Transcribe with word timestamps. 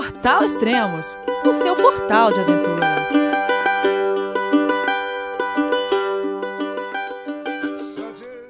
Portal 0.00 0.42
Extremos, 0.42 1.18
o 1.44 1.52
seu 1.52 1.76
portal 1.76 2.32
de 2.32 2.40
aventura. 2.40 2.86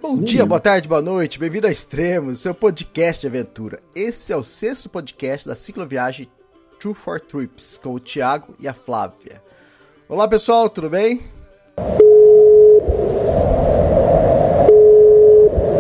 Bom 0.01 0.19
dia, 0.21 0.47
boa 0.47 0.61
tarde, 0.61 0.87
boa 0.87 1.03
noite, 1.03 1.41
bem-vindo 1.41 1.67
a 1.67 1.71
Extremos, 1.73 2.39
seu 2.39 2.55
podcast 2.55 3.21
de 3.23 3.27
aventura. 3.27 3.81
Esse 3.97 4.33
é 4.33 4.37
o 4.37 4.45
sexto 4.45 4.89
podcast 4.89 5.49
da 5.49 5.57
cicloviagem 5.57 6.29
True 6.79 6.95
for 6.95 7.19
Trips, 7.19 7.81
com 7.83 7.95
o 7.95 7.99
Thiago 7.99 8.55
e 8.61 8.69
a 8.69 8.73
Flávia. 8.73 9.43
Olá 10.09 10.29
pessoal, 10.29 10.71
tudo 10.71 10.89
bem? 10.89 11.21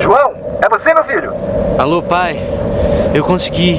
João, 0.00 0.34
é 0.61 0.68
você, 0.68 0.93
meu 0.93 1.05
filho? 1.05 1.32
Alô, 1.79 2.02
pai. 2.02 2.41
Eu 3.14 3.25
consegui. 3.25 3.79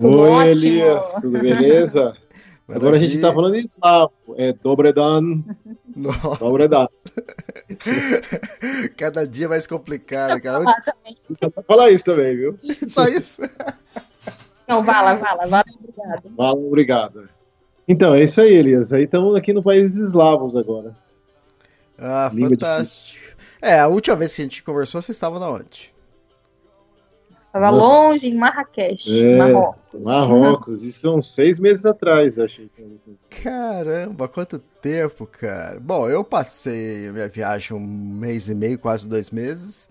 Tudo 0.00 0.20
Oi, 0.20 0.30
ótimo. 0.30 0.72
Elias, 0.72 1.14
tudo 1.20 1.38
beleza? 1.40 2.16
Agora 2.68 2.96
a 2.96 2.98
gente 2.98 3.18
tá 3.18 3.32
falando 3.32 3.54
em 3.54 3.64
eslavo. 3.64 4.12
É 4.36 4.52
Dobredan. 4.52 5.42
Dobredan. 6.38 6.86
Cada 8.96 9.26
dia 9.26 9.48
mais 9.48 9.66
complicado, 9.66 10.40
cara. 10.40 10.62
Falar 11.66 11.90
isso 11.90 12.04
também, 12.04 12.36
viu? 12.36 12.58
Só 12.88 13.08
isso. 13.08 13.42
Não, 14.68 14.82
vala, 14.82 15.14
vala, 15.14 15.46
vala, 15.46 15.64
obrigado. 15.80 16.36
Vala, 16.36 16.60
obrigado. 16.60 17.28
Então, 17.88 18.14
é 18.14 18.22
isso 18.22 18.40
aí, 18.42 18.54
Elias. 18.54 18.92
Aí 18.92 19.04
estamos 19.04 19.34
aqui 19.34 19.54
no 19.54 19.62
país 19.62 19.96
eslavos 19.96 20.54
agora. 20.54 20.94
Ah, 21.96 22.30
Língua 22.32 22.50
fantástico. 22.50 23.18
É, 23.62 23.80
a 23.80 23.88
última 23.88 24.14
vez 24.14 24.36
que 24.36 24.42
a 24.42 24.44
gente 24.44 24.62
conversou, 24.62 25.00
você 25.00 25.10
estava 25.10 25.40
na 25.40 25.50
onde? 25.50 25.90
Estava 27.48 27.70
longe, 27.70 28.28
em 28.28 28.34
Marrakech, 28.34 29.24
é, 29.24 29.38
Marrocos. 29.38 30.02
Marrocos, 30.04 30.84
isso 30.84 31.00
são 31.00 31.22
seis 31.22 31.58
meses 31.58 31.86
atrás, 31.86 32.38
achei. 32.38 32.70
Caramba, 33.42 34.28
quanto 34.28 34.58
tempo, 34.58 35.24
cara. 35.26 35.80
Bom, 35.80 36.10
eu 36.10 36.22
passei 36.22 37.08
a 37.08 37.12
minha 37.12 37.26
viagem 37.26 37.74
um 37.74 37.80
mês 37.80 38.50
e 38.50 38.54
meio, 38.54 38.78
quase 38.78 39.08
dois 39.08 39.30
meses. 39.30 39.88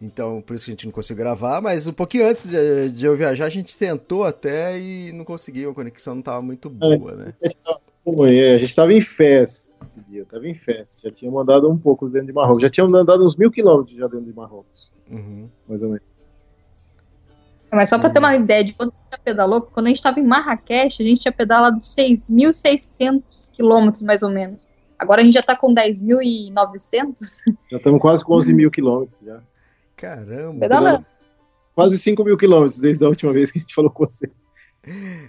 Então, 0.00 0.40
por 0.40 0.54
isso 0.54 0.66
que 0.66 0.70
a 0.70 0.74
gente 0.74 0.86
não 0.86 0.92
conseguiu 0.92 1.24
gravar, 1.24 1.60
mas 1.60 1.84
um 1.88 1.92
pouquinho 1.92 2.28
antes 2.28 2.48
de, 2.48 2.90
de 2.90 3.04
eu 3.04 3.16
viajar, 3.16 3.46
a 3.46 3.50
gente 3.50 3.76
tentou 3.76 4.22
até 4.22 4.78
e 4.78 5.10
não 5.10 5.24
conseguiu, 5.24 5.72
a 5.72 5.74
conexão 5.74 6.14
não 6.14 6.20
estava 6.20 6.40
muito 6.40 6.70
boa, 6.70 7.16
né? 7.16 7.34
É, 7.42 8.54
a 8.54 8.58
gente 8.58 8.70
estava 8.70 8.94
em 8.94 9.00
festa 9.00 9.74
esse 9.82 10.00
dia, 10.02 10.22
estava 10.22 10.46
em 10.46 10.54
festa. 10.54 11.08
Já 11.08 11.12
tinha 11.12 11.30
mandado 11.30 11.68
um 11.68 11.76
pouco 11.76 12.08
dentro 12.08 12.28
de 12.28 12.34
Marrocos. 12.34 12.62
Já 12.62 12.70
tinham 12.70 12.86
andado 12.94 13.26
uns 13.26 13.34
mil 13.34 13.50
quilômetros 13.50 13.96
já 13.96 14.06
dentro 14.06 14.26
de 14.26 14.32
Marrocos. 14.32 14.92
Uhum. 15.10 15.48
Mais 15.68 15.82
ou 15.82 15.88
menos. 15.88 16.29
Mas 17.72 17.88
só 17.88 17.98
para 17.98 18.10
ter 18.10 18.18
uma 18.18 18.34
ideia 18.34 18.64
de 18.64 18.74
quanto 18.74 18.92
a 18.92 19.14
gente 19.14 19.24
pedalou, 19.24 19.62
quando 19.62 19.86
a 19.86 19.88
gente 19.90 19.98
estava 19.98 20.18
em 20.18 20.24
Marrakech, 20.24 21.02
a 21.02 21.06
gente 21.06 21.20
tinha 21.20 21.32
pedalado 21.32 21.78
6.600 21.80 23.22
quilômetros, 23.52 24.02
mais 24.02 24.22
ou 24.22 24.30
menos. 24.30 24.68
Agora 24.98 25.22
a 25.22 25.24
gente 25.24 25.34
já 25.34 25.40
está 25.40 25.56
com 25.56 25.74
10.900. 25.74 27.14
Já 27.70 27.76
estamos 27.76 28.00
quase 28.00 28.24
com 28.24 28.34
11 28.34 28.52
mil 28.52 28.70
quilômetros 28.70 29.20
já. 29.24 29.40
Caramba! 29.96 30.58
Pedalando. 30.60 31.06
Quase 31.74 31.98
5 31.98 32.24
mil 32.24 32.36
quilômetros 32.36 32.80
desde 32.80 33.04
a 33.04 33.08
última 33.08 33.32
vez 33.32 33.50
que 33.50 33.58
a 33.58 33.62
gente 33.62 33.74
falou 33.74 33.90
com 33.90 34.04
você. 34.04 34.30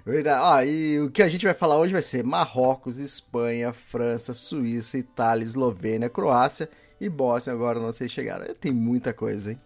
Verdade. 0.05 0.41
Ah, 0.43 0.65
e 0.65 0.99
o 0.99 1.11
que 1.11 1.21
a 1.21 1.27
gente 1.27 1.45
vai 1.45 1.53
falar 1.53 1.77
hoje 1.77 1.93
vai 1.93 2.01
ser 2.01 2.23
Marrocos, 2.23 2.97
Espanha, 2.97 3.71
França, 3.71 4.33
Suíça, 4.33 4.97
Itália, 4.97 5.43
Eslovênia, 5.43 6.09
Croácia 6.09 6.69
e 6.99 7.07
Bósnia. 7.07 7.53
Agora 7.53 7.79
não 7.79 7.91
sei 7.91 8.09
chegar. 8.09 8.41
Tem 8.55 8.71
muita 8.71 9.13
coisa, 9.13 9.51
hein? 9.51 9.57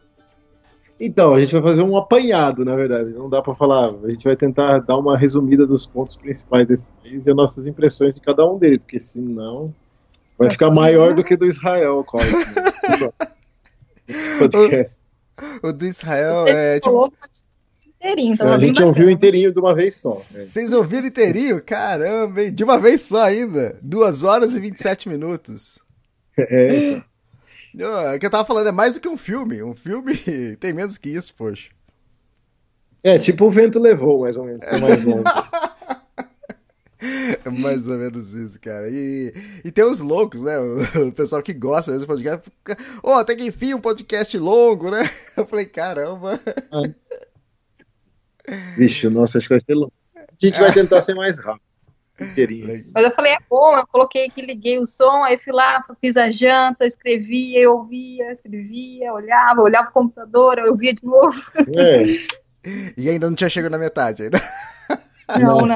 Então, 1.00 1.33
a 1.33 1.39
gente 1.39 1.51
vai 1.51 1.61
fazer 1.61 1.81
um 1.81 1.97
apanhado, 1.97 2.63
na 2.63 2.75
verdade. 2.75 3.11
Não 3.11 3.29
dá 3.29 3.41
para 3.41 3.53
falar. 3.53 3.94
A 4.03 4.09
gente 4.09 4.23
vai 4.23 4.35
tentar 4.35 4.79
dar 4.79 4.97
uma 4.97 5.17
resumida 5.17 5.67
dos 5.67 5.85
pontos 5.85 6.16
principais 6.16 6.67
desse 6.67 6.89
país 6.89 7.25
e 7.25 7.29
as 7.29 7.35
nossas 7.35 7.67
impressões 7.67 8.16
de 8.16 8.22
cada 8.22 8.50
um 8.50 8.57
deles, 8.57 8.79
porque 8.79 9.00
senão 9.00 9.73
vai 10.38 10.50
ficar 10.50 10.72
maior 10.72 11.13
do 11.13 11.23
que 11.23 11.35
do 11.35 11.45
Israel, 11.45 12.03
quase. 12.05 12.31
Né? 12.31 13.11
podcast. 14.39 15.01
O, 15.61 15.67
o, 15.67 15.73
do 15.73 15.85
Israel 15.85 16.47
é 16.47 16.79
tipo. 16.79 17.11
Inteirinho, 17.97 18.34
então 18.34 18.50
a 18.50 18.59
gente 18.59 18.84
ouviu 18.84 19.09
inteirinho 19.09 19.51
de 19.51 19.59
uma 19.59 19.73
vez 19.73 19.95
só. 19.95 20.11
Vocês 20.11 20.72
ouviram 20.73 21.07
inteirinho? 21.07 21.61
Caramba, 21.63 22.44
hein? 22.44 22.53
de 22.53 22.63
uma 22.63 22.79
vez 22.79 23.01
só 23.01 23.23
ainda. 23.23 23.79
2 23.81 24.23
horas 24.23 24.55
e 24.55 24.59
27 24.59 25.09
minutos. 25.09 25.79
É, 26.38 26.78
então. 26.78 27.03
O 27.75 28.19
que 28.19 28.25
eu 28.25 28.30
tava 28.30 28.46
falando 28.46 28.68
é 28.68 28.72
mais 28.72 28.94
do 28.94 29.00
que 29.00 29.08
um 29.08 29.18
filme. 29.18 29.62
Um 29.62 29.75
filme 29.75 30.16
tem 30.59 30.74
menos 30.74 30.97
que 30.97 31.09
isso, 31.09 31.34
poxa. 31.36 31.69
É, 33.03 33.19
tipo 33.19 33.46
o 33.46 33.52
vento 33.52 33.80
levou, 33.80 34.22
mais 34.22 34.36
ou 34.38 34.46
menos, 34.46 34.63
que 34.63 34.74
é 34.74 34.80
mais 34.80 35.03
longo. 35.03 35.24
É 37.46 37.50
mais 37.50 37.88
ou 37.88 37.97
menos 37.97 38.34
isso, 38.34 38.59
cara. 38.59 38.90
E, 38.90 39.31
e 39.64 39.72
tem 39.72 39.84
os 39.84 40.00
loucos, 40.00 40.41
né? 40.41 40.58
O, 40.58 41.08
o 41.08 41.12
pessoal 41.12 41.44
que 41.44 41.53
gosta 41.53 41.91
desse 41.91 42.08
podcast. 42.08 42.50
Ô, 43.03 43.12
oh, 43.12 43.14
até 43.14 43.35
que 43.35 43.44
enfim 43.44 43.74
um 43.75 43.81
podcast 43.81 44.35
longo, 44.38 44.90
né? 44.90 45.08
Eu 45.38 45.46
falei, 45.46 45.66
caramba. 45.66 46.40
Vixe, 48.75 49.08
nossa, 49.09 49.38
acho 49.38 49.47
que 49.47 49.53
vai 49.53 49.64
ser 49.64 49.75
longo. 49.75 49.94
A 50.16 50.46
gente 50.46 50.59
vai 50.59 50.74
tentar 50.74 51.02
ser 51.02 51.14
mais 51.14 51.38
rápido. 51.38 51.65
Assim. 52.18 52.92
Mas 52.94 53.06
eu 53.06 53.12
falei, 53.12 53.34
é 53.34 53.38
bom, 53.50 53.78
eu 53.78 53.86
coloquei 53.88 54.26
aqui, 54.26 54.42
liguei 54.42 54.80
o 54.80 54.86
som, 54.86 55.24
aí 55.24 55.38
fui 55.38 55.52
lá, 55.52 55.84
fiz 56.00 56.16
a 56.16 56.30
janta, 56.30 56.86
escrevia, 56.86 57.59
eu 57.59 57.74
ouvia, 57.74 58.31
escrevia, 58.31 59.14
olhava, 59.14 59.62
olhava 59.62 59.90
o 59.90 59.94
computador, 59.94 60.58
eu 60.58 60.72
ouvia 60.72 60.94
de 60.94 61.03
novo. 61.06 61.36
É. 61.76 62.03
e 62.96 63.09
ainda 63.09 63.28
não 63.28 63.36
tinha 63.36 63.50
chegado 63.50 63.72
na 63.72 63.78
metade 63.78 64.24
ainda. 64.24 64.40
Não, 65.42 65.58
não. 65.58 65.76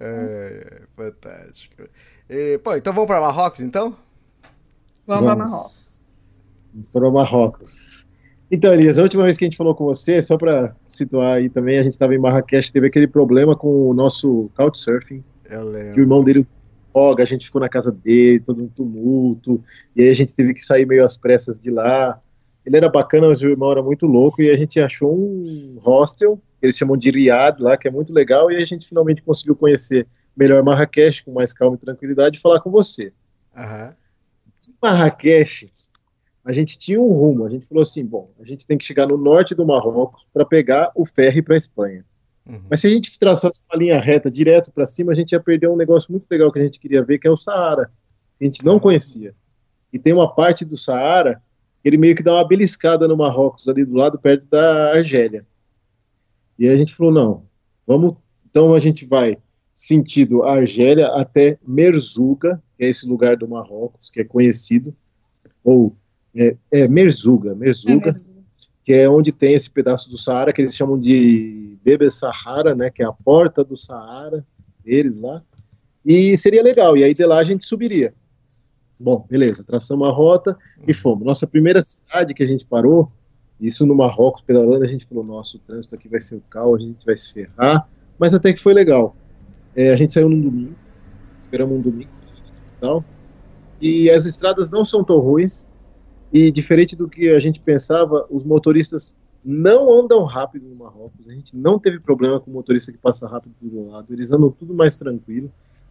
é, 0.00 0.82
fantástico. 0.96 1.84
E, 2.28 2.58
pô, 2.58 2.74
então 2.74 2.92
vamos 2.92 3.06
para 3.06 3.20
Marrocos, 3.20 3.60
então? 3.60 3.96
Vamos, 5.06 5.24
vamos. 5.24 5.24
para 5.24 5.36
Marrocos. 5.36 6.02
Vamos 6.72 6.88
para 6.88 7.10
Marrocos. 7.12 8.06
Então, 8.50 8.72
Elias, 8.72 8.98
a 8.98 9.02
última 9.02 9.22
vez 9.22 9.36
que 9.36 9.44
a 9.44 9.48
gente 9.48 9.56
falou 9.56 9.74
com 9.74 9.84
você, 9.84 10.20
só 10.20 10.36
para 10.36 10.74
situar 10.88 11.36
aí 11.36 11.48
também, 11.48 11.78
a 11.78 11.82
gente 11.84 11.92
estava 11.92 12.14
em 12.14 12.18
Marrakech, 12.18 12.72
teve 12.72 12.88
aquele 12.88 13.06
problema 13.06 13.54
com 13.54 13.88
o 13.88 13.94
nosso 13.94 14.50
Couchsurfing. 14.56 15.22
Eu 15.48 15.64
lembro. 15.64 15.92
Que 15.92 16.00
o 16.00 16.02
irmão 16.02 16.24
dele 16.24 16.44
joga, 16.92 17.22
a 17.22 17.26
gente 17.26 17.46
ficou 17.46 17.60
na 17.60 17.68
casa 17.68 17.92
dele, 17.92 18.40
todo 18.40 18.62
um 18.62 18.66
tumulto, 18.66 19.62
e 19.94 20.02
aí 20.02 20.08
a 20.08 20.14
gente 20.14 20.34
teve 20.34 20.52
que 20.52 20.64
sair 20.64 20.84
meio 20.84 21.04
às 21.04 21.16
pressas 21.16 21.60
de 21.60 21.70
lá. 21.70 22.20
Ele 22.66 22.76
era 22.76 22.88
bacana, 22.88 23.28
mas 23.28 23.40
o 23.40 23.48
irmão 23.48 23.70
era 23.70 23.82
muito 23.82 24.06
louco, 24.06 24.42
e 24.42 24.50
a 24.50 24.56
gente 24.56 24.80
achou 24.80 25.16
um 25.16 25.78
hostel, 25.80 26.40
eles 26.60 26.76
chamam 26.76 26.96
de 26.96 27.10
Riad 27.10 27.60
lá, 27.60 27.76
que 27.76 27.86
é 27.86 27.90
muito 27.90 28.12
legal, 28.12 28.50
e 28.50 28.56
a 28.56 28.64
gente 28.64 28.88
finalmente 28.88 29.22
conseguiu 29.22 29.54
conhecer 29.54 30.06
melhor 30.36 30.62
Marrakech, 30.64 31.24
com 31.24 31.32
mais 31.32 31.52
calma 31.52 31.76
e 31.76 31.84
tranquilidade, 31.84 32.36
e 32.36 32.40
falar 32.40 32.60
com 32.60 32.70
você. 32.70 33.12
Marrakech, 34.82 35.68
a 36.44 36.52
gente 36.52 36.78
tinha 36.78 37.00
um 37.00 37.08
rumo. 37.08 37.44
A 37.44 37.50
gente 37.50 37.66
falou 37.66 37.82
assim: 37.82 38.04
bom, 38.04 38.30
a 38.40 38.44
gente 38.44 38.66
tem 38.66 38.78
que 38.78 38.84
chegar 38.84 39.06
no 39.06 39.16
norte 39.16 39.54
do 39.54 39.66
Marrocos 39.66 40.26
para 40.32 40.44
pegar 40.44 40.90
o 40.94 41.04
ferry 41.04 41.42
para 41.42 41.54
a 41.54 41.58
Espanha. 41.58 42.04
Uhum. 42.46 42.62
Mas 42.70 42.80
se 42.80 42.86
a 42.86 42.90
gente 42.90 43.18
traçasse 43.18 43.62
uma 43.70 43.78
linha 43.78 44.00
reta 44.00 44.30
direto 44.30 44.72
para 44.72 44.86
cima, 44.86 45.12
a 45.12 45.14
gente 45.14 45.32
ia 45.32 45.40
perder 45.40 45.68
um 45.68 45.76
negócio 45.76 46.10
muito 46.10 46.26
legal 46.30 46.50
que 46.50 46.58
a 46.58 46.64
gente 46.64 46.80
queria 46.80 47.04
ver, 47.04 47.18
que 47.18 47.28
é 47.28 47.30
o 47.30 47.36
Saara, 47.36 47.90
que 48.38 48.44
a 48.44 48.46
gente 48.46 48.64
não 48.64 48.78
conhecia. 48.78 49.34
E 49.92 49.98
tem 49.98 50.12
uma 50.12 50.32
parte 50.34 50.64
do 50.64 50.76
Saara 50.76 51.42
que 51.82 51.88
ele 51.88 51.96
meio 51.96 52.14
que 52.14 52.22
dá 52.22 52.34
uma 52.34 52.46
beliscada 52.46 53.06
no 53.06 53.16
Marrocos, 53.16 53.68
ali 53.68 53.84
do 53.84 53.94
lado, 53.94 54.18
perto 54.18 54.46
da 54.48 54.92
Argélia. 54.92 55.46
E 56.58 56.68
a 56.68 56.76
gente 56.76 56.94
falou: 56.94 57.12
não, 57.12 57.44
vamos. 57.86 58.16
Então 58.48 58.74
a 58.74 58.78
gente 58.78 59.06
vai 59.06 59.38
sentido 59.74 60.42
Argélia 60.42 61.08
até 61.08 61.58
Merzuga, 61.66 62.62
que 62.76 62.84
é 62.84 62.88
esse 62.88 63.06
lugar 63.06 63.36
do 63.36 63.48
Marrocos, 63.48 64.10
que 64.10 64.20
é 64.20 64.24
conhecido, 64.24 64.94
ou 65.64 65.96
é, 66.34 66.56
é 66.72 66.88
Merzuga, 66.88 67.54
Merzuga, 67.54 68.10
é 68.10 68.30
que 68.84 68.92
é 68.92 69.08
onde 69.08 69.30
tem 69.30 69.54
esse 69.54 69.70
pedaço 69.70 70.08
do 70.10 70.18
Saara 70.18 70.52
que 70.52 70.60
eles 70.60 70.74
chamam 70.74 70.98
de 70.98 71.78
Bebe 71.84 72.10
Sahara, 72.10 72.74
né, 72.74 72.90
que 72.90 73.02
é 73.02 73.06
a 73.06 73.12
porta 73.12 73.62
do 73.62 73.76
Saara, 73.76 74.44
deles 74.84 75.20
lá. 75.20 75.42
E 76.04 76.36
seria 76.36 76.62
legal, 76.62 76.96
e 76.96 77.04
aí 77.04 77.14
de 77.14 77.24
lá 77.24 77.38
a 77.38 77.44
gente 77.44 77.64
subiria. 77.64 78.14
Bom, 78.98 79.26
beleza, 79.30 79.64
traçamos 79.64 80.08
a 80.08 80.10
rota 80.10 80.56
e 80.86 80.92
fomos. 80.92 81.24
Nossa 81.24 81.46
primeira 81.46 81.84
cidade 81.84 82.34
que 82.34 82.42
a 82.42 82.46
gente 82.46 82.66
parou 82.66 83.10
Isso 83.60 83.86
no 83.86 83.94
Marrocos, 83.94 84.40
pedalando, 84.40 84.84
a 84.84 84.88
gente 84.88 85.06
falou, 85.06 85.22
nossa, 85.22 85.56
o 85.56 85.60
trânsito 85.60 85.94
aqui 85.94 86.08
vai 86.08 86.20
ser 86.20 86.36
o 86.36 86.42
caos, 86.48 86.82
a 86.82 86.86
gente 86.86 87.04
vai 87.04 87.16
se 87.16 87.32
ferrar, 87.32 87.88
mas 88.18 88.34
até 88.34 88.52
que 88.52 88.60
foi 88.60 88.74
legal. 88.74 89.14
É, 89.76 89.92
a 89.92 89.96
gente 89.96 90.12
saiu 90.12 90.28
num 90.28 90.40
domingo, 90.40 90.74
esperamos 91.40 91.78
um 91.78 91.80
domingo, 91.80 92.10
tal, 92.80 93.04
e 93.80 94.10
as 94.10 94.26
estradas 94.26 94.70
não 94.70 94.84
são 94.84 95.04
tão 95.04 95.18
ruins, 95.18 95.69
e 96.32 96.50
diferente 96.50 96.96
do 96.96 97.08
que 97.08 97.28
a 97.30 97.38
gente 97.38 97.60
pensava, 97.60 98.26
os 98.30 98.44
motoristas 98.44 99.18
não 99.44 99.90
andam 99.90 100.24
rápido 100.24 100.68
no 100.68 100.76
Marrocos, 100.76 101.28
a 101.28 101.32
gente 101.32 101.56
não 101.56 101.78
teve 101.78 101.98
problema 101.98 102.38
com 102.38 102.50
o 102.50 102.54
motorista 102.54 102.92
que 102.92 102.98
passa 102.98 103.26
rápido 103.28 103.54
do 103.60 103.90
lado, 103.90 104.12
eles 104.12 104.30
andam 104.30 104.50
tudo 104.50 104.74
mais 104.74 104.96
tranquilo 104.96 105.50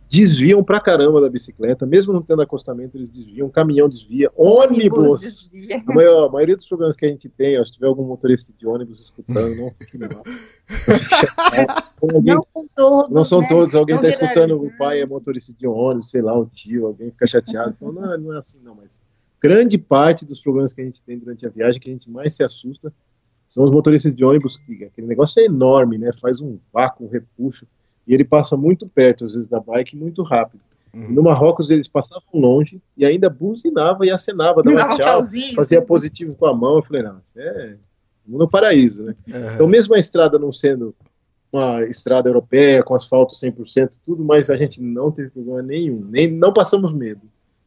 desviam 0.09 0.63
pra 0.63 0.80
caramba 0.80 1.21
da 1.21 1.30
bicicleta, 1.30 1.86
mesmo 1.86 2.12
não 2.12 2.21
tendo 2.24 2.41
acostamento, 2.41 2.97
eles 2.97 3.12
desviam, 3.12 3.47
caminhão 3.47 3.88
desvia, 3.88 4.31
ônibus. 4.36 5.21
desvia. 5.21 5.83
A, 5.88 5.94
maior, 5.94 6.27
a, 6.27 6.31
maioria 6.31 6.56
dos 6.56 6.65
problemas 6.65 6.95
que 6.95 7.06
a 7.06 7.09
gente 7.09 7.30
tem, 7.30 7.59
ó, 7.59 7.63
se 7.63 7.74
tiver 7.74 7.85
algum 7.85 8.03
motorista 8.03 8.51
de 8.57 8.65
ônibus 8.65 9.00
escutando, 9.00 9.56
não 9.56 9.71
fique 9.77 10.00
mal. 10.00 10.24
alguém, 12.01 12.33
não, 12.33 12.68
todos, 12.75 13.12
não 13.12 13.24
são 13.24 13.42
né? 13.42 13.47
todos, 13.47 13.75
alguém 13.75 13.97
está 13.97 14.09
escutando, 14.09 14.53
o 14.53 14.77
pai 14.80 15.00
é 15.00 15.06
motorista 15.06 15.53
de 15.53 15.68
ônibus, 15.68 16.09
sei 16.09 16.24
lá, 16.24 16.38
o 16.38 16.47
tio, 16.47 16.88
alguém 16.88 17.12
fica 17.12 17.27
chateado, 17.27 17.75
fala, 17.80 17.94
não, 17.94 18.18
não 18.18 18.33
é 18.33 18.39
assim 18.39 18.59
não, 18.63 18.74
mas 18.74 19.00
grande 19.41 19.77
parte 19.77 20.25
dos 20.25 20.39
problemas 20.39 20.74
que 20.74 20.81
a 20.81 20.86
gente 20.86 21.01
tem 21.03 21.18
durante 21.18 21.45
a 21.45 21.50
viagem, 21.50 21.80
que 21.80 21.89
a 21.89 21.94
gente 21.94 22.09
mais 22.09 22.33
se 22.33 22.44
assusta, 22.44 22.94
são 23.47 23.63
os 23.63 23.71
motoristas 23.71 24.15
de 24.15 24.24
ônibus, 24.24 24.57
que 24.57 24.83
aquele 24.83 25.07
negócio 25.07 25.41
é 25.41 25.45
enorme, 25.45 25.97
né, 25.97 26.12
faz 26.13 26.39
um 26.39 26.57
vácuo, 26.71 27.06
um 27.06 27.09
repuxo, 27.09 27.68
e 28.07 28.13
ele 28.13 28.24
passa 28.24 28.56
muito 28.56 28.88
perto, 28.88 29.24
às 29.24 29.33
vezes, 29.33 29.47
da 29.47 29.59
bike, 29.59 29.95
muito 29.95 30.21
rápido. 30.24 30.62
Uhum. 30.94 31.12
No 31.12 31.24
Marrocos 31.24 31.69
eles 31.69 31.88
passavam 31.88 32.24
longe 32.33 32.81
e 32.97 33.06
ainda 33.06 33.30
buzinava 33.30 34.06
e 34.06 34.12
acenava, 34.12 34.63
dava 34.63 34.97
tchau, 34.97 35.21
fazia 35.56 35.81
positivo 35.81 36.33
com 36.33 36.47
a 36.47 36.53
mão. 36.53 36.77
Eu 36.77 36.81
falei, 36.81 37.03
não, 37.03 37.19
isso 37.24 37.39
é 37.39 37.75
no 38.25 38.47
paraíso, 38.47 39.06
né? 39.06 39.15
Uhum. 39.27 39.53
Então, 39.56 39.68
mesmo 39.68 39.95
a 39.95 40.00
estrada 40.00 40.38
não 40.38 40.51
sendo 40.51 40.95
uma 41.51 41.83
estrada 41.83 42.30
europeia 42.30 42.83
com 42.83 42.94
asfalto 42.94 43.33
100%, 43.33 43.97
tudo, 44.06 44.24
mas 44.24 44.50
a 44.50 44.57
gente 44.57 44.81
não 44.81 45.12
teve 45.12 45.31
problema 45.31 45.63
nenhum, 45.63 46.06
nem 46.07 46.30
não 46.30 46.53
passamos 46.53 46.94
medo 46.94 47.21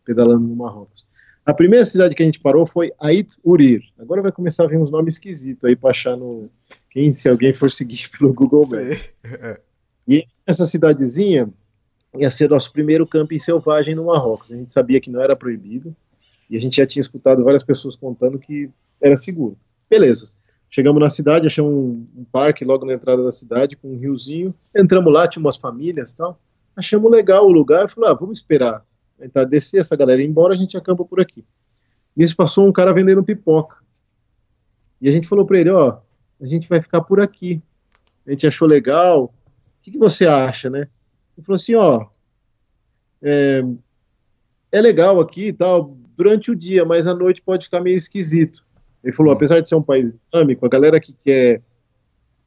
pedalando 0.05 0.47
no 0.47 0.55
Marrocos. 0.55 1.05
A 1.45 1.53
primeira 1.53 1.85
cidade 1.85 2.15
que 2.15 2.23
a 2.23 2.27
gente 2.27 2.41
parou 2.41 2.65
foi 2.65 2.93
Ait 3.01 3.37
Urir. 3.45 3.83
Agora 3.99 4.23
vai 4.23 4.31
começar 4.31 4.65
a 4.65 4.67
vir 4.69 4.79
uns 4.79 4.91
nomes 4.91 5.15
esquisitos 5.15 5.65
aí 5.65 5.75
para 5.75 5.91
achar 5.91 6.17
no 6.17 6.49
quem 6.89 7.13
se 7.13 7.29
alguém 7.29 7.55
for 7.55 7.71
seguir 7.71 8.09
pelo 8.17 8.33
Google 8.33 8.69
Maps. 8.69 9.15
É. 9.25 9.61
E 10.07 10.25
essa 10.47 10.65
cidadezinha 10.65 11.49
ia 12.17 12.31
ser 12.31 12.49
nosso 12.49 12.73
primeiro 12.73 13.07
camping 13.07 13.39
selvagem 13.39 13.95
no 13.95 14.07
Marrocos. 14.07 14.53
A 14.53 14.57
gente 14.57 14.73
sabia 14.73 15.01
que 15.01 15.11
não 15.11 15.21
era 15.21 15.35
proibido 15.35 15.97
e 16.49 16.57
a 16.57 16.61
gente 16.61 16.77
já 16.77 16.87
tinha 16.87 17.01
escutado 17.01 17.43
várias 17.43 17.63
pessoas 17.63 17.97
contando 17.97 18.39
que 18.39 18.71
era 19.01 19.17
seguro. 19.17 19.57
Beleza. 19.91 20.31
Chegamos 20.71 21.01
na 21.01 21.11
cidade, 21.11 21.47
achamos 21.47 21.73
um, 21.73 22.07
um 22.17 22.25
parque 22.25 22.65
logo 22.65 22.87
na 22.87 22.95
entrada 22.95 23.23
da 23.23 23.33
cidade 23.33 23.77
com 23.77 23.89
um 23.89 23.99
riozinho. 23.99 24.55
Entramos 24.77 25.13
lá, 25.13 25.27
tinha 25.27 25.41
umas 25.41 25.57
famílias 25.57 26.15
tal. 26.15 26.39
Achamos 26.77 27.11
legal 27.11 27.47
o 27.47 27.53
lugar. 27.53 27.89
Falei, 27.89 28.11
ah, 28.11 28.15
vamos 28.15 28.39
esperar. 28.39 28.85
Tentar 29.19 29.45
descer 29.45 29.81
essa 29.81 29.97
galera 29.97 30.23
embora, 30.23 30.55
a 30.55 30.57
gente 30.57 30.77
acampa 30.77 31.05
por 31.05 31.21
aqui. 31.21 31.45
Nisso 32.17 32.37
passou 32.37 32.67
um 32.67 32.73
cara 32.73 32.93
vendendo 32.93 33.23
pipoca. 33.23 33.77
E 35.01 35.09
a 35.09 35.13
gente 35.13 35.29
falou 35.29 35.47
para 35.47 35.61
ele, 35.61 35.71
ó, 35.71 35.99
a 36.41 36.47
gente 36.47 36.69
vai 36.69 36.81
ficar 36.81 37.01
por 37.03 37.21
aqui. 37.21 37.63
A 38.27 38.31
gente 38.31 38.47
achou 38.47 38.69
legal, 38.69 39.33
que, 39.83 39.91
que 39.91 39.99
você 39.99 40.27
acha, 40.27 40.71
né? 40.71 40.89
Ele 41.37 41.45
falou 41.45 41.57
assim, 41.57 41.75
ó, 41.75 42.07
é, 43.21 43.63
é 44.71 44.81
legal 44.81 45.21
aqui 45.21 45.49
e 45.49 45.53
tal, 45.53 45.97
durante 46.17 46.51
o 46.51 46.57
dia, 46.57 46.85
mas 46.85 47.07
à 47.07 47.15
noite 47.15 47.43
pode 47.43 47.65
ficar 47.65 47.81
meio 47.81 47.97
esquisito. 47.97 48.65
Ele 49.03 49.13
falou, 49.13 49.33
apesar 49.33 49.61
de 49.61 49.69
ser 49.69 49.75
um 49.75 49.83
país 49.83 50.15
dinâmico, 50.33 50.65
a 50.65 50.69
galera 50.69 51.01
que 51.01 51.13
quer 51.13 51.61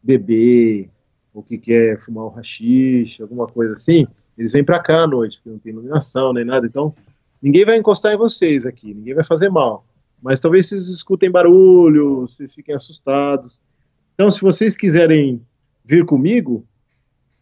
beber, 0.02 0.90
ou 1.34 1.44
que 1.44 1.58
quer 1.58 2.00
fumar 2.00 2.26
um 2.26 2.30
rachixe, 2.30 3.22
alguma 3.22 3.46
coisa 3.46 3.74
assim, 3.74 4.08
eles 4.38 4.52
vêm 4.52 4.64
para 4.64 4.80
cá 4.80 5.04
à 5.04 5.08
noite, 5.08 5.38
porque 5.38 5.50
não 5.50 5.60
tem 5.60 5.72
iluminação 5.72 6.34
nem 6.34 6.46
nada, 6.46 6.66
então 6.66 6.94
ninguém 7.42 7.66
vai 7.66 7.78
encostar 7.78 8.14
em 8.14 8.18
vocês 8.18 8.66
aqui, 8.66 8.94
ninguém 8.94 9.14
vai 9.14 9.24
fazer 9.24 9.50
mal. 9.50 9.86
Mas 10.22 10.40
talvez 10.40 10.68
vocês 10.68 10.88
escutem 10.88 11.30
barulho, 11.30 12.22
vocês 12.22 12.54
fiquem 12.54 12.74
assustados. 12.74 13.60
Então, 14.14 14.32
se 14.32 14.42
vocês 14.42 14.76
quiserem 14.76 15.42
vir 15.84 16.06
comigo, 16.06 16.66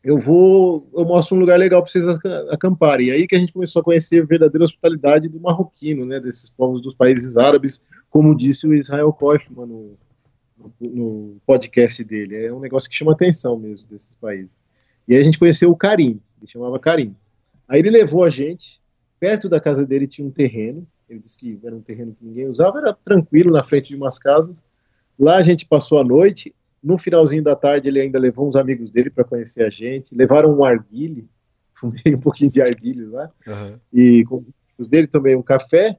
eu 0.03 0.17
vou, 0.17 0.85
eu 0.93 1.05
mostro 1.05 1.37
um 1.37 1.39
lugar 1.39 1.57
legal 1.57 1.81
para 1.81 1.89
vocês 1.89 2.05
acamparem. 2.51 3.07
E 3.07 3.11
aí 3.11 3.27
que 3.27 3.35
a 3.35 3.39
gente 3.39 3.53
começou 3.53 3.79
a 3.79 3.83
conhecer 3.83 4.21
a 4.21 4.25
verdadeira 4.25 4.65
hospitalidade 4.65 5.29
do 5.29 5.39
marroquino, 5.39 6.05
né, 6.05 6.19
desses 6.19 6.49
povos 6.49 6.81
dos 6.81 6.93
países 6.93 7.37
árabes, 7.37 7.85
como 8.09 8.35
disse 8.35 8.67
o 8.67 8.73
Israel 8.73 9.13
Kochman 9.13 9.65
no, 9.65 9.97
no, 10.57 10.73
no, 10.81 11.35
podcast 11.45 12.03
dele. 12.03 12.45
É 12.45 12.53
um 12.53 12.59
negócio 12.59 12.89
que 12.89 12.95
chama 12.95 13.13
atenção 13.13 13.57
mesmo 13.57 13.87
desses 13.87 14.13
países. 14.15 14.61
E 15.07 15.15
aí 15.15 15.21
a 15.21 15.23
gente 15.23 15.39
conheceu 15.39 15.71
o 15.71 15.75
Karim, 15.75 16.19
ele 16.43 16.51
chamava 16.51 16.77
Karim. 16.77 17.15
Aí 17.67 17.79
ele 17.79 17.89
levou 17.89 18.23
a 18.23 18.29
gente, 18.29 18.81
perto 19.19 19.47
da 19.47 19.59
casa 19.59 19.85
dele 19.85 20.05
tinha 20.05 20.27
um 20.27 20.31
terreno, 20.31 20.85
ele 21.09 21.19
disse 21.19 21.37
que 21.37 21.57
era 21.63 21.75
um 21.75 21.81
terreno 21.81 22.13
que 22.13 22.25
ninguém 22.25 22.47
usava, 22.47 22.79
era 22.79 22.93
tranquilo 22.93 23.51
na 23.51 23.63
frente 23.63 23.89
de 23.89 23.95
umas 23.95 24.19
casas. 24.19 24.65
Lá 25.17 25.37
a 25.37 25.41
gente 25.41 25.65
passou 25.65 25.99
a 25.99 26.03
noite, 26.03 26.53
no 26.83 26.97
finalzinho 26.97 27.43
da 27.43 27.55
tarde, 27.55 27.87
ele 27.87 28.01
ainda 28.01 28.19
levou 28.19 28.47
uns 28.47 28.55
amigos 28.55 28.89
dele 28.89 29.09
para 29.09 29.23
conhecer 29.23 29.63
a 29.63 29.69
gente. 29.69 30.13
Levaram 30.13 30.53
um 30.53 30.63
arguile, 30.63 31.29
fumei 31.73 32.13
um 32.15 32.19
pouquinho 32.19 32.51
de 32.51 32.61
arguile 32.61 33.05
lá. 33.05 33.31
Uhum. 33.47 33.79
E 33.93 34.25
com 34.25 34.43
os 34.77 34.87
dele 34.87 35.07
também 35.07 35.35
um 35.35 35.41
café. 35.41 35.97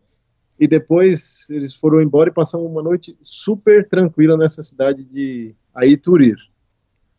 E 0.60 0.68
depois 0.68 1.48
eles 1.50 1.74
foram 1.74 2.00
embora 2.00 2.30
e 2.30 2.32
passaram 2.32 2.66
uma 2.66 2.82
noite 2.82 3.16
super 3.22 3.88
tranquila 3.88 4.36
nessa 4.36 4.62
cidade 4.62 5.02
de 5.02 5.54
Aiturir. 5.74 6.36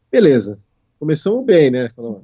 Beleza. 0.10 0.58
Começamos 0.98 1.44
bem, 1.44 1.70
né? 1.70 1.90
Então, 1.92 2.24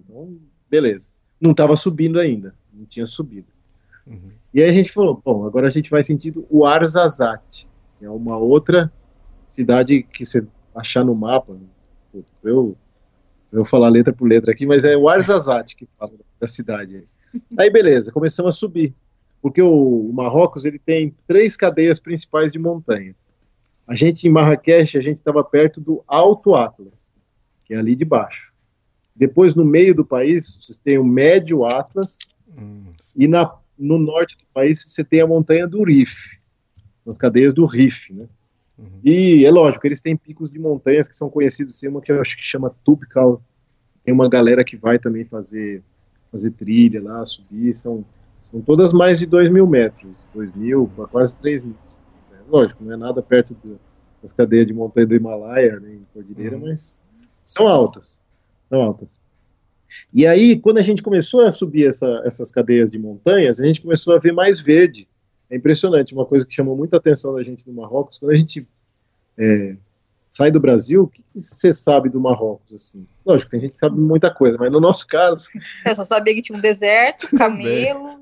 beleza. 0.72 1.12
Não 1.40 1.52
estava 1.52 1.76
subindo 1.76 2.18
ainda. 2.18 2.56
Não 2.74 2.86
tinha 2.86 3.06
subido. 3.06 3.48
Uhum. 4.08 4.32
E 4.54 4.64
aí 4.64 4.70
a 4.70 4.74
gente 4.74 4.92
falou, 4.92 5.22
bom, 5.24 5.46
agora 5.46 5.68
a 5.68 5.70
gente 5.70 5.90
vai 5.90 6.02
sentindo 6.02 6.48
o 6.50 6.66
Arzazat, 6.66 7.68
que 8.00 8.06
é 8.06 8.10
uma 8.10 8.38
outra 8.38 8.92
cidade 9.46 10.02
que 10.04 10.26
você 10.26 10.48
achar 10.74 11.04
no 11.04 11.14
mapa. 11.14 11.58
Eu, 12.14 12.24
eu 12.44 12.78
vou 13.52 13.66
falar 13.66 13.90
letra 13.90 14.14
por 14.14 14.28
letra 14.28 14.52
aqui, 14.52 14.66
mas 14.66 14.86
é 14.86 14.96
o 14.96 15.10
Arzazat 15.10 15.76
que 15.76 15.88
fala 16.00 16.14
da 16.40 16.48
cidade. 16.48 17.06
Aí 17.60 17.70
beleza, 17.70 18.12
começamos 18.12 18.56
a 18.56 18.58
subir. 18.58 18.96
Porque 19.42 19.62
o, 19.62 20.10
o 20.10 20.14
Marrocos 20.14 20.66
ele 20.66 20.80
tem 20.80 21.14
três 21.28 21.56
cadeias 21.56 22.00
principais 22.00 22.52
de 22.52 22.60
montanhas. 22.60 23.30
A 23.88 23.96
gente 23.96 24.28
em 24.28 24.32
Marrakech, 24.32 24.98
a 24.98 25.02
gente 25.02 25.18
estava 25.18 25.44
perto 25.44 25.82
do 25.82 26.04
Alto 26.08 26.56
Atlas, 26.56 27.12
que 27.66 27.74
é 27.74 27.78
ali 27.78 27.96
de 27.96 28.06
baixo. 28.06 28.51
Depois, 29.16 29.56
no 29.56 29.66
meio 29.66 29.94
do 29.94 30.06
país, 30.06 30.58
vocês 30.60 30.80
têm 30.80 30.98
o 30.98 31.04
Médio 31.04 31.66
Atlas, 31.66 32.20
hum, 32.58 32.86
e 33.16 33.28
na, 33.28 33.54
no 33.78 33.98
norte 33.98 34.38
do 34.38 34.46
país 34.54 34.82
você 34.82 35.04
tem 35.04 35.22
a 35.22 35.28
montanha 35.28 35.68
do 35.68 35.84
Rif. 35.84 36.40
São 37.00 37.12
as 37.12 37.18
cadeias 37.18 37.54
do 37.54 37.66
Rif, 37.66 38.14
né? 38.14 38.28
Uhum. 38.78 39.00
E 39.04 39.46
é 39.46 39.52
lógico, 39.52 39.86
eles 39.86 40.02
têm 40.02 40.16
picos 40.16 40.50
de 40.50 40.60
montanhas 40.60 41.08
que 41.08 41.16
são 41.16 41.30
conhecidos, 41.30 41.80
tem 41.80 41.90
uma 41.90 42.02
que 42.02 42.12
eu 42.12 42.20
acho 42.20 42.36
que 42.36 42.44
chama 42.44 42.76
Tubcal, 42.84 43.42
tem 44.04 44.14
uma 44.14 44.28
galera 44.28 44.64
que 44.64 44.76
vai 44.76 44.98
também 44.98 45.26
fazer, 45.26 45.84
fazer 46.32 46.52
trilha 46.52 47.02
lá, 47.02 47.24
subir, 47.26 47.76
são, 47.76 48.04
são 48.42 48.62
todas 48.62 48.94
mais 48.94 49.20
de 49.20 49.26
2 49.26 49.50
mil 49.50 49.68
metros, 49.68 50.26
2 50.34 50.56
mil, 50.56 50.90
quase 51.12 51.38
3 51.38 51.64
mil. 51.64 51.76
É, 52.32 52.38
lógico, 52.50 52.84
não 52.84 52.94
é 52.94 52.98
nada 52.98 53.22
perto 53.22 53.54
do, 53.56 53.80
das 54.22 54.34
cadeias 54.34 54.66
de 54.66 54.74
montanha 54.74 55.06
do 55.06 55.16
Himalaia, 55.16 55.80
nem 55.80 56.02
Cordilheira, 56.14 56.56
uhum. 56.56 56.64
mas 56.68 57.02
são 57.44 57.68
altas, 57.68 58.20
são 58.72 58.82
altas. 58.82 59.20
E 60.14 60.26
aí, 60.26 60.58
quando 60.58 60.78
a 60.78 60.82
gente 60.82 61.04
começou 61.04 61.42
a 61.42 61.52
subir 61.52 61.86
essa, 61.86 62.24
essas 62.26 62.50
cadeias 62.50 62.90
de 62.90 62.98
montanhas, 62.98 63.60
a 63.60 63.66
gente 63.66 63.82
começou 63.82 64.16
a 64.16 64.20
ver 64.20 64.32
mais 64.32 64.62
verde, 64.62 65.06
é 65.50 65.58
impressionante. 65.58 66.14
Uma 66.14 66.26
coisa 66.26 66.46
que 66.46 66.54
chamou 66.54 66.78
muita 66.78 66.96
atenção 66.96 67.34
da 67.34 67.44
gente 67.44 67.68
no 67.68 67.74
Marrocos, 67.74 68.18
quando 68.18 68.32
a 68.32 68.38
gente 68.38 68.66
é, 69.38 69.76
sai 70.30 70.50
do 70.50 70.62
Brasil, 70.62 71.04
o 71.04 71.08
que, 71.08 71.26
você 71.36 71.74
sabe 71.74 72.08
do 72.08 72.22
Marrocos? 72.22 72.74
Assim? 72.74 73.06
Lógico, 73.26 73.52
tem 73.52 73.60
gente 73.60 73.72
que 73.72 73.78
sabe 73.78 74.00
muita 74.00 74.34
coisa, 74.34 74.58
mas 74.58 74.72
no 74.72 74.80
nosso 74.80 75.06
caso. 75.06 75.50
Eu 75.86 75.96
só 75.96 76.06
sabia 76.06 76.34
que 76.34 76.42
tinha 76.42 76.58
um 76.58 76.62
deserto, 76.62 77.28
camelo. 77.36 78.22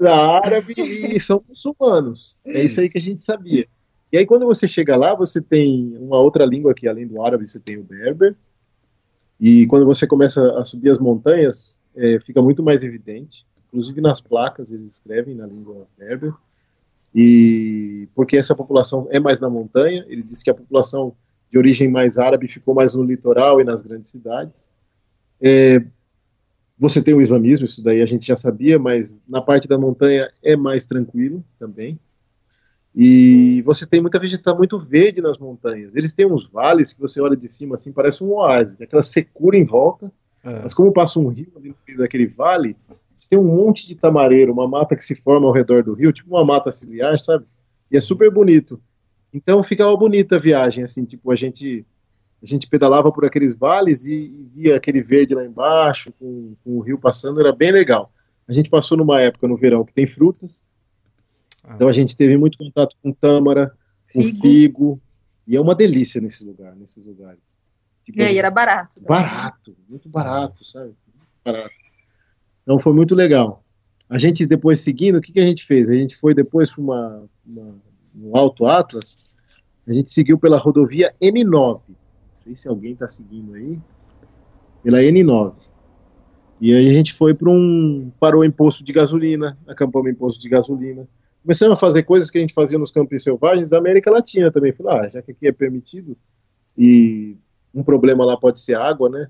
é 0.00 0.08
árabe 0.08 0.74
e 0.78 1.20
são 1.20 1.44
muçulmanos. 1.46 2.38
É 2.46 2.62
isso 2.62 2.80
aí 2.80 2.88
que 2.88 2.96
a 2.96 3.02
gente 3.02 3.22
sabia. 3.22 3.68
E 4.10 4.16
aí, 4.16 4.24
quando 4.24 4.46
você 4.46 4.66
chega 4.66 4.96
lá, 4.96 5.14
você 5.14 5.42
tem 5.42 5.94
uma 5.98 6.18
outra 6.18 6.46
língua 6.46 6.72
que, 6.74 6.88
além 6.88 7.06
do 7.06 7.20
árabe, 7.22 7.46
você 7.46 7.60
tem 7.60 7.76
o 7.76 7.82
berber. 7.82 8.34
E 9.40 9.66
quando 9.66 9.84
você 9.84 10.06
começa 10.06 10.58
a 10.58 10.64
subir 10.64 10.90
as 10.90 10.98
montanhas, 10.98 11.82
é, 11.94 12.18
fica 12.20 12.40
muito 12.40 12.62
mais 12.62 12.82
evidente 12.82 13.46
inclusive 13.76 14.00
nas 14.00 14.20
placas 14.22 14.70
eles 14.70 14.94
escrevem 14.94 15.34
na 15.34 15.46
língua 15.46 15.86
berber, 15.98 16.32
e 17.14 18.08
porque 18.14 18.36
essa 18.36 18.54
população 18.54 19.06
é 19.10 19.20
mais 19.20 19.38
na 19.38 19.50
montanha, 19.50 20.04
ele 20.08 20.22
diz 20.22 20.42
que 20.42 20.50
a 20.50 20.54
população 20.54 21.14
de 21.50 21.58
origem 21.58 21.90
mais 21.90 22.18
árabe 22.18 22.48
ficou 22.48 22.74
mais 22.74 22.94
no 22.94 23.02
litoral 23.02 23.60
e 23.60 23.64
nas 23.64 23.82
grandes 23.82 24.10
cidades. 24.10 24.70
É, 25.40 25.82
você 26.78 27.02
tem 27.02 27.14
o 27.14 27.20
islamismo, 27.20 27.64
isso 27.64 27.82
daí 27.82 28.02
a 28.02 28.06
gente 28.06 28.26
já 28.26 28.36
sabia, 28.36 28.78
mas 28.78 29.22
na 29.28 29.40
parte 29.40 29.68
da 29.68 29.78
montanha 29.78 30.30
é 30.42 30.56
mais 30.56 30.84
tranquilo 30.86 31.44
também. 31.58 31.98
E 32.96 33.60
você 33.60 33.86
tem 33.86 34.00
muita 34.00 34.18
vegetação 34.18 34.56
muito 34.56 34.78
verde 34.78 35.20
nas 35.20 35.36
montanhas. 35.36 35.94
Eles 35.94 36.14
têm 36.14 36.24
uns 36.24 36.48
vales 36.48 36.94
que 36.94 37.00
você 37.00 37.20
olha 37.20 37.36
de 37.36 37.46
cima 37.46 37.74
assim, 37.74 37.92
parece 37.92 38.24
um 38.24 38.32
oásis, 38.32 38.80
aquela 38.80 39.02
secura 39.02 39.54
em 39.56 39.64
volta. 39.64 40.10
É. 40.42 40.60
Mas 40.62 40.72
como 40.72 40.92
passa 40.92 41.18
um 41.20 41.28
rio 41.28 41.52
ali 41.56 41.68
no 41.68 41.76
meio 41.86 41.98
daquele 41.98 42.26
vale, 42.26 42.74
você 43.14 43.28
tem 43.28 43.38
um 43.38 43.44
monte 43.44 43.86
de 43.86 43.94
tamareiro, 43.94 44.50
uma 44.50 44.66
mata 44.66 44.96
que 44.96 45.04
se 45.04 45.14
forma 45.14 45.46
ao 45.46 45.52
redor 45.52 45.82
do 45.82 45.92
rio, 45.92 46.12
tipo 46.12 46.30
uma 46.30 46.44
mata 46.44 46.72
ciliar, 46.72 47.18
sabe? 47.18 47.44
E 47.90 47.98
é 47.98 48.00
super 48.00 48.30
bonito. 48.30 48.80
Então 49.32 49.62
ficava 49.62 49.94
bonita 49.94 50.36
a 50.36 50.38
viagem, 50.38 50.82
assim, 50.82 51.04
tipo, 51.04 51.30
a 51.30 51.36
gente 51.36 51.84
a 52.42 52.46
gente 52.46 52.68
pedalava 52.68 53.10
por 53.10 53.24
aqueles 53.24 53.54
vales 53.54 54.04
e, 54.04 54.12
e 54.12 54.50
via 54.54 54.76
aquele 54.76 55.02
verde 55.02 55.34
lá 55.34 55.44
embaixo, 55.44 56.12
com, 56.12 56.54
com, 56.62 56.78
o 56.78 56.80
rio 56.80 56.98
passando, 56.98 57.40
era 57.40 57.52
bem 57.52 57.72
legal. 57.72 58.12
A 58.46 58.52
gente 58.52 58.70
passou 58.70 58.96
numa 58.96 59.20
época 59.20 59.48
no 59.48 59.56
verão 59.56 59.84
que 59.84 59.92
tem 59.92 60.06
frutas, 60.06 60.68
ah. 61.66 61.74
então 61.74 61.88
a 61.88 61.92
gente 61.92 62.16
teve 62.16 62.36
muito 62.36 62.56
contato 62.56 62.96
com 63.02 63.12
tâmara, 63.12 63.74
com 64.12 64.24
figo, 64.24 64.40
figo 64.40 65.00
e 65.46 65.56
é 65.56 65.60
uma 65.60 65.74
delícia 65.74 66.20
nesse 66.20 66.44
lugar, 66.44 66.74
nesses 66.76 67.04
lugares. 67.04 67.60
Tipo, 68.04 68.20
e 68.20 68.22
aí 68.22 68.38
era 68.38 68.50
barato. 68.50 69.00
Né? 69.00 69.06
Barato, 69.06 69.76
muito 69.88 70.08
barato, 70.08 70.64
sabe? 70.64 70.86
Muito 70.86 71.28
barato. 71.44 71.74
Então 72.62 72.78
foi 72.78 72.92
muito 72.92 73.14
legal. 73.14 73.64
A 74.08 74.18
gente 74.18 74.46
depois 74.46 74.80
seguindo, 74.80 75.16
o 75.16 75.20
que, 75.20 75.32
que 75.32 75.40
a 75.40 75.46
gente 75.46 75.64
fez? 75.64 75.90
A 75.90 75.94
gente 75.94 76.16
foi 76.16 76.32
depois 76.32 76.70
para 76.70 76.80
uma, 76.80 77.28
uma, 77.44 77.74
um 78.14 78.36
Alto 78.36 78.66
Atlas, 78.66 79.18
a 79.86 79.92
gente 79.92 80.10
seguiu 80.10 80.38
pela 80.38 80.58
rodovia 80.58 81.14
N9 81.20 81.80
sei 82.46 82.54
se 82.54 82.68
alguém 82.68 82.92
está 82.92 83.08
seguindo 83.08 83.54
aí, 83.54 83.78
pela 84.82 84.98
N9. 84.98 85.54
E 86.60 86.72
aí 86.72 86.88
a 86.88 86.92
gente 86.92 87.12
foi 87.12 87.34
para 87.34 87.50
um. 87.50 88.10
parou 88.20 88.44
em 88.44 88.50
posto 88.50 88.84
de 88.84 88.92
gasolina, 88.92 89.58
acampamos 89.66 90.10
em 90.10 90.14
posto 90.14 90.40
de 90.40 90.48
gasolina. 90.48 91.08
Começamos 91.46 91.74
a 91.74 91.80
fazer 91.80 92.02
coisas 92.02 92.28
que 92.28 92.38
a 92.38 92.40
gente 92.40 92.52
fazia 92.52 92.76
nos 92.76 92.90
campos 92.90 93.22
selvagens 93.22 93.70
da 93.70 93.78
América 93.78 94.10
Latina 94.10 94.50
também. 94.50 94.72
Falei, 94.72 94.98
ah, 94.98 95.08
já 95.08 95.22
que 95.22 95.30
aqui 95.30 95.46
é 95.46 95.52
permitido, 95.52 96.16
e 96.76 97.36
um 97.72 97.84
problema 97.84 98.24
lá 98.24 98.36
pode 98.36 98.58
ser 98.58 98.74
água, 98.74 99.08
né? 99.08 99.28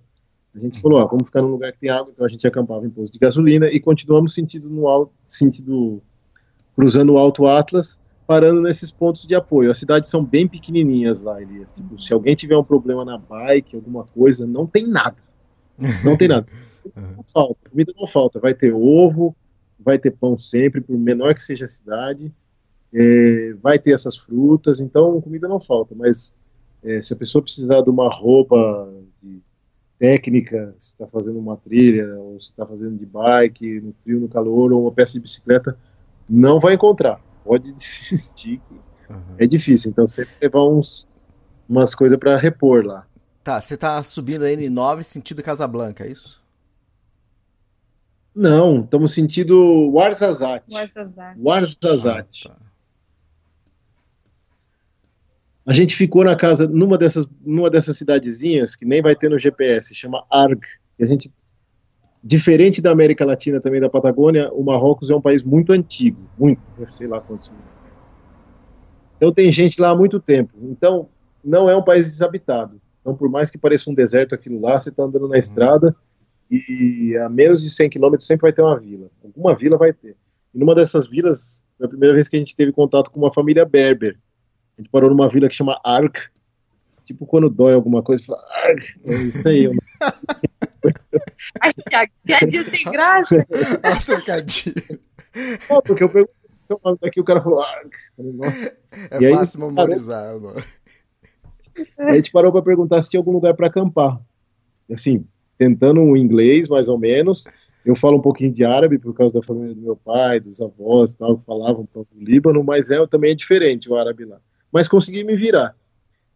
A 0.55 0.59
gente 0.59 0.81
falou, 0.81 0.99
ah, 0.99 1.05
vamos 1.05 1.27
ficar 1.27 1.43
num 1.43 1.51
lugar 1.51 1.73
que 1.73 1.81
tem 1.81 1.91
água, 1.91 2.11
então 2.11 2.25
a 2.25 2.29
gente 2.29 2.47
acampava 2.47 2.87
em 2.87 2.89
posto 2.89 3.13
de 3.13 3.19
gasolina 3.19 3.67
e 3.67 3.79
continuamos 3.79 4.33
sentido 4.33 4.71
no 4.71 4.89
alto, 4.89 5.13
sentido 5.21 6.01
cruzando 6.75 7.13
o 7.13 7.19
Alto 7.19 7.45
Atlas 7.47 8.01
parando 8.27 8.63
nesses 8.63 8.91
pontos 8.91 9.27
de 9.27 9.35
apoio. 9.35 9.71
As 9.71 9.77
cidades 9.77 10.09
são 10.09 10.25
bem 10.25 10.49
pequenininhas 10.49 11.21
lá, 11.21 11.43
Elias. 11.43 11.71
Tipo, 11.71 12.01
se 12.01 12.15
alguém 12.15 12.35
tiver 12.35 12.57
um 12.57 12.65
problema 12.65 13.05
na 13.05 13.19
bike, 13.19 13.77
alguma 13.77 14.05
coisa, 14.05 14.47
não 14.47 14.67
tem 14.67 14.87
nada. 14.87 15.19
Não 16.03 16.17
tem 16.17 16.29
nada. 16.29 16.47
Não 16.97 17.25
falta, 17.27 17.69
comida 17.69 17.93
não 17.99 18.07
falta. 18.07 18.39
Vai 18.39 18.55
ter 18.55 18.73
ovo, 18.73 19.35
vai 19.79 19.99
ter 19.99 20.11
pão 20.13 20.37
sempre, 20.37 20.81
por 20.81 20.97
menor 20.99 21.35
que 21.35 21.43
seja 21.43 21.65
a 21.65 21.69
cidade. 21.69 22.33
É, 22.93 23.55
vai 23.63 23.79
ter 23.79 23.93
essas 23.93 24.17
frutas, 24.17 24.81
então 24.81 25.21
comida 25.21 25.49
não 25.49 25.61
falta. 25.61 25.95
Mas 25.95 26.37
é, 26.83 27.01
se 27.01 27.13
a 27.13 27.17
pessoa 27.17 27.43
precisar 27.43 27.83
de 27.83 27.91
uma 27.91 28.09
roupa 28.09 28.93
de 29.23 29.41
técnica, 29.99 30.75
se 30.79 30.93
está 30.93 31.07
fazendo 31.07 31.39
uma 31.39 31.57
trilha, 31.57 32.19
ou 32.19 32.39
se 32.41 32.47
está 32.47 32.67
fazendo 32.67 32.97
de 32.99 33.07
bike, 33.07 33.81
no 33.81 33.93
frio, 33.93 34.21
no 34.21 34.29
calor, 34.29 34.73
ou 34.73 34.83
uma 34.83 34.93
peça 34.93 35.15
de 35.15 35.21
bicicleta, 35.21 35.77
não 36.29 36.59
vai 36.61 36.75
encontrar 36.75 37.21
pode 37.47 37.71
desistir. 37.73 38.61
Uhum. 39.09 39.37
É 39.39 39.47
difícil, 39.47 39.91
então 39.93 40.07
sempre 40.07 40.35
levar 40.43 40.65
uns, 40.65 41.09
umas 41.69 41.95
coisas 41.95 42.19
para 42.19 42.37
repor 42.37 42.85
lá. 42.85 43.07
Tá, 43.45 43.61
você 43.61 43.77
tá 43.77 44.03
subindo 44.03 44.45
a 44.45 44.49
N9 44.49 45.05
sentido 45.05 45.43
Casablanca, 45.43 46.05
é 46.05 46.11
isso? 46.11 46.43
Não, 48.37 48.81
estamos 48.81 49.15
sentindo 49.15 49.91
Warzazate. 49.93 50.71
Warzazate. 50.71 51.41
Warzazate. 51.41 52.49
Ah, 52.49 52.51
tá. 52.51 52.67
A 55.67 55.73
gente 55.73 55.97
ficou 55.97 56.23
na 56.23 56.37
casa, 56.37 56.69
numa 56.69 56.99
dessas, 56.99 57.27
numa 57.45 57.71
dessas 57.71 57.97
cidadezinhas 57.97 58.77
que 58.77 58.85
nem 58.85 59.01
vai 59.01 59.17
ter 59.17 59.31
no 59.31 59.39
GPS, 59.39 59.95
chama 59.95 60.23
Arg. 60.31 60.61
E 60.99 61.03
a 61.03 61.07
gente 61.07 61.33
Diferente 62.23 62.83
da 62.83 62.91
América 62.91 63.25
Latina, 63.25 63.61
também 63.61 63.81
da 63.81 63.89
Patagônia, 63.89 64.51
o 64.53 64.65
Marrocos 64.65 65.11
é 65.11 65.15
um 65.15 65.21
país 65.21 65.45
muito 65.45 65.73
antigo, 65.73 66.29
muito, 66.37 66.61
sei 66.89 67.07
lá 67.07 67.21
quantos. 67.21 67.53
Então 69.17 69.31
tem 69.31 69.49
gente 69.53 69.81
lá 69.81 69.91
há 69.91 69.97
muito 69.97 70.19
tempo. 70.19 70.53
Então 70.61 71.09
não 71.45 71.71
é 71.71 71.77
um 71.77 71.85
país 71.85 72.07
desabitado. 72.07 72.81
Então 73.01 73.15
por 73.15 73.31
mais 73.31 73.49
que 73.49 73.57
pareça 73.57 73.89
um 73.89 73.95
deserto 73.95 74.35
aquilo 74.35 74.61
lá, 74.61 74.77
você 74.77 74.89
está 74.89 75.05
andando 75.05 75.29
na 75.29 75.35
uhum. 75.35 75.37
estrada 75.37 75.95
e 76.51 77.17
a 77.19 77.29
menos 77.29 77.63
de 77.63 77.71
100 77.71 77.91
quilômetros 77.91 78.27
sempre 78.27 78.43
vai 78.43 78.53
ter 78.53 78.63
uma 78.63 78.79
vila. 78.79 79.11
Alguma 79.23 79.55
vila 79.55 79.77
vai 79.77 79.93
ter. 79.93 80.17
E 80.55 80.59
numa 80.59 80.75
dessas 80.75 81.07
vilas, 81.07 81.63
foi 81.77 81.87
a 81.87 81.89
primeira 81.89 82.15
vez 82.15 82.29
que 82.29 82.37
a 82.37 82.39
gente 82.39 82.55
teve 82.55 82.73
contato 82.73 83.11
com 83.11 83.21
uma 83.21 83.33
família 83.33 83.65
berber. 83.65 84.19
A 84.77 84.81
gente 84.81 84.91
parou 84.91 85.11
numa 85.11 85.29
vila 85.29 85.49
que 85.49 85.55
chama 85.55 85.81
Ark. 85.85 86.19
Tipo 87.05 87.27
quando 87.27 87.49
dói 87.49 87.75
alguma 87.75 88.03
coisa, 88.03 88.25
fala 88.25 88.41
Ark. 88.65 89.01
É 89.05 89.15
isso 89.15 89.49
aí. 89.49 89.71
Ai, 91.61 91.71
Thiago, 91.89 92.13
piadinho 92.25 92.65
sem 92.65 92.85
graça. 92.85 93.45
Trocadinho. 94.07 94.75
Não, 95.69 95.83
porque 95.83 96.05
eu 96.05 96.09
perguntei 96.09 96.35
o 96.71 96.81
nome 96.85 96.99
daqui, 97.01 97.21
o 97.21 97.25
cara 97.25 97.41
falou, 97.41 97.61
ah, 97.61 97.83
nossa. 98.19 98.79
É 99.11 99.23
e 99.23 99.35
fácil 99.35 99.63
aí, 99.63 99.69
memorizar. 99.69 100.41
Parou... 100.41 100.63
a 101.99 102.13
gente 102.13 102.31
parou 102.31 102.53
para 102.53 102.63
perguntar 102.63 103.03
se 103.03 103.11
tinha 103.11 103.21
algum 103.21 103.33
lugar 103.33 103.55
para 103.55 103.67
acampar. 103.67 104.21
Assim, 104.91 105.27
tentando 105.59 106.01
um 106.01 106.17
inglês, 106.17 106.69
mais 106.69 106.89
ou 106.89 106.99
menos. 106.99 107.47
Eu 107.85 107.95
falo 107.95 108.19
um 108.19 108.23
pouquinho 108.23 108.53
de 108.53 108.65
árabe 108.65 108.99
por 108.99 109.15
causa 109.15 109.35
da 109.35 109.43
família 109.43 109.75
do 109.75 109.81
meu 109.81 109.97
pai, 109.97 110.41
dos 110.41 110.61
avós, 110.61 111.15
tal, 111.15 111.39
que 111.39 111.45
falavam 111.45 111.87
por 111.87 111.95
causa 111.95 112.11
do 112.13 112.21
Líbano, 112.21 112.65
mas 112.65 112.91
é, 112.91 113.05
também 113.07 113.31
é 113.31 113.35
diferente 113.35 113.91
o 113.91 113.97
árabe 113.97 114.25
lá. 114.25 114.39
Mas 114.73 114.89
consegui 114.89 115.23
me 115.23 115.37
virar. 115.37 115.75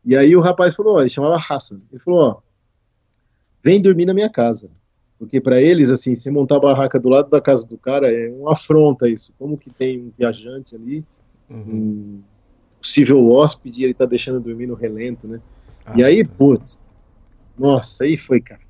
E 0.05 0.17
aí 0.17 0.35
o 0.35 0.41
rapaz 0.41 0.75
falou, 0.75 0.97
ó, 0.97 1.01
ele 1.01 1.11
chamava 1.11 1.37
Hassan. 1.37 1.81
Ele 1.91 2.01
falou, 2.01 2.21
ó, 2.21 2.41
vem 3.63 3.81
dormir 3.81 4.07
na 4.07 4.15
minha 4.15 4.31
casa. 4.31 4.71
Porque 5.19 5.39
para 5.39 5.61
eles, 5.61 5.91
assim, 5.91 6.15
se 6.15 6.31
montar 6.31 6.57
a 6.57 6.61
barraca 6.61 6.99
do 6.99 7.11
lado 7.11 7.29
da 7.29 7.43
casa 7.43 7.67
do 7.67 7.77
cara 7.77 8.11
é 8.11 8.31
uma 8.31 8.53
afronta 8.53 9.07
isso. 9.07 9.35
Como 9.39 9.59
que 9.59 9.69
tem 9.69 10.01
um 10.01 10.13
viajante 10.17 10.75
ali, 10.75 11.05
uhum. 11.51 11.59
um 11.59 12.23
possível 12.81 13.29
hóspede, 13.29 13.83
e 13.83 13.85
ele 13.85 13.93
tá 13.93 14.07
deixando 14.07 14.41
dormir 14.41 14.67
no 14.67 14.75
relento, 14.75 15.29
né? 15.29 15.41
Ah, 15.85 15.93
e 15.95 16.05
aí, 16.05 16.25
tá. 16.25 16.33
putz, 16.39 16.79
nossa, 17.59 18.05
aí 18.05 18.17
foi 18.17 18.41
café, 18.41 18.65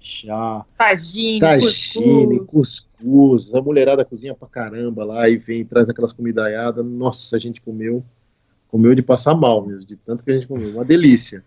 chá, 0.00 0.64
tagine, 0.76 1.40
tagine 1.40 2.38
cuscuz. 2.40 2.80
cuscuz. 2.80 3.54
A 3.54 3.60
mulherada 3.60 4.04
cozinha 4.04 4.34
pra 4.34 4.48
caramba 4.48 5.04
lá 5.04 5.28
e 5.28 5.36
vem 5.36 5.64
traz 5.64 5.88
aquelas 5.88 6.12
comidaiadas. 6.12 6.84
Nossa, 6.84 7.36
a 7.36 7.38
gente 7.38 7.60
comeu, 7.60 8.04
comeu 8.68 8.94
de 8.94 9.02
passar 9.02 9.34
mal 9.34 9.66
mesmo, 9.66 9.86
de 9.86 9.96
tanto 9.96 10.24
que 10.24 10.30
a 10.30 10.34
gente 10.34 10.46
comeu. 10.46 10.70
Uma 10.70 10.84
delícia. 10.84 11.44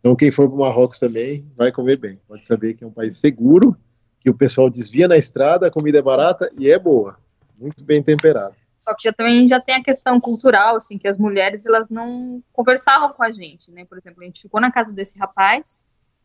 Então, 0.00 0.16
quem 0.16 0.30
for 0.30 0.48
para 0.48 0.58
Marrocos 0.58 0.98
também 0.98 1.44
vai 1.54 1.70
comer 1.70 1.96
bem. 1.96 2.18
Pode 2.26 2.46
saber 2.46 2.74
que 2.74 2.82
é 2.82 2.86
um 2.86 2.92
país 2.92 3.18
seguro 3.18 3.76
que 4.20 4.30
o 4.30 4.34
pessoal 4.34 4.68
desvia 4.68 5.08
na 5.08 5.16
estrada, 5.16 5.66
a 5.66 5.70
comida 5.70 5.98
é 5.98 6.02
barata 6.02 6.50
e 6.58 6.70
é 6.70 6.78
boa, 6.78 7.18
muito 7.58 7.82
bem 7.82 8.02
temperada. 8.02 8.54
Só 8.78 8.94
que 8.94 9.04
já 9.04 9.12
também 9.12 9.46
já 9.46 9.60
tem 9.60 9.74
a 9.74 9.82
questão 9.82 10.18
cultural, 10.18 10.76
assim, 10.76 10.96
que 10.96 11.08
as 11.08 11.18
mulheres 11.18 11.66
elas 11.66 11.86
não 11.90 12.42
conversavam 12.52 13.10
com 13.10 13.22
a 13.22 13.30
gente, 13.30 13.70
né? 13.72 13.84
Por 13.84 13.98
exemplo, 13.98 14.22
a 14.22 14.24
gente 14.24 14.40
ficou 14.40 14.60
na 14.60 14.70
casa 14.70 14.92
desse 14.92 15.18
rapaz, 15.18 15.76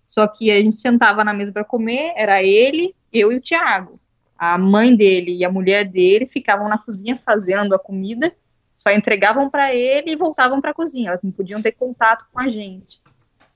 só 0.05 0.27
que 0.27 0.51
a 0.51 0.61
gente 0.61 0.79
sentava 0.79 1.23
na 1.23 1.33
mesa 1.33 1.51
para 1.51 1.63
comer, 1.63 2.13
era 2.15 2.41
ele, 2.43 2.93
eu 3.11 3.31
e 3.31 3.37
o 3.37 3.41
Tiago. 3.41 3.99
A 4.37 4.57
mãe 4.57 4.95
dele 4.95 5.35
e 5.35 5.43
a 5.43 5.51
mulher 5.51 5.85
dele 5.85 6.25
ficavam 6.25 6.69
na 6.69 6.77
cozinha 6.77 7.15
fazendo 7.15 7.73
a 7.73 7.79
comida, 7.79 8.33
só 8.75 8.91
entregavam 8.91 9.49
para 9.49 9.73
ele 9.73 10.11
e 10.11 10.15
voltavam 10.15 10.61
para 10.61 10.71
a 10.71 10.73
cozinha. 10.73 11.09
Elas 11.09 11.23
não 11.23 11.31
podiam 11.31 11.61
ter 11.61 11.71
contato 11.71 12.25
com 12.31 12.39
a 12.39 12.47
gente. 12.47 13.01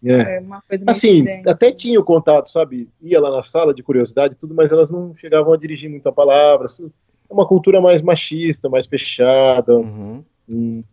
É. 0.03 0.37
é 0.37 0.39
uma 0.39 0.61
coisa 0.61 0.85
assim, 0.87 1.25
até 1.45 1.67
assim. 1.67 1.75
tinha 1.75 1.99
o 1.99 2.03
contato, 2.03 2.49
sabe? 2.49 2.87
Ia 3.01 3.19
lá 3.19 3.29
na 3.29 3.43
sala 3.43 3.73
de 3.73 3.83
curiosidade 3.83 4.33
e 4.33 4.37
tudo, 4.37 4.55
mas 4.55 4.71
elas 4.71 4.89
não 4.89 5.13
chegavam 5.13 5.53
a 5.53 5.57
dirigir 5.57 5.89
muito 5.89 6.07
a 6.07 6.11
palavra. 6.11 6.67
É 6.79 7.33
uma 7.33 7.45
cultura 7.45 7.81
mais 7.81 8.01
machista, 8.01 8.69
mais 8.69 8.85
fechada, 8.85 9.75
uhum. 9.75 10.23
uma 10.47 10.83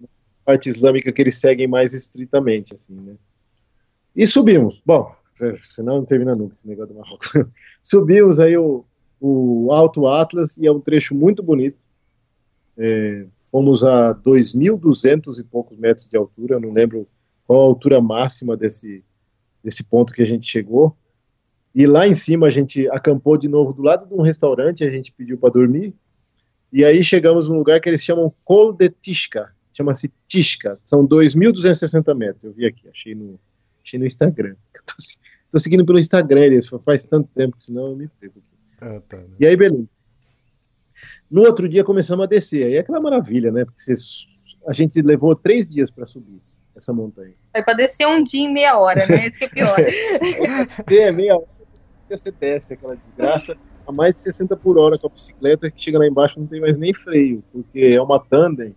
parte 0.44 0.68
islâmica 0.68 1.12
que 1.12 1.22
eles 1.22 1.38
seguem 1.38 1.68
mais 1.68 1.94
estritamente, 1.94 2.74
assim, 2.74 2.94
né? 2.94 3.14
E 4.14 4.26
subimos. 4.26 4.82
Bom, 4.84 5.14
senão 5.62 5.96
não 5.96 6.04
termina 6.04 6.34
nunca 6.34 6.54
esse 6.54 6.66
negócio 6.66 6.94
do 6.94 6.98
Marrocos. 6.98 7.28
subimos 7.82 8.40
aí 8.40 8.56
o, 8.56 8.84
o 9.20 9.68
Alto 9.72 10.06
Atlas 10.06 10.56
e 10.56 10.66
é 10.66 10.72
um 10.72 10.80
trecho 10.80 11.14
muito 11.14 11.42
bonito. 11.42 11.78
É, 12.76 13.26
fomos 13.50 13.84
a 13.84 14.14
2.200 14.14 15.38
e 15.38 15.44
poucos 15.44 15.78
metros 15.78 16.08
de 16.08 16.16
altura, 16.16 16.60
não 16.60 16.72
lembro 16.72 17.06
qual 17.46 17.60
a 17.60 17.64
altura 17.64 18.00
máxima 18.00 18.56
desse, 18.56 19.04
desse 19.62 19.84
ponto 19.84 20.12
que 20.12 20.22
a 20.22 20.26
gente 20.26 20.46
chegou. 20.46 20.96
E 21.74 21.86
lá 21.86 22.06
em 22.06 22.14
cima 22.14 22.46
a 22.46 22.50
gente 22.50 22.88
acampou 22.90 23.36
de 23.36 23.48
novo 23.48 23.72
do 23.72 23.82
lado 23.82 24.06
de 24.06 24.14
um 24.14 24.22
restaurante, 24.22 24.84
a 24.84 24.90
gente 24.90 25.12
pediu 25.12 25.38
para 25.38 25.52
dormir. 25.52 25.94
E 26.72 26.84
aí 26.84 27.02
chegamos 27.02 27.48
num 27.48 27.58
lugar 27.58 27.80
que 27.80 27.88
eles 27.88 28.02
chamam 28.02 28.32
Col 28.44 28.72
de 28.72 28.88
Tishka, 28.90 29.52
chama-se 29.72 30.12
Tishka, 30.26 30.78
são 30.84 31.06
2.260 31.06 32.14
metros. 32.14 32.44
Eu 32.44 32.52
vi 32.52 32.66
aqui, 32.66 32.88
achei 32.88 33.14
no, 33.14 33.38
achei 33.86 33.98
no 33.98 34.06
Instagram. 34.06 34.56
Estou 35.46 35.60
seguindo 35.60 35.86
pelo 35.86 35.98
Instagram, 35.98 36.40
eles 36.40 36.68
faz 36.84 37.04
tanto 37.04 37.30
tempo 37.34 37.56
que 37.56 37.64
senão 37.64 37.86
eu 37.86 37.96
me 37.96 38.08
perco 38.08 38.38
aqui. 38.38 38.56
Ah, 38.80 39.00
tá, 39.08 39.16
né? 39.18 39.36
E 39.38 39.46
aí, 39.46 39.56
beleza. 39.56 39.88
No 41.30 41.42
outro 41.42 41.68
dia 41.68 41.84
começamos 41.84 42.24
a 42.24 42.28
descer, 42.28 42.66
aí 42.66 42.74
é 42.74 42.80
aquela 42.80 43.00
maravilha, 43.00 43.52
né? 43.52 43.64
Porque 43.64 43.80
a 44.66 44.72
gente 44.72 45.00
levou 45.02 45.34
três 45.36 45.68
dias 45.68 45.90
para 45.90 46.04
subir 46.04 46.40
essa 46.74 46.92
montanha. 46.92 47.34
Vai 47.52 47.62
para 47.62 47.74
descer 47.74 48.06
um 48.06 48.22
dia 48.22 48.42
em 48.42 48.52
meia 48.52 48.78
hora, 48.78 49.06
né? 49.06 49.28
Isso 49.28 49.38
que 49.38 49.44
é 49.44 49.48
pior. 49.48 49.76
é, 50.90 51.12
meia 51.12 51.36
hora, 51.36 51.46
você 52.10 52.30
desce 52.30 52.74
aquela 52.74 52.96
desgraça 52.96 53.56
a 53.86 53.92
mais 53.92 54.16
de 54.16 54.22
60 54.22 54.56
por 54.56 54.78
hora 54.78 54.98
com 54.98 55.06
a 55.06 55.10
bicicleta, 55.10 55.70
que 55.70 55.80
chega 55.80 55.98
lá 55.98 56.06
embaixo 56.06 56.40
não 56.40 56.46
tem 56.46 56.60
mais 56.60 56.76
nem 56.76 56.92
freio, 56.92 57.42
porque 57.52 57.80
é 57.80 58.02
uma 58.02 58.18
tandem. 58.18 58.74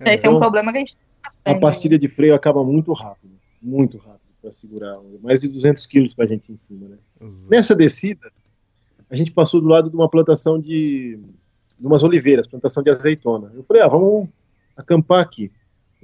É, 0.00 0.14
esse 0.14 0.26
então, 0.26 0.32
é 0.32 0.34
um 0.34 0.36
então, 0.36 0.40
problema 0.40 0.72
que 0.72 0.78
a 0.78 0.80
gente 0.80 0.96
tem 0.96 1.06
bastante. 1.22 1.56
A 1.56 1.60
pastilha 1.60 1.98
de 1.98 2.08
freio 2.08 2.34
acaba 2.34 2.62
muito 2.64 2.92
rápido, 2.92 3.32
muito 3.60 3.98
rápido 3.98 4.21
para 4.42 4.52
segurar, 4.52 4.98
mais 5.22 5.40
de 5.40 5.48
200 5.48 5.86
quilos 5.86 6.14
para 6.14 6.24
a 6.24 6.28
gente 6.28 6.52
em 6.52 6.56
cima, 6.56 6.88
né? 6.88 6.96
Uhum. 7.20 7.46
Nessa 7.48 7.76
descida, 7.76 8.30
a 9.08 9.14
gente 9.14 9.30
passou 9.30 9.60
do 9.60 9.68
lado 9.68 9.88
de 9.88 9.94
uma 9.94 10.08
plantação 10.08 10.58
de, 10.58 11.20
de 11.78 11.86
umas 11.86 12.02
oliveiras, 12.02 12.48
plantação 12.48 12.82
de 12.82 12.90
azeitona. 12.90 13.52
Eu 13.54 13.62
falei, 13.62 13.82
ah, 13.82 13.88
vamos 13.88 14.28
acampar 14.76 15.20
aqui. 15.20 15.52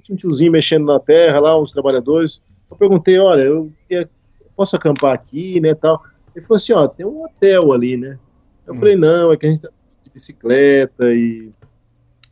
Tinha 0.02 0.14
um 0.14 0.18
tiozinho 0.18 0.52
mexendo 0.52 0.86
na 0.86 1.00
terra 1.00 1.40
lá, 1.40 1.60
os 1.60 1.72
trabalhadores. 1.72 2.40
Eu 2.70 2.76
perguntei, 2.76 3.18
olha, 3.18 3.42
eu, 3.42 3.72
eu 3.90 4.08
posso 4.54 4.76
acampar 4.76 5.12
aqui, 5.12 5.60
né, 5.60 5.74
tal. 5.74 6.00
Ele 6.34 6.44
falou 6.44 6.56
assim, 6.56 6.72
ó, 6.72 6.86
tem 6.86 7.04
um 7.04 7.24
hotel 7.24 7.72
ali, 7.72 7.96
né? 7.96 8.18
Eu 8.64 8.74
hum. 8.74 8.76
falei, 8.76 8.94
não, 8.94 9.32
é 9.32 9.36
que 9.36 9.46
a 9.46 9.50
gente 9.50 9.62
tá 9.62 9.70
de 10.04 10.10
bicicleta 10.10 11.12
e 11.12 11.50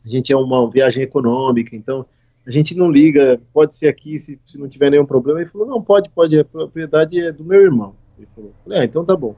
a 0.05 0.07
gente 0.07 0.31
é 0.31 0.37
uma 0.37 0.69
viagem 0.71 1.03
econômica, 1.03 1.75
então 1.75 2.05
a 2.47 2.51
gente 2.51 2.77
não 2.77 2.89
liga, 2.89 3.41
pode 3.51 3.75
ser 3.75 3.89
aqui 3.89 4.17
se, 4.17 4.39
se 4.45 4.57
não 4.57 4.69
tiver 4.69 4.89
nenhum 4.89 5.05
problema. 5.05 5.41
Ele 5.41 5.49
falou, 5.49 5.67
não, 5.67 5.81
pode, 5.81 6.09
pode, 6.09 6.39
a 6.39 6.45
propriedade 6.45 7.19
é 7.19 7.29
do 7.29 7.43
meu 7.43 7.59
irmão. 7.59 7.93
Ele 8.17 8.25
falou, 8.33 8.53
ah, 8.69 8.85
então 8.85 9.03
tá 9.03 9.17
bom. 9.17 9.35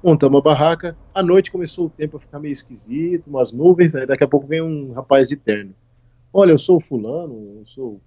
Montamos 0.00 0.38
a 0.38 0.42
barraca, 0.42 0.96
à 1.12 1.24
noite 1.24 1.50
começou 1.50 1.86
o 1.86 1.90
tempo 1.90 2.16
a 2.16 2.20
ficar 2.20 2.38
meio 2.38 2.52
esquisito, 2.52 3.26
umas 3.26 3.50
nuvens, 3.50 3.96
aí 3.96 4.06
daqui 4.06 4.22
a 4.22 4.28
pouco 4.28 4.46
vem 4.46 4.62
um 4.62 4.92
rapaz 4.92 5.28
de 5.28 5.36
terno. 5.36 5.74
Olha, 6.32 6.52
eu 6.52 6.58
sou 6.58 6.76
o 6.76 6.80
fulano, 6.80 7.58
eu 7.58 7.66
sou 7.66 8.00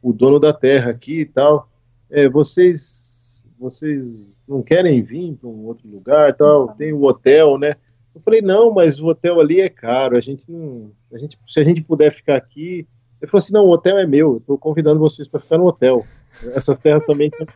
o 0.00 0.12
dono 0.12 0.38
da 0.38 0.52
terra 0.52 0.92
aqui 0.92 1.22
e 1.22 1.26
tal. 1.26 1.68
É, 2.08 2.28
vocês, 2.28 3.44
vocês 3.58 4.06
não 4.46 4.62
querem 4.62 5.02
vir 5.02 5.34
para 5.34 5.48
um 5.48 5.64
outro 5.66 5.88
lugar, 5.88 6.36
tal? 6.36 6.74
Tem 6.76 6.92
o 6.92 7.00
um 7.00 7.04
hotel, 7.06 7.58
né? 7.58 7.74
Eu 8.14 8.20
falei 8.20 8.40
não, 8.40 8.72
mas 8.72 9.00
o 9.00 9.08
hotel 9.08 9.40
ali 9.40 9.60
é 9.60 9.68
caro. 9.68 10.16
A 10.16 10.20
gente 10.20 10.50
não, 10.50 10.92
a 11.12 11.18
gente, 11.18 11.36
se 11.48 11.58
a 11.58 11.64
gente 11.64 11.82
puder 11.82 12.12
ficar 12.12 12.36
aqui, 12.36 12.86
ele 13.20 13.30
falou 13.30 13.38
assim, 13.38 13.52
não, 13.52 13.64
o 13.64 13.70
hotel 13.70 13.98
é 13.98 14.06
meu. 14.06 14.38
Estou 14.38 14.58
convidando 14.58 15.00
vocês 15.00 15.28
para 15.28 15.40
ficar 15.40 15.58
no 15.58 15.66
hotel. 15.66 16.06
Essa 16.54 16.74
terra 16.76 17.00
também 17.00 17.30
tem 17.30 17.46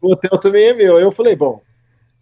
o 0.00 0.12
hotel 0.12 0.38
também 0.38 0.66
é 0.66 0.74
meu. 0.74 0.96
Aí 0.96 1.02
eu 1.02 1.12
falei, 1.12 1.34
bom, 1.34 1.62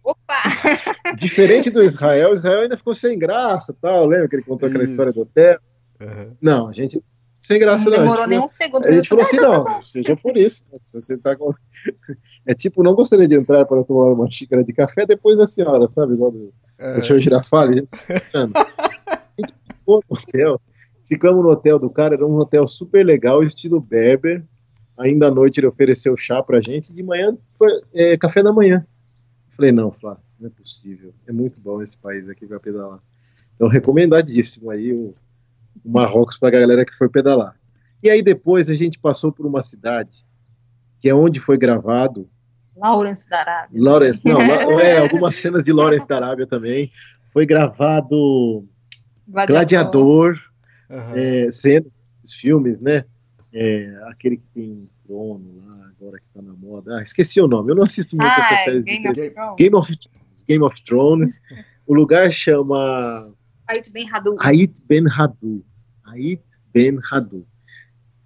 Opa! 0.03 0.43
Diferente 1.15 1.69
do 1.69 1.81
Israel, 1.81 2.33
Israel 2.33 2.61
ainda 2.61 2.75
ficou 2.75 2.93
sem 2.93 3.17
graça, 3.17 3.75
tal. 3.81 4.05
Lembra 4.05 4.27
que 4.27 4.35
ele 4.35 4.43
contou 4.43 4.67
aquela 4.67 4.83
história 4.83 5.13
do 5.13 5.21
hotel? 5.21 5.57
Uhum. 6.01 6.35
Não, 6.41 6.67
a 6.67 6.73
gente 6.73 7.01
sem 7.39 7.59
graça 7.59 7.89
não. 7.89 7.99
Demorou 7.99 8.27
nem 8.27 8.39
um 8.39 8.47
segundo. 8.47 8.85
A 8.85 8.91
gente 8.91 9.07
falou 9.07 9.23
assim, 9.23 9.37
não, 9.39 9.81
seja 9.81 10.15
por 10.15 10.37
isso. 10.37 10.63
Você 10.93 11.17
tá 11.17 11.35
com... 11.35 11.53
É 12.45 12.53
tipo, 12.53 12.83
não 12.83 12.93
gostaria 12.93 13.27
de 13.27 13.35
entrar 13.35 13.65
para 13.65 13.83
tomar 13.85 14.11
uma 14.11 14.29
xícara 14.29 14.65
de 14.65 14.73
café 14.73 15.05
depois 15.05 15.37
da 15.37 15.47
senhora, 15.47 15.87
sabe? 15.89 16.13
Igual 16.13 16.31
do, 16.31 16.53
é. 16.77 17.01
senhor 17.01 17.19
Girafale. 17.19 17.87
A 18.33 19.19
gente 19.39 19.53
ficou 19.65 20.03
no 20.09 20.17
hotel, 20.17 20.61
ficamos 21.07 21.43
no 21.43 21.49
hotel 21.49 21.79
do 21.79 21.89
cara, 21.89 22.15
era 22.15 22.25
um 22.25 22.35
hotel 22.37 22.67
super 22.67 23.05
legal, 23.05 23.43
estilo 23.43 23.79
Berber. 23.79 24.43
Ainda 24.97 25.27
à 25.27 25.31
noite 25.31 25.59
ele 25.59 25.67
ofereceu 25.67 26.15
chá 26.15 26.41
pra 26.43 26.61
gente, 26.61 26.93
de 26.93 27.01
manhã 27.01 27.35
foi 27.51 27.71
é, 27.93 28.17
café 28.17 28.43
da 28.43 28.53
manhã. 28.53 28.85
Falei, 29.49 29.71
não, 29.71 29.91
Flá, 29.91 30.17
não 30.39 30.47
é 30.47 30.51
possível. 30.51 31.13
É 31.27 31.31
muito 31.31 31.59
bom 31.59 31.81
esse 31.81 31.97
país 31.97 32.29
aqui 32.29 32.45
para 32.45 32.59
pedalar. 32.59 32.99
Então, 33.55 33.67
recomendadíssimo 33.67 34.69
aí 34.69 34.93
o, 34.93 35.15
o 35.83 35.91
Marrocos 35.91 36.37
para 36.37 36.49
a 36.49 36.51
galera 36.51 36.85
que 36.85 36.95
for 36.95 37.09
pedalar. 37.09 37.55
E 38.01 38.09
aí 38.09 38.21
depois 38.21 38.69
a 38.69 38.73
gente 38.73 38.99
passou 38.99 39.31
por 39.31 39.45
uma 39.45 39.61
cidade 39.61 40.25
que 40.99 41.09
é 41.09 41.15
onde 41.15 41.39
foi 41.39 41.57
gravado 41.57 42.29
Lawrence 42.75 43.29
da 43.29 43.39
Arábia. 43.39 43.81
Lawrence, 43.81 44.25
não, 44.25 44.41
é, 44.79 44.97
algumas 44.97 45.35
cenas 45.35 45.63
de 45.63 45.71
Lawrence 45.71 46.07
da 46.07 46.15
Arábia 46.15 46.47
também. 46.47 46.91
Foi 47.31 47.45
gravado 47.45 48.65
Gladiador, 49.27 49.47
Gladiador 49.47 50.52
uhum. 50.93 51.15
é, 51.15 51.51
cenas, 51.51 51.91
esses 52.13 52.33
filmes, 52.33 52.79
né? 52.79 53.05
É, 53.51 54.01
aquele 54.07 54.37
que 54.37 54.47
tem 54.53 54.71
um 54.71 54.87
trono 55.05 55.57
lá, 55.57 55.91
agora 55.97 56.19
que 56.19 56.25
tá 56.33 56.41
na 56.41 56.53
moda. 56.53 56.97
Ah, 56.97 57.03
esqueci 57.03 57.39
o 57.39 57.47
nome, 57.47 57.71
eu 57.71 57.75
não 57.75 57.83
assisto 57.83 58.15
muito 58.15 58.31
ah, 58.31 58.39
essas 58.39 58.63
séries 58.63 58.83
Game, 58.83 59.13
de 59.13 59.21
of 59.21 59.55
Game 59.57 59.75
of 59.75 59.97
Thrones. 59.97 60.43
Game 60.47 60.63
of 60.63 60.83
Thrones. 60.83 61.41
o 61.85 61.93
lugar 61.93 62.31
chama 62.31 63.31
Ait 63.67 63.91
Ben 63.91 64.09
Hadou. 64.11 64.35
Ait 64.39 64.73
Ben 64.87 65.05
Hadou. 65.07 65.63
Ait 66.05 66.43
Ben 66.73 66.99
Hadou. 67.11 67.45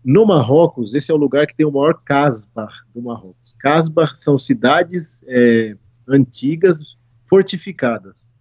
No 0.03 0.25
Marrocos, 0.25 0.93
esse 0.93 1.11
é 1.11 1.13
o 1.13 1.17
lugar 1.17 1.45
que 1.47 1.55
tem 1.55 1.65
o 1.65 1.71
maior 1.71 2.01
Casbar 2.05 2.85
do 2.95 3.01
Marrocos. 3.01 3.53
Casbar 3.59 4.15
são 4.15 4.37
cidades 4.37 5.23
é, 5.27 5.75
antigas 6.07 6.97
fortificadas. 7.27 8.31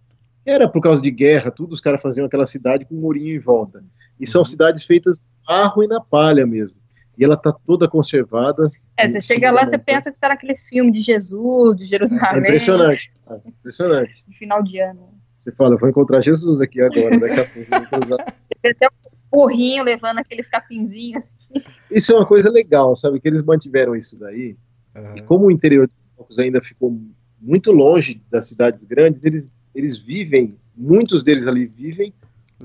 Era 0.45 0.69
por 0.69 0.81
causa 0.81 1.01
de 1.01 1.11
guerra, 1.11 1.51
tudo 1.51 1.73
os 1.73 1.81
caras 1.81 2.01
faziam 2.01 2.25
aquela 2.25 2.45
cidade 2.45 2.85
com 2.85 2.95
um 2.95 3.01
murinho 3.01 3.35
em 3.35 3.39
volta. 3.39 3.83
E 4.19 4.27
são 4.27 4.41
uhum. 4.41 4.45
cidades 4.45 4.83
feitas 4.83 5.21
barro 5.47 5.83
e 5.83 5.87
na 5.87 6.01
palha 6.01 6.45
mesmo. 6.45 6.75
E 7.17 7.23
ela 7.23 7.35
tá 7.35 7.51
toda 7.51 7.87
conservada. 7.87 8.69
É, 8.95 9.07
você 9.07 9.19
chega 9.19 9.49
lá, 9.49 9.65
você 9.65 9.77
pensa 9.77 10.11
que 10.11 10.19
tá 10.19 10.29
naquele 10.29 10.55
filme 10.55 10.91
de 10.91 11.01
Jesus, 11.01 11.77
de 11.77 11.85
Jerusalém. 11.85 12.35
É 12.35 12.39
impressionante. 12.39 13.11
É 13.29 13.49
impressionante. 13.49 14.23
De 14.27 14.37
final 14.37 14.61
de 14.61 14.79
ano. 14.79 15.17
Você 15.39 15.51
fala, 15.51 15.75
eu 15.75 15.79
vou 15.79 15.89
encontrar 15.89 16.21
Jesus 16.21 16.61
aqui 16.61 16.81
agora, 16.81 17.19
daqui 17.19 17.39
a 17.39 17.45
pouco 17.45 17.73
eu 17.73 17.89
vou 17.89 17.99
usar. 18.05 18.17
até 18.63 18.87
um 18.87 19.29
burrinho 19.31 19.83
levando 19.83 20.19
aqueles 20.19 20.47
capinzinhos. 20.47 21.25
Assim. 21.25 21.65
Isso 21.89 22.13
é 22.13 22.15
uma 22.15 22.25
coisa 22.25 22.51
legal, 22.51 22.95
sabe? 22.95 23.19
Que 23.19 23.27
eles 23.27 23.41
mantiveram 23.41 23.95
isso 23.95 24.17
daí. 24.17 24.55
Uhum. 24.95 25.17
E 25.17 25.21
como 25.23 25.47
o 25.47 25.51
interior 25.51 25.87
de 25.87 25.93
Marcos 26.17 26.37
ainda 26.37 26.61
ficou 26.61 26.99
muito 27.39 27.71
longe 27.71 28.21
das 28.29 28.47
cidades 28.47 28.83
grandes, 28.83 29.23
eles, 29.23 29.47
eles 29.73 29.97
vivem, 29.97 30.57
muitos 30.75 31.23
deles 31.23 31.47
ali 31.47 31.65
vivem 31.65 32.13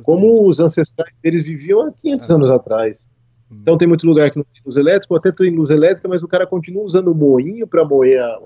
como 0.03 0.47
os 0.47 0.61
ancestrais 0.61 1.21
deles 1.21 1.45
viviam 1.45 1.81
há 1.83 1.93
500 1.93 2.29
uhum. 2.29 2.37
anos 2.37 2.51
atrás. 2.51 3.11
Uhum. 3.51 3.59
Então 3.61 3.77
tem 3.77 3.89
muito 3.89 4.07
lugar 4.07 4.31
que 4.31 4.39
não 4.39 4.45
tem 4.45 4.63
luz 4.65 4.77
elétrica, 4.77 5.17
até 5.17 5.33
tem 5.33 5.55
luz 5.55 5.71
elétrica, 5.71 6.09
mas 6.09 6.23
o 6.23 6.29
cara 6.29 6.47
continua 6.47 6.85
usando 6.85 7.09
o 7.09 7.15
moinho 7.15 7.67
para 7.67 7.85
moer 7.85 8.21
a, 8.21 8.39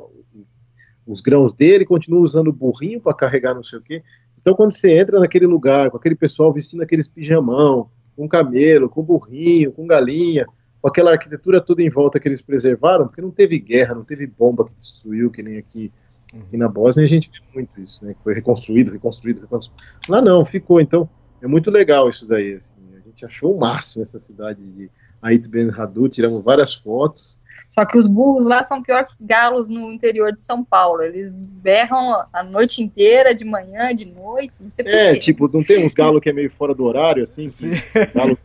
os 1.07 1.21
grãos 1.21 1.53
dele, 1.53 1.85
continua 1.85 2.21
usando 2.21 2.49
o 2.49 2.53
burrinho 2.53 3.01
para 3.01 3.15
carregar 3.15 3.55
não 3.55 3.63
sei 3.63 3.79
o 3.79 3.83
quê. 3.83 4.03
Então, 4.41 4.55
quando 4.55 4.73
você 4.73 4.99
entra 4.99 5.19
naquele 5.19 5.47
lugar, 5.47 5.91
com 5.91 5.97
aquele 5.97 6.15
pessoal 6.15 6.53
vestindo 6.53 6.83
aqueles 6.83 7.09
pijamão, 7.09 7.89
com 8.17 8.29
camelo, 8.29 8.89
com 8.89 9.03
burrinho, 9.03 9.73
com 9.73 9.87
galinha, 9.87 10.47
com 10.81 10.89
aquela 10.89 11.13
arquitetura 11.13 11.61
toda 11.61 11.83
em 11.83 11.91
volta 11.91 12.19
que 12.19 12.29
eles 12.29 12.41
preservaram, 12.41 13.07
porque 13.07 13.21
não 13.21 13.31
teve 13.31 13.59
guerra, 13.59 13.95
não 13.95 14.05
teve 14.05 14.27
bomba 14.27 14.65
que 14.65 14.75
destruiu, 14.75 15.31
que 15.31 15.43
nem 15.43 15.59
aqui, 15.59 15.93
aqui 16.33 16.57
na 16.57 16.69
Bósnia 16.69 17.05
a 17.05 17.09
gente 17.09 17.31
vê 17.31 17.39
muito 17.55 17.81
isso, 17.81 18.05
né? 18.05 18.15
Que 18.15 18.23
foi 18.23 18.35
reconstruído, 18.35 18.93
reconstruído, 18.93 19.41
reconstruído. 19.41 19.83
Lá 20.09 20.23
não, 20.23 20.45
ficou. 20.45 20.81
Então, 20.81 21.09
é 21.47 21.49
muito 21.49 21.71
legal 21.71 22.09
isso 22.09 22.27
daí. 22.29 22.55
Assim. 22.55 22.75
A 22.95 23.09
gente 23.09 23.25
achou 23.25 23.55
o 23.55 23.59
máximo 23.59 24.03
essa 24.03 24.19
cidade 24.19 24.65
de 24.71 24.91
Ait 25.23 25.49
Ben 25.49 25.71
Hadu, 25.71 26.09
tiramos 26.09 26.43
várias 26.43 26.75
fotos. 26.75 27.39
Só 27.71 27.85
que 27.85 27.99
os 27.99 28.07
burros 28.07 28.47
lá 28.47 28.63
são 28.63 28.83
pior 28.83 29.05
que 29.05 29.15
galos 29.21 29.69
no 29.69 29.91
interior 29.91 30.33
de 30.33 30.43
São 30.43 30.65
Paulo. 30.65 31.03
Eles 31.03 31.35
berram 31.35 31.99
a 32.33 32.43
noite 32.43 32.83
inteira, 32.83 33.35
de 33.35 33.45
manhã, 33.45 33.95
de 33.95 34.07
noite, 34.07 34.63
não 34.63 34.71
sei 34.71 34.85
por 34.85 34.93
É, 34.93 35.17
tipo, 35.17 35.51
não 35.53 35.65
tem 35.65 35.85
uns 35.85 35.95
galos 35.95 36.21
que 36.21 36.29
é 36.29 36.33
meio 36.33 36.51
fora 36.51 36.75
do 36.75 36.85
horário, 36.85 37.23
assim? 37.23 37.49
Sim. 37.49 37.71
Galo 38.15 38.39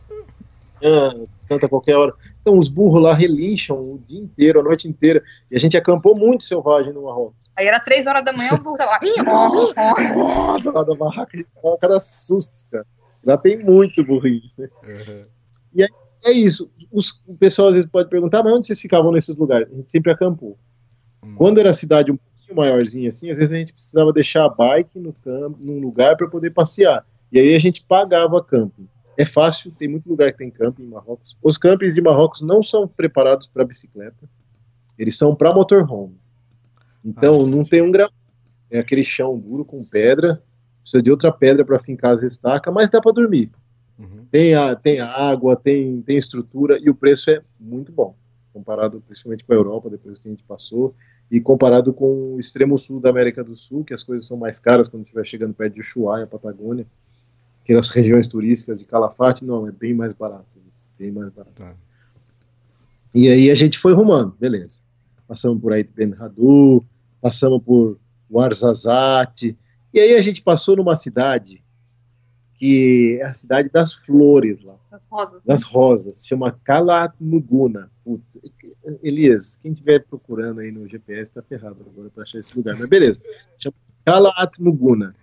canta 1.48 1.66
a 1.66 1.68
qualquer 1.68 1.96
hora. 1.96 2.12
Então, 2.40 2.58
os 2.58 2.66
burros 2.66 3.00
lá 3.00 3.14
relincham 3.14 3.76
o 3.78 4.02
dia 4.08 4.20
inteiro, 4.20 4.60
a 4.60 4.62
noite 4.62 4.88
inteira. 4.88 5.22
E 5.50 5.56
a 5.56 5.60
gente 5.60 5.76
acampou 5.76 6.18
muito 6.18 6.44
selvagem 6.44 6.92
no 6.92 7.04
Marrocos. 7.04 7.41
Aí 7.56 7.66
era 7.66 7.80
três 7.80 8.06
horas 8.06 8.24
da 8.24 8.32
manhã, 8.32 8.50
o 8.54 8.62
burro 8.62 8.76
lá. 8.78 8.98
do 10.58 10.72
lado 10.72 10.86
da 10.86 10.94
barraca, 10.94 11.44
o 11.62 11.76
cara 11.78 11.96
assusta, 11.96 12.64
cara. 12.70 12.86
Lá 13.24 13.36
tem 13.36 13.62
muito 13.62 14.02
burrinho. 14.04 14.50
Uhum. 14.58 15.26
E 15.74 15.82
aí 15.82 15.88
é 16.24 16.32
isso. 16.32 16.70
Os, 16.90 17.22
o 17.26 17.34
pessoal 17.34 17.68
às 17.68 17.74
vezes 17.74 17.90
pode 17.90 18.08
perguntar, 18.08 18.42
mas 18.42 18.52
onde 18.52 18.66
vocês 18.66 18.80
ficavam 18.80 19.12
nesses 19.12 19.36
lugares? 19.36 19.68
A 19.70 19.76
gente 19.76 19.90
sempre 19.90 20.10
acampou. 20.10 20.58
Hum. 21.22 21.34
Quando 21.36 21.58
era 21.58 21.70
a 21.70 21.74
cidade 21.74 22.10
um 22.10 22.16
pouquinho 22.16 22.56
maiorzinha 22.56 23.08
assim, 23.08 23.30
às 23.30 23.38
vezes 23.38 23.52
a 23.52 23.56
gente 23.56 23.72
precisava 23.72 24.12
deixar 24.12 24.44
a 24.44 24.48
bike 24.48 24.98
no 24.98 25.12
campo, 25.12 25.58
num 25.60 25.80
lugar 25.80 26.16
para 26.16 26.28
poder 26.28 26.50
passear. 26.50 27.04
E 27.30 27.38
aí 27.38 27.54
a 27.54 27.58
gente 27.58 27.82
pagava 27.82 28.42
camping. 28.42 28.88
É 29.16 29.24
fácil, 29.24 29.70
tem 29.72 29.88
muito 29.88 30.08
lugar 30.08 30.32
que 30.32 30.38
tem 30.38 30.50
camping 30.50 30.84
em 30.84 30.88
Marrocos. 30.88 31.36
Os 31.42 31.58
campings 31.58 31.94
de 31.94 32.00
Marrocos 32.00 32.40
não 32.40 32.62
são 32.62 32.88
preparados 32.88 33.46
para 33.46 33.64
bicicleta, 33.64 34.28
eles 34.98 35.16
são 35.16 35.34
para 35.34 35.52
motorhome. 35.52 36.18
Então 37.04 37.44
ah, 37.44 37.46
não 37.46 37.64
tem 37.64 37.82
um 37.82 37.90
gramado, 37.90 38.14
é 38.70 38.78
aquele 38.78 39.04
chão 39.04 39.38
duro 39.38 39.64
com 39.64 39.84
pedra, 39.84 40.42
precisa 40.80 41.02
de 41.02 41.10
outra 41.10 41.32
pedra 41.32 41.64
para 41.64 41.78
fincar 41.78 42.12
as 42.12 42.22
estacas, 42.22 42.72
mas 42.72 42.90
dá 42.90 43.00
para 43.00 43.12
dormir. 43.12 43.50
Uhum. 43.98 44.26
Tem, 44.30 44.54
a, 44.54 44.74
tem 44.74 45.00
água, 45.00 45.56
tem, 45.56 46.00
tem 46.02 46.16
estrutura 46.16 46.78
e 46.80 46.88
o 46.88 46.94
preço 46.94 47.30
é 47.30 47.42
muito 47.60 47.92
bom, 47.92 48.14
comparado 48.52 49.02
principalmente 49.06 49.44
com 49.44 49.52
a 49.52 49.56
Europa, 49.56 49.90
depois 49.90 50.18
que 50.18 50.28
a 50.28 50.30
gente 50.30 50.42
passou, 50.44 50.94
e 51.30 51.40
comparado 51.40 51.92
com 51.92 52.34
o 52.34 52.40
extremo 52.40 52.76
sul 52.76 53.00
da 53.00 53.10
América 53.10 53.42
do 53.42 53.56
Sul, 53.56 53.84
que 53.84 53.94
as 53.94 54.02
coisas 54.02 54.26
são 54.26 54.36
mais 54.36 54.58
caras 54.58 54.88
quando 54.88 55.04
estiver 55.04 55.24
chegando 55.26 55.54
perto 55.54 55.74
de 55.74 55.80
Ushuaia, 55.80 56.26
Patagônia, 56.26 56.86
que 57.64 57.72
nas 57.72 57.90
regiões 57.90 58.26
turísticas 58.26 58.78
de 58.78 58.84
Calafate, 58.84 59.44
não, 59.44 59.66
é 59.66 59.72
bem 59.72 59.94
mais 59.94 60.12
barato, 60.12 60.44
bem 60.98 61.12
mais 61.12 61.30
barato. 61.30 61.54
Tá. 61.54 61.74
E 63.14 63.28
aí 63.28 63.50
a 63.50 63.54
gente 63.54 63.78
foi 63.78 63.92
rumando, 63.92 64.34
beleza. 64.38 64.80
Passamos 65.28 65.60
por 65.60 65.72
Ait 65.72 65.90
Ben 65.94 66.14
Hadu, 66.18 66.84
passamos 67.22 67.62
por 67.62 67.98
Warzazate, 68.30 69.56
e 69.94 70.00
aí 70.00 70.14
a 70.14 70.20
gente 70.20 70.42
passou 70.42 70.76
numa 70.76 70.96
cidade 70.96 71.62
que 72.54 73.18
é 73.20 73.24
a 73.24 73.32
cidade 73.32 73.68
das 73.68 73.92
flores 73.92 74.62
lá. 74.62 74.76
Das 74.90 75.06
rosas. 75.06 75.42
Das 75.44 75.62
rosas. 75.64 76.26
Chama 76.26 76.52
Kalatmuguna. 76.52 77.90
Elias, 79.02 79.58
quem 79.60 79.72
estiver 79.72 80.04
procurando 80.04 80.60
aí 80.60 80.70
no 80.70 80.86
GPS 80.86 81.32
tá 81.32 81.42
ferrado 81.42 81.78
agora 81.84 82.08
para 82.10 82.22
achar 82.22 82.38
esse 82.38 82.56
lugar. 82.56 82.76
Mas 82.78 82.88
beleza. 82.88 83.20
Chama 83.58 83.74
Kalatmuguna. 84.04 85.14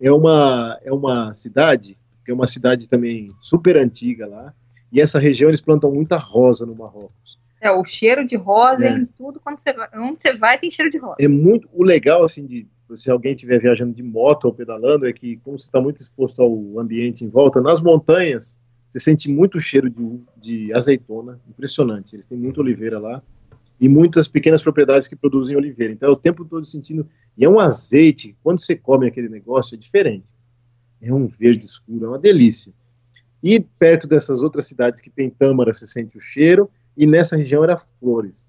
É 0.00 0.10
uma, 0.10 0.78
é 0.82 0.92
uma 0.92 1.34
cidade, 1.34 1.98
que 2.24 2.30
é 2.30 2.34
uma 2.34 2.46
cidade 2.46 2.88
também 2.88 3.28
super 3.40 3.76
antiga 3.76 4.26
lá. 4.26 4.54
E 4.90 4.98
essa 4.98 5.18
região 5.18 5.50
eles 5.50 5.60
plantam 5.60 5.92
muita 5.92 6.16
rosa 6.16 6.64
no 6.64 6.74
Marrocos. 6.74 7.38
É, 7.66 7.70
o 7.70 7.84
cheiro 7.84 8.26
de 8.26 8.36
rosa 8.36 8.86
é. 8.86 8.96
em 8.96 9.06
tudo, 9.18 9.40
quando 9.40 9.58
você 9.58 9.72
vai, 9.72 9.88
onde 9.94 10.22
você 10.22 10.36
vai 10.36 10.58
tem 10.58 10.70
cheiro 10.70 10.90
de 10.90 10.98
rosa. 10.98 11.16
É 11.20 11.28
muito, 11.28 11.68
o 11.72 11.82
legal, 11.82 12.24
assim, 12.24 12.46
de 12.46 12.66
se 12.94 13.10
alguém 13.10 13.34
estiver 13.34 13.60
viajando 13.60 13.92
de 13.92 14.02
moto 14.02 14.44
ou 14.44 14.54
pedalando, 14.54 15.06
é 15.06 15.12
que 15.12 15.36
como 15.38 15.58
você 15.58 15.66
está 15.66 15.80
muito 15.80 16.00
exposto 16.00 16.40
ao 16.40 16.78
ambiente 16.78 17.24
em 17.24 17.28
volta, 17.28 17.60
nas 17.60 17.80
montanhas 17.80 18.60
você 18.88 19.00
sente 19.00 19.30
muito 19.30 19.60
cheiro 19.60 19.90
de, 19.90 20.20
de 20.36 20.72
azeitona, 20.72 21.40
impressionante. 21.48 22.14
Eles 22.14 22.26
têm 22.26 22.38
muita 22.38 22.60
oliveira 22.60 22.98
lá 22.98 23.22
e 23.80 23.88
muitas 23.88 24.28
pequenas 24.28 24.62
propriedades 24.62 25.08
que 25.08 25.16
produzem 25.16 25.56
oliveira. 25.56 25.92
Então 25.92 26.08
é 26.08 26.12
o 26.12 26.16
tempo 26.16 26.44
todo 26.44 26.64
sentindo. 26.64 27.08
E 27.36 27.44
é 27.44 27.48
um 27.48 27.58
azeite, 27.58 28.36
quando 28.42 28.60
você 28.60 28.76
come 28.76 29.06
aquele 29.06 29.28
negócio, 29.28 29.74
é 29.74 29.78
diferente. 29.78 30.32
É 31.02 31.12
um 31.12 31.26
verde 31.26 31.64
escuro, 31.64 32.06
é 32.06 32.08
uma 32.08 32.18
delícia. 32.18 32.72
E 33.42 33.60
perto 33.60 34.06
dessas 34.06 34.42
outras 34.42 34.66
cidades 34.66 35.00
que 35.00 35.10
tem 35.10 35.28
tâmara, 35.28 35.72
você 35.72 35.86
sente 35.86 36.16
o 36.16 36.20
cheiro, 36.20 36.70
e 36.96 37.06
nessa 37.06 37.36
região 37.36 37.62
era 37.62 37.76
flores. 37.76 38.48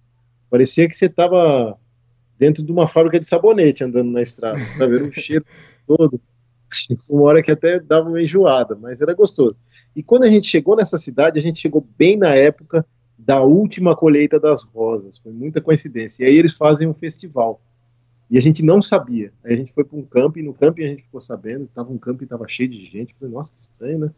Parecia 0.50 0.88
que 0.88 0.96
você 0.96 1.08
estava 1.08 1.78
dentro 2.38 2.66
de 2.66 2.72
uma 2.72 2.88
fábrica 2.88 3.20
de 3.20 3.26
sabonete 3.26 3.84
andando 3.84 4.12
na 4.12 4.22
estrada, 4.22 4.60
sabe? 4.78 4.96
Era 4.96 5.04
um 5.04 5.12
cheiro 5.14 5.46
todo. 5.86 6.22
Uma 7.10 7.24
hora 7.24 7.42
que 7.42 7.52
até 7.52 7.80
dava 7.80 8.10
uma 8.10 8.22
enjoada, 8.22 8.76
mas 8.76 9.02
era 9.02 9.14
gostoso. 9.14 9.58
E 9.96 10.04
quando 10.04 10.26
a 10.26 10.30
gente 10.30 10.48
chegou 10.48 10.76
nessa 10.76 10.98
cidade, 10.98 11.40
a 11.40 11.42
gente 11.42 11.60
chegou 11.60 11.86
bem 11.98 12.18
na 12.18 12.36
época 12.36 12.86
da 13.18 13.42
última 13.42 13.96
colheita 13.96 14.40
das 14.40 14.64
rosas. 14.64 15.18
Foi 15.18 15.32
muita 15.32 15.60
coincidência. 15.60 16.24
E 16.24 16.28
aí 16.28 16.36
eles 16.36 16.54
fazem 16.54 16.88
um 16.88 16.94
festival. 16.94 17.60
E 18.30 18.38
a 18.38 18.42
gente 18.42 18.64
não 18.64 18.82
sabia. 18.82 19.32
Aí 19.44 19.54
a 19.54 19.58
gente 19.58 19.74
foi 19.74 19.84
para 19.84 19.98
um 19.98 20.04
camping, 20.04 20.44
no 20.44 20.54
camping 20.54 20.84
a 20.84 20.90
gente 20.90 21.04
ficou 21.04 21.22
sabendo, 21.22 21.68
tava 21.74 21.92
um 21.92 21.98
camping, 21.98 22.26
tava 22.26 22.48
cheio 22.48 22.70
de 22.70 22.84
gente. 22.86 23.16
Falei, 23.18 23.34
nossa, 23.34 23.54
que 23.54 23.62
estranho, 23.62 24.00
né? 24.00 24.12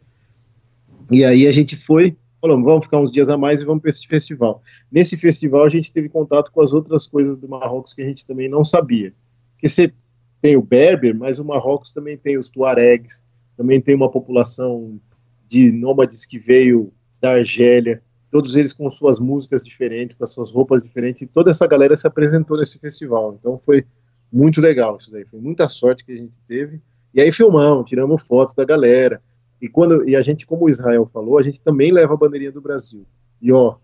E 1.10 1.24
aí 1.24 1.46
a 1.46 1.52
gente 1.52 1.76
foi, 1.76 2.16
falamos, 2.40 2.64
vamos 2.64 2.84
ficar 2.84 2.98
uns 2.98 3.12
dias 3.12 3.28
a 3.28 3.36
mais 3.36 3.60
e 3.60 3.64
vamos 3.64 3.82
para 3.82 3.90
esse 3.90 4.06
festival. 4.06 4.62
Nesse 4.90 5.16
festival 5.16 5.64
a 5.64 5.68
gente 5.68 5.92
teve 5.92 6.08
contato 6.08 6.50
com 6.50 6.60
as 6.60 6.72
outras 6.72 7.06
coisas 7.06 7.36
do 7.36 7.48
Marrocos 7.48 7.92
que 7.92 8.02
a 8.02 8.06
gente 8.06 8.26
também 8.26 8.48
não 8.48 8.64
sabia. 8.64 9.12
Porque 9.52 9.68
você 9.68 9.92
tem 10.40 10.56
o 10.56 10.62
Berber, 10.62 11.14
mas 11.14 11.38
o 11.38 11.44
Marrocos 11.44 11.92
também 11.92 12.16
tem 12.16 12.38
os 12.38 12.48
Tuaregs, 12.48 13.24
também 13.56 13.80
tem 13.80 13.94
uma 13.94 14.10
população 14.10 14.98
de 15.46 15.70
nômades 15.70 16.24
que 16.24 16.38
veio 16.38 16.92
da 17.20 17.32
Argélia, 17.32 18.02
todos 18.30 18.56
eles 18.56 18.72
com 18.72 18.88
suas 18.88 19.18
músicas 19.18 19.62
diferentes, 19.62 20.16
com 20.16 20.24
as 20.24 20.32
suas 20.32 20.50
roupas 20.50 20.82
diferentes, 20.82 21.22
e 21.22 21.26
toda 21.26 21.50
essa 21.50 21.66
galera 21.66 21.96
se 21.96 22.06
apresentou 22.06 22.56
nesse 22.56 22.78
festival. 22.78 23.36
Então 23.38 23.60
foi 23.62 23.84
muito 24.32 24.60
legal 24.60 24.96
isso 24.96 25.10
daí, 25.10 25.26
foi 25.26 25.40
muita 25.40 25.68
sorte 25.68 26.04
que 26.04 26.12
a 26.12 26.16
gente 26.16 26.38
teve. 26.46 26.80
E 27.12 27.20
aí 27.20 27.32
filmamos, 27.32 27.88
tiramos 27.88 28.22
fotos 28.22 28.54
da 28.54 28.64
galera. 28.64 29.20
E 29.60 29.68
quando 29.68 30.08
e 30.08 30.16
a 30.16 30.22
gente, 30.22 30.46
como 30.46 30.64
o 30.64 30.70
Israel 30.70 31.06
falou, 31.06 31.38
a 31.38 31.42
gente 31.42 31.60
também 31.60 31.92
leva 31.92 32.14
a 32.14 32.16
bandeirinha 32.16 32.52
do 32.52 32.60
Brasil. 32.60 33.04
E 33.40 33.52
ó, 33.52 33.76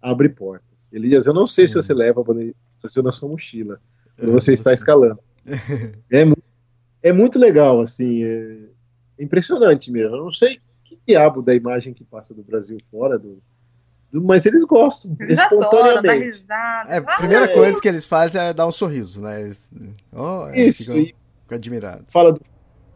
abre 0.00 0.28
portas. 0.28 0.92
Elias, 0.92 1.26
eu 1.26 1.34
não 1.34 1.46
sei 1.46 1.66
se 1.66 1.74
você 1.74 1.94
leva 1.94 2.20
a 2.20 2.24
bandeirinha 2.24 2.54
do 2.54 2.80
Brasil 2.82 3.02
na 3.02 3.10
sua 3.10 3.28
mochila 3.28 3.80
quando 4.16 4.32
você 4.32 4.52
está 4.52 4.72
escalando. 4.72 5.18
É, 6.10 7.10
é 7.10 7.12
muito 7.12 7.38
legal, 7.38 7.80
assim, 7.80 8.24
é 8.24 8.58
impressionante 9.18 9.90
mesmo. 9.90 10.16
Eu 10.16 10.24
não 10.24 10.32
sei 10.32 10.58
que 10.82 10.98
diabo 11.06 11.42
da 11.42 11.54
imagem 11.54 11.92
que 11.92 12.02
passa 12.02 12.32
do 12.32 12.42
Brasil 12.42 12.78
fora 12.90 13.18
do, 13.18 13.42
mas 14.22 14.46
eles 14.46 14.64
gostam 14.64 15.16
eles 15.20 15.38
espontaneamente. 15.38 16.24
Risada. 16.24 16.90
É, 16.90 16.96
a 16.98 17.16
primeira 17.16 17.44
é. 17.46 17.54
coisa 17.54 17.80
que 17.80 17.88
eles 17.88 18.06
fazem 18.06 18.40
é 18.40 18.52
dar 18.54 18.66
um 18.66 18.72
sorriso, 18.72 19.20
né? 19.20 19.42
Eles, 19.42 19.68
oh, 20.12 20.46
é, 20.48 20.68
Isso, 20.68 20.84
ficam, 20.84 21.06
ficam 21.06 21.56
admirados. 21.58 22.12
Fala 22.12 22.32
do 22.32 22.40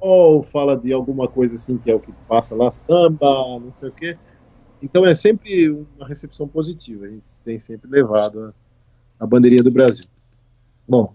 ou 0.00 0.42
fala 0.42 0.76
de 0.76 0.92
alguma 0.92 1.28
coisa 1.28 1.54
assim 1.54 1.78
que 1.78 1.90
é 1.90 1.94
o 1.94 2.00
que 2.00 2.12
passa 2.28 2.54
lá, 2.54 2.70
samba, 2.70 3.26
não 3.58 3.72
sei 3.74 3.88
o 3.88 3.92
quê. 3.92 4.16
Então 4.82 5.04
é 5.04 5.14
sempre 5.14 5.68
uma 5.68 6.06
recepção 6.06 6.46
positiva. 6.46 7.06
A 7.06 7.08
gente 7.08 7.40
tem 7.42 7.58
sempre 7.58 7.90
levado 7.90 8.54
a, 9.18 9.24
a 9.24 9.26
bandeirinha 9.26 9.62
do 9.62 9.70
Brasil. 9.70 10.06
Bom, 10.88 11.14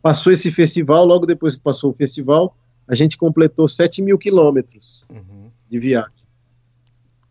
passou 0.00 0.32
esse 0.32 0.50
festival, 0.50 1.04
logo 1.04 1.26
depois 1.26 1.54
que 1.54 1.60
passou 1.60 1.90
o 1.90 1.94
festival, 1.94 2.56
a 2.86 2.94
gente 2.94 3.16
completou 3.18 3.68
7 3.68 4.02
mil 4.02 4.18
quilômetros 4.18 5.04
uhum. 5.10 5.50
de 5.68 5.78
viagem. 5.78 6.12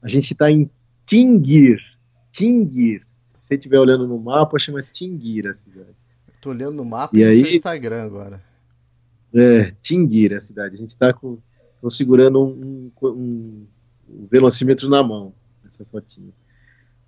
A 0.02 0.08
gente 0.08 0.32
está 0.32 0.50
em 0.50 0.70
Tingir. 1.06 1.80
Tingir. 2.32 3.06
Se 3.26 3.38
você 3.38 3.56
estiver 3.56 3.80
olhando 3.80 4.08
no 4.08 4.20
mapa, 4.20 4.60
chama 4.60 4.84
Tingir 4.84 5.48
a 5.48 5.54
cidade. 5.54 5.96
Estou 6.34 6.54
olhando 6.54 6.76
no 6.76 6.86
mapa 6.86 7.18
e, 7.18 7.22
e 7.22 7.24
aí, 7.24 7.42
no 7.42 7.48
Instagram 7.48 8.04
agora. 8.04 8.49
É, 9.34 9.72
a 10.36 10.40
cidade. 10.40 10.76
A 10.76 10.78
gente 10.78 10.90
está 10.90 11.14
segurando 11.90 12.44
um, 12.44 12.92
um, 13.02 13.68
um, 14.10 14.28
velocímetro 14.30 14.90
na 14.90 15.04
mão, 15.04 15.34
essa 15.66 15.86
fotinha. 15.86 16.32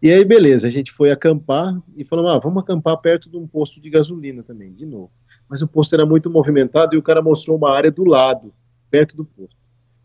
E 0.02 0.12
aí, 0.12 0.26
beleza, 0.26 0.68
a 0.68 0.72
gente 0.72 0.92
foi 0.92 1.12
acampar 1.12 1.80
e 1.96 2.04
falou: 2.04 2.28
ah, 2.28 2.40
vamos 2.40 2.62
acampar 2.64 2.98
perto 2.98 3.30
de 3.30 3.38
um 3.38 3.48
posto 3.48 3.82
de 3.82 3.90
gasolina 3.90 4.44
também, 4.44 4.74
de 4.74 4.86
novo. 4.86 5.12
Mas 5.50 5.62
o 5.62 5.68
posto 5.68 5.94
era 5.94 6.06
muito 6.06 6.30
movimentado 6.30 6.96
e 6.96 6.98
o 6.98 7.04
cara 7.04 7.22
mostrou 7.22 7.58
uma 7.58 7.72
área 7.72 7.92
do 7.92 8.04
lado, 8.04 8.54
perto 8.90 9.16
do 9.16 9.26
posto. 9.26 9.60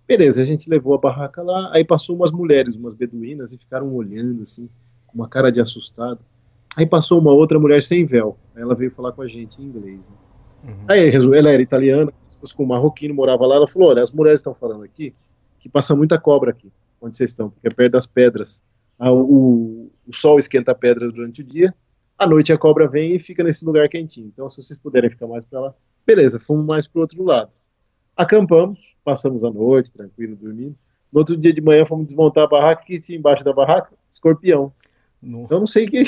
Beleza, 0.07 0.41
a 0.41 0.45
gente 0.45 0.71
levou 0.71 0.95
a 0.95 0.99
barraca 0.99 1.43
lá, 1.43 1.71
aí 1.73 1.85
passou 1.85 2.15
umas 2.15 2.31
mulheres, 2.31 2.77
umas 2.77 2.95
beduínas, 2.95 3.53
e 3.53 3.59
ficaram 3.59 3.93
olhando 3.93 4.43
assim, 4.43 4.69
com 5.07 5.17
uma 5.17 5.29
cara 5.29 5.51
de 5.51 5.61
assustado. 5.61 6.21
Aí 6.77 6.87
passou 6.87 7.19
uma 7.19 7.33
outra 7.33 7.59
mulher 7.59 7.83
sem 7.83 8.05
véu. 8.05 8.37
Aí 8.55 8.63
ela 8.63 8.75
veio 8.75 8.91
falar 8.91 9.13
com 9.13 9.23
a 9.23 9.27
gente 9.27 9.61
em 9.61 9.65
inglês. 9.65 10.07
Né? 10.07 10.15
Uhum. 10.65 10.85
Aí 10.89 11.11
ela 11.11 11.51
era 11.51 11.63
italiana, 11.63 12.13
com 12.57 12.65
um 12.65 12.67
marroquino, 12.67 13.15
morava 13.15 13.47
lá. 13.47 13.57
Ela 13.57 13.67
falou: 13.67 13.91
Olha, 13.91 14.03
as 14.03 14.13
mulheres 14.13 14.41
estão 14.41 14.55
falando 14.55 14.85
aqui 14.85 15.15
que 15.59 15.69
passa 15.69 15.97
muita 15.97 16.19
cobra 16.19 16.51
aqui, 16.51 16.71
onde 17.01 17.17
vocês 17.17 17.31
estão, 17.31 17.51
porque 17.51 17.67
é 17.67 17.71
perto 17.71 17.93
das 17.93 18.07
pedras. 18.07 18.63
Ah, 18.99 19.13
o, 19.13 19.91
o 20.07 20.13
sol 20.13 20.39
esquenta 20.39 20.73
a 20.73 20.75
pedra 20.75 21.11
durante 21.11 21.43
o 21.43 21.45
dia, 21.45 21.75
à 22.19 22.27
noite 22.27 22.53
a 22.53 22.59
cobra 22.59 22.89
vem 22.89 23.15
e 23.15 23.19
fica 23.19 23.43
nesse 23.43 23.65
lugar 23.65 23.89
quentinho. 23.89 24.29
Então, 24.29 24.49
se 24.49 24.63
vocês 24.63 24.79
puderem 24.79 25.11
ficar 25.11 25.27
mais 25.27 25.45
para 25.45 25.61
lá, 25.61 25.75
beleza, 26.07 26.41
fomos 26.41 26.65
mais 26.65 26.87
para 26.87 26.99
o 26.99 27.03
outro 27.03 27.23
lado. 27.23 27.51
Acampamos, 28.17 28.97
passamos 29.05 29.45
a 29.45 29.51
noite, 29.51 29.93
tranquilo, 29.93 30.37
dormindo. 30.37 30.77
No 31.13 31.21
outro 31.21 31.37
dia 31.37 31.53
de 31.53 31.61
manhã 31.61 31.85
fomos 31.85 32.07
desmontar 32.07 32.45
a 32.45 32.49
barraca, 32.49 32.85
que 32.85 33.01
tinha 33.01 33.19
embaixo 33.19 33.45
da 33.45 33.53
barraca? 33.53 33.93
Escorpião. 34.09 34.73
Nossa. 35.21 35.45
Então 35.45 35.59
não 35.59 35.67
sei 35.67 35.87
o 35.87 35.91
que 35.91 36.05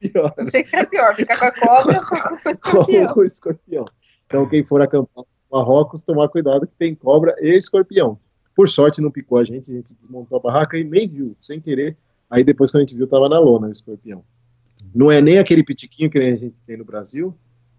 pior. 0.00 0.34
Não 0.36 0.46
sei 0.46 0.62
o 0.62 0.64
que 0.64 0.76
é 0.76 0.86
pior, 0.86 1.14
ficar 1.14 1.38
com 1.38 1.44
a 1.44 1.54
cobra 1.54 1.98
ou 1.98 2.38
com 2.38 2.48
o 2.48 2.52
escorpião. 2.52 3.14
com 3.14 3.20
o 3.20 3.24
escorpião. 3.24 3.84
Então, 4.26 4.48
quem 4.48 4.64
for 4.64 4.80
acampar 4.80 5.24
no 5.24 5.58
Marrocos, 5.58 6.02
tomar 6.02 6.28
cuidado 6.28 6.66
que 6.66 6.74
tem 6.78 6.94
cobra 6.94 7.34
e 7.40 7.50
escorpião. 7.50 8.18
Por 8.54 8.68
sorte, 8.68 9.00
não 9.00 9.10
picou 9.10 9.38
a 9.38 9.44
gente, 9.44 9.70
a 9.70 9.74
gente 9.74 9.94
desmontou 9.94 10.38
a 10.38 10.40
barraca 10.40 10.78
e 10.78 10.84
nem 10.84 11.08
viu, 11.08 11.36
sem 11.40 11.60
querer. 11.60 11.96
Aí 12.28 12.44
depois, 12.44 12.70
quando 12.70 12.82
a 12.82 12.86
gente 12.86 12.96
viu, 12.96 13.06
tava 13.06 13.28
na 13.28 13.38
lona 13.38 13.68
o 13.68 13.72
escorpião. 13.72 14.24
Não 14.94 15.10
é 15.10 15.20
nem 15.20 15.38
aquele 15.38 15.64
pitiquinho 15.64 16.10
que 16.10 16.18
a 16.18 16.36
gente 16.36 16.62
tem 16.62 16.76
no 16.76 16.84
Brasil, 16.84 17.36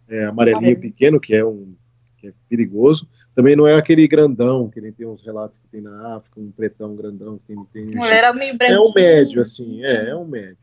é 0.07 0.25
amarelinho 0.25 0.79
pequeno, 0.79 1.19
que 1.19 1.33
é 1.33 1.43
um 1.43 1.73
que 2.21 2.27
é 2.27 2.33
perigoso. 2.47 3.09
Também 3.33 3.55
não 3.55 3.65
é 3.65 3.73
aquele 3.73 4.07
grandão, 4.07 4.69
que 4.69 4.79
nem 4.79 4.91
tem 4.91 5.07
uns 5.07 5.23
relatos 5.23 5.57
que 5.57 5.67
tem 5.67 5.81
na 5.81 6.15
África, 6.15 6.39
um 6.39 6.51
pretão 6.51 6.95
grandão 6.95 7.39
que 7.39 7.45
tem. 7.47 7.65
tem 7.65 7.85
não, 7.95 8.05
era 8.05 8.31
meio 8.31 8.55
É 8.61 8.79
um 8.79 8.93
médio, 8.93 9.41
assim, 9.41 9.83
é, 9.83 10.09
é 10.09 10.15
um 10.15 10.25
médio. 10.25 10.57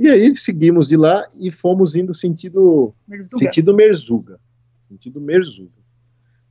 E 0.00 0.08
aí 0.08 0.34
seguimos 0.34 0.88
de 0.88 0.96
lá 0.96 1.28
e 1.38 1.50
fomos 1.50 1.94
indo 1.94 2.14
sentido 2.14 2.94
Merzuga. 3.06 3.38
sentido 3.38 3.74
Merzuga 3.74 4.40
sentido 4.90 5.20
Merzuga. 5.20 5.80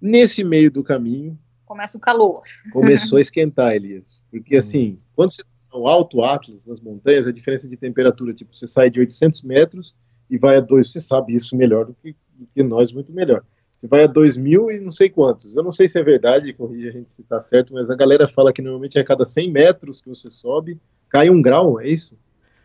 Nesse 0.01 0.43
meio 0.43 0.71
do 0.71 0.81
caminho. 0.81 1.37
Começa 1.65 1.97
o 1.97 2.01
calor. 2.01 2.41
Começou 2.71 3.17
a 3.17 3.21
esquentar, 3.21 3.75
Elias. 3.75 4.23
Porque 4.31 4.55
uhum. 4.55 4.59
assim, 4.59 4.99
quando 5.13 5.31
você 5.31 5.41
está 5.41 5.77
no 5.77 5.87
Alto 5.87 6.23
Atlas, 6.23 6.65
nas 6.65 6.79
montanhas, 6.79 7.27
a 7.27 7.33
diferença 7.33 7.67
de 7.67 7.75
temperatura, 7.75 8.33
tipo, 8.33 8.55
você 8.55 8.65
sai 8.65 8.89
de 8.89 8.99
800 8.99 9.43
metros 9.43 9.95
e 10.29 10.37
vai 10.37 10.55
a 10.55 10.61
2, 10.61 10.91
você 10.91 11.01
sabe 11.01 11.33
isso 11.33 11.55
melhor 11.55 11.85
do 11.85 11.93
que, 11.93 12.15
do 12.33 12.47
que 12.55 12.63
nós, 12.63 12.93
muito 12.93 13.11
melhor. 13.11 13.43
Você 13.77 13.87
vai 13.87 14.03
a 14.03 14.07
2 14.07 14.37
mil 14.37 14.71
e 14.71 14.79
não 14.79 14.91
sei 14.91 15.09
quantos. 15.09 15.55
Eu 15.55 15.63
não 15.63 15.71
sei 15.71 15.87
se 15.87 15.99
é 15.99 16.03
verdade, 16.03 16.53
corrija 16.53 16.89
a 16.89 16.93
gente 16.93 17.13
se 17.13 17.21
está 17.21 17.39
certo, 17.39 17.73
mas 17.73 17.89
a 17.89 17.95
galera 17.95 18.27
fala 18.27 18.51
que 18.51 18.61
normalmente 18.61 18.97
é 18.97 19.01
a 19.01 19.05
cada 19.05 19.25
100 19.25 19.51
metros 19.51 20.01
que 20.01 20.09
você 20.09 20.29
sobe, 20.29 20.79
cai 21.07 21.29
um 21.29 21.41
grau, 21.41 21.79
é 21.79 21.87
isso? 21.87 22.17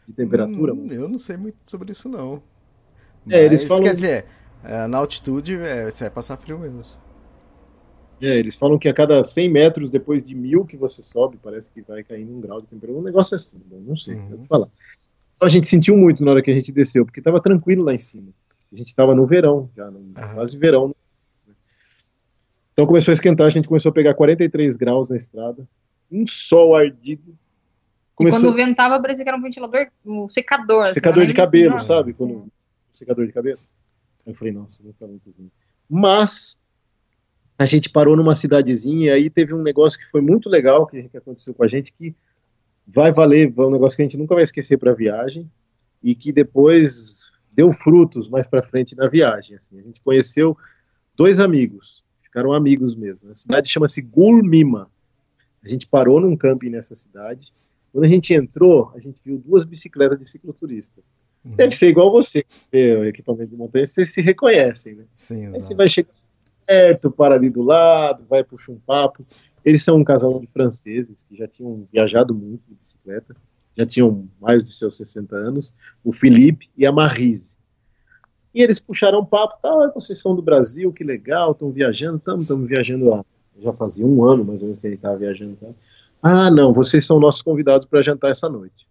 De 0.07 0.13
temperatura? 0.13 0.75
Hum, 0.75 0.89
eu 0.91 1.09
não 1.09 1.19
sei 1.19 1.37
muito 1.37 1.57
sobre 1.67 1.93
isso, 1.93 2.09
não. 2.09 2.43
Mas, 3.25 3.39
é, 3.39 3.45
eles 3.45 3.65
falam. 3.65 3.85
Quer 3.85 3.95
dizer, 3.95 4.27
é, 4.63 4.87
na 4.87 4.99
altitude 4.99 5.57
é, 5.57 5.91
você 5.91 6.05
vai 6.05 6.11
passar 6.11 6.37
frio 6.37 6.59
mesmo. 6.59 6.83
É, 8.21 8.39
eles 8.39 8.55
falam 8.55 8.79
que 8.79 8.89
a 8.89 8.95
cada 8.95 9.23
100 9.23 9.49
metros 9.51 9.91
depois 9.91 10.23
de 10.23 10.35
mil 10.35 10.65
que 10.65 10.77
você 10.77 11.03
sobe, 11.03 11.39
parece 11.43 11.71
que 11.71 11.83
vai 11.83 12.03
caindo 12.03 12.33
um 12.33 12.41
grau 12.41 12.61
de 12.61 12.67
temperatura. 12.67 13.01
Um 13.01 13.05
negócio 13.05 13.35
assim, 13.35 13.61
não 13.71 13.97
sei, 13.97 14.15
uhum. 14.15 14.29
vou 14.29 14.47
falar. 14.47 14.69
Só 15.35 15.47
a 15.47 15.49
gente 15.49 15.67
sentiu 15.67 15.97
muito 15.97 16.25
na 16.25 16.31
hora 16.31 16.43
que 16.43 16.51
a 16.51 16.55
gente 16.55 16.73
desceu, 16.73 17.05
porque 17.05 17.21
estava 17.21 17.41
tranquilo 17.41 17.83
lá 17.83 17.95
em 17.95 17.99
cima. 17.99 18.29
A 18.73 18.77
gente 18.77 18.89
estava 18.89 19.15
no 19.15 19.27
verão, 19.27 19.69
já 19.77 19.91
no, 19.91 19.99
uhum. 19.99 20.35
quase 20.35 20.57
verão. 20.57 20.95
Então 22.73 22.87
começou 22.87 23.13
a 23.13 23.15
esquentar, 23.15 23.47
a 23.47 23.51
gente 23.51 23.69
começou 23.69 23.91
a 23.91 23.93
pegar 23.93 24.15
43 24.15 24.77
graus 24.77 25.11
na 25.11 25.17
estrada, 25.17 25.67
um 26.11 26.27
sol 26.27 26.75
ardido. 26.75 27.37
Começou... 28.15 28.39
E 28.39 28.43
quando 28.43 28.55
ventava, 28.55 29.01
parecia 29.01 29.25
que 29.25 29.29
era 29.29 29.39
um 29.39 29.43
ventilador, 29.43 29.87
um 30.05 30.29
secador. 30.29 30.85
Assim, 30.85 30.95
secador 30.95 31.25
assim, 31.25 31.33
de 31.33 31.35
cabelo, 31.35 31.81
sabe? 31.81 32.15
Quando... 32.15 32.47
Secador 32.93 33.27
de 33.27 33.33
cabelo. 33.33 33.61
Eu 34.25 34.35
falei, 34.35 34.53
nossa, 34.53 34.83
não 34.85 34.93
tá 34.93 35.07
muito 35.07 35.35
ruim. 35.37 35.51
Mas 35.89 36.61
a 37.59 37.67
gente 37.67 37.91
parou 37.91 38.17
numa 38.17 38.35
cidadezinha 38.35 39.11
e 39.11 39.11
aí 39.11 39.31
teve 39.31 39.55
um 39.55 39.63
negócio 39.63 39.99
que 39.99 40.07
foi 40.07 40.21
muito 40.21 40.49
legal 40.49 40.87
que, 40.87 41.09
que 41.09 41.17
aconteceu 41.17 41.55
com 41.55 41.65
a 41.65 41.69
gente 41.69 41.93
que 41.93 42.15
vai 42.87 43.13
valer, 43.13 43.53
é 43.57 43.63
um 43.63 43.71
negócio 43.71 43.97
que 43.97 44.03
a 44.03 44.05
gente 44.05 44.19
nunca 44.19 44.35
vai 44.35 44.45
esquecer 44.45 44.77
para 44.77 44.93
a 44.93 44.95
viagem 44.95 45.51
e 46.03 46.15
que 46.15 46.33
depois 46.33 47.31
deu 47.53 47.73
frutos 47.73 48.29
mais 48.29 48.47
para 48.47 48.63
frente 48.63 48.97
na 48.97 49.09
viagem. 49.09 49.57
Assim. 49.57 49.79
A 49.79 49.83
gente 49.83 50.01
conheceu 50.01 50.57
dois 51.17 51.41
amigos, 51.41 52.05
ficaram 52.23 52.53
amigos 52.53 52.95
mesmo. 52.95 53.31
A 53.31 53.35
cidade 53.35 53.69
chama-se 53.69 54.03
Gulmima. 54.03 54.91
A 55.65 55.69
gente 55.69 55.87
parou 55.87 56.21
num 56.21 56.37
camping 56.37 56.71
nessa 56.71 56.95
cidade. 56.95 57.53
Quando 57.95 58.07
a 58.07 58.09
gente 58.09 58.35
entrou, 58.35 58.91
a 58.93 58.99
gente 58.99 59.23
viu 59.25 59.39
duas 59.39 59.65
bicicletas 59.65 60.19
de 60.19 60.29
cicloturista. 60.29 61.01
Uhum. 61.45 61.55
Deve 61.55 61.77
ser 61.77 61.91
igual 61.91 62.11
você, 62.11 62.45
o 62.73 63.05
equipamento 63.05 63.51
de 63.51 63.57
montanha, 63.57 63.87
vocês 63.87 64.13
se 64.13 64.21
reconhecem, 64.21 64.97
né? 64.97 65.05
Sim, 65.15 65.47
Aí 65.47 65.63
você 65.63 65.77
vai 65.77 65.87
chegar 65.87 66.11
perto, 66.67 67.09
para 67.09 67.37
ali 67.37 67.49
do 67.49 67.63
lado, 67.63 68.27
vai 68.29 68.43
puxar 68.43 68.73
um 68.73 68.81
papo. 68.81 69.25
Eles 69.65 69.85
são 69.85 69.97
um 69.97 70.03
casal 70.03 70.41
de 70.41 70.49
franceses 70.49 71.23
que 71.23 71.37
já 71.37 71.47
tinham 71.47 71.87
viajado 71.93 72.35
muito 72.35 72.65
de 72.69 72.75
bicicleta, 72.75 73.37
já 73.77 73.87
tinham 73.87 74.29
mais 74.41 74.65
de 74.65 74.73
seus 74.73 74.97
60 74.97 75.37
anos, 75.37 75.73
o 76.03 76.13
Felipe 76.13 76.69
e 76.77 76.85
a 76.85 76.91
Marise. 76.91 77.57
E 78.53 78.61
eles 78.61 78.81
puxaram 78.81 79.21
um 79.21 79.25
papo, 79.25 79.55
ah, 79.65 79.93
vocês 79.95 80.21
são 80.21 80.35
do 80.35 80.43
Brasil, 80.43 80.93
que 80.93 81.05
legal, 81.05 81.53
estão 81.53 81.71
viajando, 81.71 82.17
estamos 82.17 82.69
viajando 82.69 83.15
há, 83.15 83.25
já 83.61 83.73
fazia 83.73 84.05
um 84.05 84.25
ano 84.25 84.45
mais 84.45 84.63
ou 84.63 84.67
menos 84.67 84.79
que 84.79 84.89
gente 84.89 84.97
estava 84.97 85.17
viajando. 85.17 85.55
Tá? 85.61 85.69
Ah, 86.27 86.51
não, 86.51 86.73
vocês 86.73 87.05
são 87.05 87.21
nossos 87.21 87.43
convidados 87.43 87.87
para 87.87 88.01
jantar 88.01 88.31
essa 88.31 88.49
noite. 88.49 88.89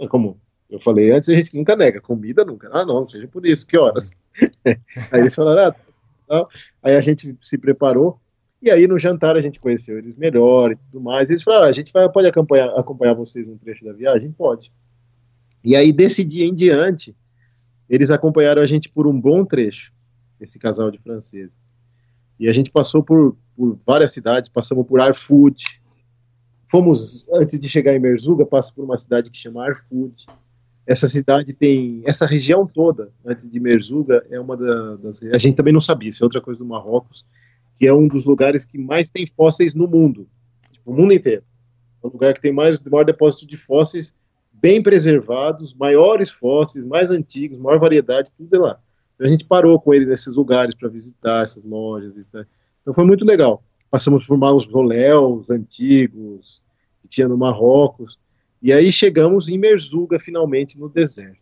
É 0.00 0.08
como 0.08 0.40
eu 0.70 0.80
falei 0.80 1.12
antes, 1.12 1.28
a 1.28 1.34
gente 1.34 1.54
nunca 1.54 1.76
nega, 1.76 2.00
comida 2.00 2.46
nunca. 2.46 2.70
Ah, 2.72 2.86
não, 2.86 3.06
seja 3.06 3.28
por 3.28 3.44
isso, 3.44 3.66
que 3.66 3.76
horas? 3.76 4.16
Aí 5.12 5.20
eles 5.20 5.34
falaram, 5.34 5.68
ah, 5.68 5.76
tal. 6.26 6.48
Aí 6.82 6.96
a 6.96 7.00
gente 7.02 7.36
se 7.42 7.58
preparou. 7.58 8.18
E 8.62 8.70
aí 8.70 8.86
no 8.86 8.98
jantar 8.98 9.36
a 9.36 9.42
gente 9.42 9.60
conheceu 9.60 9.98
eles 9.98 10.16
melhor 10.16 10.72
e 10.72 10.76
tudo 10.76 10.98
mais. 10.98 11.28
Eles 11.28 11.42
falaram: 11.42 11.66
ah, 11.66 11.68
a 11.68 11.72
gente 11.72 11.92
vai, 11.92 12.10
pode 12.10 12.26
acompanhar, 12.26 12.70
acompanhar 12.70 13.12
vocês 13.12 13.46
um 13.46 13.58
trecho 13.58 13.84
da 13.84 13.92
viagem? 13.92 14.32
Pode. 14.32 14.72
E 15.62 15.76
aí 15.76 15.92
desse 15.92 16.24
dia 16.24 16.46
em 16.46 16.54
diante, 16.54 17.14
eles 17.90 18.10
acompanharam 18.10 18.62
a 18.62 18.66
gente 18.66 18.88
por 18.88 19.06
um 19.06 19.20
bom 19.20 19.44
trecho, 19.44 19.92
esse 20.40 20.58
casal 20.58 20.90
de 20.90 20.98
franceses. 20.98 21.74
E 22.40 22.48
a 22.48 22.52
gente 22.54 22.70
passou 22.70 23.02
por, 23.02 23.36
por 23.54 23.76
várias 23.86 24.12
cidades, 24.12 24.48
passamos 24.48 24.86
por 24.86 24.98
Arfood. 24.98 25.83
Fomos, 26.74 27.24
antes 27.32 27.56
de 27.56 27.68
chegar 27.68 27.94
em 27.94 28.00
Merzuga, 28.00 28.44
passamos 28.44 28.74
por 28.74 28.84
uma 28.84 28.98
cidade 28.98 29.30
que 29.30 29.38
chama 29.38 29.64
Arfood 29.64 30.26
essa 30.84 31.06
cidade 31.06 31.52
tem 31.52 32.02
essa 32.04 32.26
região 32.26 32.66
toda 32.66 33.12
antes 33.24 33.48
de 33.48 33.60
Merzuga 33.60 34.26
é 34.28 34.40
uma 34.40 34.56
das 34.56 35.22
a 35.22 35.38
gente 35.38 35.54
também 35.54 35.72
não 35.72 35.80
sabia 35.80 36.08
isso 36.10 36.24
é 36.24 36.26
outra 36.26 36.40
coisa 36.40 36.58
do 36.58 36.66
Marrocos 36.66 37.24
que 37.76 37.86
é 37.86 37.94
um 37.94 38.08
dos 38.08 38.24
lugares 38.24 38.64
que 38.64 38.76
mais 38.76 39.08
tem 39.08 39.24
fósseis 39.24 39.72
no 39.72 39.86
mundo 39.86 40.26
tipo, 40.72 40.90
o 40.90 40.96
mundo 40.96 41.14
inteiro. 41.14 41.44
É 42.02 42.08
um 42.08 42.10
lugar 42.10 42.34
que 42.34 42.40
tem 42.40 42.52
mais 42.52 42.82
maior 42.82 43.04
depósito 43.04 43.46
de 43.46 43.56
fósseis 43.56 44.12
bem 44.52 44.82
preservados 44.82 45.72
maiores 45.74 46.28
fósseis 46.28 46.84
mais 46.84 47.08
antigos 47.08 47.56
maior 47.56 47.78
variedade 47.78 48.32
tudo 48.36 48.52
é 48.52 48.58
lá. 48.58 48.80
Então 49.14 49.28
a 49.28 49.30
gente 49.30 49.44
parou 49.44 49.80
com 49.80 49.94
ele 49.94 50.06
nesses 50.06 50.34
lugares 50.34 50.74
para 50.74 50.88
visitar 50.88 51.44
essas 51.44 51.62
lojas 51.62 52.12
visitar. 52.12 52.48
então 52.82 52.92
foi 52.92 53.04
muito 53.04 53.24
legal 53.24 53.62
passamos 53.94 54.26
por 54.26 54.36
mausoléus 54.36 55.50
antigos 55.50 56.60
que 57.00 57.06
tinha 57.06 57.28
no 57.28 57.38
Marrocos 57.38 58.18
e 58.60 58.72
aí 58.72 58.90
chegamos 58.90 59.48
em 59.48 59.56
Merzuga, 59.56 60.18
finalmente, 60.18 60.80
no 60.80 60.88
deserto. 60.88 61.38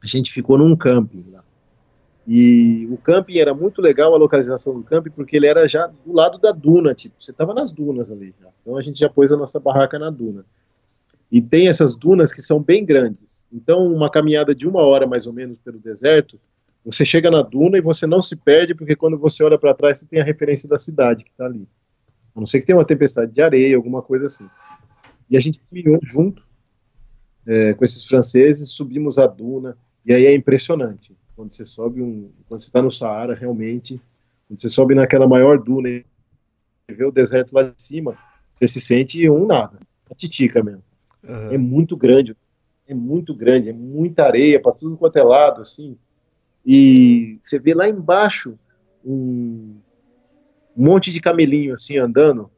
A 0.00 0.06
gente 0.06 0.30
ficou 0.30 0.56
num 0.56 0.76
camping 0.76 1.24
lá. 1.32 1.42
E 2.28 2.86
o 2.92 2.96
camping 2.96 3.38
era 3.38 3.52
muito 3.52 3.82
legal, 3.82 4.14
a 4.14 4.18
localização 4.18 4.72
do 4.74 4.84
camping, 4.84 5.10
porque 5.10 5.36
ele 5.36 5.48
era 5.48 5.66
já 5.66 5.88
do 5.88 6.12
lado 6.12 6.38
da 6.38 6.52
duna, 6.52 6.94
tipo, 6.94 7.16
você 7.18 7.32
estava 7.32 7.52
nas 7.52 7.72
dunas 7.72 8.08
ali 8.12 8.32
já. 8.40 8.48
Então 8.62 8.76
a 8.76 8.80
gente 8.80 9.00
já 9.00 9.08
pôs 9.08 9.32
a 9.32 9.36
nossa 9.36 9.58
barraca 9.58 9.98
na 9.98 10.10
duna. 10.10 10.44
E 11.28 11.42
tem 11.42 11.66
essas 11.66 11.96
dunas 11.96 12.32
que 12.32 12.40
são 12.40 12.62
bem 12.62 12.84
grandes. 12.84 13.48
Então, 13.52 13.92
uma 13.92 14.08
caminhada 14.08 14.54
de 14.54 14.68
uma 14.68 14.82
hora 14.82 15.08
mais 15.08 15.26
ou 15.26 15.32
menos 15.32 15.58
pelo 15.58 15.80
deserto, 15.80 16.38
você 16.84 17.04
chega 17.04 17.30
na 17.30 17.42
duna 17.42 17.78
e 17.78 17.82
você 17.82 18.06
não 18.06 18.22
se 18.22 18.36
perde, 18.36 18.74
porque 18.74 18.96
quando 18.96 19.18
você 19.18 19.42
olha 19.42 19.58
para 19.58 19.74
trás, 19.74 19.98
você 19.98 20.06
tem 20.06 20.20
a 20.20 20.24
referência 20.24 20.68
da 20.68 20.78
cidade 20.78 21.24
que 21.24 21.30
está 21.30 21.44
ali. 21.44 21.68
A 22.34 22.40
não 22.40 22.46
ser 22.46 22.60
que 22.60 22.66
tenha 22.66 22.78
uma 22.78 22.86
tempestade 22.86 23.32
de 23.32 23.42
areia, 23.42 23.76
alguma 23.76 24.02
coisa 24.02 24.26
assim. 24.26 24.48
E 25.28 25.36
a 25.36 25.40
gente 25.40 25.60
caminhou 25.60 26.00
junto 26.02 26.48
é, 27.46 27.74
com 27.74 27.84
esses 27.84 28.04
franceses, 28.04 28.70
subimos 28.70 29.18
a 29.18 29.26
duna, 29.26 29.76
e 30.04 30.14
aí 30.14 30.24
é 30.24 30.34
impressionante. 30.34 31.14
Quando 31.36 31.52
você 31.52 31.64
sobe 31.64 32.02
um. 32.02 32.30
Quando 32.48 32.60
você 32.60 32.66
está 32.66 32.82
no 32.82 32.90
Saara, 32.90 33.34
realmente, 33.34 34.00
quando 34.48 34.60
você 34.60 34.68
sobe 34.68 34.94
naquela 34.94 35.26
maior 35.26 35.58
duna 35.58 35.88
e 35.88 36.04
vê 36.88 37.04
o 37.04 37.12
deserto 37.12 37.52
lá 37.52 37.62
de 37.62 37.80
cima, 37.80 38.16
você 38.52 38.66
se 38.66 38.80
sente 38.80 39.28
um 39.28 39.46
nada. 39.46 39.78
A 40.10 40.14
titica 40.14 40.62
mesmo. 40.62 40.82
Uhum. 41.22 41.50
É 41.52 41.58
muito 41.58 41.96
grande. 41.96 42.36
É 42.86 42.94
muito 42.94 43.34
grande, 43.34 43.68
é 43.68 43.72
muita 43.72 44.24
areia 44.24 44.60
para 44.60 44.72
tudo 44.72 44.96
quanto 44.96 45.16
é 45.16 45.22
lado, 45.22 45.60
assim. 45.60 45.96
E 46.64 47.38
você 47.42 47.58
vê 47.58 47.74
lá 47.74 47.88
embaixo 47.88 48.58
um, 49.04 49.76
monte 50.76 51.10
de 51.10 51.20
camelinho 51.20 51.74
assim 51.74 51.98
andando 51.98 52.50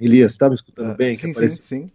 Elias, 0.00 0.32
está 0.32 0.48
me 0.48 0.54
escutando 0.54 0.90
ah, 0.90 0.94
bem? 0.94 1.14
Sim, 1.14 1.32
sim, 1.32 1.48
sim. 1.48 1.90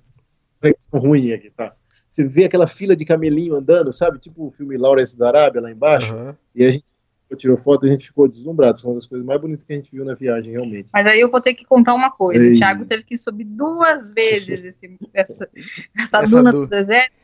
ruim 0.92 1.32
aqui, 1.34 1.52
tá? 1.52 1.74
Você 2.10 2.28
vê 2.28 2.46
aquela 2.46 2.68
fila 2.68 2.96
de 2.96 3.06
camelinho 3.06 3.56
andando, 3.56 3.94
sabe? 3.94 4.20
Tipo 4.20 4.48
o 4.48 4.52
filme 4.52 4.78
Lawrence 4.78 5.18
da 5.18 5.28
Arábia 5.28 5.62
lá 5.62 5.72
embaixo. 5.72 6.14
Uhum. 6.14 6.36
E 6.54 6.66
a 6.66 6.72
gente 6.72 6.94
tirou 7.38 7.58
foto 7.58 7.86
e 7.86 7.90
a 7.90 7.92
gente 7.94 8.08
ficou 8.08 8.28
deslumbrado. 8.28 8.82
Foi 8.82 8.90
uma 8.90 8.96
das 8.96 9.08
coisas 9.08 9.26
mais 9.26 9.40
bonitas 9.40 9.64
que 9.64 9.72
a 9.72 9.76
gente 9.78 9.92
viu 9.92 10.04
na 10.04 10.14
viagem, 10.14 10.52
realmente. 10.52 10.90
Mas 10.92 11.08
aí 11.08 11.22
eu 11.22 11.32
vou 11.32 11.42
ter 11.42 11.54
que 11.54 11.64
contar 11.64 11.94
uma 11.94 12.12
coisa. 12.12 12.46
O 12.46 12.54
Thiago 12.54 12.86
teve 12.86 13.04
que 13.04 13.18
subir 13.18 13.46
duas 13.46 14.14
vezes 14.14 14.66
esse, 14.66 14.98
essa, 15.14 15.50
essa, 15.96 16.18
essa 16.18 16.38
duna 16.38 16.52
do 16.52 16.68
deserto. 16.68 17.21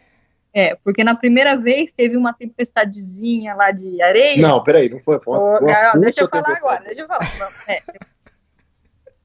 É, 0.53 0.75
porque 0.75 1.03
na 1.03 1.15
primeira 1.15 1.55
vez 1.55 1.91
teve 1.91 2.17
uma 2.17 2.33
tempestadezinha 2.33 3.53
lá 3.53 3.71
de 3.71 4.01
areia. 4.01 4.41
Não, 4.41 4.63
peraí, 4.63 4.89
não 4.89 4.99
foi. 4.99 5.19
foi, 5.19 5.37
uma, 5.37 5.59
uma 5.59 5.93
não, 5.93 6.01
deixa 6.01 6.21
eu 6.21 6.29
falar 6.29 6.55
agora, 6.57 6.83
deixa 6.83 7.01
eu 7.01 7.07
falar. 7.07 7.27
É, 7.67 7.81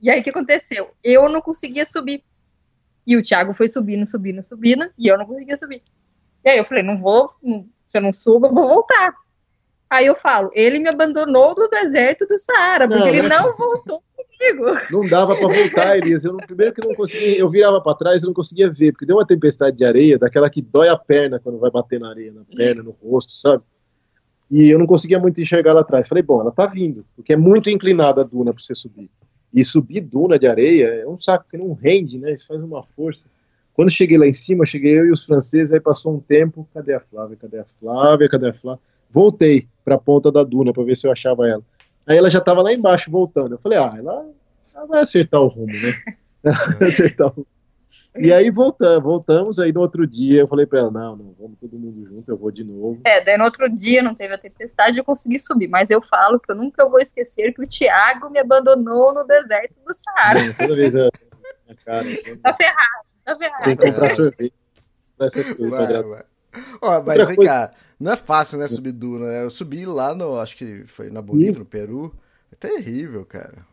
e 0.00 0.10
aí 0.10 0.20
o 0.20 0.22
que 0.24 0.30
aconteceu? 0.30 0.90
Eu 1.02 1.28
não 1.28 1.40
conseguia 1.40 1.86
subir. 1.86 2.24
E 3.06 3.16
o 3.16 3.22
Thiago 3.22 3.52
foi 3.52 3.68
subindo, 3.68 4.06
subindo, 4.06 4.42
subindo, 4.42 4.90
e 4.98 5.06
eu 5.08 5.16
não 5.16 5.26
conseguia 5.26 5.56
subir. 5.56 5.82
E 6.44 6.50
aí 6.50 6.58
eu 6.58 6.64
falei, 6.64 6.82
não 6.82 6.98
vou, 6.98 7.32
não, 7.42 7.66
se 7.88 7.98
eu 7.98 8.02
não 8.02 8.12
subo, 8.12 8.46
eu 8.46 8.54
vou 8.54 8.68
voltar. 8.68 9.14
Aí 9.92 10.06
eu 10.06 10.14
falo, 10.14 10.48
ele 10.54 10.78
me 10.78 10.88
abandonou 10.88 11.54
no 11.54 11.68
deserto 11.68 12.24
do 12.26 12.38
Saara, 12.38 12.88
porque 12.88 12.98
não, 12.98 13.08
ele 13.08 13.20
não, 13.20 13.28
não 13.28 13.54
voltou 13.54 14.02
comigo. 14.16 14.64
Não 14.90 15.06
dava 15.06 15.36
para 15.36 15.46
voltar, 15.46 15.98
Elias. 15.98 16.24
Eu, 16.24 16.34
primeiro 16.38 16.72
que 16.72 16.80
não 16.80 16.94
conseguia, 16.94 17.36
eu 17.36 17.50
virava 17.50 17.78
para 17.78 17.94
trás 17.94 18.22
e 18.22 18.26
não 18.26 18.32
conseguia 18.32 18.70
ver, 18.70 18.92
porque 18.92 19.04
deu 19.04 19.16
uma 19.16 19.26
tempestade 19.26 19.76
de 19.76 19.84
areia, 19.84 20.18
daquela 20.18 20.48
que 20.48 20.62
dói 20.62 20.88
a 20.88 20.96
perna 20.96 21.38
quando 21.38 21.58
vai 21.58 21.70
bater 21.70 22.00
na 22.00 22.08
areia, 22.08 22.32
na 22.32 22.42
perna, 22.56 22.82
no 22.82 22.92
rosto, 22.92 23.32
sabe? 23.32 23.62
E 24.50 24.70
eu 24.70 24.78
não 24.78 24.86
conseguia 24.86 25.18
muito 25.18 25.42
enxergar 25.42 25.74
lá 25.74 25.82
atrás. 25.82 26.08
Falei, 26.08 26.22
bom, 26.22 26.40
ela 26.40 26.52
tá 26.52 26.64
vindo, 26.64 27.04
porque 27.14 27.34
é 27.34 27.36
muito 27.36 27.68
inclinada 27.68 28.22
a 28.22 28.24
duna 28.24 28.54
para 28.54 28.62
você 28.62 28.74
subir. 28.74 29.10
E 29.52 29.62
subir 29.62 30.00
duna 30.00 30.38
de 30.38 30.46
areia 30.46 30.86
é 30.86 31.06
um 31.06 31.18
saco 31.18 31.44
que 31.50 31.58
não 31.58 31.74
rende, 31.74 32.18
né? 32.18 32.32
Isso 32.32 32.46
faz 32.46 32.62
uma 32.62 32.82
força. 32.82 33.26
Quando 33.74 33.90
cheguei 33.90 34.16
lá 34.16 34.26
em 34.26 34.32
cima, 34.32 34.64
cheguei 34.64 34.98
eu 34.98 35.04
e 35.04 35.10
os 35.10 35.26
franceses, 35.26 35.70
aí 35.70 35.80
passou 35.80 36.14
um 36.14 36.20
tempo, 36.20 36.66
cadê 36.72 36.94
a 36.94 37.00
Flávia? 37.00 37.36
Cadê 37.38 37.58
a 37.58 37.64
Flávia? 37.66 38.28
Cadê 38.30 38.48
a 38.48 38.54
Flávia? 38.54 38.80
Voltei 39.12 39.68
para 39.84 39.96
a 39.96 39.98
ponta 39.98 40.32
da 40.32 40.42
duna 40.42 40.72
para 40.72 40.84
ver 40.84 40.96
se 40.96 41.06
eu 41.06 41.12
achava 41.12 41.48
ela. 41.48 41.62
Aí 42.06 42.16
ela 42.16 42.30
já 42.30 42.38
estava 42.38 42.62
lá 42.62 42.72
embaixo 42.72 43.10
voltando. 43.10 43.54
Eu 43.54 43.58
falei: 43.58 43.78
"Ah, 43.78 43.94
ela, 43.96 44.26
ela 44.74 44.86
vai 44.86 45.02
acertar 45.02 45.40
o 45.40 45.48
rumo, 45.48 45.72
né?" 45.72 46.16
vai 46.78 46.88
acertar 46.88 47.28
o 47.28 47.30
rumo. 47.30 47.46
E 48.14 48.30
aí 48.30 48.50
voltamos, 48.50 49.02
voltamos, 49.02 49.58
aí 49.58 49.72
no 49.72 49.80
outro 49.80 50.06
dia 50.06 50.40
eu 50.40 50.48
falei 50.48 50.66
pra 50.66 50.80
ela, 50.80 50.90
não, 50.90 51.16
não, 51.16 51.34
vamos 51.38 51.58
todo 51.58 51.78
mundo 51.78 52.04
junto, 52.04 52.30
eu 52.30 52.36
vou 52.36 52.50
de 52.50 52.62
novo. 52.62 53.00
É, 53.06 53.24
daí 53.24 53.38
no 53.38 53.44
outro 53.44 53.74
dia 53.74 54.02
não 54.02 54.14
teve 54.14 54.34
a 54.34 54.38
tempestade, 54.38 54.98
eu 54.98 55.04
consegui 55.04 55.40
subir, 55.40 55.66
mas 55.66 55.90
eu 55.90 56.02
falo 56.02 56.38
que 56.38 56.52
eu 56.52 56.56
nunca 56.56 56.86
vou 56.86 57.00
esquecer 57.00 57.54
que 57.54 57.62
o 57.62 57.66
Thiago 57.66 58.28
me 58.28 58.38
abandonou 58.38 59.14
no 59.14 59.24
deserto 59.24 59.74
do 59.86 59.94
Saara. 59.94 60.40
É, 60.40 60.52
toda 60.52 60.76
vez 60.76 60.94
a 60.94 61.08
minha 61.66 61.76
cara. 61.86 62.04
Tá 62.42 62.52
ferrado, 62.52 63.06
tá 63.24 63.36
ferrado. 63.36 63.64
Tem 63.64 63.76
que 63.76 63.86
comprar 63.86 64.10
sorvete 64.10 64.54
pra 65.16 65.26
essas 65.26 65.50
coisas. 65.52 65.70
Vai, 65.70 66.02
vai. 66.02 66.24
Ó, 66.80 67.02
mas 67.02 67.26
vem 67.26 67.36
cá, 67.36 67.72
não 67.98 68.12
é 68.12 68.16
fácil, 68.16 68.58
né, 68.58 68.68
subir 68.68 68.92
duna, 68.92 69.26
né? 69.26 69.44
Eu 69.44 69.50
subi 69.50 69.86
lá 69.86 70.14
no, 70.14 70.38
acho 70.38 70.56
que 70.56 70.84
foi 70.86 71.10
na 71.10 71.22
Bolívia, 71.22 71.58
no 71.58 71.64
Peru, 71.64 72.14
É 72.52 72.56
terrível, 72.56 73.24
cara. 73.24 73.66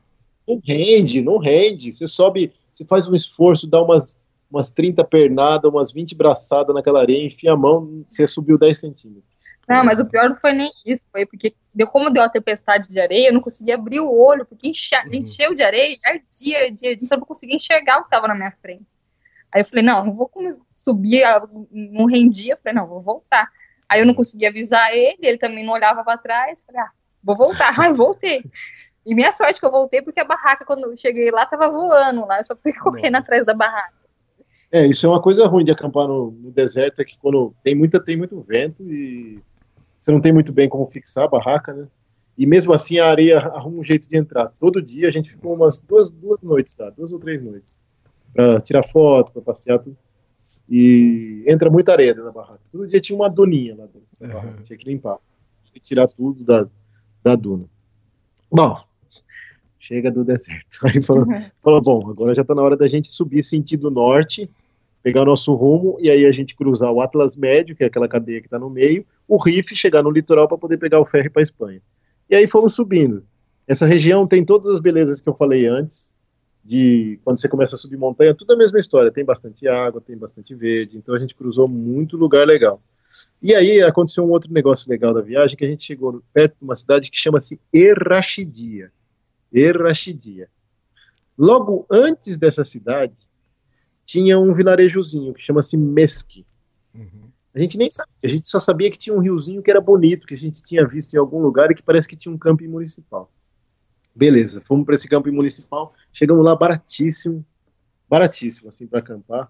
Não 0.47 0.61
rende, 0.65 1.21
não 1.21 1.37
rende. 1.37 1.91
Você 1.91 2.07
sobe, 2.07 2.53
você 2.71 2.85
faz 2.85 3.07
um 3.07 3.15
esforço, 3.15 3.67
dá 3.67 3.81
umas, 3.81 4.19
umas 4.49 4.71
30 4.71 5.03
pernadas, 5.03 5.69
umas 5.69 5.91
20 5.91 6.15
braçadas 6.15 6.73
naquela 6.73 7.01
areia, 7.01 7.25
enfia 7.25 7.51
a 7.53 7.57
mão, 7.57 8.03
você 8.09 8.25
subiu 8.25 8.57
10 8.57 8.79
centímetros. 8.79 9.23
Não, 9.67 9.85
mas 9.85 9.99
o 9.99 10.05
pior 10.05 10.29
não 10.29 10.35
foi 10.35 10.53
nem 10.53 10.71
isso, 10.83 11.05
foi 11.11 11.27
porque 11.27 11.53
deu 11.73 11.85
como 11.87 12.09
deu 12.09 12.23
a 12.23 12.29
tempestade 12.29 12.89
de 12.89 12.99
areia, 12.99 13.27
eu 13.27 13.33
não 13.33 13.41
conseguia 13.41 13.75
abrir 13.75 13.99
o 13.99 14.11
olho, 14.11 14.43
porque 14.43 14.67
enche, 14.67 14.95
Uhum. 15.05 15.13
encheu 15.13 15.53
de 15.53 15.61
areia, 15.61 15.95
ardia, 16.03 16.63
ardia, 16.63 16.93
então 16.93 17.07
eu 17.11 17.19
não 17.19 17.27
conseguia 17.27 17.55
enxergar 17.55 17.97
o 17.97 18.01
que 18.01 18.07
estava 18.07 18.27
na 18.27 18.33
minha 18.33 18.51
frente. 18.59 18.87
Aí 19.51 19.61
eu 19.61 19.65
falei, 19.65 19.83
não, 19.83 20.05
não 20.05 20.15
vou 20.15 20.29
subir, 20.67 21.23
a- 21.23 21.47
não 21.71 22.05
rendia, 22.05 22.53
eu 22.53 22.57
falei, 22.57 22.73
não, 22.75 22.87
vou 22.87 23.01
voltar. 23.01 23.47
Aí 23.87 23.99
eu 23.99 24.05
não 24.05 24.13
conseguia 24.13 24.49
avisar 24.49 24.93
ele, 24.93 25.17
ele 25.21 25.37
também 25.37 25.65
não 25.65 25.73
olhava 25.73 26.03
para 26.03 26.17
trás, 26.17 26.63
falei, 26.63 26.81
ah, 26.81 26.91
vou 27.23 27.35
voltar. 27.35 27.73
Aí 27.79 27.91
voltei. 27.93 28.43
E 29.05 29.15
minha 29.15 29.31
sorte 29.31 29.59
que 29.59 29.65
eu 29.65 29.71
voltei, 29.71 30.01
porque 30.01 30.19
a 30.19 30.25
barraca, 30.25 30.65
quando 30.65 30.85
eu 30.85 30.95
cheguei 30.95 31.31
lá, 31.31 31.45
tava 31.45 31.69
voando 31.69 32.27
lá, 32.27 32.39
eu 32.39 32.43
só 32.43 32.55
fui 32.55 32.73
correndo 32.77 33.15
atrás 33.15 33.45
da 33.45 33.53
barraca. 33.53 33.93
É, 34.71 34.85
isso 34.85 35.07
é 35.07 35.09
uma 35.09 35.21
coisa 35.21 35.47
ruim 35.47 35.63
de 35.63 35.71
acampar 35.71 36.07
no, 36.07 36.29
no 36.29 36.51
deserto, 36.51 37.01
é 37.01 37.03
que 37.03 37.17
quando 37.17 37.55
tem, 37.63 37.73
muita, 37.73 38.03
tem 38.03 38.15
muito 38.15 38.39
vento 38.41 38.83
e 38.83 39.39
você 39.99 40.11
não 40.11 40.21
tem 40.21 40.31
muito 40.31 40.53
bem 40.53 40.69
como 40.69 40.87
fixar 40.87 41.23
a 41.25 41.27
barraca, 41.27 41.73
né? 41.73 41.87
E 42.37 42.45
mesmo 42.45 42.71
assim 42.71 42.99
a 42.99 43.07
areia 43.07 43.39
arruma 43.39 43.79
um 43.79 43.83
jeito 43.83 44.07
de 44.07 44.15
entrar. 44.15 44.49
Todo 44.59 44.81
dia 44.81 45.07
a 45.07 45.11
gente 45.11 45.31
ficou 45.31 45.55
umas 45.55 45.79
duas, 45.79 46.09
duas 46.09 46.39
noites, 46.41 46.75
tá? 46.75 46.89
Duas 46.91 47.11
ou 47.11 47.19
três 47.19 47.41
noites. 47.41 47.81
Pra 48.33 48.61
tirar 48.61 48.83
foto, 48.83 49.31
pra 49.31 49.41
passear, 49.41 49.79
tudo. 49.79 49.97
E 50.69 51.43
entra 51.47 51.69
muita 51.69 51.91
areia 51.91 52.13
dentro 52.13 52.25
da 52.25 52.31
barraca. 52.31 52.61
Todo 52.71 52.87
dia 52.87 52.99
tinha 52.99 53.15
uma 53.17 53.29
duninha 53.29 53.75
lá 53.75 53.85
dentro 53.85 54.07
da 54.19 54.27
barraca. 54.27 54.61
Tinha 54.63 54.77
que 54.77 54.87
limpar. 54.87 55.17
Tinha 55.63 55.73
que 55.73 55.79
tirar 55.79 56.07
tudo 56.07 56.43
da, 56.43 56.67
da 57.23 57.35
duna. 57.35 57.65
Bom, 58.51 58.79
chega 59.79 60.11
do 60.11 60.23
deserto. 60.23 60.77
Aí 60.85 61.01
falou, 61.01 61.25
falou, 61.61 61.81
bom, 61.81 62.09
agora 62.09 62.35
já 62.35 62.43
tá 62.43 62.53
na 62.53 62.61
hora 62.61 62.77
da 62.77 62.87
gente 62.87 63.07
subir 63.07 63.41
sentido 63.41 63.89
norte, 63.89 64.49
pegar 65.01 65.23
o 65.23 65.25
nosso 65.25 65.55
rumo, 65.55 65.97
e 65.99 66.11
aí 66.11 66.25
a 66.25 66.31
gente 66.31 66.55
cruzar 66.55 66.91
o 66.91 67.01
Atlas 67.01 67.35
Médio, 67.35 67.75
que 67.75 67.83
é 67.83 67.87
aquela 67.87 68.07
cadeia 68.07 68.41
que 68.41 68.49
tá 68.49 68.59
no 68.59 68.69
meio, 68.69 69.05
o 69.27 69.37
Rif, 69.37 69.75
chegar 69.75 70.03
no 70.03 70.11
litoral 70.11 70.47
para 70.47 70.57
poder 70.57 70.77
pegar 70.77 70.99
o 70.99 71.05
ferry 71.05 71.29
para 71.29 71.41
Espanha. 71.41 71.81
E 72.29 72.35
aí 72.35 72.47
fomos 72.47 72.75
subindo. 72.75 73.23
Essa 73.67 73.85
região 73.85 74.27
tem 74.27 74.43
todas 74.43 74.67
as 74.67 74.79
belezas 74.79 75.21
que 75.21 75.29
eu 75.29 75.35
falei 75.35 75.65
antes, 75.65 76.15
de 76.63 77.19
quando 77.23 77.39
você 77.39 77.47
começa 77.47 77.75
a 77.75 77.79
subir 77.79 77.97
montanha, 77.97 78.35
tudo 78.35 78.53
a 78.53 78.57
mesma 78.57 78.79
história, 78.79 79.11
tem 79.11 79.25
bastante 79.25 79.67
água, 79.67 80.01
tem 80.01 80.17
bastante 80.17 80.53
verde, 80.53 80.97
então 80.97 81.15
a 81.15 81.19
gente 81.19 81.35
cruzou 81.35 81.67
muito 81.67 82.17
lugar 82.17 82.45
legal. 82.45 82.81
E 83.41 83.55
aí 83.55 83.81
aconteceu 83.81 84.23
um 84.25 84.29
outro 84.29 84.53
negócio 84.53 84.89
legal 84.89 85.13
da 85.13 85.21
viagem, 85.21 85.57
que 85.57 85.65
a 85.65 85.67
gente 85.67 85.83
chegou 85.83 86.21
perto 86.33 86.57
de 86.59 86.63
uma 86.63 86.75
cidade 86.75 87.09
que 87.09 87.17
chama-se 87.17 87.59
Errachidia. 87.73 88.91
Errachidia. 89.51 90.49
Logo 91.37 91.85
antes 91.89 92.37
dessa 92.37 92.63
cidade, 92.63 93.15
tinha 94.05 94.39
um 94.39 94.53
vilarejozinho 94.53 95.33
que 95.33 95.41
chama-se 95.41 95.77
Mesque. 95.77 96.45
A 97.53 97.59
gente 97.59 97.77
nem 97.77 97.89
sabia, 97.89 98.13
a 98.23 98.27
gente 98.27 98.49
só 98.49 98.59
sabia 98.59 98.91
que 98.91 98.97
tinha 98.97 99.15
um 99.15 99.19
riozinho 99.19 99.63
que 99.63 99.71
era 99.71 99.81
bonito, 99.81 100.27
que 100.27 100.33
a 100.33 100.37
gente 100.37 100.61
tinha 100.61 100.87
visto 100.87 101.13
em 101.13 101.17
algum 101.17 101.39
lugar 101.39 101.71
e 101.71 101.75
que 101.75 101.81
parece 101.81 102.07
que 102.07 102.15
tinha 102.15 102.33
um 102.33 102.37
camping 102.37 102.67
municipal. 102.67 103.31
Beleza, 104.19 104.59
fomos 104.59 104.85
para 104.85 104.95
esse 104.95 105.07
camping 105.07 105.31
municipal, 105.31 105.93
chegamos 106.11 106.43
lá 106.43 106.53
baratíssimo, 106.53 107.45
baratíssimo 108.09 108.67
assim 108.67 108.85
para 108.85 108.99
acampar 108.99 109.49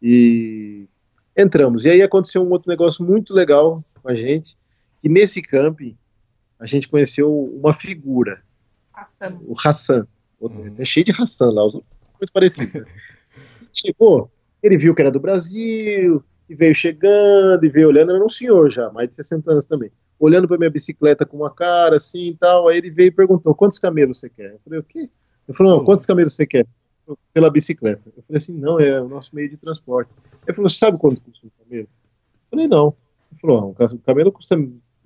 e 0.00 0.88
entramos. 1.36 1.84
E 1.84 1.90
aí 1.90 2.00
aconteceu 2.00 2.42
um 2.42 2.48
outro 2.50 2.70
negócio 2.70 3.04
muito 3.04 3.34
legal 3.34 3.84
com 4.02 4.08
a 4.08 4.14
gente, 4.14 4.56
que 5.02 5.10
nesse 5.10 5.42
camping 5.42 5.94
a 6.58 6.64
gente 6.64 6.88
conheceu 6.88 7.30
uma 7.30 7.74
figura, 7.74 8.42
Passando. 8.90 9.42
o 9.46 9.52
Hassan. 9.62 10.08
É 10.78 10.84
cheio 10.86 11.04
de 11.04 11.12
Hassan 11.12 11.50
lá, 11.50 11.66
os 11.66 11.74
outros 11.74 11.98
são 12.02 12.14
muito 12.18 12.32
parecidos. 12.32 12.72
né? 12.72 12.84
Chegou, 13.74 14.32
ele 14.62 14.78
viu 14.78 14.94
que 14.94 15.02
era 15.02 15.10
do 15.10 15.20
Brasil, 15.20 16.24
e 16.48 16.54
veio 16.54 16.74
chegando, 16.74 17.62
e 17.62 17.68
veio 17.68 17.88
olhando, 17.88 18.12
era 18.12 18.24
um 18.24 18.28
senhor 18.28 18.70
já, 18.70 18.90
mais 18.90 19.10
de 19.10 19.16
60 19.16 19.52
anos 19.52 19.66
também. 19.66 19.92
Olhando 20.18 20.48
para 20.48 20.58
minha 20.58 20.70
bicicleta 20.70 21.24
com 21.24 21.36
uma 21.36 21.50
cara 21.50 21.96
assim 21.96 22.28
e 22.28 22.36
tal, 22.36 22.68
aí 22.68 22.78
ele 22.78 22.90
veio 22.90 23.08
e 23.08 23.12
perguntou: 23.12 23.54
quantos 23.54 23.78
camelos 23.78 24.18
você 24.18 24.28
quer? 24.28 24.52
Eu 24.52 24.60
falei: 24.64 24.80
o 24.80 24.82
quê? 24.82 25.08
Ele 25.48 25.56
falou: 25.56 25.76
não, 25.76 25.84
quantos 25.84 26.04
camelos 26.04 26.34
você 26.34 26.46
quer? 26.46 26.66
Pela 27.32 27.50
bicicleta. 27.50 28.02
Eu 28.16 28.22
falei 28.22 28.36
assim: 28.38 28.58
não, 28.58 28.80
é 28.80 29.00
o 29.00 29.08
nosso 29.08 29.34
meio 29.34 29.48
de 29.48 29.56
transporte. 29.56 30.10
Ele 30.46 30.54
falou: 30.54 30.68
você 30.68 30.76
sabe 30.76 30.98
quanto 30.98 31.20
custa 31.20 31.46
um 31.46 31.50
camelo? 31.64 31.88
Eu 31.88 32.50
falei: 32.50 32.66
não. 32.66 32.94
Ele 33.30 33.40
falou: 33.40 33.76
ah, 33.78 33.84
um 33.92 33.98
camelo 33.98 34.32
custa 34.32 34.56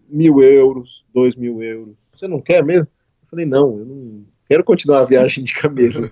mil 0.08 0.42
euros, 0.42 1.04
dois 1.12 1.36
mil 1.36 1.62
euros. 1.62 1.94
Você 2.14 2.26
não 2.26 2.40
quer 2.40 2.64
mesmo? 2.64 2.88
Eu 3.22 3.28
falei: 3.28 3.46
não, 3.46 3.78
eu 3.78 3.84
não 3.84 4.24
quero 4.48 4.64
continuar 4.64 5.00
a 5.00 5.06
viagem 5.06 5.44
de 5.44 5.54
camelo. 5.54 6.10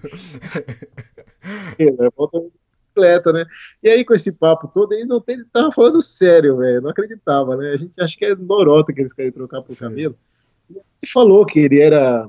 é, 1.79 2.11
volta 2.17 2.41
de 2.41 2.51
bicicleta, 2.91 3.33
né? 3.33 3.47
E 3.83 3.89
aí, 3.89 4.05
com 4.05 4.15
esse 4.15 4.33
papo 4.33 4.69
todo, 4.69 4.93
ele 4.93 5.05
não 5.05 5.21
tem, 5.21 5.37
ele 5.37 5.45
tava 5.53 5.73
falando 5.73 6.03
sério, 6.03 6.59
velho. 6.59 6.83
Não 6.83 6.91
acreditava, 6.91 7.57
né? 7.57 7.71
A 7.71 7.77
gente 7.77 8.01
acha 8.01 8.17
que 8.17 8.25
é 8.25 8.35
norota 8.35 8.93
que 8.93 9.01
eles 9.01 9.13
querem 9.13 9.33
trocar 9.33 9.63
por 9.63 9.77
camelo. 9.77 10.17
Ele 10.69 10.81
falou 11.11 11.47
que 11.47 11.61
ele 11.61 11.81
era 11.81 12.29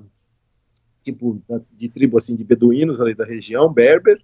tipo 1.04 1.41
de 1.71 1.89
tribo 1.89 2.17
assim 2.17 2.36
de 2.36 2.43
beduínos 2.43 3.02
ali 3.02 3.15
da 3.15 3.26
região, 3.26 3.71
berber, 3.71 4.21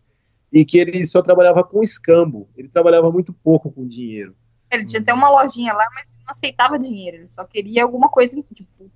e 0.53 0.63
que 0.63 0.77
ele 0.77 1.05
só 1.05 1.21
trabalhava 1.21 1.63
com 1.63 1.83
escambo. 1.83 2.47
Ele 2.55 2.69
trabalhava 2.69 3.11
muito 3.11 3.33
pouco 3.33 3.71
com 3.71 3.87
dinheiro. 3.87 4.35
Ele 4.69 4.85
tinha 4.85 5.01
até 5.01 5.13
uma 5.13 5.29
lojinha 5.29 5.73
lá, 5.73 5.85
mas 5.95 6.11
ele 6.11 6.19
não 6.19 6.31
aceitava 6.31 6.77
dinheiro. 6.77 7.17
Ele 7.17 7.29
só 7.29 7.45
queria 7.45 7.83
alguma 7.83 8.09
coisa, 8.09 8.41
tipo, 8.53 8.91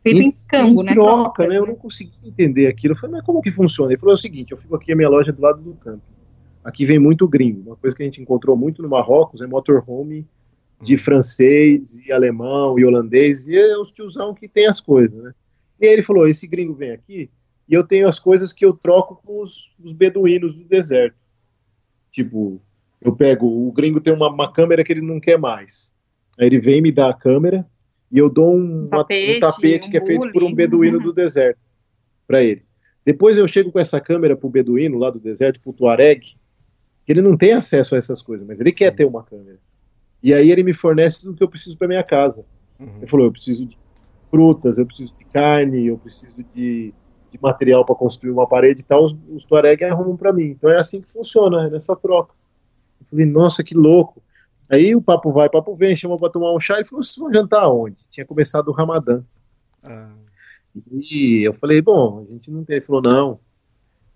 feito 0.00 0.22
em, 0.22 0.26
em 0.26 0.28
escambo, 0.30 0.82
em 0.82 0.86
né? 0.86 0.94
troca, 0.94 1.22
troca, 1.22 1.48
né? 1.48 1.58
Eu 1.58 1.66
não 1.66 1.74
consegui 1.74 2.16
entender 2.24 2.66
aquilo. 2.66 2.94
Eu 2.94 2.98
falei, 2.98 3.16
mas 3.16 3.26
como 3.26 3.42
que 3.42 3.50
funciona? 3.50 3.92
Ele 3.92 4.00
falou 4.00 4.14
é 4.14 4.16
o 4.16 4.18
seguinte: 4.18 4.52
eu 4.52 4.58
fico 4.58 4.74
aqui 4.74 4.90
a 4.90 4.96
minha 4.96 5.10
loja 5.10 5.30
do 5.30 5.42
lado 5.42 5.60
do 5.60 5.74
campo. 5.74 6.02
Aqui 6.64 6.84
vem 6.84 6.98
muito 6.98 7.28
gringo. 7.28 7.70
Uma 7.70 7.76
coisa 7.76 7.96
que 7.96 8.02
a 8.02 8.06
gente 8.06 8.22
encontrou 8.22 8.56
muito 8.56 8.82
no 8.82 8.88
Marrocos 8.88 9.40
é 9.40 9.46
motorhome 9.46 10.26
de 10.80 10.96
francês 10.96 11.98
e 12.04 12.12
alemão 12.12 12.78
e 12.78 12.84
holandês, 12.84 13.46
e 13.46 13.56
é 13.56 13.78
os 13.78 13.92
tiozão 13.92 14.34
que 14.34 14.48
tem 14.48 14.66
as 14.66 14.80
coisas, 14.80 15.16
né? 15.16 15.32
E 15.80 15.86
aí 15.86 15.92
ele 15.92 16.02
falou: 16.02 16.26
esse 16.26 16.46
gringo 16.46 16.74
vem 16.74 16.90
aqui 16.90 17.30
e 17.68 17.74
eu 17.74 17.84
tenho 17.84 18.06
as 18.06 18.18
coisas 18.18 18.52
que 18.52 18.64
eu 18.64 18.72
troco 18.72 19.16
com 19.24 19.42
os, 19.42 19.72
os 19.82 19.92
beduínos 19.92 20.54
do 20.54 20.64
deserto. 20.64 21.16
Tipo, 22.10 22.60
eu 23.00 23.14
pego, 23.14 23.46
o 23.46 23.72
gringo 23.72 24.00
tem 24.00 24.12
uma, 24.12 24.28
uma, 24.28 24.52
câmera 24.52 24.84
que 24.84 24.92
ele 24.92 25.00
não 25.00 25.18
quer 25.18 25.38
mais. 25.38 25.94
Aí 26.38 26.46
ele 26.46 26.60
vem 26.60 26.82
me 26.82 26.92
dá 26.92 27.08
a 27.08 27.14
câmera 27.14 27.66
e 28.10 28.18
eu 28.18 28.28
dou 28.28 28.56
um, 28.56 28.84
um 28.84 28.88
tapete, 28.88 29.30
uma, 29.30 29.36
um 29.36 29.40
tapete 29.40 29.88
um 29.88 29.90
que 29.90 29.96
é 29.96 30.04
feito 30.04 30.30
por 30.32 30.42
um 30.42 30.54
beduíno 30.54 31.00
do 31.00 31.12
deserto 31.12 31.58
para 32.26 32.42
ele. 32.42 32.62
Depois 33.04 33.36
eu 33.36 33.48
chego 33.48 33.72
com 33.72 33.78
essa 33.78 34.00
câmera 34.00 34.36
pro 34.36 34.50
beduíno 34.50 34.98
lá 34.98 35.10
do 35.10 35.18
deserto, 35.18 35.60
pro 35.60 35.72
Tuareg, 35.72 36.36
que 37.04 37.12
ele 37.12 37.22
não 37.22 37.36
tem 37.36 37.52
acesso 37.52 37.94
a 37.94 37.98
essas 37.98 38.22
coisas, 38.22 38.46
mas 38.46 38.60
ele 38.60 38.70
Sim. 38.70 38.76
quer 38.76 38.90
ter 38.92 39.04
uma 39.04 39.22
câmera. 39.22 39.58
E 40.22 40.32
aí 40.32 40.50
ele 40.50 40.62
me 40.62 40.72
fornece 40.72 41.20
tudo 41.20 41.36
que 41.36 41.42
eu 41.42 41.48
preciso 41.48 41.76
para 41.76 41.88
minha 41.88 42.04
casa. 42.04 42.44
Uhum. 42.78 42.98
Ele 42.98 43.06
falou, 43.06 43.26
eu 43.26 43.32
preciso 43.32 43.66
de 43.66 43.76
frutas, 44.30 44.78
eu 44.78 44.86
preciso 44.86 45.14
de 45.18 45.24
carne, 45.26 45.86
eu 45.86 45.98
preciso 45.98 46.32
de, 46.54 46.94
de 47.30 47.38
material 47.40 47.84
para 47.84 47.94
construir 47.94 48.30
uma 48.30 48.46
parede 48.46 48.82
e 48.82 48.84
tal, 48.84 49.02
os, 49.02 49.16
os 49.30 49.44
Tuareg 49.44 49.84
arrumam 49.84 50.16
para 50.16 50.32
mim. 50.32 50.46
Então 50.46 50.70
é 50.70 50.78
assim 50.78 51.00
que 51.00 51.12
funciona, 51.12 51.66
é 51.66 51.70
nessa 51.70 51.96
troca. 51.96 52.34
Eu 53.00 53.06
falei, 53.10 53.26
nossa, 53.26 53.64
que 53.64 53.74
louco. 53.74 54.22
Aí 54.70 54.94
o 54.94 55.02
papo 55.02 55.32
vai, 55.32 55.50
papo 55.50 55.74
vem, 55.74 55.94
chama 55.94 56.16
para 56.16 56.30
tomar 56.30 56.54
um 56.54 56.60
chá 56.60 56.80
e 56.80 56.84
falou, 56.84 57.02
vocês 57.02 57.16
vão 57.16 57.32
jantar 57.32 57.64
aonde? 57.64 57.96
Tinha 58.08 58.24
começado 58.24 58.68
o 58.68 58.72
Ramadã. 58.72 59.22
Ah. 59.82 60.14
E 60.90 61.42
eu 61.46 61.52
falei, 61.52 61.82
bom, 61.82 62.20
a 62.20 62.32
gente 62.32 62.50
não 62.50 62.64
tem. 62.64 62.76
Ele 62.76 62.84
falou, 62.84 63.02
não. 63.02 63.38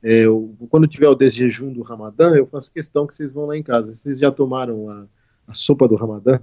É, 0.03 0.25
eu, 0.25 0.55
quando 0.69 0.87
tiver 0.87 1.09
o 1.09 1.15
desjejum 1.15 1.73
do 1.73 1.83
Ramadã, 1.83 2.35
eu 2.35 2.47
faço 2.47 2.73
questão 2.73 3.07
que 3.07 3.15
vocês 3.15 3.33
vão 3.33 3.47
lá 3.47 3.57
em 3.57 3.63
casa. 3.63 3.95
Vocês 3.95 4.19
já 4.19 4.31
tomaram 4.31 4.89
a, 4.91 5.07
a 5.49 5.55
sopa 5.55 5.89
do 5.89 5.97
Ramadã? 5.97 6.39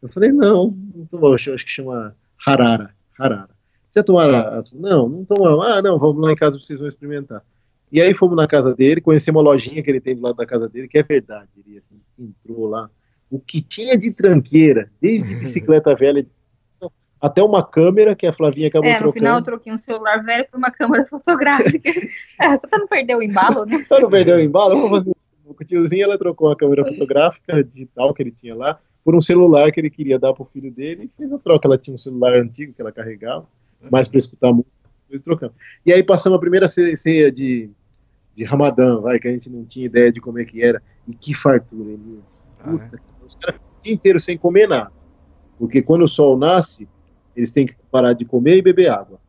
Eu 0.00 0.08
falei, 0.08 0.32
não, 0.32 0.76
não 0.94 1.06
tomou, 1.06 1.34
acho 1.34 1.56
que 1.56 1.68
chama 1.68 2.14
Harara. 2.44 2.94
Harara. 3.18 3.50
Você 3.86 4.02
tomaram 4.02 4.34
a, 4.34 4.60
Não, 4.72 5.08
não 5.08 5.24
tomamos. 5.24 5.66
Ah, 5.66 5.80
não, 5.80 5.98
vamos 5.98 6.22
lá 6.22 6.32
em 6.32 6.36
casa, 6.36 6.58
vocês 6.58 6.78
vão 6.80 6.88
experimentar. 6.88 7.42
E 7.92 8.00
aí 8.00 8.12
fomos 8.12 8.36
na 8.36 8.46
casa 8.46 8.74
dele, 8.74 9.00
conhecemos 9.00 9.40
uma 9.40 9.50
lojinha 9.50 9.82
que 9.82 9.88
ele 9.88 10.00
tem 10.00 10.16
do 10.16 10.22
lado 10.22 10.36
da 10.36 10.44
casa 10.44 10.68
dele, 10.68 10.88
que 10.88 10.98
é 10.98 11.02
verdade. 11.02 11.48
Ele 11.64 11.78
assim, 11.78 12.00
entrou 12.18 12.66
lá. 12.66 12.90
O 13.30 13.38
que 13.38 13.62
tinha 13.62 13.96
de 13.96 14.12
tranqueira, 14.12 14.90
desde 15.00 15.34
bicicleta 15.38 15.94
velha 15.94 16.26
até 17.24 17.42
uma 17.42 17.66
câmera 17.66 18.14
que 18.14 18.26
a 18.26 18.32
Flavinha 18.32 18.68
acabou 18.68 18.88
é, 18.88 18.92
no 18.92 18.98
trocando. 18.98 19.14
final 19.14 19.38
eu 19.38 19.44
troquei 19.44 19.72
um 19.72 19.78
celular 19.78 20.22
velho 20.22 20.46
por 20.50 20.58
uma 20.58 20.70
câmera 20.70 21.06
fotográfica. 21.08 21.90
é, 22.40 22.58
só 22.58 22.68
pra 22.68 22.78
não 22.78 22.86
perder 22.86 23.16
o 23.16 23.22
embalo, 23.22 23.64
né? 23.64 23.82
pra 23.88 24.00
não 24.00 24.10
perder 24.10 24.36
o 24.36 24.40
embalo, 24.40 24.74
vamos 24.74 24.98
fazer 24.98 25.10
um 25.10 25.14
o 25.46 25.64
tiozinho, 25.64 26.04
ela 26.04 26.18
trocou 26.18 26.50
a 26.50 26.56
câmera 26.56 26.84
fotográfica 26.84 27.62
digital 27.62 28.12
que 28.14 28.22
ele 28.22 28.30
tinha 28.30 28.54
lá 28.54 28.78
por 29.04 29.14
um 29.14 29.20
celular 29.20 29.70
que 29.70 29.78
ele 29.78 29.90
queria 29.90 30.18
dar 30.18 30.32
pro 30.32 30.44
filho 30.44 30.70
dele 30.70 31.04
e 31.04 31.16
fez 31.16 31.32
a 31.32 31.38
troca. 31.38 31.68
Ela 31.68 31.78
tinha 31.78 31.94
um 31.94 31.98
celular 31.98 32.34
antigo 32.34 32.72
que 32.72 32.80
ela 32.80 32.90
carregava, 32.90 33.46
mais 33.90 34.08
para 34.08 34.18
escutar 34.18 34.52
música, 34.52 34.74
coisas 35.06 35.22
trocando. 35.22 35.54
E 35.84 35.92
aí 35.92 36.02
passamos 36.02 36.36
a 36.36 36.40
primeira 36.40 36.66
ceia 36.66 37.30
de, 37.30 37.70
de 38.34 38.44
Ramadã, 38.44 39.00
vai, 39.00 39.18
que 39.18 39.28
a 39.28 39.32
gente 39.32 39.50
não 39.50 39.64
tinha 39.64 39.86
ideia 39.86 40.10
de 40.10 40.20
como 40.20 40.38
é 40.38 40.44
que 40.44 40.62
era. 40.62 40.82
E 41.06 41.14
que 41.14 41.34
fartura, 41.34 41.90
Elias. 41.90 42.42
Puta, 42.62 42.90
ah, 42.92 42.96
é? 42.96 43.26
Os 43.26 43.34
caras 43.34 43.60
o 43.60 43.82
dia 43.82 43.92
inteiro 43.92 44.18
sem 44.18 44.38
comer 44.38 44.66
nada. 44.66 44.92
Porque 45.58 45.82
quando 45.82 46.02
o 46.02 46.08
sol 46.08 46.38
nasce, 46.38 46.88
eles 47.36 47.50
têm 47.50 47.66
que 47.66 47.74
parar 47.90 48.12
de 48.12 48.24
comer 48.24 48.56
e 48.58 48.62
beber 48.62 48.90
água. 48.90 49.20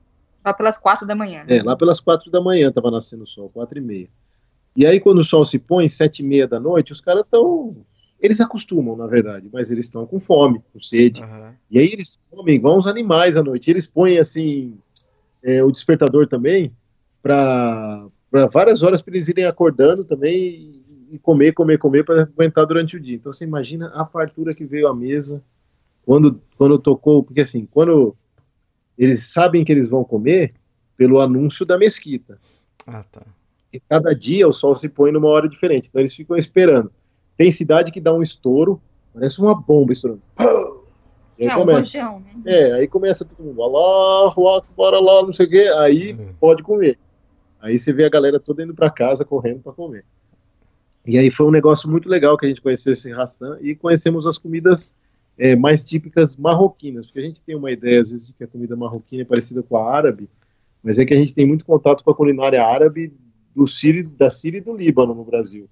Lá 0.43 0.53
pelas 0.53 0.77
quatro 0.77 1.07
da 1.07 1.15
manhã. 1.15 1.43
Né? 1.43 1.57
É, 1.57 1.63
lá 1.63 1.75
pelas 1.75 1.99
quatro 1.99 2.29
da 2.29 2.39
manhã 2.39 2.71
tava 2.71 2.91
nascendo 2.91 3.23
o 3.23 3.27
sol, 3.27 3.49
quatro 3.49 3.77
e 3.77 3.81
meia. 3.81 4.07
E 4.75 4.85
aí 4.85 4.99
quando 4.99 5.19
o 5.19 5.23
sol 5.23 5.43
se 5.45 5.57
põe, 5.57 5.89
sete 5.89 6.19
e 6.19 6.25
meia 6.25 6.47
da 6.47 6.59
noite, 6.59 6.91
os 6.91 7.01
caras 7.01 7.23
estão... 7.23 7.75
Eles 8.19 8.39
acostumam, 8.39 8.95
na 8.95 9.07
verdade, 9.07 9.49
mas 9.51 9.71
eles 9.71 9.87
estão 9.87 10.05
com 10.05 10.19
fome, 10.19 10.61
com 10.71 10.79
sede. 10.79 11.21
Uhum. 11.21 11.51
E 11.69 11.79
aí 11.79 11.87
eles 11.91 12.17
comem 12.29 12.55
igual 12.55 12.77
uns 12.77 12.87
animais 12.87 13.35
à 13.35 13.43
noite. 13.43 13.69
Eles 13.69 13.85
põem, 13.85 14.17
assim, 14.17 14.77
é, 15.43 15.63
o 15.63 15.71
despertador 15.71 16.27
também 16.27 16.71
para 17.21 18.07
várias 18.51 18.83
horas 18.83 19.01
para 19.01 19.13
eles 19.13 19.27
irem 19.27 19.45
acordando 19.45 20.03
também 20.03 20.83
e 21.11 21.19
comer, 21.19 21.53
comer, 21.53 21.77
comer 21.77 22.03
para 22.03 22.23
aguentar 22.23 22.65
durante 22.65 22.97
o 22.97 22.99
dia. 22.99 23.15
Então 23.15 23.31
você 23.31 23.45
imagina 23.45 23.91
a 23.95 24.05
fartura 24.05 24.53
que 24.53 24.65
veio 24.65 24.87
à 24.87 24.95
mesa 24.95 25.43
quando, 26.05 26.41
quando 26.57 26.79
tocou, 26.79 27.23
porque 27.23 27.41
assim, 27.41 27.65
quando 27.65 28.15
eles 28.97 29.23
sabem 29.23 29.63
que 29.63 29.71
eles 29.71 29.89
vão 29.89 30.03
comer 30.03 30.53
pelo 30.95 31.19
anúncio 31.19 31.65
da 31.65 31.77
mesquita. 31.77 32.39
Ah, 32.87 33.03
tá. 33.03 33.23
E 33.73 33.79
cada 33.79 34.13
dia 34.13 34.47
o 34.47 34.53
sol 34.53 34.73
se 34.75 34.87
põe 34.87 35.11
numa 35.11 35.27
hora 35.27 35.49
diferente, 35.49 35.89
então 35.89 35.99
eles 36.01 36.15
ficam 36.15 36.37
esperando. 36.37 36.91
Tem 37.35 37.51
cidade 37.51 37.91
que 37.91 37.99
dá 37.99 38.13
um 38.13 38.21
estouro, 38.21 38.81
parece 39.13 39.39
uma 39.39 39.53
bomba 39.53 39.91
estourando. 39.91 40.21
E 41.37 41.43
aí 41.43 41.49
não, 41.49 41.65
começa. 41.65 42.01
Rojão, 42.01 42.19
né? 42.21 42.41
É, 42.45 42.71
aí 42.75 42.87
começa 42.87 43.25
todo 43.25 43.45
mundo, 43.45 43.61
Allahu 43.61 44.63
bora 44.75 44.99
lá, 45.01 45.21
não 45.21 45.33
sei 45.33 45.45
o 45.45 45.49
quê, 45.49 45.69
aí 45.79 46.13
uhum. 46.13 46.33
pode 46.39 46.63
comer. 46.63 46.97
Aí 47.59 47.77
você 47.77 47.91
vê 47.91 48.05
a 48.05 48.09
galera 48.09 48.39
toda 48.39 48.63
indo 48.63 48.73
para 48.73 48.89
casa 48.89 49.25
correndo 49.25 49.59
para 49.59 49.73
comer. 49.73 50.05
E 51.05 51.17
aí 51.17 51.29
foi 51.29 51.45
um 51.45 51.51
negócio 51.51 51.89
muito 51.89 52.07
legal 52.07 52.37
que 52.37 52.45
a 52.45 52.49
gente 52.49 52.61
conheceu 52.61 52.93
esse 52.93 53.11
Hassan 53.11 53.57
e 53.59 53.75
conhecemos 53.75 54.25
as 54.25 54.37
comidas 54.37 54.95
é, 55.37 55.55
mais 55.55 55.83
típicas 55.83 56.35
marroquinas, 56.35 57.05
porque 57.05 57.19
a 57.19 57.23
gente 57.23 57.43
tem 57.43 57.55
uma 57.55 57.71
ideia 57.71 58.01
às 58.01 58.11
vezes 58.11 58.27
de 58.27 58.33
que 58.33 58.43
a 58.43 58.47
comida 58.47 58.75
marroquina 58.75 59.23
é 59.23 59.25
parecida 59.25 59.61
com 59.61 59.77
a 59.77 59.93
árabe, 59.93 60.29
mas 60.83 60.99
é 60.99 61.05
que 61.05 61.13
a 61.13 61.17
gente 61.17 61.33
tem 61.33 61.45
muito 61.45 61.65
contato 61.65 62.03
com 62.03 62.11
a 62.11 62.15
culinária 62.15 62.63
árabe 62.63 63.13
do 63.55 63.65
Sírio, 63.67 64.09
da 64.09 64.29
Síria 64.29 64.59
e 64.59 64.61
do 64.61 64.75
Líbano 64.75 65.13
no 65.13 65.23
Brasil. 65.23 65.67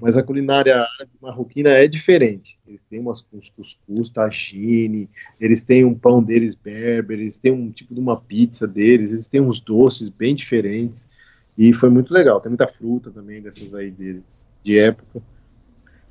Mas 0.00 0.16
a 0.16 0.22
culinária 0.22 0.74
árabe 0.74 1.12
marroquina 1.20 1.70
é 1.70 1.86
diferente. 1.86 2.58
Eles 2.66 2.82
têm 2.82 2.98
umas 2.98 3.20
cuscuz, 3.20 4.08
tagine, 4.08 5.08
eles 5.40 5.62
têm 5.62 5.84
um 5.84 5.94
pão 5.94 6.22
deles 6.22 6.54
berber, 6.54 7.20
eles 7.20 7.38
têm 7.38 7.52
um 7.52 7.70
tipo 7.70 7.94
de 7.94 8.00
uma 8.00 8.20
pizza 8.20 8.66
deles, 8.66 9.12
eles 9.12 9.28
têm 9.28 9.40
uns 9.40 9.60
doces 9.60 10.08
bem 10.08 10.34
diferentes. 10.34 11.08
E 11.56 11.72
foi 11.72 11.90
muito 11.90 12.12
legal. 12.12 12.40
Tem 12.40 12.50
muita 12.50 12.66
fruta 12.66 13.10
também 13.10 13.40
dessas 13.40 13.74
aí 13.74 13.90
deles, 13.90 14.48
de 14.62 14.78
época. 14.78 15.22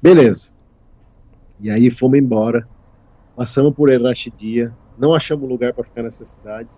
Beleza. 0.02 0.52
E 1.60 1.70
aí 1.70 1.90
fomos 1.90 2.20
embora. 2.20 2.68
Passamos 3.36 3.74
por 3.74 3.90
El. 3.90 4.04
Não 4.98 5.14
achamos 5.14 5.50
lugar 5.50 5.74
para 5.74 5.84
ficar 5.84 6.04
nessa 6.04 6.24
cidade. 6.24 6.70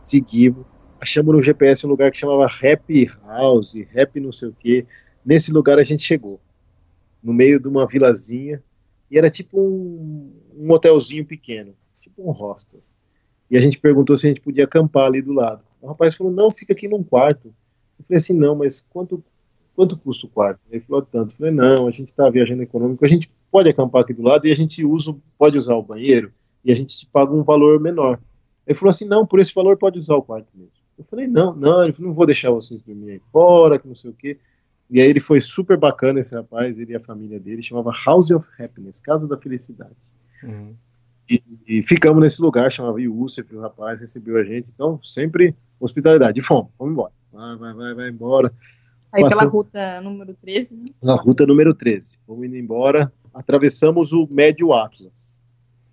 Seguimos. 0.00 0.64
Achamos 1.00 1.34
no 1.34 1.42
GPS 1.42 1.86
um 1.86 1.90
lugar 1.90 2.10
que 2.10 2.18
chamava 2.18 2.46
Happy 2.46 3.08
House, 3.24 3.76
Happy 3.94 4.18
não 4.18 4.32
sei 4.32 4.48
o 4.48 4.52
que. 4.52 4.86
Nesse 5.24 5.52
lugar 5.52 5.78
a 5.78 5.84
gente 5.84 6.02
chegou. 6.02 6.40
No 7.22 7.32
meio 7.32 7.60
de 7.60 7.68
uma 7.68 7.86
vilazinha. 7.86 8.62
E 9.10 9.16
era 9.16 9.30
tipo 9.30 9.60
um, 9.60 10.32
um 10.56 10.70
hotelzinho 10.72 11.24
pequeno. 11.24 11.74
Tipo 12.00 12.28
um 12.28 12.32
hostel. 12.32 12.80
E 13.50 13.56
a 13.56 13.60
gente 13.60 13.78
perguntou 13.78 14.16
se 14.16 14.26
a 14.26 14.30
gente 14.30 14.40
podia 14.40 14.64
acampar 14.64 15.06
ali 15.06 15.22
do 15.22 15.32
lado. 15.32 15.64
O 15.80 15.86
rapaz 15.86 16.14
falou: 16.14 16.32
não, 16.32 16.50
fica 16.50 16.72
aqui 16.72 16.88
num 16.88 17.02
quarto. 17.02 17.54
Eu 17.98 18.04
falei 18.04 18.18
assim, 18.18 18.34
não, 18.34 18.54
mas 18.54 18.80
quanto, 18.80 19.22
quanto 19.74 19.96
custa 19.96 20.26
o 20.26 20.30
quarto? 20.30 20.60
Ele 20.70 20.82
falou, 20.82 21.02
tanto. 21.02 21.32
Eu 21.32 21.36
falei, 21.36 21.52
não, 21.52 21.86
a 21.88 21.90
gente 21.90 22.08
está 22.08 22.28
viajando 22.30 22.62
econômico, 22.62 23.04
a 23.04 23.08
gente 23.08 23.30
pode 23.50 23.68
acampar 23.68 24.02
aqui 24.02 24.12
do 24.12 24.22
lado 24.22 24.46
e 24.46 24.52
a 24.52 24.54
gente 24.54 24.84
usa, 24.84 25.14
pode 25.38 25.58
usar 25.58 25.74
o 25.74 25.82
banheiro 25.82 26.32
e 26.64 26.72
a 26.72 26.76
gente 26.76 26.96
te 26.96 27.06
paga 27.06 27.32
um 27.32 27.42
valor 27.42 27.80
menor. 27.80 28.20
Ele 28.66 28.78
falou 28.78 28.90
assim, 28.90 29.06
não, 29.06 29.26
por 29.26 29.40
esse 29.40 29.54
valor 29.54 29.76
pode 29.76 29.98
usar 29.98 30.16
o 30.16 30.22
quarto 30.22 30.48
mesmo. 30.54 30.72
Eu 30.98 31.04
falei, 31.04 31.26
não, 31.26 31.54
não, 31.54 31.84
ele 31.84 31.92
falou, 31.92 32.08
não 32.08 32.16
vou 32.16 32.26
deixar 32.26 32.50
vocês 32.50 32.82
dormir 32.82 33.12
aí 33.12 33.22
fora, 33.32 33.78
que 33.78 33.88
não 33.88 33.94
sei 33.94 34.10
o 34.10 34.14
quê. 34.14 34.38
E 34.90 35.00
aí 35.00 35.08
ele 35.08 35.20
foi 35.20 35.40
super 35.40 35.76
bacana, 35.76 36.20
esse 36.20 36.34
rapaz, 36.34 36.78
ele 36.78 36.92
e 36.92 36.96
a 36.96 37.00
família 37.00 37.38
dele, 37.38 37.62
chamava 37.62 37.92
House 38.04 38.30
of 38.30 38.46
Happiness, 38.58 39.00
Casa 39.00 39.28
da 39.28 39.36
Felicidade. 39.36 39.94
Uhum. 40.42 40.74
E, 41.28 41.42
e, 41.66 41.82
ficamos 41.82 42.22
nesse 42.22 42.40
lugar, 42.40 42.70
chamava 42.70 43.00
Yusuf, 43.00 43.54
o 43.54 43.60
rapaz 43.60 44.00
recebeu 44.00 44.38
a 44.38 44.44
gente, 44.44 44.70
então 44.74 44.98
sempre 45.02 45.54
hospitalidade. 45.78 46.40
E 46.40 46.42
fomos, 46.42 46.70
fomos 46.78 46.92
embora. 46.92 47.12
Vai, 47.30 47.56
vai, 47.56 47.74
vai, 47.74 47.94
vai 47.94 48.08
embora. 48.08 48.52
Aí 49.12 49.22
Passou... 49.22 49.38
pela 49.38 49.50
ruta 49.50 50.00
número 50.00 50.34
13, 50.34 50.76
né? 50.76 50.86
Na 51.02 51.14
ruta 51.14 51.46
número 51.46 51.74
13. 51.74 52.18
Fomos 52.26 52.46
indo 52.46 52.56
embora. 52.56 53.12
Atravessamos 53.34 54.12
o 54.12 54.26
Médio 54.30 54.72
Atlas. 54.72 55.42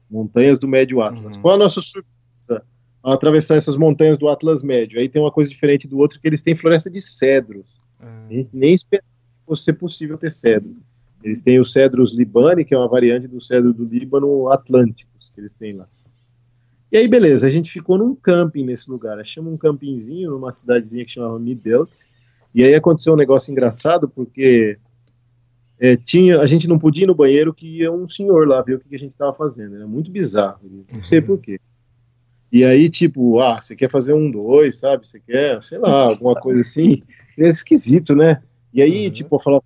Montanhas 0.09 0.59
do 0.59 0.67
Médio 0.67 1.01
Atlas. 1.01 1.35
Uhum. 1.35 1.41
Qual 1.41 1.55
a 1.55 1.57
nossa 1.57 1.81
surpresa 1.81 2.63
ao 3.01 3.13
atravessar 3.13 3.55
essas 3.55 3.77
montanhas 3.77 4.17
do 4.17 4.27
Atlas 4.27 4.63
Médio? 4.63 4.99
Aí 4.99 5.09
tem 5.09 5.21
uma 5.21 5.31
coisa 5.31 5.49
diferente 5.49 5.87
do 5.87 5.97
outro, 5.97 6.19
que 6.19 6.27
eles 6.27 6.41
têm 6.41 6.55
floresta 6.55 6.89
de 6.89 7.01
cedros. 7.01 7.65
Uhum. 8.01 8.27
A 8.29 8.33
gente 8.33 8.49
nem 8.53 8.73
esperava 8.73 9.07
que 9.07 9.45
fosse 9.45 9.73
possível 9.73 10.17
ter 10.17 10.31
cedro. 10.31 10.75
Eles 11.23 11.41
têm 11.41 11.59
os 11.59 11.73
cedros 11.73 12.13
libani, 12.13 12.63
que 12.63 12.73
é 12.73 12.77
uma 12.77 12.87
variante 12.87 13.27
do 13.27 13.41
cedro 13.41 13.73
do 13.73 13.83
Líbano 13.83 14.47
atlânticos, 14.49 15.31
que 15.33 15.41
eles 15.41 15.55
têm 15.55 15.73
lá. 15.73 15.87
E 16.91 16.97
aí, 16.97 17.07
beleza, 17.07 17.47
a 17.47 17.49
gente 17.49 17.71
ficou 17.71 17.97
num 17.97 18.15
camping 18.15 18.63
nesse 18.63 18.89
lugar. 18.89 19.19
Achamos 19.19 19.51
um 19.51 19.57
campingzinho 19.57 20.29
numa 20.31 20.51
cidadezinha 20.51 21.03
que 21.03 21.11
chamava 21.11 21.39
Midelt. 21.39 21.91
E 22.53 22.63
aí 22.63 22.75
aconteceu 22.75 23.13
um 23.13 23.17
negócio 23.17 23.51
engraçado, 23.51 24.07
porque 24.07 24.77
é, 25.79 25.95
tinha, 25.95 26.39
a 26.39 26.45
gente 26.45 26.67
não 26.67 26.79
podia 26.79 27.03
ir 27.03 27.07
no 27.07 27.15
banheiro 27.15 27.53
que 27.53 27.79
ia 27.79 27.91
um 27.91 28.07
senhor 28.07 28.47
lá 28.47 28.61
ver 28.61 28.75
o 28.75 28.79
que, 28.79 28.89
que 28.89 28.95
a 28.95 28.99
gente 28.99 29.11
estava 29.11 29.33
fazendo. 29.33 29.75
Era 29.75 29.87
muito 29.87 30.09
bizarro. 30.09 30.59
Não 30.91 31.03
sei 31.03 31.19
uhum. 31.19 31.25
porquê. 31.25 31.59
E 32.51 32.63
aí, 32.63 32.89
tipo, 32.89 33.39
ah, 33.39 33.59
você 33.59 33.75
quer 33.75 33.89
fazer 33.89 34.13
um, 34.13 34.31
dois, 34.31 34.79
sabe? 34.79 35.05
Você 35.05 35.19
quer, 35.19 35.61
sei 35.61 35.77
lá, 35.77 36.05
alguma 36.05 36.35
coisa 36.35 36.61
assim. 36.61 37.03
É 37.37 37.49
esquisito, 37.49 38.15
né? 38.15 38.41
E 38.73 38.81
aí, 38.81 39.05
uhum. 39.05 39.11
tipo, 39.11 39.35
eu 39.35 39.39
falava, 39.39 39.63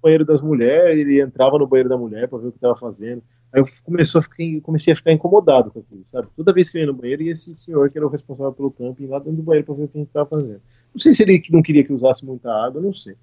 banheiro 0.00 0.24
das 0.24 0.40
mulheres, 0.40 0.98
ele 0.98 1.20
entrava 1.20 1.58
no 1.58 1.66
banheiro 1.66 1.88
da 1.88 1.96
mulher 1.96 2.28
para 2.28 2.38
ver 2.38 2.48
o 2.48 2.52
que 2.52 2.58
estava 2.58 2.76
fazendo. 2.76 3.22
Aí 3.52 3.60
eu 3.60 3.64
começou 3.84 4.18
a 4.20 4.22
ficar, 4.22 4.44
comecei 4.62 4.92
a 4.92 4.96
ficar 4.96 5.12
incomodado 5.12 5.70
com 5.70 5.80
aquilo, 5.80 6.02
sabe? 6.04 6.28
Toda 6.36 6.52
vez 6.52 6.70
que 6.70 6.78
eu 6.78 6.80
ia 6.80 6.86
no 6.86 6.94
banheiro, 6.94 7.22
e 7.22 7.30
esse 7.30 7.54
senhor 7.54 7.90
que 7.90 7.98
era 7.98 8.06
o 8.06 8.10
responsável 8.10 8.52
pelo 8.52 8.70
camping 8.70 9.06
lá 9.06 9.18
dentro 9.18 9.36
do 9.36 9.42
banheiro 9.42 9.66
para 9.66 9.74
ver 9.74 9.84
o 9.84 9.88
que 9.88 9.98
a 9.98 10.00
gente 10.00 10.08
estava 10.08 10.28
fazendo. 10.28 10.60
Não 10.94 10.98
sei 10.98 11.14
se 11.14 11.22
ele 11.22 11.42
não 11.50 11.62
queria 11.62 11.84
que 11.84 11.92
usasse 11.92 12.24
muita 12.24 12.50
água, 12.50 12.80
não 12.80 12.92
sei. 12.92 13.16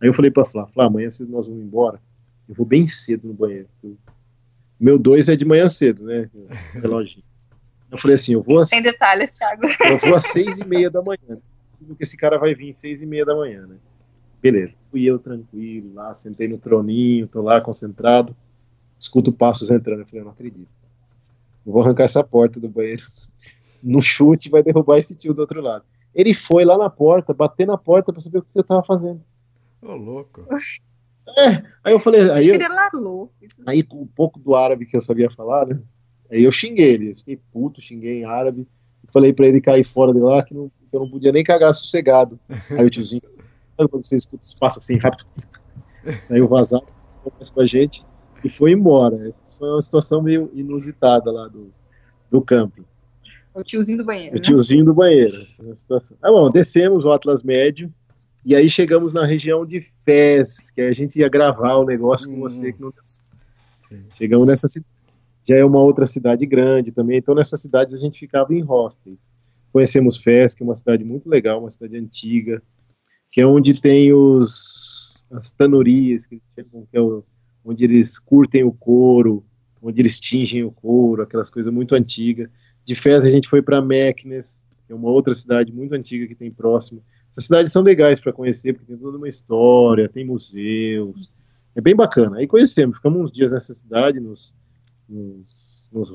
Aí 0.00 0.08
eu 0.08 0.14
falei 0.14 0.30
para 0.30 0.44
Flá, 0.44 0.66
Flá, 0.66 0.86
amanhã 0.86 1.10
cedo 1.10 1.32
nós 1.32 1.46
vamos 1.46 1.62
embora. 1.62 2.00
Eu 2.48 2.54
vou 2.54 2.64
bem 2.64 2.86
cedo 2.86 3.28
no 3.28 3.34
banheiro. 3.34 3.68
Meu 4.78 4.98
dois 4.98 5.28
é 5.28 5.36
de 5.36 5.44
manhã 5.44 5.68
cedo, 5.68 6.04
né? 6.04 6.30
Reloginho. 6.72 7.24
Eu 7.90 7.98
falei 7.98 8.14
assim, 8.14 8.32
eu 8.34 8.42
vou 8.42 8.60
às... 8.60 8.68
Sem 8.68 8.82
detalhes, 8.82 9.34
Thiago. 9.34 9.62
Eu 9.88 9.98
vou 9.98 10.14
às 10.14 10.26
seis 10.26 10.58
e 10.58 10.66
meia 10.66 10.90
da 10.90 11.02
manhã. 11.02 11.38
Porque 11.86 12.04
esse 12.04 12.16
cara 12.16 12.38
vai 12.38 12.54
vir 12.54 12.72
às 12.72 12.80
seis 12.80 13.02
e 13.02 13.06
meia 13.06 13.24
da 13.24 13.34
manhã, 13.34 13.66
né? 13.66 13.76
Beleza. 14.40 14.74
Fui 14.90 15.02
eu 15.04 15.18
tranquilo 15.18 15.94
lá, 15.94 16.14
sentei 16.14 16.48
no 16.48 16.58
troninho, 16.58 17.26
tô 17.26 17.42
lá 17.42 17.60
concentrado, 17.60 18.36
escuto 18.98 19.32
passos 19.32 19.70
entrando. 19.70 20.00
Eu 20.00 20.06
falei, 20.06 20.20
eu 20.20 20.24
não 20.26 20.32
acredito. 20.32 20.68
Eu 21.66 21.72
vou 21.72 21.82
arrancar 21.82 22.04
essa 22.04 22.22
porta 22.22 22.60
do 22.60 22.68
banheiro. 22.68 23.04
No 23.82 24.00
chute 24.00 24.48
vai 24.48 24.62
derrubar 24.62 24.98
esse 24.98 25.14
tio 25.14 25.34
do 25.34 25.40
outro 25.40 25.60
lado. 25.60 25.84
Ele 26.14 26.34
foi 26.34 26.64
lá 26.64 26.76
na 26.76 26.88
porta, 26.88 27.34
bater 27.34 27.66
na 27.66 27.76
porta 27.76 28.12
pra 28.12 28.20
saber 28.20 28.38
o 28.38 28.42
que 28.42 28.48
eu 28.54 28.64
tava 28.64 28.82
fazendo. 28.82 29.20
Ô, 29.82 29.94
louco. 29.94 30.46
É, 31.36 31.62
aí 31.84 31.92
eu 31.92 32.00
falei. 32.00 32.30
Aí, 32.30 32.48
eu, 32.48 32.58
aí 33.66 33.82
com 33.82 34.02
um 34.02 34.06
pouco 34.06 34.38
do 34.40 34.54
árabe 34.54 34.86
que 34.86 34.96
eu 34.96 35.00
sabia 35.00 35.30
falar, 35.30 35.66
né? 35.66 35.78
Aí 36.30 36.44
eu 36.44 36.52
xinguei 36.52 36.94
ele, 36.94 37.10
eu 37.10 37.14
fiquei 37.14 37.38
puto, 37.52 37.80
xinguei 37.80 38.20
em 38.20 38.24
árabe. 38.24 38.66
Falei 39.12 39.32
pra 39.32 39.46
ele 39.46 39.60
cair 39.60 39.84
fora 39.84 40.12
de 40.12 40.20
lá 40.20 40.42
que, 40.42 40.52
não, 40.52 40.68
que 40.68 40.96
eu 40.96 41.00
não 41.00 41.10
podia 41.10 41.32
nem 41.32 41.44
cagar 41.44 41.72
sossegado. 41.72 42.38
Aí 42.70 42.84
o 42.84 42.90
tiozinho 42.90 43.22
quando 43.86 44.04
você 44.04 44.16
escuta 44.16 44.42
os 44.42 44.54
passos 44.54 44.82
assim 44.82 44.98
rápido, 44.98 45.24
saiu 46.24 46.48
vazado 46.48 46.86
com 47.54 47.60
a 47.60 47.66
gente 47.66 48.04
e 48.42 48.50
foi 48.50 48.72
embora. 48.72 49.32
Foi 49.58 49.68
uma 49.68 49.82
situação 49.82 50.22
meio 50.22 50.50
inusitada 50.54 51.30
lá 51.30 51.46
do, 51.46 51.72
do 52.30 52.42
camping. 52.42 52.84
O 53.54 53.62
tiozinho 53.62 53.98
do 53.98 54.04
banheiro. 54.04 54.32
O 54.32 54.36
né? 54.36 54.40
tiozinho 54.40 54.84
do 54.84 54.94
banheiro. 54.94 55.36
situação. 55.74 56.16
Ah, 56.22 56.30
bom, 56.30 56.50
descemos 56.50 57.04
o 57.04 57.10
Atlas 57.10 57.42
Médio 57.42 57.92
e 58.44 58.54
aí 58.54 58.68
chegamos 58.68 59.12
na 59.12 59.24
região 59.24 59.66
de 59.66 59.80
Fez, 60.04 60.70
que 60.70 60.80
a 60.80 60.92
gente 60.92 61.18
ia 61.18 61.28
gravar 61.28 61.76
o 61.76 61.84
negócio 61.84 62.30
hum. 62.30 62.34
com 62.34 62.40
você 62.40 62.72
que 62.72 62.80
não 62.80 62.90
deu 62.90 63.02
certo. 63.04 64.16
Chegamos 64.16 64.46
nessa 64.46 64.68
cidade. 64.68 64.86
Já 65.46 65.56
é 65.56 65.64
uma 65.64 65.80
outra 65.80 66.04
cidade 66.04 66.44
grande 66.44 66.92
também, 66.92 67.18
então 67.18 67.34
nessas 67.34 67.60
cidades 67.62 67.94
a 67.94 67.98
gente 67.98 68.18
ficava 68.18 68.54
em 68.54 68.60
hostels. 68.60 69.30
Conhecemos 69.72 70.18
Fez, 70.18 70.54
que 70.54 70.62
é 70.62 70.66
uma 70.66 70.74
cidade 70.74 71.04
muito 71.04 71.28
legal, 71.28 71.60
uma 71.60 71.70
cidade 71.70 71.96
antiga, 71.96 72.62
que 73.32 73.40
é 73.40 73.46
onde 73.46 73.80
tem 73.80 74.12
os 74.12 75.08
as 75.30 75.54
chamam, 75.58 75.82
que 76.90 76.96
é 76.96 77.00
o, 77.00 77.22
onde 77.64 77.84
eles 77.84 78.18
curtem 78.18 78.64
o 78.64 78.72
couro, 78.72 79.44
onde 79.82 80.00
eles 80.00 80.18
tingem 80.18 80.64
o 80.64 80.70
couro, 80.70 81.22
aquelas 81.22 81.50
coisas 81.50 81.72
muito 81.72 81.94
antigas. 81.94 82.48
De 82.84 82.94
Fez 82.94 83.22
a 83.24 83.30
gente 83.30 83.48
foi 83.48 83.60
para 83.60 83.82
Meknes, 83.82 84.64
que 84.86 84.92
é 84.92 84.96
uma 84.96 85.10
outra 85.10 85.34
cidade 85.34 85.72
muito 85.72 85.94
antiga 85.94 86.26
que 86.26 86.34
tem 86.34 86.50
próximo. 86.50 87.02
Essas 87.30 87.44
cidades 87.44 87.72
são 87.72 87.82
legais 87.82 88.18
para 88.20 88.32
conhecer, 88.32 88.72
porque 88.72 88.86
tem 88.86 88.96
toda 88.96 89.18
uma 89.18 89.28
história, 89.28 90.08
tem 90.08 90.24
museus, 90.24 91.30
é 91.74 91.80
bem 91.80 91.94
bacana. 91.94 92.38
Aí 92.38 92.46
conhecemos, 92.46 92.96
ficamos 92.96 93.20
uns 93.20 93.30
dias 93.30 93.52
nessa 93.52 93.74
cidade, 93.74 94.18
nos, 94.18 94.54
nos, 95.08 95.86
nos 95.92 96.10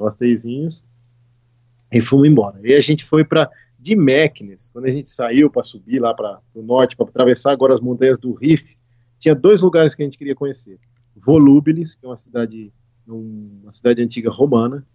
e 1.92 2.02
fomos 2.02 2.28
embora. 2.28 2.60
E 2.64 2.74
a 2.74 2.82
gente 2.82 3.06
foi 3.06 3.24
para 3.24 3.50
de 3.80 3.96
Meknes, 3.98 4.70
quando 4.70 4.86
a 4.86 4.90
gente 4.90 5.12
saiu 5.12 5.50
para 5.50 5.62
subir 5.62 6.00
lá 6.00 6.14
para 6.14 6.40
o 6.54 6.62
norte, 6.62 6.96
para 6.96 7.06
atravessar 7.06 7.52
agora 7.52 7.74
as 7.74 7.82
montanhas 7.82 8.18
do 8.18 8.34
Rif, 8.34 8.78
tinha 9.20 9.36
dois 9.36 9.62
lugares 9.62 9.94
que 9.94 10.02
a 10.02 10.06
gente 10.06 10.18
queria 10.18 10.34
conhecer. 10.34 10.80
Volubilis, 11.16 11.94
que 11.94 12.06
é 12.06 12.10
uma 12.10 12.16
cidade, 12.16 12.74
uma 13.06 13.72
cidade 13.74 14.02
antiga 14.02 14.32
romana, 14.32 14.86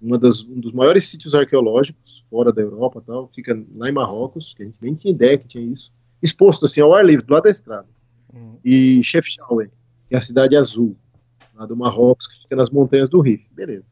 uma 0.00 0.18
das, 0.18 0.42
um 0.42 0.58
dos 0.58 0.72
maiores 0.72 1.04
sítios 1.04 1.34
arqueológicos 1.34 2.24
fora 2.30 2.52
da 2.52 2.62
Europa, 2.62 3.02
tal, 3.04 3.30
fica 3.34 3.58
lá 3.74 3.88
em 3.88 3.92
Marrocos, 3.92 4.54
que 4.54 4.62
a 4.62 4.66
gente 4.66 4.82
nem 4.82 4.94
tinha 4.94 5.12
ideia 5.12 5.36
que 5.36 5.46
tinha 5.46 5.64
isso, 5.64 5.92
exposto 6.22 6.66
assim 6.66 6.80
ao 6.80 6.94
ar 6.94 7.04
livre, 7.04 7.24
do 7.24 7.32
lado 7.32 7.44
da 7.44 7.50
estrada. 7.50 7.86
Uhum. 8.32 8.56
E 8.64 9.02
Chefchaouen, 9.02 9.68
que 10.08 10.14
é 10.14 10.18
a 10.18 10.22
cidade 10.22 10.56
azul, 10.56 10.96
lá 11.54 11.66
do 11.66 11.76
Marrocos, 11.76 12.26
que 12.26 12.42
fica 12.42 12.56
nas 12.56 12.70
montanhas 12.70 13.08
do 13.08 13.20
Rif. 13.20 13.46
Beleza. 13.52 13.88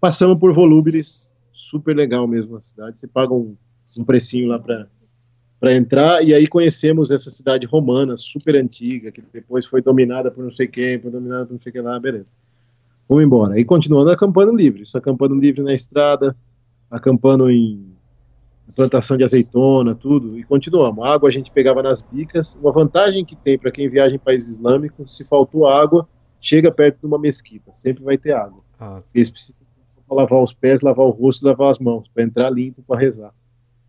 Passamos 0.00 0.38
por 0.38 0.52
Volubilis, 0.52 1.34
super 1.50 1.96
legal 1.96 2.26
mesmo 2.26 2.56
a 2.56 2.60
cidade. 2.60 3.00
Você 3.00 3.06
paga 3.06 3.32
um, 3.32 3.56
um 3.98 4.04
precinho 4.04 4.48
lá 4.48 4.58
para 4.58 4.88
para 5.60 5.74
entrar 5.74 6.22
e 6.22 6.32
aí 6.32 6.46
conhecemos 6.46 7.10
essa 7.10 7.30
cidade 7.30 7.66
romana 7.66 8.16
super 8.16 8.54
antiga 8.54 9.10
que 9.10 9.20
depois 9.32 9.66
foi 9.66 9.82
dominada 9.82 10.30
por 10.30 10.44
não 10.44 10.50
sei 10.50 10.68
quem, 10.68 11.00
foi 11.00 11.10
dominada 11.10 11.46
por 11.46 11.52
não 11.54 11.60
sei 11.60 11.72
quem 11.72 11.80
lá, 11.80 11.98
beleza. 11.98 12.34
Vamos 13.08 13.24
embora. 13.24 13.58
E 13.58 13.64
continuando 13.64 14.10
acampando 14.10 14.54
livre, 14.54 14.82
isso 14.82 14.98
acampando 14.98 15.34
livre 15.34 15.62
na 15.62 15.72
estrada, 15.72 16.36
acampando 16.90 17.50
em 17.50 17.88
plantação 18.76 19.16
de 19.16 19.24
azeitona, 19.24 19.94
tudo, 19.94 20.38
e 20.38 20.44
continuamos. 20.44 21.04
A 21.04 21.14
água 21.14 21.28
a 21.28 21.32
gente 21.32 21.50
pegava 21.50 21.82
nas 21.82 22.02
bicas. 22.02 22.56
Uma 22.56 22.70
vantagem 22.70 23.24
que 23.24 23.34
tem 23.34 23.58
para 23.58 23.72
quem 23.72 23.88
viaja 23.88 24.14
em 24.14 24.18
países 24.18 24.56
islâmicos, 24.56 25.16
se 25.16 25.24
faltou 25.24 25.66
água, 25.66 26.06
chega 26.40 26.70
perto 26.70 27.00
de 27.00 27.06
uma 27.06 27.18
mesquita, 27.18 27.72
sempre 27.72 28.04
vai 28.04 28.18
ter 28.18 28.32
água. 28.32 28.62
Ah. 28.78 29.00
Eles 29.14 29.30
precisam 29.30 29.66
lavar 30.10 30.42
os 30.42 30.52
pés, 30.52 30.82
lavar 30.82 31.06
o 31.06 31.10
rosto, 31.10 31.44
lavar 31.44 31.70
as 31.70 31.78
mãos, 31.78 32.08
para 32.08 32.22
entrar 32.22 32.50
limpo 32.50 32.82
para 32.82 33.00
rezar. 33.00 33.32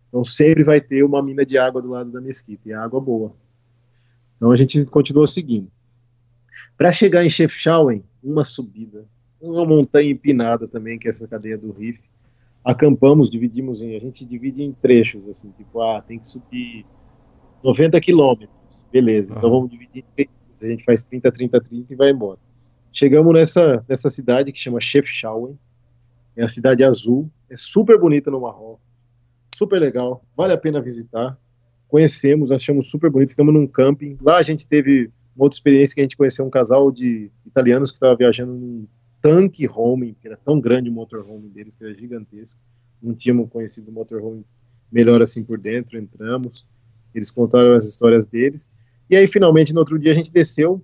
Então 0.08 0.24
sempre 0.24 0.64
vai 0.64 0.80
ter 0.80 1.04
uma 1.04 1.22
mina 1.22 1.44
de 1.44 1.56
água 1.56 1.80
do 1.80 1.88
lado 1.88 2.10
da 2.10 2.20
mesquita, 2.20 2.68
e 2.68 2.72
é 2.72 2.74
água 2.74 3.00
boa. 3.00 3.32
Então 4.36 4.50
a 4.50 4.56
gente 4.56 4.84
continuou 4.86 5.26
seguindo. 5.26 5.70
Para 6.76 6.92
chegar 6.92 7.24
em 7.24 7.30
Chefchaouen, 7.30 8.04
uma 8.22 8.44
subida, 8.44 9.06
uma 9.40 9.64
montanha 9.64 10.10
empinada 10.10 10.68
também, 10.68 10.98
que 10.98 11.08
é 11.08 11.10
essa 11.10 11.26
cadeia 11.26 11.56
do 11.56 11.72
Rif. 11.72 12.00
Acampamos, 12.64 13.30
dividimos 13.30 13.80
em, 13.80 13.96
a 13.96 14.00
gente 14.00 14.24
divide 14.24 14.62
em 14.62 14.72
trechos, 14.72 15.26
assim, 15.26 15.50
tipo, 15.52 15.80
ah, 15.80 16.02
tem 16.02 16.18
que 16.18 16.28
subir 16.28 16.84
90 17.64 17.98
quilômetros, 18.00 18.86
beleza, 18.92 19.32
uhum. 19.32 19.38
então 19.38 19.50
vamos 19.50 19.70
dividir 19.70 20.04
em 20.04 20.14
trechos, 20.14 20.62
a 20.62 20.68
gente 20.68 20.84
faz 20.84 21.02
30, 21.04 21.32
30, 21.32 21.60
30 21.60 21.92
e 21.94 21.96
vai 21.96 22.10
embora. 22.10 22.38
Chegamos 22.92 23.32
nessa, 23.32 23.84
nessa 23.88 24.10
cidade 24.10 24.52
que 24.52 24.58
chama 24.58 24.80
Chefchaouen, 24.80 25.58
é 26.36 26.44
a 26.44 26.48
cidade 26.48 26.84
azul, 26.84 27.30
é 27.48 27.56
super 27.56 27.98
bonita 27.98 28.30
no 28.30 28.40
Marrocos, 28.40 28.80
super 29.54 29.78
legal, 29.78 30.24
vale 30.36 30.52
a 30.52 30.58
pena 30.58 30.80
visitar. 30.80 31.38
Conhecemos, 31.88 32.52
achamos 32.52 32.90
super 32.90 33.10
bonito, 33.10 33.30
ficamos 33.30 33.52
num 33.52 33.66
camping. 33.66 34.16
Lá 34.22 34.38
a 34.38 34.42
gente 34.42 34.68
teve 34.68 35.10
uma 35.34 35.44
outra 35.44 35.56
experiência 35.56 35.94
que 35.94 36.00
a 36.00 36.04
gente 36.04 36.16
conheceu 36.16 36.44
um 36.44 36.50
casal 36.50 36.90
de 36.90 37.30
italianos 37.46 37.90
que 37.90 37.96
estava 37.96 38.16
viajando 38.16 38.52
num 38.52 38.86
tanque 39.20 39.68
home, 39.68 40.16
que 40.20 40.26
era 40.26 40.36
tão 40.36 40.60
grande 40.60 40.90
o 40.90 40.92
motorhome 40.92 41.48
deles, 41.48 41.76
que 41.76 41.84
era 41.84 41.94
gigantesco. 41.94 42.60
Não 43.02 43.14
tínhamos 43.14 43.48
conhecido 43.50 43.90
o 43.90 43.94
motorhome 43.94 44.44
melhor 44.90 45.22
assim 45.22 45.44
por 45.44 45.58
dentro, 45.58 45.98
entramos, 45.98 46.66
eles 47.14 47.30
contaram 47.30 47.74
as 47.74 47.84
histórias 47.84 48.26
deles. 48.26 48.70
E 49.08 49.16
aí, 49.16 49.26
finalmente, 49.26 49.72
no 49.72 49.80
outro 49.80 49.98
dia, 49.98 50.12
a 50.12 50.14
gente 50.14 50.32
desceu 50.32 50.82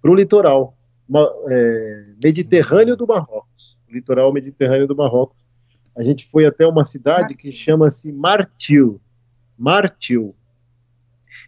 para 0.00 0.10
o 0.10 0.14
litoral 0.14 0.76
uma, 1.08 1.28
é, 1.48 2.06
mediterrâneo 2.22 2.96
do 2.96 3.06
Marrocos, 3.06 3.76
litoral 3.88 4.32
mediterrâneo 4.32 4.86
do 4.86 4.96
Marrocos, 4.96 5.36
a 5.96 6.02
gente 6.02 6.26
foi 6.28 6.46
até 6.46 6.66
uma 6.66 6.84
cidade 6.84 7.34
que 7.34 7.50
chama-se 7.50 8.12
Martil. 8.12 9.00
Martil. 9.58 10.34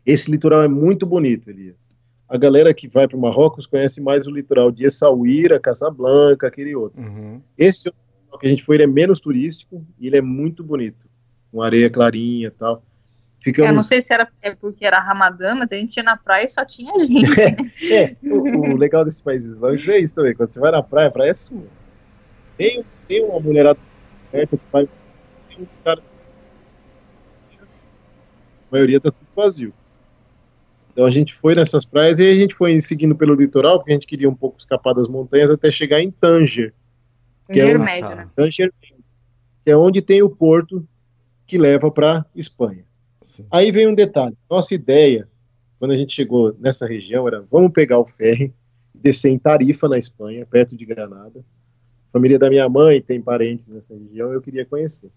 Esse 0.05 0.31
litoral 0.31 0.63
é 0.63 0.69
muito 0.69 1.07
bonito, 1.07 1.49
Elias. 1.49 1.92
A 2.33 2.39
galera 2.39 2.73
que 2.73 2.89
vai 2.89 3.07
para 3.07 3.15
o 3.15 3.21
Marrocos 3.21 3.67
conhece 3.67 4.01
mais 4.01 4.27
o 4.27 4.31
litoral 4.31 4.71
de 4.71 4.87
Essaouira, 4.87 5.61
Casablanca, 5.61 6.47
aquele 6.47 6.75
outro. 6.75 7.05
Uhum. 7.05 7.43
Esse 7.59 7.93
que 8.41 8.47
a 8.47 8.49
gente 8.49 8.65
foi, 8.65 8.77
ele 8.77 8.85
é 8.85 8.87
menos 8.87 9.21
turístico 9.21 9.85
e 10.01 10.07
ele 10.07 10.17
é 10.17 10.23
muito 10.23 10.65
bonito, 10.65 11.07
com 11.51 11.61
areia 11.61 11.91
clarinha 11.91 12.49
e 12.49 12.51
tal. 12.51 12.83
Ficamos... 13.45 13.69
Eu 13.69 13.75
não 13.75 13.83
sei 13.83 14.01
se 14.01 14.15
era 14.15 14.27
porque 14.59 14.87
era 14.87 14.99
Ramadã, 14.99 15.55
mas 15.55 15.73
a 15.73 15.75
gente 15.75 15.95
ia 15.95 16.03
na 16.03 16.17
praia 16.17 16.47
e 16.47 16.49
só 16.49 16.65
tinha 16.65 16.97
gente. 17.05 17.37
Né? 17.37 17.71
é, 17.91 18.17
o, 18.23 18.73
o, 18.73 18.77
legal 18.79 19.05
desses 19.05 19.21
países 19.21 19.57
islâmicos 19.57 19.87
é 19.91 19.99
isso 19.99 20.15
também. 20.15 20.35
Quando 20.35 20.49
você 20.49 20.59
vai 20.59 20.73
na 20.73 20.83
praia, 20.83 21.09
a 21.09 21.11
praia 21.11 21.33
é 21.33 21.35
sua. 21.35 21.67
Tem, 22.57 22.83
tem 23.07 23.23
uma 23.27 23.41
mulherada 23.41 23.79
perto 24.31 24.57
que 24.57 24.65
vai. 24.73 24.89
Tem 25.51 25.59
uns 25.61 25.81
caras. 25.85 26.11
A 27.61 27.65
maioria 28.71 28.99
tá 28.99 29.11
tudo 29.11 29.29
vazio. 29.37 29.75
Então 30.93 31.07
a 31.07 31.11
gente 31.11 31.35
foi 31.35 31.55
nessas 31.55 31.85
praias 31.85 32.19
e 32.19 32.27
a 32.27 32.35
gente 32.35 32.55
foi 32.55 32.79
seguindo 32.81 33.17
pelo 33.17 33.35
litoral, 33.35 33.79
porque 33.79 33.93
a 33.93 33.95
gente 33.95 34.07
queria 34.07 34.29
um 34.29 34.35
pouco 34.35 34.59
escapar 34.59 34.93
das 34.93 35.09
montanhas 35.09 35.51
até 35.51 35.71
chegar 35.71 36.01
em 36.01 36.11
Tanger. 36.11 36.75
Que 37.51 37.61
Tanger 37.61 37.77
é 37.77 37.79
um, 37.79 37.83
médio, 37.83 38.15
né? 38.15 38.29
Tanger, 38.37 38.73
que 39.65 39.71
é 39.71 39.77
onde 39.77 40.03
tem 40.03 40.23
o 40.23 40.29
porto 40.29 40.87
que 41.47 41.57
leva 41.57 41.91
para 41.91 42.27
Espanha. 42.35 42.85
Sim. 43.23 43.47
Aí 43.51 43.73
vem 43.73 43.87
um 43.87 43.95
detalhe. 43.95 44.37
Nossa 44.51 44.75
ideia, 44.75 45.27
quando 45.79 45.93
a 45.93 45.97
gente 45.97 46.13
chegou 46.13 46.55
nessa 46.59 46.87
região, 46.87 47.27
era 47.27 47.43
vamos 47.51 47.73
pegar 47.73 47.99
o 47.99 48.07
ferry, 48.07 48.53
descer 48.95 49.31
em 49.31 49.39
Tarifa, 49.39 49.89
na 49.89 49.99
Espanha, 49.99 50.47
perto 50.47 50.77
de 50.77 50.85
Granada, 50.85 51.43
família 52.13 52.39
da 52.39 52.51
minha 52.51 52.69
mãe 52.69 53.01
tem 53.01 53.21
parentes 53.21 53.69
nessa 53.71 53.95
região, 53.95 54.33
eu 54.33 54.43
queria 54.43 54.67
conhecer. 54.67 55.11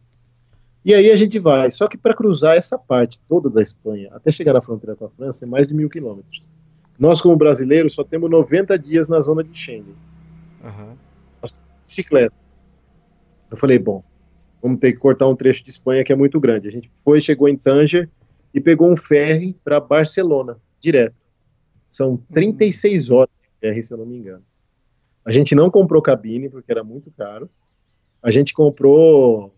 E 0.85 0.93
aí 0.93 1.11
a 1.11 1.15
gente 1.15 1.39
vai. 1.39 1.71
Só 1.71 1.87
que 1.87 1.97
para 1.97 2.13
cruzar 2.13 2.55
essa 2.55 2.77
parte 2.77 3.19
toda 3.27 3.49
da 3.49 3.59
Espanha, 3.59 4.07
até 4.13 4.31
chegar 4.31 4.53
na 4.53 4.61
fronteira 4.61 4.95
com 4.95 5.05
a 5.05 5.09
França, 5.09 5.43
é 5.43 5.47
mais 5.47 5.67
de 5.67 5.73
mil 5.73 5.89
quilômetros. 5.89 6.43
Nós, 6.99 7.19
como 7.19 7.35
brasileiros, 7.35 7.95
só 7.95 8.03
temos 8.03 8.29
90 8.29 8.77
dias 8.77 9.09
na 9.09 9.19
zona 9.19 9.43
de 9.43 9.57
Schengen. 9.57 9.95
Uhum. 10.63 10.95
Bicicleta. 11.83 12.35
Eu 13.49 13.57
falei, 13.57 13.79
bom, 13.79 14.03
vamos 14.61 14.79
ter 14.79 14.93
que 14.93 14.99
cortar 14.99 15.27
um 15.27 15.35
trecho 15.35 15.63
de 15.63 15.71
Espanha 15.71 16.03
que 16.03 16.13
é 16.13 16.15
muito 16.15 16.39
grande. 16.39 16.67
A 16.67 16.71
gente 16.71 16.91
foi, 16.95 17.19
chegou 17.19 17.49
em 17.49 17.57
Tanger 17.57 18.07
e 18.53 18.61
pegou 18.61 18.91
um 18.91 18.95
ferry 18.95 19.55
para 19.63 19.79
Barcelona, 19.79 20.57
direto. 20.79 21.15
São 21.89 22.17
36 22.31 23.09
horas 23.09 23.29
de 23.41 23.49
ferry, 23.59 23.81
se 23.81 23.91
eu 23.91 23.97
não 23.97 24.05
me 24.05 24.17
engano. 24.17 24.43
A 25.25 25.31
gente 25.31 25.55
não 25.55 25.71
comprou 25.71 26.01
cabine, 26.01 26.47
porque 26.47 26.71
era 26.71 26.83
muito 26.83 27.09
caro. 27.11 27.49
A 28.21 28.29
gente 28.29 28.53
comprou 28.53 29.54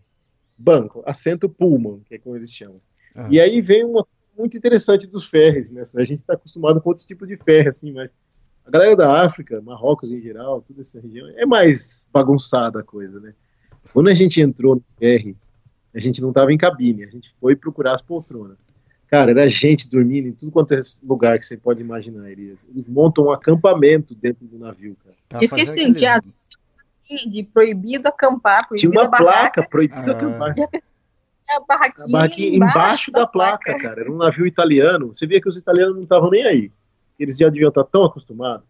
banco, 0.57 1.03
assento 1.05 1.47
Pullman, 1.49 2.01
que 2.05 2.15
é 2.15 2.17
como 2.17 2.35
eles 2.35 2.51
chamam. 2.51 2.81
Ah. 3.15 3.27
E 3.29 3.39
aí 3.39 3.61
vem 3.61 3.83
uma 3.83 4.05
muito 4.37 4.55
interessante 4.55 5.07
dos 5.07 5.27
ferres, 5.27 5.71
né? 5.71 5.81
A 5.81 6.03
gente 6.03 6.19
está 6.19 6.33
acostumado 6.33 6.79
com 6.79 6.89
outros 6.89 7.07
tipos 7.07 7.27
de 7.27 7.35
ferro, 7.37 7.69
assim, 7.69 7.91
mas 7.91 8.09
a 8.65 8.69
galera 8.69 8.95
da 8.95 9.25
África, 9.25 9.61
Marrocos 9.61 10.11
em 10.11 10.21
geral, 10.21 10.61
toda 10.61 10.81
essa 10.81 10.99
região, 10.99 11.27
é 11.35 11.45
mais 11.45 12.07
bagunçada 12.13 12.79
a 12.79 12.83
coisa, 12.83 13.19
né? 13.19 13.33
Quando 13.93 14.09
a 14.09 14.13
gente 14.13 14.39
entrou 14.39 14.75
no 14.75 14.83
ferry, 14.99 15.35
a 15.95 15.99
gente 15.99 16.21
não 16.21 16.29
estava 16.29 16.53
em 16.53 16.57
cabine, 16.57 17.03
a 17.03 17.09
gente 17.09 17.33
foi 17.39 17.55
procurar 17.55 17.93
as 17.93 18.01
poltronas. 18.01 18.57
Cara, 19.07 19.31
era 19.31 19.47
gente 19.47 19.89
dormindo 19.89 20.27
em 20.27 20.33
tudo 20.33 20.51
quanto 20.51 20.73
é 20.73 20.81
lugar 21.03 21.39
que 21.39 21.47
você 21.47 21.55
pode 21.55 21.79
imaginar, 21.79 22.29
Elias. 22.29 22.65
Eles 22.69 22.89
montam 22.89 23.25
um 23.25 23.31
acampamento 23.31 24.13
dentro 24.13 24.45
do 24.45 24.59
navio, 24.59 24.97
cara. 25.01 25.15
Tá 25.29 25.39
Esqueci, 25.41 25.89
de 27.29 27.43
proibido 27.43 28.07
acampar, 28.07 28.67
proibido 28.67 28.91
Tinha 28.91 29.01
uma 29.01 29.09
placa, 29.09 29.67
proibido 29.67 30.11
ah. 30.11 30.15
acampar. 30.15 30.55
A 31.49 31.61
barraquinha, 31.61 32.07
a 32.07 32.11
barraquinha 32.11 32.55
embaixo, 32.55 32.75
embaixo 32.75 33.11
da, 33.11 33.19
da 33.21 33.27
placa, 33.27 33.63
placa, 33.63 33.81
cara. 33.81 34.01
Era 34.01 34.11
um 34.11 34.17
navio 34.17 34.45
italiano. 34.45 35.15
Você 35.15 35.25
via 35.25 35.41
que 35.41 35.47
os 35.47 35.55
italianos 35.55 35.95
não 35.95 36.03
estavam 36.03 36.29
nem 36.29 36.45
aí. 36.45 36.71
Eles 37.17 37.37
já 37.37 37.49
deviam 37.49 37.69
estar 37.69 37.85
tão 37.85 38.03
acostumados. 38.03 38.65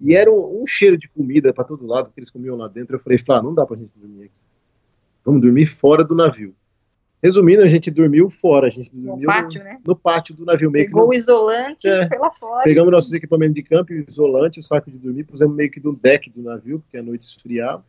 E 0.00 0.14
era 0.14 0.30
um, 0.30 0.62
um 0.62 0.66
cheiro 0.66 0.96
de 0.96 1.08
comida 1.08 1.52
para 1.52 1.64
todo 1.64 1.86
lado 1.86 2.10
que 2.10 2.20
eles 2.20 2.30
comiam 2.30 2.56
lá 2.56 2.68
dentro. 2.68 2.94
Eu 2.94 3.00
falei, 3.00 3.18
Flá, 3.18 3.42
não 3.42 3.54
dá 3.54 3.66
pra 3.66 3.76
gente 3.76 3.92
dormir 3.98 4.24
aqui. 4.24 4.34
Vamos 5.24 5.40
dormir 5.40 5.66
fora 5.66 6.04
do 6.04 6.14
navio. 6.14 6.54
Resumindo, 7.22 7.62
a 7.62 7.68
gente 7.68 7.88
dormiu 7.88 8.28
fora, 8.28 8.66
a 8.66 8.70
gente 8.70 8.92
dormiu 8.92 9.20
no 9.20 9.26
pátio, 9.26 9.60
no, 9.60 9.64
né? 9.64 9.80
no 9.86 9.96
pátio 9.96 10.34
do 10.34 10.44
navio. 10.44 10.70
Meio 10.72 10.86
Pegou 10.86 11.08
o 11.08 11.14
isolante 11.14 11.86
é, 11.88 12.08
foi 12.08 12.18
lá 12.18 12.30
fora. 12.32 12.64
Pegamos 12.64 12.90
nossos 12.90 13.12
equipamentos 13.12 13.54
de 13.54 13.62
campo, 13.62 13.92
o 13.92 14.04
isolante, 14.08 14.58
o 14.58 14.62
saco 14.62 14.90
de 14.90 14.98
dormir, 14.98 15.22
pusemos 15.22 15.54
meio 15.54 15.70
que 15.70 15.78
no 15.78 15.94
deck 15.94 16.28
do 16.30 16.42
navio, 16.42 16.80
porque 16.80 16.96
a 16.96 17.02
noite 17.02 17.22
esfriava, 17.22 17.84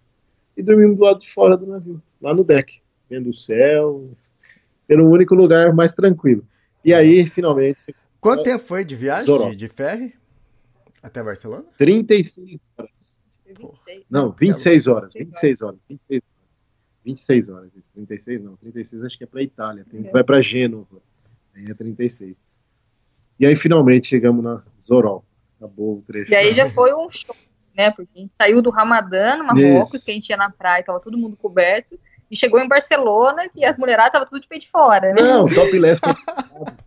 e 0.55 0.61
dormimos 0.61 0.97
do 0.97 1.03
lado 1.03 1.19
de 1.19 1.31
fora 1.31 1.57
do 1.57 1.65
navio, 1.65 1.99
lá 2.21 2.31
no 2.31 2.43
deck, 2.43 2.79
vendo 3.09 3.31
o 3.31 3.33
céu, 3.33 4.07
era 4.87 5.03
o 5.03 5.09
único 5.09 5.33
lugar 5.33 5.73
mais 5.73 5.93
tranquilo. 5.93 6.45
E 6.85 6.93
aí, 6.93 7.25
finalmente... 7.25 7.95
Quanto 8.21 8.43
tempo 8.43 8.63
foi 8.63 8.85
de 8.85 8.95
viagem, 8.95 9.49
de, 9.49 9.55
de 9.55 9.67
ferry, 9.67 10.13
até 11.01 11.23
Barcelona? 11.23 11.65
36 11.77 12.59
horas. 12.77 12.91
26. 13.47 14.03
Não, 14.09 14.31
26 14.31 14.87
horas, 14.87 15.13
26 15.13 15.61
horas, 15.61 15.79
26 15.89 16.21
horas. 16.21 16.32
26 17.05 17.49
horas, 17.49 17.69
36 17.93 18.43
não, 18.43 18.55
36 18.55 19.03
acho 19.03 19.17
que 19.17 19.23
é 19.23 19.27
para 19.27 19.41
Itália, 19.41 19.85
tem, 19.89 20.07
é. 20.07 20.11
vai 20.11 20.23
para 20.23 20.41
Gênova, 20.41 21.01
aí 21.55 21.65
é 21.65 21.73
36. 21.73 22.37
E 23.39 23.45
aí 23.45 23.55
finalmente 23.55 24.07
chegamos 24.07 24.43
na 24.43 24.63
Zorol, 24.81 25.23
acabou 25.57 25.97
o 25.97 26.01
trecho. 26.01 26.31
E 26.31 26.35
aí 26.35 26.53
já 26.53 26.69
foi 26.69 26.93
um 26.93 27.09
show, 27.09 27.35
né, 27.75 27.91
porque 27.91 28.11
a 28.15 28.21
gente 28.21 28.31
saiu 28.35 28.61
do 28.61 28.69
Ramadã, 28.69 29.37
no 29.37 29.45
Marrocos, 29.45 29.93
Isso. 29.93 30.05
que 30.05 30.11
a 30.11 30.13
gente 30.13 30.29
ia 30.29 30.37
na 30.37 30.49
praia, 30.49 30.83
tava 30.83 30.99
todo 30.99 31.17
mundo 31.17 31.35
coberto, 31.35 31.99
E 32.31 32.37
chegou 32.37 32.59
em 32.59 32.67
Barcelona 32.67 33.43
e 33.55 33.63
as 33.65 33.77
mulheradas 33.77 34.09
estavam 34.09 34.27
tudo 34.27 34.41
de 34.41 34.47
pé 34.47 34.57
de 34.57 34.69
fora, 34.69 35.13
né? 35.13 35.21
Não, 35.21 35.47
topless 35.47 36.01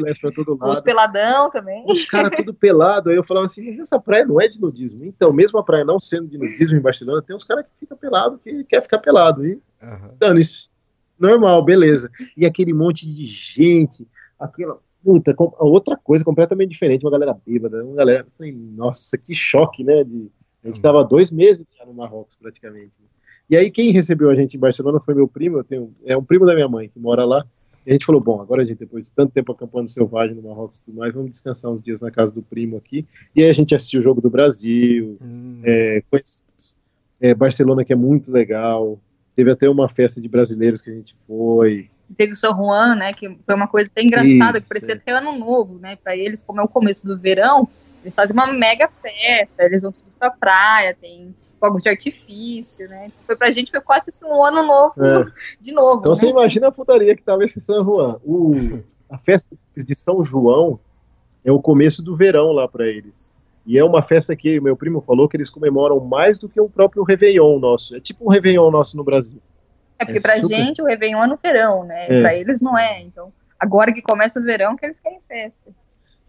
Topless 0.00 0.20
pra 0.20 0.30
todo 0.32 0.58
lado. 0.58 0.72
Os 0.72 0.80
peladão 0.80 1.50
também. 1.50 1.84
Os 1.86 2.04
caras 2.04 2.30
tudo 2.36 2.52
pelado. 2.54 3.10
Aí 3.10 3.16
eu 3.16 3.24
falava 3.24 3.46
assim, 3.46 3.70
mas 3.70 3.80
essa 3.80 3.98
praia 3.98 4.24
não 4.24 4.40
é 4.40 4.48
de 4.48 4.60
nudismo. 4.60 5.04
Então, 5.04 5.32
mesmo 5.32 5.58
a 5.58 5.64
praia 5.64 5.84
não 5.84 5.98
sendo 5.98 6.28
de 6.28 6.38
nudismo 6.38 6.78
em 6.78 6.82
Barcelona, 6.82 7.22
tem 7.22 7.34
uns 7.34 7.44
caras 7.44 7.64
que 7.64 7.70
ficam 7.80 7.96
pelado, 7.96 8.38
que 8.38 8.64
quer 8.64 8.82
ficar 8.82 8.98
pelado. 8.98 9.46
E, 9.46 9.60
Aham. 9.82 10.10
dando 10.18 10.40
isso. 10.40 10.70
Normal, 11.18 11.64
beleza. 11.64 12.10
E 12.36 12.44
aquele 12.44 12.72
monte 12.74 13.06
de 13.06 13.26
gente, 13.26 14.06
aquela. 14.38 14.78
Puta, 15.02 15.32
com- 15.34 15.54
outra 15.60 15.96
coisa 15.96 16.24
completamente 16.24 16.70
diferente, 16.70 17.04
uma 17.04 17.12
galera 17.12 17.36
bêbada, 17.46 17.84
uma 17.84 17.94
galera. 17.94 18.26
Falei, 18.36 18.52
nossa, 18.52 19.16
que 19.16 19.34
choque, 19.34 19.84
né? 19.84 20.02
De, 20.02 20.28
a 20.64 20.66
gente 20.66 20.76
estava 20.76 21.04
dois 21.04 21.30
meses 21.30 21.64
já 21.78 21.86
no 21.86 21.94
Marrocos, 21.94 22.36
praticamente. 22.36 22.98
E 23.48 23.56
aí, 23.56 23.70
quem 23.70 23.92
recebeu 23.92 24.28
a 24.28 24.34
gente 24.34 24.56
em 24.56 24.60
Barcelona 24.60 24.98
foi 25.00 25.14
meu 25.14 25.28
primo, 25.28 25.58
eu 25.58 25.64
tenho, 25.64 25.94
é 26.04 26.16
um 26.16 26.24
primo 26.24 26.44
da 26.44 26.54
minha 26.54 26.68
mãe 26.68 26.88
que 26.88 26.98
mora 26.98 27.24
lá. 27.24 27.46
E 27.86 27.90
a 27.90 27.92
gente 27.92 28.04
falou: 28.04 28.20
bom, 28.20 28.40
agora 28.40 28.62
a 28.62 28.64
gente, 28.64 28.78
depois 28.78 29.06
de 29.06 29.12
tanto 29.12 29.32
tempo 29.32 29.52
acampando 29.52 29.88
selvagem 29.88 30.34
no 30.34 30.42
Marrocos 30.42 30.78
e 30.78 30.82
tudo 30.82 30.98
mais, 30.98 31.14
vamos 31.14 31.30
descansar 31.30 31.70
uns 31.70 31.82
dias 31.82 32.00
na 32.00 32.10
casa 32.10 32.32
do 32.32 32.42
primo 32.42 32.76
aqui. 32.76 33.06
E 33.34 33.44
aí 33.44 33.48
a 33.48 33.52
gente 33.52 33.74
assistiu 33.74 34.00
o 34.00 34.02
jogo 34.02 34.20
do 34.20 34.28
Brasil, 34.28 35.16
Hum, 35.22 35.60
é, 35.64 36.02
conhecemos, 36.10 36.76
é, 37.20 37.32
Barcelona, 37.32 37.84
que 37.84 37.92
é 37.92 37.96
muito 37.96 38.32
legal. 38.32 38.98
Teve 39.36 39.50
até 39.50 39.68
uma 39.68 39.88
festa 39.88 40.20
de 40.20 40.28
brasileiros 40.28 40.82
que 40.82 40.90
a 40.90 40.94
gente 40.94 41.14
foi. 41.26 41.88
Teve 42.16 42.32
o 42.32 42.36
São 42.36 42.54
Juan, 42.56 42.96
né? 42.96 43.12
Que 43.12 43.36
foi 43.44 43.54
uma 43.54 43.68
coisa 43.68 43.90
até 43.90 44.02
engraçada, 44.02 44.58
Isso, 44.58 44.68
que 44.68 44.74
parecia 44.74 44.94
é. 44.94 44.96
até 44.96 45.12
ano 45.12 45.38
novo, 45.38 45.78
né? 45.78 45.96
Pra 45.96 46.16
eles, 46.16 46.42
como 46.42 46.60
é 46.60 46.64
o 46.64 46.68
começo 46.68 47.06
do 47.06 47.18
verão, 47.18 47.68
eles 48.02 48.14
fazem 48.14 48.34
uma 48.34 48.52
mega 48.52 48.88
festa, 48.88 49.64
eles 49.64 49.82
vão 49.82 49.92
tudo 49.92 50.12
pra 50.18 50.30
praia, 50.30 50.96
tem 51.00 51.34
fogos 51.58 51.82
de 51.82 51.88
artifício, 51.88 52.88
né? 52.88 53.10
Foi 53.26 53.36
pra 53.36 53.50
gente, 53.50 53.70
foi 53.70 53.80
quase 53.80 54.10
assim, 54.10 54.24
um 54.24 54.44
ano 54.44 54.62
novo 54.66 54.94
É. 55.04 55.24
de 55.60 55.72
novo. 55.72 56.00
Então 56.00 56.12
né? 56.12 56.16
você 56.18 56.28
imagina 56.28 56.68
a 56.68 56.72
putaria 56.72 57.16
que 57.16 57.22
tava 57.22 57.44
esse 57.44 57.60
São 57.60 57.84
Juan. 57.84 58.18
O, 58.24 58.80
a 59.10 59.18
festa 59.18 59.56
de 59.76 59.94
São 59.94 60.22
João 60.22 60.78
é 61.44 61.50
o 61.52 61.60
começo 61.60 62.02
do 62.02 62.14
verão 62.16 62.52
lá 62.52 62.66
para 62.68 62.86
eles. 62.86 63.32
E 63.64 63.76
é 63.78 63.84
uma 63.84 64.02
festa 64.02 64.36
que 64.36 64.60
meu 64.60 64.76
primo 64.76 65.00
falou 65.00 65.28
que 65.28 65.36
eles 65.36 65.50
comemoram 65.50 65.98
mais 66.00 66.38
do 66.38 66.48
que 66.48 66.60
o 66.60 66.68
próprio 66.68 67.02
Réveillon 67.02 67.58
nosso. 67.58 67.96
É 67.96 68.00
tipo 68.00 68.24
um 68.24 68.28
Réveillon 68.28 68.70
nosso 68.70 68.96
no 68.96 69.02
Brasil. 69.02 69.40
É 69.98 70.04
porque 70.04 70.18
É 70.18 70.20
pra 70.20 70.40
super- 70.40 70.54
gente 70.56 70.80
o 70.82 70.84
Réveillon 70.84 71.22
é 71.24 71.26
no 71.26 71.36
verão, 71.36 71.84
né? 71.84 72.04
É. 72.08 72.20
Pra 72.20 72.34
eles 72.34 72.60
não 72.60 72.78
é. 72.78 73.00
Então, 73.02 73.32
agora 73.58 73.92
que 73.92 74.02
começa 74.02 74.38
o 74.38 74.42
verão, 74.42 74.76
que 74.76 74.84
eles 74.86 75.00
querem 75.00 75.18
festa. 75.26 75.70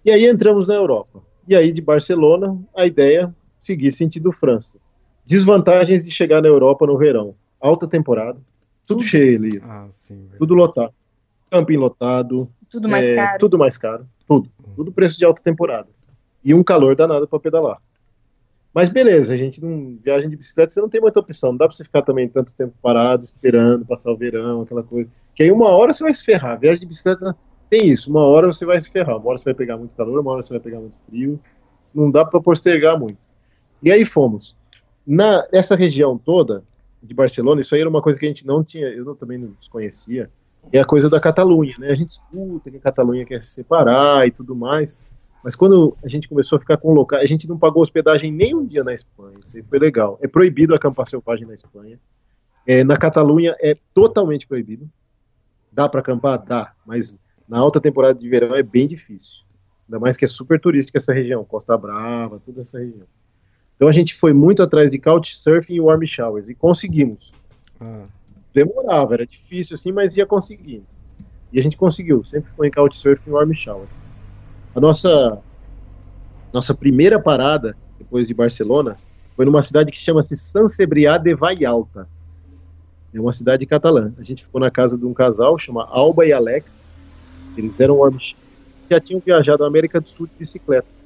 E 0.05 0.09
aí 0.09 0.25
entramos 0.25 0.67
na 0.67 0.73
Europa. 0.75 1.21
E 1.47 1.55
aí 1.55 1.71
de 1.71 1.82
Barcelona, 1.82 2.57
a 2.75 2.86
ideia 2.86 3.34
seguir 3.59 3.91
sentido 3.91 4.32
França. 4.32 4.80
Desvantagens 5.28 6.05
de 6.05 6.11
chegar 6.11 6.41
na 6.41 6.47
Europa 6.47 6.88
no 6.88 6.97
verão. 6.97 7.36
Alta 7.59 7.86
temporada, 7.86 8.39
tudo 8.88 9.03
cheio, 9.03 9.36
Elias. 9.36 9.69
Ah, 9.69 9.88
sim. 9.91 10.25
velho. 10.28 10.39
Tudo 10.39 10.55
lotado. 10.55 10.93
Camping 11.51 11.75
lotado, 11.78 12.49
Tudo 12.69 12.88
mais 12.88 13.07
é, 13.07 13.15
caro. 13.15 13.39
Tudo 13.39 13.57
mais 13.57 13.78
caro. 13.78 14.07
Tudo. 14.25 14.49
Tudo 14.75 14.91
preço 14.91 15.17
de 15.17 15.25
alta 15.25 15.43
temporada. 15.43 15.88
E 16.43 16.53
um 16.53 16.63
calor 16.63 16.95
danado 16.95 17.28
para 17.28 17.39
pedalar. 17.39 17.82
Mas 18.73 18.89
beleza, 18.89 19.34
a 19.34 19.38
gente 19.38 19.61
não. 19.61 19.97
Viagem 20.01 20.30
de 20.30 20.38
bicicleta, 20.38 20.71
você 20.71 20.80
não 20.80 20.88
tem 20.88 21.01
muita 21.01 21.19
opção. 21.19 21.51
Não 21.51 21.57
dá 21.57 21.67
pra 21.67 21.75
você 21.75 21.84
ficar 21.84 22.01
também 22.01 22.30
tanto 22.30 22.55
tempo 22.55 22.73
parado, 22.82 23.23
esperando, 23.23 23.86
passar 23.86 24.11
o 24.11 24.17
verão, 24.17 24.61
aquela 24.61 24.84
coisa. 24.84 25.09
Que 25.36 25.43
aí 25.43 25.51
uma 25.51 25.69
hora 25.69 25.91
você 25.91 26.03
vai 26.03 26.13
se 26.13 26.23
ferrar. 26.23 26.57
Viagem 26.59 26.82
de 26.82 26.86
bicicleta 26.86 27.36
tem 27.69 27.89
isso. 27.89 28.09
Uma 28.09 28.23
hora 28.23 28.47
você 28.47 28.65
vai 28.65 28.80
se 28.80 28.89
ferrar. 28.89 29.17
Uma 29.17 29.30
hora 29.30 29.38
você 29.38 29.45
vai 29.45 29.53
pegar 29.53 29.78
muito 29.78 29.95
calor, 29.95 30.19
uma 30.19 30.32
hora 30.32 30.41
você 30.41 30.53
vai 30.53 30.59
pegar 30.61 30.80
muito 30.80 30.97
frio. 31.09 31.39
Não 31.93 32.09
dá 32.09 32.23
pra 32.23 32.39
postergar 32.39 32.97
muito. 32.97 33.28
E 33.84 33.91
aí 33.91 34.05
fomos. 34.05 34.55
Na, 35.08 35.47
nessa 35.53 35.76
região 35.76 36.18
toda 36.18 36.64
de 37.01 37.14
Barcelona, 37.14 37.62
isso 37.62 37.74
aí 37.74 37.82
era 37.82 37.89
uma 37.89 38.01
coisa 38.01 38.20
que 38.20 38.26
a 38.26 38.30
gente 38.30 38.45
não 38.45 38.64
tinha, 38.64 38.88
eu 38.88 39.16
também 39.16 39.38
não 39.38 39.51
desconhecia 39.58 40.30
é 40.72 40.80
a 40.80 40.86
coisa 40.86 41.10
da 41.10 41.20
Catalunha, 41.20 41.76
né? 41.80 41.91
A 41.91 41.95
gente 41.95 42.10
escuta 42.10 42.70
que 42.70 42.78
a 42.78 42.82
Catalunha 42.82 43.26
quer 43.26 43.41
se 43.41 43.51
separar 43.51 44.28
e 44.28 44.32
tudo 44.32 44.55
mais, 44.55 44.99
mas 45.43 45.55
quando 45.55 45.95
a 46.03 46.08
gente 46.08 46.28
começou 46.28 46.58
a 46.58 46.60
ficar 46.60 46.78
com 46.78 46.93
locais, 46.93 47.24
a 47.24 47.28
gente 47.28 47.47
não 47.47 47.58
pagou 47.58 47.82
hospedagem 47.82 48.32
nem 48.32 48.55
um 48.55 48.66
dia 48.66 48.84
na 48.84 48.93
Espanha, 48.93 49.38
isso 49.43 49.55
aí 49.55 49.64
foi 49.64 49.80
legal. 49.80 50.20
É 50.22 50.28
proibido 50.28 50.76
acampar 50.76 51.08
selvagem 51.08 51.47
na 51.47 51.53
Espanha. 51.53 51.99
É, 52.66 52.84
na 52.84 52.97
Catalunha 52.97 53.55
é 53.62 53.78
totalmente 53.93 54.45
proibido. 54.45 54.89
Dá 55.72 55.88
para 55.88 56.01
acampar? 56.01 56.43
Dá, 56.43 56.74
mas 56.86 57.20
na 57.47 57.60
alta 57.60 57.80
temporada 57.80 58.20
de 58.20 58.28
verão 58.28 58.55
é 58.55 58.64
bem 58.64 58.88
difícil. 58.88 59.45
Ainda 59.88 59.99
mais 59.99 60.18
que 60.18 60.26
é 60.26 60.28
super 60.28 60.60
turística 60.60 60.97
essa 60.97 61.14
região, 61.14 61.45
Costa 61.45 61.78
Brava, 61.78 62.41
toda 62.45 62.62
essa 62.62 62.80
região. 62.80 63.08
Então 63.78 63.88
a 63.88 63.91
gente 63.91 64.15
foi 64.15 64.34
muito 64.34 64.61
atrás 64.61 64.91
de 64.91 64.99
Couchsurfing 64.99 65.75
e 65.75 65.80
Warm 65.80 66.03
Showers 66.03 66.49
e 66.49 66.55
conseguimos 66.55 67.32
Ah, 67.80 68.05
demorava, 68.53 69.13
era 69.13 69.25
difícil 69.25 69.75
assim, 69.75 69.91
mas 69.91 70.17
ia 70.17 70.25
conseguindo. 70.25 70.86
E 71.53 71.59
a 71.59 71.63
gente 71.63 71.78
conseguiu, 71.78 72.23
sempre 72.23 72.51
foi 72.57 72.67
em 72.67 72.71
Couchsurfing 72.71 73.30
e 73.30 73.32
Warm 73.32 73.53
Shower. 73.53 73.88
A 74.75 74.80
nossa, 74.80 75.39
nossa 76.51 76.73
primeira 76.73 77.19
parada, 77.19 77.78
depois 77.99 78.28
de 78.28 78.34
Barcelona, 78.34 78.97
foi 79.36 79.45
numa 79.45 79.61
cidade 79.61 79.91
que 79.91 79.99
chama-se 79.99 80.36
San 80.36 80.67
Cebrià 80.67 81.17
de 81.19 81.36
Vallalta. 81.36 82.07
É 83.13 83.21
uma 83.21 83.32
cidade 83.32 83.65
catalã. 83.65 84.11
A 84.17 84.23
gente 84.23 84.43
ficou 84.43 84.59
na 84.59 84.71
casa 84.71 84.97
de 84.97 85.05
um 85.05 85.13
casal, 85.13 85.57
chama 85.57 85.86
Alba 85.86 86.25
e 86.25 86.34
Alex. 86.34 86.89
Eles 87.55 87.80
eram 87.80 87.97
Warm 87.97 88.17
Shower. 88.17 88.43
Já 88.89 88.99
tinham 88.99 89.21
viajado 89.23 89.63
à 89.63 89.67
América 89.67 90.01
do 90.01 90.09
Sul 90.09 90.28
de 90.28 90.34
bicicleta. 90.39 90.96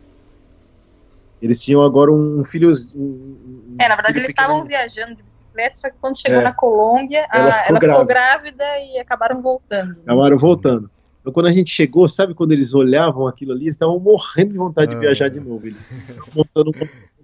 Eles 1.41 1.63
tinham 1.63 1.81
agora 1.81 2.11
um 2.11 2.43
filho. 2.45 2.71
Um, 2.95 3.01
um 3.01 3.75
É, 3.79 3.87
na 3.87 3.95
verdade 3.95 4.19
eles 4.19 4.29
estavam 4.29 4.63
viajando 4.63 5.15
de 5.15 5.23
bicicleta, 5.23 5.75
só 5.75 5.89
que 5.89 5.95
quando 5.99 6.19
chegou 6.19 6.39
É. 6.39 6.43
na 6.43 6.53
Colômbia, 6.53 7.25
a- 7.29 7.37
Ela 7.37 7.47
ela, 7.67 7.79
ficou 7.79 7.89
ficou 7.89 8.05
grávida 8.05 8.63
e 8.79 8.99
acabaram 8.99 9.41
voltando. 9.41 9.99
Acabaram 10.01 10.37
voltando. 10.37 10.91
Então, 11.19 11.31
quando 11.33 11.47
a 11.47 11.51
gente 11.51 11.69
chegou, 11.69 12.07
sabe 12.07 12.33
quando 12.33 12.51
eles 12.51 12.73
olhavam 12.73 13.27
aquilo 13.27 13.51
ali, 13.51 13.65
eles 13.65 13.75
estavam 13.75 13.99
morrendo 13.99 14.51
de 14.53 14.57
vontade 14.57 14.91
de 14.91 14.97
Ah. 14.97 14.99
viajar 14.99 15.29
de 15.29 15.39
novo. 15.39 15.67
Eles 15.67 15.79
estavam 15.91 16.31
montando 16.35 16.71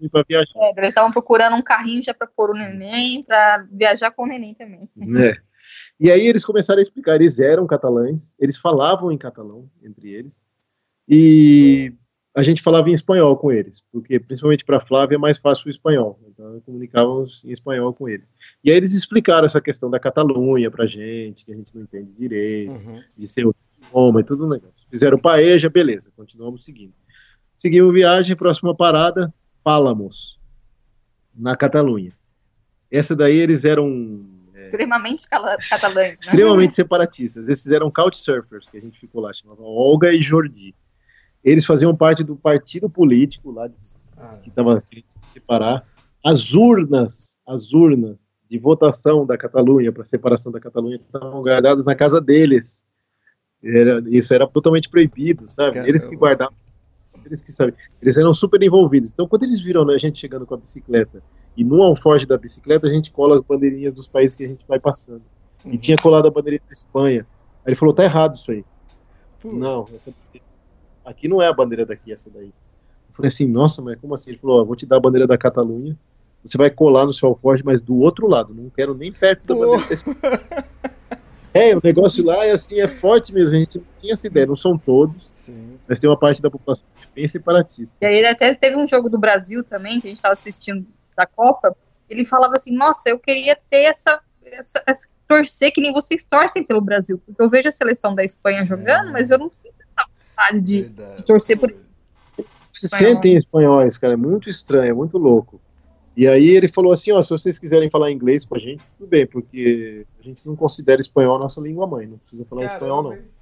um 0.02 0.10
para 0.10 0.24
viajar. 0.28 0.52
É, 0.56 0.72
eles 0.78 0.90
estavam 0.90 1.12
procurando 1.12 1.56
um 1.56 1.64
carrinho 1.64 2.04
já 2.04 2.14
pra 2.14 2.28
pôr 2.28 2.52
o 2.52 2.54
neném, 2.54 3.24
pra 3.24 3.66
viajar 3.72 4.12
com 4.12 4.24
o 4.24 4.28
neném 4.28 4.54
também. 4.54 4.88
né? 4.96 5.36
E 6.00 6.12
aí 6.12 6.28
eles 6.28 6.46
começaram 6.46 6.78
a 6.78 6.82
explicar. 6.84 7.16
Eles 7.16 7.40
eram 7.40 7.66
catalães, 7.66 8.36
eles 8.40 8.56
falavam 8.58 9.12
em 9.12 9.18
catalão 9.18 9.68
entre 9.84 10.10
eles, 10.14 10.48
e 11.10 11.92
a 12.38 12.44
gente 12.44 12.62
falava 12.62 12.88
em 12.88 12.94
espanhol 12.94 13.36
com 13.36 13.52
eles, 13.52 13.84
porque 13.92 14.20
principalmente 14.20 14.64
para 14.64 14.80
Flávia 14.80 15.16
é 15.16 15.18
mais 15.18 15.40
fácil 15.40 15.66
o 15.66 15.70
espanhol. 15.72 16.20
Então 16.28 16.62
comunicávamos 16.64 17.44
em 17.44 17.52
espanhol 17.52 17.92
com 17.92 18.08
eles. 18.08 18.32
E 18.64 18.70
aí 18.70 18.78
eles 18.78 18.94
explicaram 18.94 19.46
essa 19.46 19.60
questão 19.60 19.90
da 19.90 20.00
Catalunha 20.00 20.70
pra 20.70 20.86
gente, 20.86 21.44
que 21.44 21.52
a 21.52 21.56
gente 21.56 21.76
não 21.76 21.82
entende 21.82 22.12
direito. 22.14 22.74
uhum. 22.74 23.02
de 23.18 23.28
ser 23.28 23.44
idioma 23.82 24.22
e 24.22 24.24
tudo 24.24 24.46
um 24.46 24.50
negócio. 24.50 24.76
Fizeram 24.88 25.18
paeja, 25.18 25.68
beleza, 25.68 26.12
continuamos 26.16 26.64
seguindo. 26.64 26.94
Seguimos 27.56 27.92
viagem, 27.92 28.36
próxima 28.36 28.76
parada, 28.76 29.34
Pálamos, 29.64 30.40
na 31.36 31.58
Catalunha. 31.58 32.14
Essa 32.92 33.16
daí 33.16 33.36
eles 33.38 33.66
eram 33.66 34.24
Extremamente 34.54 35.28
cala- 35.28 35.58
catalães. 35.68 36.12
Né? 36.12 36.18
extremamente 36.22 36.76
separatistas. 36.76 37.50
Esses 37.50 37.72
eram 37.72 37.90
couchsurfers, 37.90 38.70
que 38.70 38.78
a 38.78 38.82
gente 38.82 39.00
ficou 39.00 39.22
lá, 39.22 39.34
chamava 39.34 39.64
Olga 39.64 40.14
e 40.14 40.22
Jordi. 40.22 40.76
Eles 41.50 41.66
faziam 41.66 41.96
parte 41.96 42.24
do 42.24 42.36
partido 42.36 42.90
político 42.90 43.52
lá 43.52 43.68
de, 43.68 43.76
Ah, 44.18 44.38
que 44.42 44.50
estava 44.50 44.82
querendo 44.82 45.06
se 45.10 45.20
separar. 45.34 45.86
As 46.26 46.54
urnas, 46.54 47.40
as 47.48 47.74
urnas 47.74 48.32
de 48.50 48.58
votação 48.58 49.26
da 49.26 49.38
Catalunha 49.38 49.92
para 49.92 50.04
separação 50.04 50.52
da 50.52 50.60
Catalunha 50.60 50.96
estavam 50.98 51.42
guardadas 51.42 51.86
na 51.86 51.96
casa 51.96 52.20
deles. 52.20 52.86
Era, 53.64 54.02
isso 54.08 54.34
era 54.34 54.48
totalmente 54.48 54.90
proibido, 54.90 55.48
sabe? 55.48 55.74
Caramba. 55.74 55.90
Eles 55.90 56.06
que 56.06 56.16
guardavam, 56.16 56.54
eles 57.26 57.42
que 57.42 57.52
sabem. 57.52 57.74
Eles 58.02 58.18
eram 58.18 58.34
super 58.34 58.62
envolvidos. 58.62 59.12
Então, 59.12 59.28
quando 59.28 59.44
eles 59.44 59.62
viram 59.62 59.86
né, 59.86 59.96
a 59.96 59.98
gente 59.98 60.20
chegando 60.20 60.46
com 60.46 60.54
a 60.54 60.58
bicicleta 60.58 61.22
e 61.56 61.64
no 61.64 61.82
alforge 61.82 62.26
da 62.26 62.38
bicicleta 62.38 62.88
a 62.88 62.90
gente 62.90 63.12
cola 63.12 63.36
as 63.36 63.42
bandeirinhas 63.42 63.94
dos 63.94 64.08
países 64.08 64.36
que 64.36 64.44
a 64.44 64.48
gente 64.48 64.66
vai 64.68 64.80
passando. 64.80 65.22
E 65.66 65.70
Uhum. 65.72 65.78
tinha 65.78 65.98
colado 65.98 66.28
a 66.28 66.32
bandeirinha 66.32 66.62
da 66.68 66.74
Espanha. 66.74 67.26
Aí 67.66 67.70
ele 67.72 67.76
falou: 67.76 67.94
tá 67.94 68.04
errado 68.04 68.36
isso 68.36 68.52
aí. 68.52 68.64
Não, 69.44 69.88
essa- 69.94 70.14
aqui 71.08 71.28
não 71.28 71.42
é 71.42 71.48
a 71.48 71.54
bandeira 71.54 71.86
daqui, 71.86 72.12
essa 72.12 72.30
daí. 72.30 72.48
Eu 73.10 73.14
falei 73.16 73.30
assim, 73.30 73.48
nossa, 73.48 73.82
mas 73.82 74.00
como 74.00 74.14
assim? 74.14 74.32
Ele 74.32 74.40
falou, 74.40 74.62
ó, 74.62 74.64
vou 74.66 74.76
te 74.76 74.86
dar 74.86 74.98
a 74.98 75.00
bandeira 75.00 75.26
da 75.26 75.38
Catalunha, 75.38 75.98
você 76.44 76.58
vai 76.58 76.70
colar 76.70 77.06
no 77.06 77.14
seu 77.14 77.30
alforje, 77.30 77.64
mas 77.66 77.82
do 77.82 77.98
outro 77.98 78.28
lado, 78.28 78.54
não 78.54 78.70
quero 78.70 78.94
nem 78.94 79.12
perto 79.12 79.48
da 79.48 79.56
Pô. 79.56 79.62
bandeira 79.62 79.88
da 79.88 79.94
Espanha. 79.94 80.18
É, 81.54 81.76
o 81.76 81.82
negócio 81.84 82.24
lá 82.24 82.46
é 82.46 82.52
assim, 82.52 82.80
é 82.80 82.88
forte 82.88 83.34
mesmo, 83.34 83.56
a 83.56 83.60
gente 83.60 83.80
não 83.80 83.86
tinha 84.00 84.14
essa 84.14 84.28
ideia, 84.28 84.46
não 84.46 84.56
são 84.56 84.78
todos, 84.78 85.32
Sim. 85.36 85.80
mas 85.88 86.00
tem 86.00 86.08
uma 86.08 86.18
parte 86.20 86.40
da 86.40 86.52
população 86.52 86.84
que 87.02 87.08
bem 87.16 87.28
separatista. 87.28 87.96
E 88.00 88.06
aí 88.06 88.16
ele 88.18 88.28
até 88.28 88.54
teve 88.54 88.76
um 88.78 88.88
jogo 88.88 89.10
do 89.10 89.18
Brasil 89.18 89.64
também, 89.64 90.00
que 90.00 90.06
a 90.06 90.10
gente 90.10 90.18
estava 90.18 90.34
assistindo 90.34 90.86
da 91.16 91.26
Copa. 91.26 91.76
Ele 92.08 92.26
falava 92.26 92.56
assim, 92.58 92.72
nossa, 92.76 93.10
eu 93.10 93.18
queria 93.18 93.58
ter 93.72 93.84
essa, 93.86 94.20
essa, 94.44 94.84
essa- 94.86 95.08
torcer 95.28 95.74
que 95.74 95.82
nem 95.82 95.92
vocês 95.92 96.24
torcem 96.24 96.64
pelo 96.64 96.80
Brasil. 96.80 97.20
Porque 97.26 97.42
eu 97.42 97.50
vejo 97.50 97.70
a 97.70 97.72
seleção 97.72 98.14
da 98.14 98.24
Espanha 98.24 98.64
jogando, 98.64 99.10
É. 99.10 99.12
mas 99.12 99.32
eu 99.32 99.40
não 99.40 99.50
vontade 100.38 100.62
de, 100.62 100.90
de 100.90 101.24
torcer 101.24 101.58
por 101.58 101.74
Se 102.72 102.88
sentem 102.88 103.36
espanhóis, 103.36 103.98
cara, 103.98 104.14
é 104.14 104.18
muito 104.18 104.50
estranho, 104.50 104.92
é 104.92 104.94
muito 104.94 105.18
louco. 105.18 105.60
E 106.16 106.28
aí 106.28 106.50
ele 106.50 106.68
falou 106.68 106.92
assim, 106.92 107.12
ó, 107.12 107.22
se 107.22 107.30
vocês 107.30 107.60
quiserem 107.60 107.90
falar 107.90 108.12
inglês 108.12 108.44
com 108.44 108.56
a 108.56 108.60
gente, 108.60 108.84
tudo 108.98 109.08
bem, 109.08 109.26
porque 109.26 110.06
a 110.20 110.24
gente 110.24 110.46
não 110.48 110.56
considera 110.56 111.00
espanhol 111.00 111.36
a 111.36 111.40
nossa 111.40 111.62
língua 111.62 111.86
mãe, 111.86 112.08
não 112.08 112.18
precisa 112.18 112.44
falar 112.46 112.62
Caramba. 112.62 112.76
espanhol 112.76 113.04
não. 113.04 113.38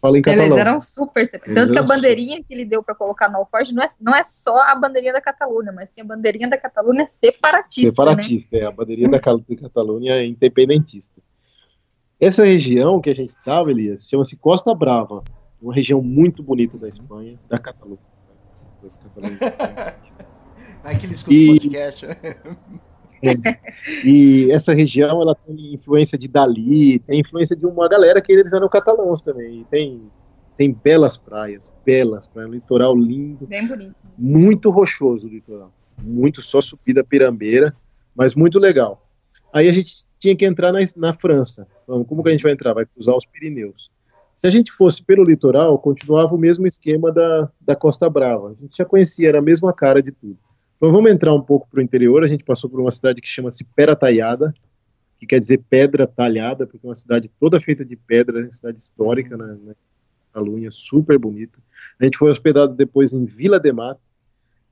Fala 0.00 0.18
em 0.18 0.22
catalão. 0.22 0.46
Eles 0.46 0.58
eram 0.58 0.80
super, 0.80 1.28
tanto 1.28 1.72
que 1.72 1.78
a 1.78 1.82
bandeirinha 1.82 2.38
super. 2.38 2.48
que 2.48 2.54
ele 2.54 2.64
deu 2.64 2.82
para 2.82 2.94
colocar 2.94 3.28
no 3.28 3.36
alforge 3.36 3.72
não 3.72 3.82
é, 3.82 3.88
não 4.00 4.14
é 4.14 4.24
só 4.24 4.58
a 4.58 4.74
bandeirinha 4.74 5.12
da 5.12 5.20
Catalunha, 5.20 5.70
mas 5.70 5.90
sim 5.90 6.00
a 6.00 6.04
bandeirinha 6.04 6.48
da 6.48 6.58
Catalunha 6.58 7.06
separatista. 7.06 7.90
Separatista, 7.90 8.56
né? 8.56 8.62
é, 8.62 8.66
a 8.66 8.72
bandeirinha 8.72 9.10
da 9.10 9.20
Catalunha 9.20 10.14
é 10.14 10.26
independentista. 10.26 11.20
Essa 12.18 12.44
região 12.44 13.00
que 13.00 13.10
a 13.10 13.14
gente 13.14 13.30
estava, 13.30 13.70
Elias, 13.70 14.08
chama-se 14.08 14.34
Costa 14.36 14.74
Brava, 14.74 15.22
uma 15.62 15.74
região 15.74 16.02
muito 16.02 16.42
bonita 16.42 16.76
da 16.76 16.88
Espanha, 16.88 17.38
da 17.48 17.58
Catalunha. 17.58 17.98
Vai 20.82 20.98
que 20.98 21.06
ele 21.06 21.12
escuta 21.12 21.34
e... 21.34 21.44
o 21.44 21.52
podcast. 21.52 22.06
e 24.04 24.50
essa 24.50 24.74
região 24.74 25.22
ela 25.22 25.36
tem 25.36 25.74
influência 25.74 26.18
de 26.18 26.26
Dali, 26.26 26.98
tem 26.98 27.20
influência 27.20 27.54
de 27.54 27.64
uma 27.64 27.88
galera 27.88 28.20
que 28.20 28.32
eles 28.32 28.52
eram 28.52 28.68
catalãos 28.68 29.22
também. 29.22 29.60
E 29.60 29.64
tem, 29.64 30.10
tem 30.56 30.72
belas 30.72 31.16
praias, 31.16 31.72
belas 31.84 32.26
praias, 32.26 32.50
um 32.50 32.54
litoral 32.54 32.96
lindo. 32.96 33.46
Bem 33.46 33.64
bonito. 33.66 33.94
Muito 34.18 34.70
rochoso 34.70 35.28
o 35.28 35.30
litoral. 35.30 35.72
Muito 36.02 36.42
só 36.42 36.60
subida 36.60 37.04
pirambeira, 37.04 37.76
mas 38.16 38.34
muito 38.34 38.58
legal. 38.58 39.06
Aí 39.52 39.68
a 39.68 39.72
gente 39.72 40.04
tinha 40.18 40.34
que 40.34 40.44
entrar 40.44 40.72
na, 40.72 40.80
na 40.96 41.14
França. 41.14 41.68
Então, 41.84 42.02
como 42.02 42.24
que 42.24 42.30
a 42.30 42.32
gente 42.32 42.42
vai 42.42 42.52
entrar? 42.52 42.74
Vai 42.74 42.86
cruzar 42.86 43.16
os 43.16 43.24
Pirineus. 43.24 43.88
Se 44.42 44.48
a 44.48 44.50
gente 44.50 44.72
fosse 44.72 45.00
pelo 45.04 45.22
litoral, 45.22 45.78
continuava 45.78 46.34
o 46.34 46.36
mesmo 46.36 46.66
esquema 46.66 47.12
da, 47.12 47.48
da 47.60 47.76
Costa 47.76 48.10
Brava. 48.10 48.48
A 48.48 48.60
gente 48.60 48.76
já 48.76 48.84
conhecia, 48.84 49.28
era 49.28 49.38
a 49.38 49.40
mesma 49.40 49.72
cara 49.72 50.02
de 50.02 50.10
tudo. 50.10 50.36
Então 50.76 50.90
vamos 50.90 51.12
entrar 51.12 51.32
um 51.32 51.40
pouco 51.40 51.68
para 51.70 51.78
o 51.78 51.80
interior. 51.80 52.24
A 52.24 52.26
gente 52.26 52.42
passou 52.42 52.68
por 52.68 52.80
uma 52.80 52.90
cidade 52.90 53.20
que 53.20 53.28
chama-se 53.28 53.62
Pera 53.62 53.94
Talhada, 53.94 54.52
que 55.16 55.28
quer 55.28 55.38
dizer 55.38 55.62
pedra 55.70 56.08
talhada, 56.08 56.66
porque 56.66 56.84
é 56.84 56.88
uma 56.88 56.94
cidade 56.96 57.30
toda 57.38 57.60
feita 57.60 57.84
de 57.84 57.94
pedra, 57.94 58.42
uma 58.42 58.50
cidade 58.50 58.78
histórica 58.78 59.36
na, 59.36 59.46
na 59.46 59.74
Catalunha, 60.32 60.72
super 60.72 61.16
bonita. 61.20 61.60
A 62.00 62.04
gente 62.04 62.18
foi 62.18 62.28
hospedado 62.28 62.74
depois 62.74 63.12
em 63.12 63.24
Vila 63.24 63.60
de 63.60 63.72
Mar, 63.72 63.96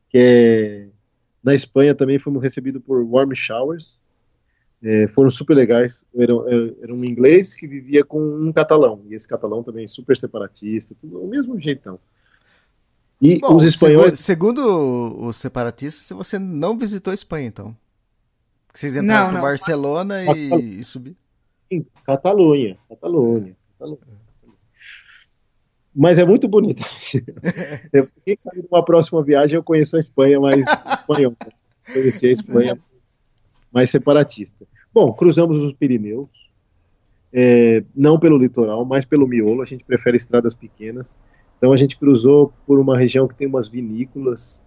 que 0.08 0.18
é 0.18 0.88
na 1.44 1.54
Espanha 1.54 1.94
também 1.94 2.18
fomos 2.18 2.42
recebidos 2.42 2.82
por 2.82 3.04
Warm 3.04 3.36
Showers. 3.36 4.00
É, 4.82 5.08
foram 5.08 5.28
super 5.28 5.54
legais. 5.54 6.06
Era, 6.14 6.32
era, 6.46 6.74
era, 6.82 6.94
um 6.94 7.04
inglês 7.04 7.54
que 7.54 7.66
vivia 7.66 8.04
com 8.04 8.20
um 8.20 8.52
catalão, 8.52 9.02
e 9.08 9.14
esse 9.14 9.28
catalão 9.28 9.62
também 9.62 9.86
super 9.86 10.16
separatista, 10.16 10.94
tudo 10.98 11.22
o 11.22 11.28
mesmo 11.28 11.60
jeitão. 11.60 11.98
E 13.20 13.38
Bom, 13.38 13.54
os 13.54 13.64
espanhóis. 13.64 14.18
Segundo, 14.18 14.62
segundo 14.62 15.26
os 15.26 15.36
separatistas, 15.36 16.16
você 16.16 16.38
não 16.38 16.78
visitou 16.78 17.10
a 17.10 17.14
Espanha, 17.14 17.48
então. 17.48 17.76
Vocês 18.72 18.96
entraram 18.96 19.32
para 19.32 19.42
Barcelona 19.42 20.24
e, 20.34 20.78
e 20.78 20.84
subiram. 20.84 21.16
Catalunha, 22.06 22.78
Catalunha, 22.88 23.56
Catalunha. 23.78 24.20
Mas 25.94 26.18
é 26.18 26.24
muito 26.24 26.48
bonito. 26.48 26.82
Quem 28.24 28.36
sabe 28.36 28.64
numa 28.70 28.84
próxima 28.84 29.22
viagem 29.22 29.56
eu 29.56 29.62
conheço 29.62 29.96
a 29.96 30.00
Espanha 30.00 30.40
mais 30.40 30.64
espanhol. 30.94 31.36
Conheci 31.92 32.28
a 32.28 32.32
Espanha 32.32 32.78
mais 33.72 33.90
separatista. 33.90 34.66
Bom, 34.92 35.12
cruzamos 35.12 35.56
os 35.58 35.72
Pirineus. 35.72 36.48
É, 37.32 37.84
não 37.94 38.18
pelo 38.18 38.36
litoral, 38.36 38.84
mas 38.84 39.04
pelo 39.04 39.26
miolo. 39.26 39.62
A 39.62 39.66
gente 39.66 39.84
prefere 39.84 40.16
estradas 40.16 40.54
pequenas. 40.54 41.18
Então 41.56 41.72
a 41.72 41.76
gente 41.76 41.98
cruzou 41.98 42.52
por 42.66 42.78
uma 42.78 42.96
região 42.96 43.28
que 43.28 43.36
tem 43.36 43.46
umas 43.46 43.68
vinícolas, 43.68 44.62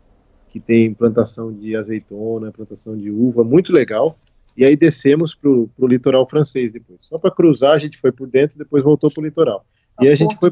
que 0.50 0.60
tem 0.60 0.94
plantação 0.94 1.52
de 1.52 1.76
azeitona, 1.76 2.52
plantação 2.52 2.96
de 2.96 3.10
uva, 3.10 3.44
muito 3.44 3.74
legal. 3.74 4.18
E 4.56 4.64
aí 4.64 4.76
descemos 4.76 5.34
para 5.34 5.50
o 5.50 5.88
litoral 5.88 6.30
francês 6.30 6.72
depois. 6.72 7.00
Só 7.02 7.18
para 7.18 7.32
cruzar, 7.32 7.74
a 7.74 7.80
gente 7.80 7.98
foi 7.98 8.12
por 8.12 8.28
dentro, 8.28 8.58
depois 8.58 8.84
voltou 8.84 9.10
para 9.12 9.22
o 9.22 9.26
litoral. 9.26 9.66
e 10.00 10.08
a 10.08 10.14
gente, 10.14 10.36
foi, 10.36 10.52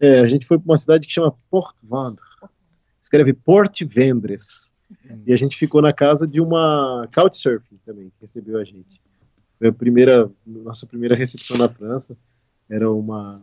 é, 0.00 0.20
a 0.20 0.26
gente 0.26 0.46
foi 0.46 0.58
para 0.58 0.64
uma 0.64 0.78
cidade 0.78 1.06
que 1.06 1.12
chama 1.12 1.34
Port 1.50 1.76
Vendre. 1.82 2.22
Escreve 2.98 3.34
Port 3.34 3.82
Vendres. 3.84 4.72
E 5.26 5.32
a 5.32 5.36
gente 5.36 5.56
ficou 5.56 5.82
na 5.82 5.92
casa 5.92 6.26
de 6.26 6.40
uma 6.40 7.08
couchsurfing 7.14 7.78
também, 7.84 8.10
que 8.10 8.20
recebeu 8.20 8.58
a 8.58 8.64
gente. 8.64 9.00
Foi 9.58 9.68
a 9.68 9.72
primeira, 9.72 10.30
nossa 10.46 10.86
primeira 10.86 11.14
recepção 11.14 11.56
na 11.56 11.68
França. 11.68 12.16
Era 12.68 12.90
uma 12.90 13.42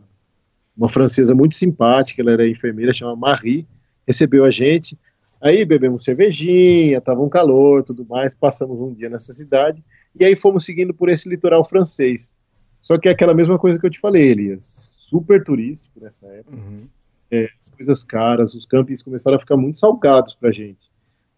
uma 0.76 0.88
francesa 0.88 1.34
muito 1.34 1.54
simpática, 1.54 2.22
ela 2.22 2.32
era 2.32 2.48
enfermeira, 2.48 2.90
chama 2.90 3.14
Marie, 3.14 3.66
recebeu 4.06 4.44
a 4.46 4.50
gente. 4.50 4.98
Aí 5.38 5.62
bebemos 5.64 6.04
cervejinha, 6.04 7.00
tava 7.02 7.20
um 7.20 7.28
calor, 7.28 7.82
tudo 7.82 8.04
mais, 8.06 8.34
passamos 8.34 8.80
um 8.80 8.94
dia 8.94 9.10
nessa 9.10 9.32
cidade 9.34 9.84
e 10.18 10.24
aí 10.24 10.34
fomos 10.34 10.64
seguindo 10.64 10.94
por 10.94 11.10
esse 11.10 11.28
litoral 11.28 11.62
francês. 11.62 12.34
Só 12.80 12.98
que 12.98 13.08
é 13.08 13.12
aquela 13.12 13.34
mesma 13.34 13.58
coisa 13.58 13.78
que 13.78 13.86
eu 13.86 13.90
te 13.90 14.00
falei, 14.00 14.30
Elias, 14.30 14.88
super 14.98 15.44
turístico 15.44 16.00
nessa 16.00 16.26
época. 16.32 16.56
Uhum. 16.56 16.88
É, 17.30 17.48
as 17.60 17.68
coisas 17.70 18.02
caras, 18.02 18.54
os 18.54 18.64
campings 18.64 19.02
começaram 19.02 19.36
a 19.36 19.40
ficar 19.40 19.56
muito 19.56 19.78
salgados 19.78 20.34
pra 20.34 20.50
gente. 20.50 20.89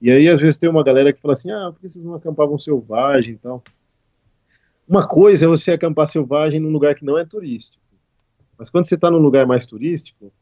E 0.03 0.11
aí, 0.11 0.29
às 0.29 0.41
vezes, 0.41 0.59
tem 0.59 0.69
uma 0.69 0.83
galera 0.83 1.13
que 1.13 1.21
fala 1.21 1.33
assim: 1.33 1.53
ah, 1.53 1.71
por 1.71 1.81
que 1.81 1.89
vocês 1.89 2.05
não 2.05 2.15
acampavam 2.15 2.59
selvagem 2.59 3.35
e 3.35 3.39
tal? 3.39 3.63
Uma 4.87 5.07
coisa 5.07 5.45
é 5.45 5.49
você 5.49 5.71
acampar 5.71 6.09
selvagem 6.09 6.59
num 6.59 6.71
lugar 6.71 6.97
que 6.97 7.05
não 7.05 7.17
é 7.17 7.25
turístico. 7.25 7.83
Mas 8.59 8.69
quando 8.69 8.87
você 8.87 8.97
está 8.97 9.09
num 9.09 9.19
lugar 9.19 9.47
mais 9.47 9.65
turístico, 9.65 10.33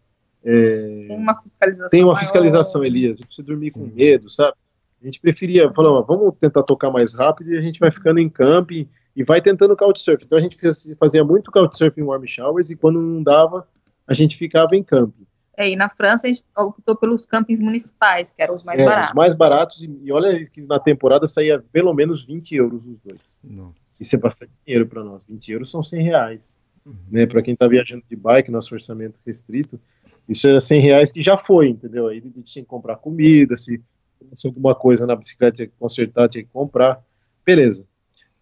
é, 0.43 1.05
tem 1.07 1.19
uma 1.19 1.39
fiscalização. 1.41 1.91
Tem 1.91 2.05
uma 2.05 2.19
fiscalização, 2.19 2.81
maior. 2.81 2.91
Elias. 2.91 3.21
Você 3.31 3.43
dormir 3.43 3.71
Sim. 3.71 3.81
com 3.81 3.95
medo, 3.95 4.31
sabe? 4.31 4.57
A 5.03 5.05
gente 5.05 5.21
preferia, 5.21 5.71
falar, 5.73 6.01
vamos 6.03 6.39
tentar 6.39 6.63
tocar 6.63 6.91
mais 6.91 7.13
rápido 7.13 7.53
e 7.53 7.59
a 7.59 7.61
gente 7.61 7.79
vai 7.79 7.91
ficando 7.91 8.19
em 8.19 8.31
camping 8.31 8.89
e 9.15 9.23
vai 9.23 9.43
tentando 9.43 9.77
couchsurfing. 9.77 10.25
Então 10.25 10.39
a 10.39 10.41
gente 10.41 10.57
fazia 10.99 11.23
muito 11.23 11.51
couchsurfing 11.51 12.03
warm 12.03 12.27
showers 12.27 12.71
e 12.71 12.77
quando 12.77 13.01
não 13.01 13.23
dava, 13.23 13.69
a 14.07 14.15
gente 14.15 14.37
ficava 14.37 14.75
em 14.75 14.83
camping. 14.83 15.27
É, 15.57 15.69
e 15.69 15.77
na 15.77 15.89
França 15.89 16.27
a 16.27 16.31
gente 16.31 16.45
optou 16.57 16.97
pelos 16.97 17.27
campings 17.27 17.61
municipais, 17.61 18.33
que 18.33 18.43
eram 18.43 18.55
os 18.55 18.63
mais 18.63 18.81
é, 18.81 18.85
baratos. 18.85 19.11
Os 19.11 19.15
mais 19.15 19.35
baratos, 19.35 19.83
e 19.83 20.13
olha 20.13 20.47
que 20.47 20.63
na 20.63 20.79
temporada 20.79 21.27
saía 21.27 21.63
pelo 21.73 21.93
menos 21.93 22.25
20 22.25 22.55
euros 22.55 22.87
os 22.87 22.99
dois. 22.99 23.39
Não. 23.43 23.75
Isso 23.99 24.17
é 24.17 24.19
bastante 24.19 24.53
dinheiro 24.65 24.87
para 24.87 25.05
nós. 25.05 25.25
20 25.29 25.53
euros 25.53 25.71
são 25.71 25.83
100 25.83 26.03
reais. 26.03 26.59
Uhum. 26.87 26.95
Né, 27.11 27.27
para 27.27 27.43
quem 27.43 27.53
está 27.53 27.69
viajando 27.69 28.03
de 28.09 28.17
bike, 28.17 28.51
nosso 28.51 28.75
orçamento 28.75 29.19
restrito, 29.27 29.79
isso 30.27 30.49
era 30.49 30.61
100 30.61 30.81
reais 30.81 31.13
que 31.13 31.21
já 31.21 31.37
foi, 31.37 31.69
entendeu? 31.69 32.09
Aí 32.09 32.21
tinha 32.21 32.63
que 32.63 32.69
comprar 32.69 32.97
comida, 32.97 33.57
se 33.57 33.83
fosse 34.29 34.47
alguma 34.47 34.75
coisa 34.75 35.07
na 35.07 35.17
bicicleta 35.17 35.57
tinha 35.57 35.69
que 35.69 35.75
consertar, 35.79 36.29
tinha 36.29 36.45
que 36.45 36.51
comprar. 36.51 37.03
Beleza. 37.45 37.87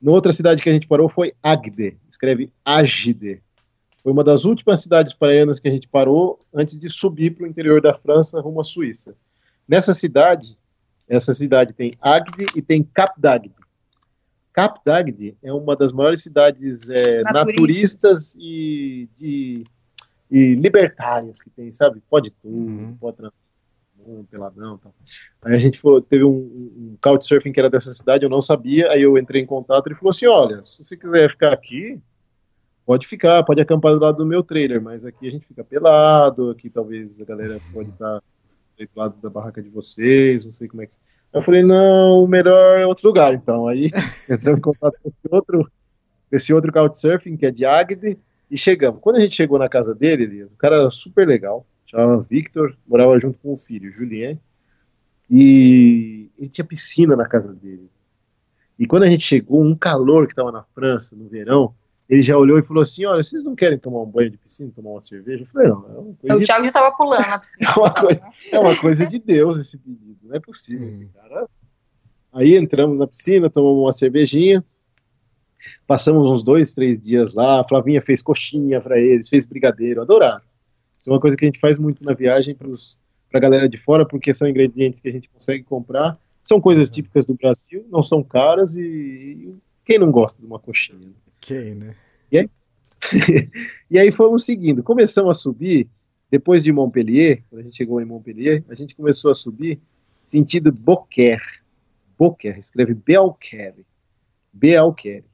Na 0.00 0.12
outra 0.12 0.32
cidade 0.32 0.62
que 0.62 0.68
a 0.68 0.72
gente 0.72 0.86
parou 0.86 1.08
foi 1.08 1.32
Agde, 1.42 1.96
escreve 2.08 2.52
Agde. 2.64 3.42
Foi 4.08 4.12
uma 4.14 4.24
das 4.24 4.46
últimas 4.46 4.80
cidades 4.80 5.12
praianas 5.12 5.60
que 5.60 5.68
a 5.68 5.70
gente 5.70 5.86
parou 5.86 6.40
antes 6.54 6.78
de 6.78 6.88
subir 6.88 7.34
para 7.34 7.44
o 7.44 7.46
interior 7.46 7.78
da 7.78 7.92
França 7.92 8.40
rumo 8.40 8.58
à 8.58 8.64
Suíça. 8.64 9.14
Nessa 9.68 9.92
cidade, 9.92 10.56
essa 11.06 11.34
cidade 11.34 11.74
tem 11.74 11.92
Agde 12.00 12.46
e 12.56 12.62
tem 12.62 12.82
Cap 12.82 13.20
d'Agde. 13.20 13.52
Cap 14.50 14.80
d'Agde 14.82 15.36
é 15.42 15.52
uma 15.52 15.76
das 15.76 15.92
maiores 15.92 16.22
cidades 16.22 16.88
é, 16.88 17.22
naturistas 17.22 18.34
e, 18.40 19.10
de, 19.14 19.62
e 20.30 20.54
libertárias 20.54 21.42
que 21.42 21.50
tem, 21.50 21.70
sabe? 21.70 22.02
Pode 22.08 22.30
tudo, 22.30 22.62
uhum. 22.62 22.96
pode 22.98 23.18
um 24.06 24.24
peladão 24.24 24.78
tal. 24.78 24.94
Aí 25.42 25.54
a 25.54 25.58
gente 25.58 25.78
falou, 25.78 26.00
teve 26.00 26.24
um, 26.24 26.30
um 26.30 26.96
couchsurfing 26.98 27.52
que 27.52 27.60
era 27.60 27.68
dessa 27.68 27.92
cidade, 27.92 28.24
eu 28.24 28.30
não 28.30 28.40
sabia, 28.40 28.90
aí 28.90 29.02
eu 29.02 29.18
entrei 29.18 29.42
em 29.42 29.46
contato 29.46 29.86
e 29.86 29.88
ele 29.90 29.98
falou 29.98 30.08
assim, 30.08 30.26
olha, 30.26 30.64
se 30.64 30.82
você 30.82 30.96
quiser 30.96 31.28
ficar 31.28 31.52
aqui, 31.52 32.00
pode 32.88 33.06
ficar, 33.06 33.44
pode 33.44 33.60
acampar 33.60 33.92
do 33.92 34.00
lado 34.00 34.16
do 34.16 34.24
meu 34.24 34.42
trailer, 34.42 34.80
mas 34.80 35.04
aqui 35.04 35.28
a 35.28 35.30
gente 35.30 35.46
fica 35.46 35.62
pelado, 35.62 36.48
aqui 36.48 36.70
talvez 36.70 37.20
a 37.20 37.24
galera 37.26 37.60
pode 37.70 37.90
estar 37.90 38.22
do 38.78 38.88
lado 38.96 39.20
da 39.20 39.28
barraca 39.28 39.62
de 39.62 39.68
vocês, 39.68 40.46
não 40.46 40.52
sei 40.52 40.68
como 40.68 40.80
é 40.80 40.86
que... 40.86 40.94
Eu 41.30 41.42
falei, 41.42 41.62
não, 41.62 42.24
o 42.24 42.26
melhor 42.26 42.80
é 42.80 42.86
outro 42.86 43.06
lugar, 43.06 43.34
então. 43.34 43.68
Aí 43.68 43.90
entramos 44.30 44.60
em 44.60 44.62
contato 44.62 44.96
com 45.02 45.10
esse 45.10 45.34
outro, 45.34 45.70
esse 46.32 46.54
outro 46.54 46.72
Couchsurfing, 46.72 47.36
que 47.36 47.44
é 47.44 47.50
de 47.50 47.66
Agde, 47.66 48.18
e 48.50 48.56
chegamos. 48.56 49.02
Quando 49.02 49.16
a 49.16 49.20
gente 49.20 49.34
chegou 49.34 49.58
na 49.58 49.68
casa 49.68 49.94
dele, 49.94 50.44
o 50.44 50.56
cara 50.56 50.76
era 50.76 50.88
super 50.88 51.28
legal, 51.28 51.66
chamava 51.84 52.22
Victor, 52.22 52.74
morava 52.86 53.20
junto 53.20 53.38
com 53.38 53.52
o 53.52 53.56
filho, 53.58 53.92
Julien, 53.92 54.40
e 55.30 56.30
ele 56.38 56.48
tinha 56.48 56.66
piscina 56.66 57.14
na 57.14 57.28
casa 57.28 57.52
dele. 57.52 57.90
E 58.78 58.86
quando 58.86 59.02
a 59.02 59.10
gente 59.10 59.24
chegou, 59.24 59.62
um 59.62 59.74
calor 59.74 60.24
que 60.24 60.32
estava 60.32 60.50
na 60.50 60.62
França, 60.74 61.14
no 61.14 61.28
verão, 61.28 61.74
ele 62.08 62.22
já 62.22 62.38
olhou 62.38 62.58
e 62.58 62.62
falou 62.62 62.82
assim: 62.82 63.04
Olha, 63.04 63.22
vocês 63.22 63.44
não 63.44 63.54
querem 63.54 63.78
tomar 63.78 64.02
um 64.02 64.06
banho 64.06 64.30
de 64.30 64.38
piscina, 64.38 64.72
tomar 64.74 64.90
uma 64.90 65.00
cerveja? 65.00 65.42
Eu 65.42 65.46
falei: 65.46 65.68
Não, 65.68 65.84
é 65.84 65.98
uma 65.98 66.14
coisa. 66.14 66.36
O 66.36 66.38
de... 66.38 66.46
Thiago 66.46 66.62
já 66.62 66.68
estava 66.68 66.96
pulando 66.96 67.26
na 67.26 67.38
piscina. 67.38 67.70
é, 67.70 67.78
uma 67.78 67.94
coisa, 67.94 68.20
né? 68.20 68.32
é 68.52 68.58
uma 68.58 68.76
coisa 68.76 69.06
de 69.06 69.18
Deus 69.18 69.58
esse 69.58 69.76
pedido, 69.76 70.18
não 70.22 70.34
é 70.34 70.40
possível. 70.40 70.88
Esse 70.88 71.04
cara. 71.06 71.46
Aí 72.32 72.56
entramos 72.56 72.98
na 72.98 73.06
piscina, 73.06 73.50
tomamos 73.50 73.82
uma 73.82 73.92
cervejinha, 73.92 74.64
passamos 75.86 76.30
uns 76.30 76.42
dois, 76.42 76.72
três 76.72 76.98
dias 76.98 77.34
lá. 77.34 77.60
A 77.60 77.64
Flavinha 77.64 78.00
fez 78.00 78.22
coxinha 78.22 78.80
para 78.80 78.98
eles, 78.98 79.28
fez 79.28 79.44
brigadeiro, 79.44 80.00
adoraram. 80.00 80.42
Isso 80.96 81.10
é 81.10 81.12
uma 81.12 81.20
coisa 81.20 81.36
que 81.36 81.44
a 81.44 81.48
gente 81.48 81.60
faz 81.60 81.78
muito 81.78 82.04
na 82.04 82.14
viagem 82.14 82.54
para 82.54 82.68
a 83.34 83.38
galera 83.38 83.68
de 83.68 83.76
fora, 83.76 84.06
porque 84.06 84.32
são 84.32 84.48
ingredientes 84.48 85.00
que 85.00 85.08
a 85.08 85.12
gente 85.12 85.28
consegue 85.28 85.62
comprar 85.62 86.18
São 86.42 86.60
coisas 86.60 86.90
típicas 86.90 87.26
do 87.26 87.34
Brasil, 87.34 87.86
não 87.90 88.02
são 88.02 88.22
caras 88.22 88.76
e 88.76 89.54
quem 89.84 89.98
não 89.98 90.10
gosta 90.10 90.40
de 90.40 90.46
uma 90.46 90.58
coxinha? 90.58 91.12
Né? 91.74 91.94
E 92.30 92.38
aí, 92.38 92.50
e 93.90 93.98
aí 93.98 94.12
fomos 94.12 94.44
seguindo. 94.44 94.82
Começamos 94.82 95.30
a 95.30 95.40
subir, 95.40 95.88
depois 96.30 96.62
de 96.62 96.72
Montpellier, 96.72 97.42
quando 97.48 97.60
a 97.60 97.64
gente 97.64 97.76
chegou 97.76 98.00
em 98.00 98.04
Montpellier, 98.04 98.64
a 98.68 98.74
gente 98.74 98.94
começou 98.94 99.30
a 99.30 99.34
subir 99.34 99.80
sentido 100.20 100.72
Boquer. 100.72 101.40
Boquer, 102.18 102.58
escreve 102.58 102.94
Belquer. 102.94 103.74
Belquer. 104.52 105.24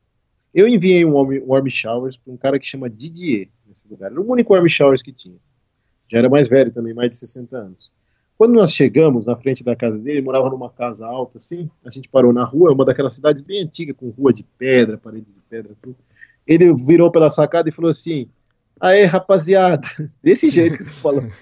Eu 0.55 0.69
enviei 0.69 1.05
um 1.05 1.15
warm 1.15 1.69
showers 1.69 2.17
para 2.17 2.33
um 2.33 2.37
cara 2.37 2.59
que 2.59 2.67
chama 2.67 2.89
Didier 2.89 3.49
nesse 3.67 3.89
lugar. 3.89 4.13
Era 4.13 4.21
o 4.21 4.31
único 4.31 4.53
warm 4.53 4.69
showers 4.69 5.03
que 5.03 5.13
tinha. 5.13 5.39
Já 6.09 6.19
era 6.19 6.29
mais 6.29 6.47
velho 6.47 6.71
também, 6.71 6.95
mais 6.95 7.11
de 7.11 7.19
60 7.19 7.57
anos. 7.57 7.93
Quando 8.37 8.55
nós 8.55 8.73
chegamos 8.73 9.27
na 9.27 9.37
frente 9.37 9.63
da 9.63 9.77
casa 9.77 9.97
dele, 9.97 10.19
ele 10.19 10.25
morava 10.25 10.51
numa 10.51 10.69
casa 10.69 11.07
alta 11.07 11.39
assim, 11.39 11.71
a 11.85 11.91
gente 11.91 12.09
parou 12.09 12.33
na 12.33 12.45
rua, 12.45 12.75
uma 12.75 12.85
daquelas 12.85 13.15
cidades 13.15 13.43
bem 13.43 13.63
antigas, 13.63 13.97
com 13.97 14.11
rua 14.11 14.33
de 14.33 14.45
pedra, 14.59 14.99
parede 14.99 15.27
de 15.27 15.41
pedra, 15.49 15.73
tudo. 15.81 15.97
Ele 16.47 16.75
virou 16.75 17.11
pela 17.11 17.31
sacada 17.31 17.69
e 17.69 17.73
falou 17.73 17.91
assim: 17.91 18.29
Aê, 18.81 19.05
rapaziada, 19.05 19.87
desse 20.23 20.51
jeito 20.51 20.77
que 20.77 20.83
eu 20.83 20.87
tô 20.87 20.93
falando. 20.93 21.33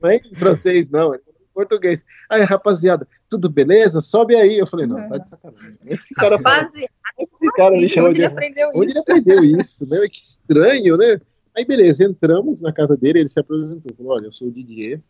Não 0.00 0.10
é 0.10 0.16
em 0.16 0.34
francês, 0.34 0.90
não, 0.90 1.14
é 1.14 1.16
em 1.16 1.20
português. 1.54 2.04
Aê, 2.28 2.42
rapaziada, 2.42 3.08
tudo 3.30 3.48
beleza? 3.48 4.02
Sobe 4.02 4.36
aí. 4.36 4.58
Eu 4.58 4.66
falei: 4.66 4.86
Não, 4.86 5.08
tá 5.08 5.16
de 5.16 5.28
sacanagem. 5.28 5.74
Esse 5.86 6.14
cara. 6.14 6.36
Rapaziada, 6.36 6.70
esse 7.18 7.52
cara 7.56 7.74
me 7.74 7.88
chamou 7.88 8.10
onde 8.10 8.18
de. 8.18 8.24
ele 8.24 8.32
aprendeu 8.32 8.68
Onde 8.74 8.78
isso? 8.78 8.92
ele 8.92 8.98
aprendeu 8.98 9.42
isso, 9.42 9.88
né? 9.88 10.08
Que 10.08 10.20
estranho, 10.20 10.96
né? 10.98 11.18
Aí, 11.56 11.64
beleza, 11.64 12.04
entramos 12.04 12.60
na 12.60 12.70
casa 12.70 12.94
dele, 12.94 13.20
ele 13.20 13.28
se 13.28 13.40
apresentou, 13.40 13.90
falou, 13.96 14.12
olha, 14.12 14.26
eu 14.26 14.32
sou 14.32 14.48
o 14.48 14.52
Didier, 14.52 15.00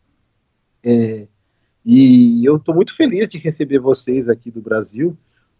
é, 0.87 1.27
e 1.85 2.45
eu 2.45 2.55
estou 2.55 2.73
muito 2.73 2.95
feliz 2.95 3.27
de 3.27 3.37
receber 3.37 3.77
vocês 3.79 4.29
aqui 4.29 4.49
do 4.49 4.61
Brasil, 4.61 5.17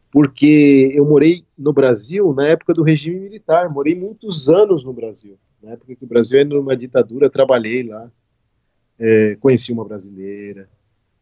porque 0.09 0.89
eu 0.95 1.05
morei 1.05 1.43
no 1.57 1.73
Brasil 1.73 2.34
na 2.34 2.47
época 2.47 2.73
do 2.73 2.82
regime 2.82 3.19
militar, 3.19 3.69
morei 3.69 3.93
muitos 3.93 4.47
anos 4.47 4.86
no 4.86 4.93
Brasil, 4.93 5.38
na 5.61 5.71
época 5.71 5.95
que 5.95 6.03
o 6.05 6.07
Brasil 6.07 6.39
era 6.39 6.47
numa 6.47 6.78
ditadura, 6.78 7.30
trabalhei 7.30 7.84
lá, 7.84 8.09
é, 8.97 9.36
conheci 9.41 9.73
uma 9.73 9.84
brasileira, 9.84 10.69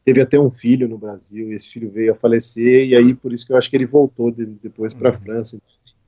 teve 0.04 0.22
até 0.22 0.40
um 0.40 0.52
filho 0.52 0.88
no 0.88 1.00
Brasil, 1.00 1.52
e 1.52 1.56
esse 1.56 1.70
filho 1.70 1.90
veio 1.90 2.12
a 2.12 2.16
falecer, 2.16 2.88
e 2.88 2.96
aí 2.96 3.16
por 3.16 3.34
isso 3.34 3.48
que 3.48 3.54
eu 3.54 3.58
acho 3.58 3.72
que 3.72 3.76
ele 3.76 3.88
voltou 3.88 4.30
de, 4.30 4.46
depois 4.46 4.94
para 4.94 5.10
a 5.10 5.14
França, 5.14 5.60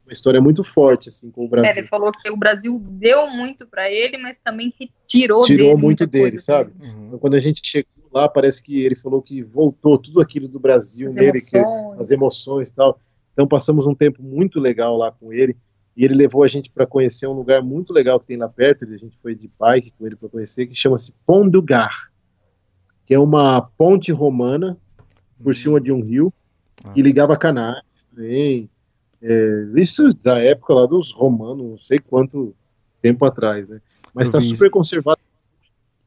uma 0.08 0.14
história 0.14 0.40
muito 0.40 0.64
forte 0.64 1.10
assim 1.10 1.30
com 1.30 1.46
o 1.46 1.50
Brasil. 1.50 1.70
É, 1.70 1.78
ele 1.80 1.88
falou 1.88 2.12
que 2.14 2.30
o 2.32 2.38
Brasil 2.38 2.80
deu 2.80 3.28
muito 3.28 3.68
para 3.68 3.92
ele, 3.92 4.18
mas 4.18 4.38
também 4.38 4.74
retirou 4.80 5.44
tirou 5.44 5.70
dele 5.72 5.82
muito 5.82 6.08
dele, 6.08 6.32
coisa, 6.32 6.44
sabe? 6.44 6.72
Uhum. 6.82 7.08
Então, 7.08 7.20
quando 7.20 7.36
a 7.36 7.40
gente 7.42 7.62
chegou 7.64 7.92
lá, 8.14 8.30
parece 8.30 8.64
que 8.64 8.82
ele 8.82 8.96
falou 8.96 9.22
que 9.22 9.44
voltou 9.44 9.98
tudo 9.98 10.22
aquilo 10.22 10.48
do 10.48 10.60
Brasil 10.60 11.10
As 11.10 11.16
nele, 11.18 11.40
que, 11.42 11.58
emoções. 11.58 12.00
as 12.00 12.12
emoções 12.12 12.70
e 12.70 12.74
tal. 12.74 13.00
Então 13.34 13.46
passamos 13.46 13.86
um 13.86 13.94
tempo 13.94 14.24
muito 14.24 14.60
legal 14.62 14.96
lá 14.98 15.12
com 15.12 15.34
ele. 15.34 15.56
E 15.96 16.06
ele 16.06 16.14
levou 16.14 16.44
a 16.44 16.48
gente 16.48 16.72
para 16.72 16.86
conhecer 16.86 17.28
um 17.28 17.34
lugar 17.34 17.62
muito 17.62 17.92
legal 17.92 18.20
que 18.20 18.28
tem 18.28 18.38
lá 18.38 18.48
perto. 18.48 18.86
A 18.86 18.98
gente 18.98 19.18
foi 19.18 19.36
de 19.36 19.50
bike 19.60 19.92
com 19.98 20.06
ele 20.06 20.16
para 20.16 20.30
conhecer, 20.30 20.68
que 20.68 20.76
chama-se 20.76 21.14
Pont 21.26 21.50
du 21.50 21.62
Gard, 21.62 21.96
que 23.04 23.14
é 23.14 23.20
uma 23.20 23.62
ponte 23.78 24.12
romana 24.12 24.78
por 25.44 25.54
cima 25.54 25.82
de 25.82 25.92
um 25.92 26.02
rio 26.02 26.32
que 26.94 27.02
Ah. 27.02 27.04
ligava 27.04 27.36
também. 27.36 28.70
É, 29.22 29.68
isso 29.76 30.14
da 30.22 30.40
época 30.40 30.74
lá 30.74 30.86
dos 30.86 31.12
romanos, 31.12 31.70
não 31.70 31.78
sei 31.78 32.00
quanto 32.00 32.56
tempo 33.02 33.26
atrás, 33.26 33.68
né? 33.68 33.82
Mas 34.14 34.28
está 34.28 34.42
super 34.42 34.70
conservado. 34.70 35.20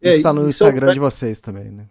É, 0.03 0.15
Isso 0.15 0.23
tá 0.23 0.33
no 0.33 0.49
Instagram 0.49 0.93
de 0.93 0.99
vocês 0.99 1.41
também, 1.41 1.71
né? 1.71 1.87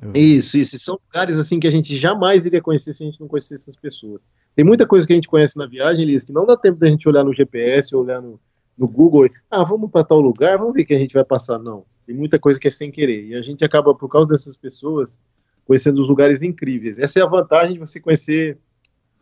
Eu 0.00 0.12
isso, 0.14 0.56
isso. 0.56 0.76
E 0.76 0.78
São 0.78 0.98
lugares 1.06 1.38
assim 1.38 1.58
que 1.58 1.66
a 1.66 1.70
gente 1.70 1.96
jamais 1.96 2.46
iria 2.46 2.62
conhecer 2.62 2.92
se 2.92 3.02
a 3.02 3.06
gente 3.06 3.20
não 3.20 3.28
conhecesse 3.28 3.64
essas 3.64 3.76
pessoas. 3.76 4.20
Tem 4.54 4.64
muita 4.64 4.86
coisa 4.86 5.06
que 5.06 5.12
a 5.12 5.16
gente 5.16 5.28
conhece 5.28 5.56
na 5.56 5.66
viagem, 5.66 6.02
Elias, 6.02 6.24
que 6.24 6.32
não 6.32 6.46
dá 6.46 6.56
tempo 6.56 6.78
da 6.78 6.88
gente 6.88 7.08
olhar 7.08 7.24
no 7.24 7.34
GPS, 7.34 7.94
olhar 7.94 8.20
no, 8.20 8.38
no 8.78 8.86
Google. 8.86 9.28
Ah, 9.50 9.64
vamos 9.64 9.90
para 9.90 10.04
tal 10.04 10.20
lugar, 10.20 10.58
vamos 10.58 10.74
ver 10.74 10.82
o 10.82 10.86
que 10.86 10.94
a 10.94 10.98
gente 10.98 11.14
vai 11.14 11.24
passar. 11.24 11.58
Não. 11.58 11.84
Tem 12.06 12.14
muita 12.14 12.38
coisa 12.38 12.58
que 12.60 12.68
é 12.68 12.70
sem 12.70 12.90
querer. 12.90 13.26
E 13.26 13.34
a 13.34 13.42
gente 13.42 13.64
acaba, 13.64 13.94
por 13.94 14.08
causa 14.08 14.28
dessas 14.28 14.56
pessoas, 14.56 15.20
conhecendo 15.66 16.00
os 16.00 16.08
lugares 16.08 16.42
incríveis. 16.42 16.98
Essa 16.98 17.20
é 17.20 17.22
a 17.22 17.26
vantagem 17.26 17.74
de 17.74 17.80
você 17.80 17.98
conhecer 17.98 18.58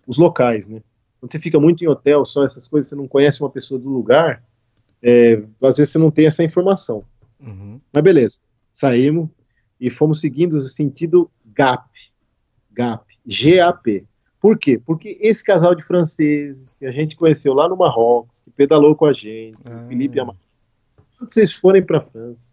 os 0.06 0.18
locais, 0.18 0.68
né? 0.68 0.82
Quando 1.22 1.30
você 1.30 1.38
fica 1.38 1.60
muito 1.60 1.84
em 1.84 1.86
hotel, 1.86 2.24
só 2.24 2.44
essas 2.44 2.66
coisas, 2.66 2.88
você 2.88 2.96
não 2.96 3.06
conhece 3.06 3.40
uma 3.40 3.48
pessoa 3.48 3.78
do 3.78 3.88
lugar, 3.88 4.42
é, 5.00 5.40
às 5.62 5.76
vezes 5.76 5.92
você 5.92 5.98
não 5.98 6.10
tem 6.10 6.26
essa 6.26 6.42
informação. 6.42 7.04
Uhum. 7.38 7.80
Mas 7.92 8.02
beleza, 8.02 8.38
saímos 8.72 9.28
e 9.80 9.88
fomos 9.88 10.20
seguindo 10.20 10.54
o 10.54 10.60
sentido 10.62 11.30
GAP. 11.46 11.88
GAP. 12.72 13.06
G-A-P. 13.24 14.04
Por 14.40 14.58
quê? 14.58 14.82
Porque 14.84 15.16
esse 15.20 15.44
casal 15.44 15.76
de 15.76 15.84
franceses 15.84 16.74
que 16.74 16.84
a 16.84 16.90
gente 16.90 17.14
conheceu 17.14 17.54
lá 17.54 17.68
no 17.68 17.76
Marrocos, 17.76 18.40
que 18.40 18.50
pedalou 18.50 18.96
com 18.96 19.06
a 19.06 19.12
gente, 19.12 19.56
Ah. 19.64 19.86
Felipe 19.86 20.16
e 20.16 20.20
a 20.20 20.24
quando 20.24 21.30
vocês 21.30 21.52
forem 21.52 21.84
para 21.84 21.98
a 21.98 22.00
França, 22.00 22.52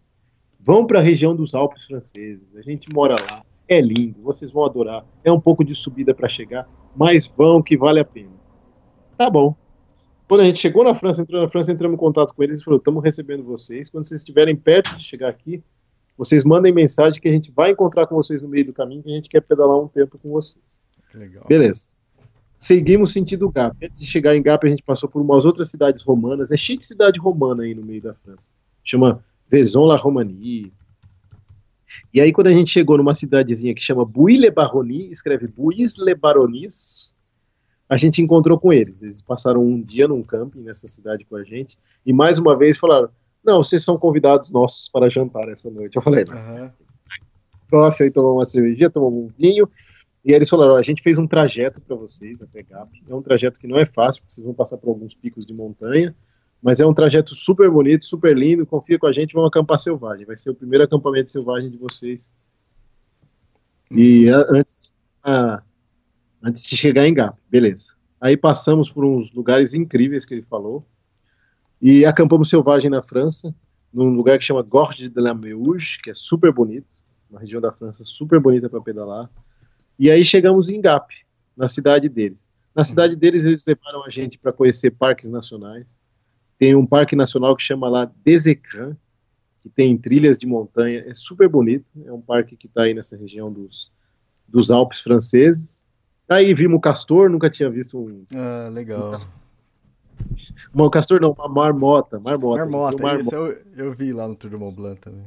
vão 0.60 0.86
para 0.86 1.00
a 1.00 1.02
região 1.02 1.34
dos 1.34 1.56
Alpes 1.56 1.86
franceses, 1.86 2.54
a 2.54 2.62
gente 2.62 2.88
mora 2.92 3.16
lá, 3.28 3.44
é 3.66 3.80
lindo, 3.80 4.22
vocês 4.22 4.52
vão 4.52 4.64
adorar, 4.64 5.04
é 5.24 5.32
um 5.32 5.40
pouco 5.40 5.64
de 5.64 5.74
subida 5.74 6.14
para 6.14 6.28
chegar, 6.28 6.68
mas 6.94 7.26
vão 7.26 7.60
que 7.60 7.76
vale 7.76 7.98
a 7.98 8.04
pena. 8.04 8.39
Tá 9.20 9.28
bom. 9.28 9.54
Quando 10.26 10.40
a 10.40 10.44
gente 10.44 10.58
chegou 10.58 10.82
na 10.82 10.94
França, 10.94 11.20
entrou 11.20 11.42
na 11.42 11.46
França, 11.46 11.70
entramos 11.70 11.94
em 11.94 11.98
contato 11.98 12.32
com 12.32 12.42
eles 12.42 12.58
e 12.58 12.64
falou: 12.64 12.78
estamos 12.78 13.04
recebendo 13.04 13.44
vocês. 13.44 13.90
Quando 13.90 14.08
vocês 14.08 14.22
estiverem 14.22 14.56
perto 14.56 14.96
de 14.96 15.04
chegar 15.04 15.28
aqui, 15.28 15.62
vocês 16.16 16.42
mandem 16.42 16.72
mensagem 16.72 17.20
que 17.20 17.28
a 17.28 17.30
gente 17.30 17.52
vai 17.52 17.72
encontrar 17.72 18.06
com 18.06 18.14
vocês 18.14 18.40
no 18.40 18.48
meio 18.48 18.64
do 18.64 18.72
caminho, 18.72 19.02
que 19.02 19.10
a 19.10 19.14
gente 19.14 19.28
quer 19.28 19.42
pedalar 19.42 19.78
um 19.78 19.86
tempo 19.86 20.18
com 20.18 20.30
vocês. 20.30 20.64
Legal. 21.12 21.44
Beleza. 21.46 21.90
Seguimos 22.56 23.12
sentido 23.12 23.50
Gap. 23.50 23.76
Antes 23.84 24.00
de 24.00 24.06
chegar 24.06 24.34
em 24.34 24.40
Gap, 24.40 24.66
a 24.66 24.70
gente 24.70 24.82
passou 24.82 25.06
por 25.06 25.20
umas 25.20 25.44
outras 25.44 25.68
cidades 25.68 26.00
romanas. 26.00 26.50
É 26.50 26.56
cheio 26.56 26.78
de 26.78 26.86
cidade 26.86 27.20
romana 27.20 27.64
aí 27.64 27.74
no 27.74 27.84
meio 27.84 28.00
da 28.00 28.14
França. 28.14 28.50
Chama 28.82 29.22
Vaison-la-Romanie. 29.52 30.72
E 32.14 32.22
aí, 32.22 32.32
quando 32.32 32.46
a 32.46 32.52
gente 32.52 32.70
chegou 32.70 32.96
numa 32.96 33.12
cidadezinha 33.12 33.74
que 33.74 33.82
chama 33.82 34.02
Buis-le-Baronnie, 34.02 35.12
escreve 35.12 35.46
Buis-le-Baronnies, 35.46 37.14
a 37.90 37.96
gente 37.96 38.22
encontrou 38.22 38.58
com 38.58 38.72
eles. 38.72 39.02
Eles 39.02 39.20
passaram 39.20 39.62
um 39.62 39.82
dia 39.82 40.06
num 40.08 40.22
camping 40.22 40.60
nessa 40.60 40.86
cidade 40.88 41.24
com 41.24 41.34
a 41.36 41.42
gente. 41.44 41.76
E 42.06 42.12
mais 42.12 42.38
uma 42.38 42.56
vez 42.56 42.78
falaram: 42.78 43.10
Não, 43.44 43.62
vocês 43.62 43.82
são 43.84 43.98
convidados 43.98 44.50
nossos 44.52 44.88
para 44.88 45.10
jantar 45.10 45.48
essa 45.48 45.68
noite. 45.70 45.96
Eu 45.96 46.02
falei: 46.02 46.24
nossa, 47.72 48.04
aí 48.04 48.12
tomamos 48.12 48.36
uma 48.38 48.44
cervejinha, 48.44 48.88
tomamos 48.88 49.24
um 49.24 49.28
vinho. 49.36 49.68
E 50.24 50.30
aí 50.30 50.36
eles 50.36 50.48
falaram: 50.48 50.76
a 50.76 50.82
gente 50.82 51.02
fez 51.02 51.18
um 51.18 51.26
trajeto 51.26 51.80
para 51.80 51.96
vocês 51.96 52.40
até 52.40 52.62
Gap. 52.62 52.90
É 53.08 53.14
um 53.14 53.22
trajeto 53.22 53.58
que 53.58 53.66
não 53.66 53.76
é 53.76 53.84
fácil, 53.84 54.22
porque 54.22 54.34
vocês 54.34 54.44
vão 54.44 54.54
passar 54.54 54.76
por 54.78 54.88
alguns 54.90 55.14
picos 55.14 55.44
de 55.44 55.52
montanha. 55.52 56.14
Mas 56.62 56.78
é 56.78 56.86
um 56.86 56.92
trajeto 56.92 57.34
super 57.34 57.70
bonito, 57.70 58.04
super 58.04 58.36
lindo. 58.36 58.66
Confia 58.66 58.98
com 58.98 59.06
a 59.06 59.12
gente, 59.12 59.32
vamos 59.32 59.48
acampar 59.48 59.78
selvagem. 59.78 60.26
Vai 60.26 60.36
ser 60.36 60.50
o 60.50 60.54
primeiro 60.54 60.84
acampamento 60.84 61.30
selvagem 61.30 61.70
de 61.70 61.78
vocês. 61.78 62.32
E 63.90 64.28
a- 64.28 64.46
antes, 64.52 64.92
a- 65.24 65.62
antes 66.42 66.62
de 66.62 66.76
chegar 66.76 67.06
em 67.06 67.14
Gap, 67.14 67.38
beleza. 67.50 67.94
Aí 68.20 68.36
passamos 68.36 68.90
por 68.90 69.04
uns 69.04 69.32
lugares 69.32 69.74
incríveis 69.74 70.24
que 70.24 70.34
ele 70.34 70.42
falou. 70.42 70.86
E 71.80 72.04
acampamos 72.04 72.50
selvagem 72.50 72.90
na 72.90 73.00
França, 73.00 73.54
num 73.92 74.10
lugar 74.10 74.38
que 74.38 74.44
chama 74.44 74.62
Gorge 74.62 75.08
de 75.08 75.20
la 75.20 75.34
Meuge, 75.34 75.98
que 76.02 76.10
é 76.10 76.14
super 76.14 76.52
bonito 76.52 77.00
uma 77.30 77.40
região 77.40 77.60
da 77.60 77.72
França 77.72 78.04
super 78.04 78.40
bonita 78.40 78.68
para 78.68 78.80
pedalar. 78.80 79.30
E 79.98 80.10
aí 80.10 80.24
chegamos 80.24 80.68
em 80.68 80.80
Gap, 80.80 81.14
na 81.56 81.68
cidade 81.68 82.08
deles. 82.08 82.50
Na 82.74 82.84
cidade 82.84 83.14
deles, 83.14 83.44
eles 83.44 83.64
levaram 83.64 84.04
a 84.04 84.10
gente 84.10 84.38
para 84.38 84.52
conhecer 84.52 84.90
parques 84.90 85.28
nacionais. 85.28 86.00
Tem 86.58 86.74
um 86.74 86.84
parque 86.84 87.14
nacional 87.14 87.54
que 87.54 87.62
chama 87.62 87.88
lá 87.88 88.10
Desecran, 88.24 88.96
que 89.62 89.68
tem 89.68 89.96
trilhas 89.96 90.38
de 90.38 90.46
montanha, 90.46 91.04
é 91.06 91.14
super 91.14 91.48
bonito. 91.48 91.86
É 92.04 92.12
um 92.12 92.20
parque 92.20 92.56
que 92.56 92.66
está 92.66 92.82
aí 92.82 92.94
nessa 92.94 93.16
região 93.16 93.52
dos, 93.52 93.92
dos 94.48 94.70
Alpes 94.70 95.00
franceses. 95.00 95.84
Aí 96.30 96.54
vimos 96.54 96.78
o 96.78 96.80
castor, 96.80 97.28
nunca 97.28 97.50
tinha 97.50 97.68
visto 97.68 97.98
um. 97.98 98.24
Ah, 98.34 98.68
legal. 98.70 99.18
Uma, 100.72 100.86
um 100.86 100.90
castor 100.90 101.20
não, 101.20 101.32
uma 101.32 101.48
marmota. 101.48 102.20
Marmota. 102.20 102.60
Marmota, 102.60 103.02
marmota. 103.02 103.24
isso 103.24 103.34
eu, 103.34 103.58
eu 103.76 103.92
vi 103.92 104.12
lá 104.12 104.28
no 104.28 104.36
Tour 104.36 104.50
do 104.50 104.58
Mont 104.58 104.76
Blanc 104.76 105.00
também. 105.00 105.24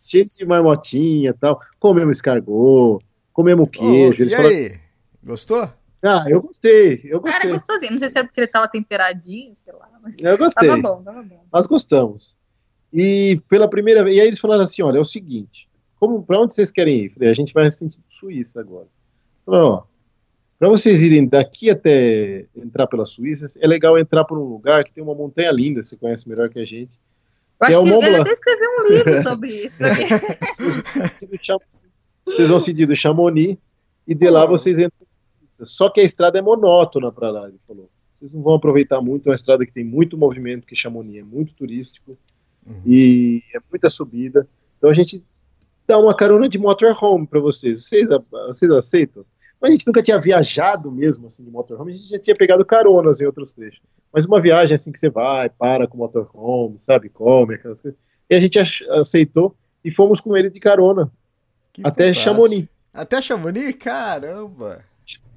cheio 0.00 0.24
de 0.24 0.46
marmotinha 0.46 1.30
e 1.30 1.32
tal. 1.32 1.60
Comemos 1.80 2.18
escargot, 2.18 3.04
comemos 3.32 3.68
queijo. 3.70 4.22
Eles 4.22 4.32
e 4.32 4.36
falaram, 4.36 4.54
aí? 4.56 4.80
Gostou? 5.24 5.68
ah, 6.02 6.22
eu 6.28 6.40
gostei, 6.40 7.00
eu 7.04 7.20
Cara, 7.20 7.38
gostei. 7.38 7.50
é 7.50 7.52
gostosinho. 7.54 7.92
Não 7.92 7.98
sei 7.98 8.08
se 8.08 8.18
era 8.18 8.28
porque 8.28 8.40
ele 8.40 8.46
tava 8.46 8.68
temperadinho, 8.68 9.56
sei 9.56 9.72
lá. 9.72 9.88
Mas 10.00 10.22
Eu 10.22 10.38
gostei. 10.38 10.68
tava 10.68 10.80
bom, 10.80 11.02
tava 11.02 11.22
bom. 11.24 11.44
Nós 11.52 11.66
gostamos. 11.66 12.36
E 12.92 13.40
pela 13.48 13.68
primeira 13.68 14.04
vez, 14.04 14.16
e 14.16 14.20
aí 14.20 14.28
eles 14.28 14.38
falaram 14.38 14.62
assim, 14.62 14.80
olha, 14.82 14.98
é 14.98 15.00
o 15.00 15.04
seguinte, 15.04 15.68
como 15.98 16.22
para 16.22 16.38
onde 16.40 16.54
vocês 16.54 16.70
querem 16.70 17.06
ir? 17.06 17.10
Falei, 17.10 17.30
a 17.30 17.34
gente 17.34 17.52
vai 17.52 17.68
sentido 17.68 18.04
Suíça 18.08 18.60
agora. 18.60 18.86
Falaram, 19.44 19.66
ó, 19.66 19.82
para 20.58 20.68
vocês 20.68 21.02
irem 21.02 21.26
daqui 21.26 21.68
até 21.70 22.46
entrar 22.56 22.86
pela 22.86 23.04
Suíça, 23.04 23.46
é 23.60 23.66
legal 23.66 23.98
entrar 23.98 24.24
por 24.24 24.38
um 24.38 24.44
lugar 24.44 24.84
que 24.84 24.92
tem 24.92 25.02
uma 25.02 25.14
montanha 25.14 25.50
linda, 25.50 25.82
você 25.82 25.96
conhece 25.96 26.28
melhor 26.28 26.48
que 26.48 26.58
a 26.58 26.64
gente. 26.64 26.98
Eu 27.60 27.66
É 27.66 27.70
acho 27.70 27.80
o 27.80 27.84
que 27.84 27.90
Mont 27.90 28.06
ele 28.06 28.16
até 28.16 28.32
escreveu 28.32 28.70
um 28.70 28.88
livro 28.88 29.20
sobre 29.22 29.50
isso. 29.52 29.78
sabia? 29.78 31.66
Vocês 32.24 32.48
vão 32.48 32.58
seguir 32.58 32.86
do 32.86 32.96
Chamonix, 32.96 33.58
e 34.06 34.14
de 34.14 34.30
lá 34.30 34.46
vocês 34.46 34.78
entram. 34.78 35.06
Só 35.50 35.88
que 35.88 36.00
a 36.00 36.04
estrada 36.04 36.38
é 36.38 36.42
monótona 36.42 37.10
para 37.10 37.30
lá, 37.30 37.48
ele 37.48 37.58
falou. 37.66 37.90
Vocês 38.14 38.32
não 38.32 38.42
vão 38.42 38.54
aproveitar 38.54 39.00
muito, 39.02 39.26
é 39.26 39.30
uma 39.30 39.34
estrada 39.34 39.66
que 39.66 39.72
tem 39.72 39.84
muito 39.84 40.16
movimento, 40.16 40.66
que 40.66 40.76
Chamonix 40.76 41.18
é 41.18 41.22
muito 41.22 41.54
turístico 41.54 42.16
uhum. 42.66 42.80
e 42.86 43.42
é 43.54 43.58
muita 43.70 43.90
subida. 43.90 44.46
Então 44.78 44.88
a 44.88 44.92
gente 44.92 45.22
dá 45.86 45.98
uma 45.98 46.14
carona 46.14 46.48
de 46.48 46.58
motorhome 46.58 47.26
para 47.26 47.40
vocês. 47.40 47.84
vocês. 47.84 48.08
Vocês 48.30 48.70
aceitam? 48.70 49.24
Mas 49.60 49.70
a 49.70 49.72
gente 49.72 49.86
nunca 49.86 50.02
tinha 50.02 50.20
viajado 50.20 50.92
mesmo 50.92 51.26
assim 51.26 51.44
de 51.44 51.50
motorhome, 51.50 51.92
a 51.92 51.96
gente 51.96 52.08
já 52.08 52.18
tinha 52.18 52.36
pegado 52.36 52.64
caronas 52.64 53.20
em 53.20 53.26
outros 53.26 53.52
trechos. 53.52 53.80
Mas 54.12 54.26
uma 54.26 54.40
viagem 54.40 54.74
assim 54.74 54.92
que 54.92 54.98
você 54.98 55.08
vai, 55.08 55.48
para 55.48 55.86
com 55.86 55.96
o 55.96 56.00
motorhome, 56.00 56.78
sabe, 56.78 57.08
come, 57.08 57.54
aquelas 57.54 57.80
coisas. 57.80 57.98
E 58.28 58.34
a 58.34 58.40
gente 58.40 58.58
aceitou 58.58 59.54
e 59.84 59.90
fomos 59.90 60.20
com 60.20 60.36
ele 60.36 60.50
de 60.50 60.60
carona 60.60 61.10
que 61.72 61.82
até 61.82 62.04
fantástico. 62.04 62.24
Chamonix. 62.24 62.68
Até 62.92 63.22
Chamonix? 63.22 63.76
Caramba! 63.76 64.84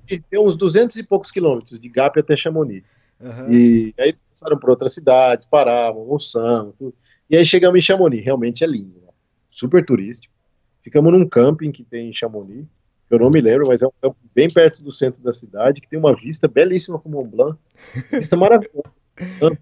Tem 0.07 0.39
uns 0.39 0.55
200 0.55 0.95
e 0.95 1.03
poucos 1.03 1.30
quilômetros 1.30 1.80
de 1.80 1.88
Gap 1.88 2.20
até 2.20 2.36
Chamonix. 2.36 2.84
Uhum. 3.20 3.51
E 3.51 3.93
aí 3.99 4.09
eles 4.09 4.22
passaram 4.22 4.57
por 4.57 4.70
outras 4.70 4.93
cidades, 4.93 5.45
paravam, 5.45 6.01
almoçamos, 6.01 6.74
tudo. 6.80 6.95
E 7.30 7.38
aí 7.38 7.45
chegamos 7.45 7.78
em 7.78 7.82
Chamonix, 7.82 8.24
realmente 8.24 8.63
é 8.63 8.67
lindo, 8.67 8.99
né? 9.01 9.09
super 9.49 9.86
turístico. 9.86 10.34
Ficamos 10.82 11.11
num 11.11 11.28
camping 11.28 11.72
que 11.72 11.84
tem 11.84 12.09
em 12.09 12.13
Chamonix, 12.13 12.65
eu 13.10 13.20
não 13.20 13.30
me 13.30 13.41
lembro, 13.41 13.68
mas 13.68 13.82
é 13.82 13.88
um 13.88 13.91
campo 14.01 14.18
bem 14.34 14.47
perto 14.47 14.84
do 14.84 14.91
centro 14.91 15.22
da 15.22 15.34
cidade, 15.34 15.82
que 15.82 15.88
tem 15.88 15.97
uma 15.97 16.16
vista 16.16 16.47
belíssima 16.47 16.99
com 16.99 17.10
o 17.10 17.12
Mont 17.12 17.30
Blanc. 17.30 17.60
Vista 18.12 18.38
maravilhosa. 18.38 18.84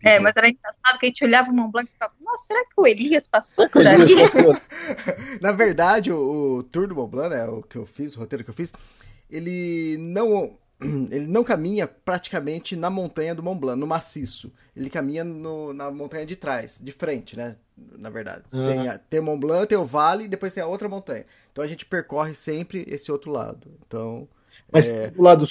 É, 0.04 0.20
mas 0.20 0.36
era 0.36 0.50
engraçado 0.50 1.00
que 1.00 1.08
a 1.08 1.10
gente 1.10 1.26
olhava 1.26 1.50
o 1.50 1.56
Mont 1.56 1.72
Blanc 1.72 1.89
e 1.89 1.91
ficava, 1.91 2.14
nossa, 2.22 2.45
será 2.45 2.64
que 2.64 2.74
o 2.78 2.86
Elias 2.86 3.26
passou 3.26 3.68
por 3.68 3.88
ali? 3.88 4.14
Na 5.41 5.52
verdade, 5.52 6.12
o, 6.12 6.60
o, 6.60 6.64
Tour 6.64 6.88
do 6.88 6.93
Mont 6.93 7.10
Blanc, 7.10 7.30
né, 7.36 7.43
o 7.48 7.64
que 7.64 7.76
eu 7.76 7.84
fiz, 7.84 8.16
o 8.16 8.20
roteiro 8.20 8.43
que 8.43 8.52
eu 8.52 8.54
fiz, 8.54 8.72
ele 9.28 9.98
não 9.98 10.56
ele 11.10 11.26
não 11.26 11.43
caminha 11.43 11.88
praticamente 11.88 12.76
na 12.76 12.91
montanha 12.91 13.34
do 13.34 13.41
Mont 13.41 13.60
Blanc, 13.60 13.80
no 13.80 13.88
maciço. 13.88 14.54
Ele 14.76 14.91
caminha 14.91 15.24
no, 15.24 15.74
na 15.74 15.89
montanha 15.89 16.26
de 16.26 16.36
trás, 16.36 16.80
de 16.80 16.91
frente, 16.91 17.36
né? 17.36 17.56
Na 17.97 18.09
verdade. 18.09 18.43
Uhum. 18.51 18.67
Tem, 18.67 18.88
a, 18.88 18.97
tem 18.97 19.19
o 19.19 19.23
Mont 19.23 19.39
Blanc, 19.39 19.67
tem 19.67 19.78
o 19.78 19.86
vale 19.86 20.25
e 20.25 20.28
depois 20.28 20.53
tem 20.53 20.63
a 20.63 20.67
outra 20.67 20.89
montanha. 20.89 21.25
Então 21.51 21.63
a 21.63 21.67
gente 21.67 21.86
percorre 21.86 22.34
sempre 22.34 22.86
esse 22.88 23.11
outro 23.11 23.32
lado. 23.32 23.67
Então. 23.86 24.28
Mas 24.71 24.89
é... 24.89 25.09
do 25.09 25.21
lado 25.21 25.45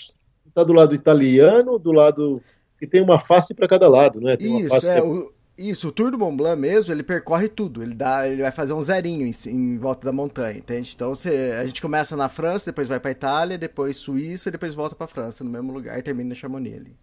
tá 0.54 0.64
do 0.64 0.72
lado 0.72 0.94
italiano, 0.94 1.78
do 1.78 1.92
lado 1.92 2.40
que 2.78 2.86
tem 2.86 3.02
uma 3.02 3.20
face 3.20 3.54
para 3.54 3.68
cada 3.68 3.88
lado, 3.88 4.20
né? 4.20 4.36
Tem 4.36 4.60
Isso, 4.60 4.90
é, 4.90 4.98
é... 4.98 5.02
O, 5.02 5.32
isso, 5.58 5.88
o 5.88 5.92
Tour 5.92 6.10
do 6.10 6.18
Mont 6.18 6.36
Blanc 6.36 6.60
mesmo, 6.60 6.92
ele 6.92 7.02
percorre 7.02 7.48
tudo. 7.48 7.82
Ele 7.82 7.94
dá, 7.94 8.28
ele 8.28 8.42
vai 8.42 8.52
fazer 8.52 8.74
um 8.74 8.80
zerinho 8.80 9.26
em, 9.26 9.32
em 9.50 9.78
volta 9.78 10.04
da 10.04 10.12
montanha, 10.12 10.58
entende? 10.58 10.92
Então 10.94 11.14
você, 11.14 11.56
a 11.58 11.64
gente 11.64 11.80
começa 11.80 12.14
na 12.14 12.28
França, 12.28 12.66
depois 12.66 12.88
vai 12.88 13.00
para 13.00 13.10
Itália, 13.10 13.56
depois 13.56 13.96
Suíça, 13.96 14.50
depois 14.50 14.74
volta 14.74 14.94
para 14.94 15.06
França 15.06 15.42
no 15.42 15.50
mesmo 15.50 15.72
lugar 15.72 15.98
e 15.98 16.02
termina 16.02 16.32
em 16.32 16.36
Chamonix 16.36 16.76
ali. 16.76 16.96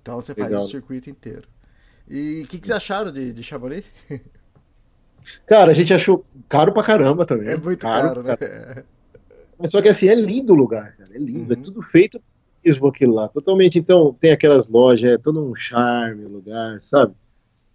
Então 0.00 0.14
você 0.18 0.34
faz 0.34 0.48
Legal. 0.48 0.64
o 0.64 0.68
circuito 0.68 1.10
inteiro. 1.10 1.46
E 2.08 2.42
o 2.44 2.48
que, 2.48 2.58
que 2.58 2.66
vocês 2.66 2.76
acharam 2.76 3.12
de, 3.12 3.34
de 3.34 3.42
Chamonix? 3.42 3.84
Cara, 5.46 5.70
a 5.70 5.74
gente 5.74 5.92
achou 5.92 6.24
caro 6.48 6.72
pra 6.72 6.82
caramba 6.82 7.24
também. 7.24 7.48
É 7.48 7.56
muito 7.56 7.80
caro, 7.80 8.22
caro 8.22 8.22
né? 8.22 8.84
Mas 9.58 9.70
só 9.70 9.82
que 9.82 9.88
assim, 9.88 10.08
é 10.08 10.14
lindo 10.14 10.52
o 10.52 10.56
lugar, 10.56 10.96
cara. 10.96 11.10
É 11.14 11.18
lindo, 11.18 11.52
é 11.52 11.56
uhum. 11.56 11.62
é 11.62 11.64
tudo 11.64 11.82
feito 11.82 12.20
mesmo 12.64 12.86
aquilo 12.86 13.14
lá. 13.14 13.28
Totalmente, 13.28 13.78
então, 13.78 14.16
tem 14.20 14.32
aquelas 14.32 14.68
lojas, 14.68 15.10
é 15.10 15.18
todo 15.18 15.42
um 15.42 15.54
charme 15.54 16.24
o 16.24 16.28
lugar, 16.28 16.78
sabe? 16.82 17.14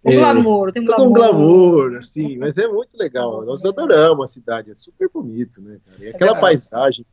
Um 0.04 0.10
é, 0.10 0.16
glamour, 0.16 0.72
tem 0.72 0.82
um 0.82 0.86
glamour. 0.86 1.08
um 1.08 1.12
glamour, 1.12 1.96
assim, 1.98 2.36
mas 2.38 2.56
é 2.56 2.68
muito 2.68 2.96
legal. 2.96 3.44
Nós 3.44 3.64
adoramos 3.64 4.30
a 4.30 4.32
cidade, 4.32 4.70
é 4.70 4.74
super 4.74 5.08
bonito, 5.12 5.60
né, 5.60 5.78
cara? 5.84 6.04
E 6.04 6.08
aquela 6.08 6.36
é 6.36 6.40
paisagem. 6.40 7.04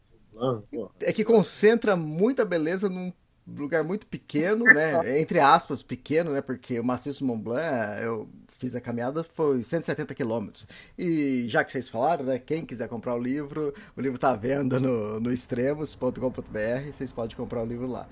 É 1.02 1.14
que 1.14 1.24
concentra 1.24 1.96
muita 1.96 2.46
beleza 2.46 2.90
num 2.90 3.12
lugar 3.48 3.84
muito 3.84 4.06
pequeno, 4.08 4.66
né? 4.66 5.20
Entre 5.20 5.40
aspas, 5.40 5.82
pequeno, 5.82 6.32
né? 6.32 6.42
Porque 6.42 6.80
o 6.80 6.84
maciço 6.84 7.26
Mont 7.26 7.42
Blanc, 7.42 8.02
eu 8.04 8.28
fiz 8.58 8.76
a 8.76 8.82
caminhada, 8.82 9.24
foi 9.24 9.64
170 9.64 10.14
quilômetros. 10.14 10.68
E 10.98 11.46
já 11.48 11.64
que 11.64 11.72
vocês 11.72 11.90
falaram, 11.90 12.26
né? 12.26 12.40
Quem 12.40 12.66
quiser 12.66 12.88
comprar 12.88 13.16
o 13.16 13.20
livro, 13.20 13.74
o 13.96 14.02
livro 14.02 14.18
tá 14.18 14.32
à 14.32 14.36
venda 14.36 14.80
no, 14.80 15.20
no 15.20 15.32
extremos.com.br, 15.32 16.92
vocês 16.92 17.12
podem 17.12 17.36
comprar 17.36 17.62
o 17.62 17.66
livro 17.66 17.88
lá. 17.88 18.08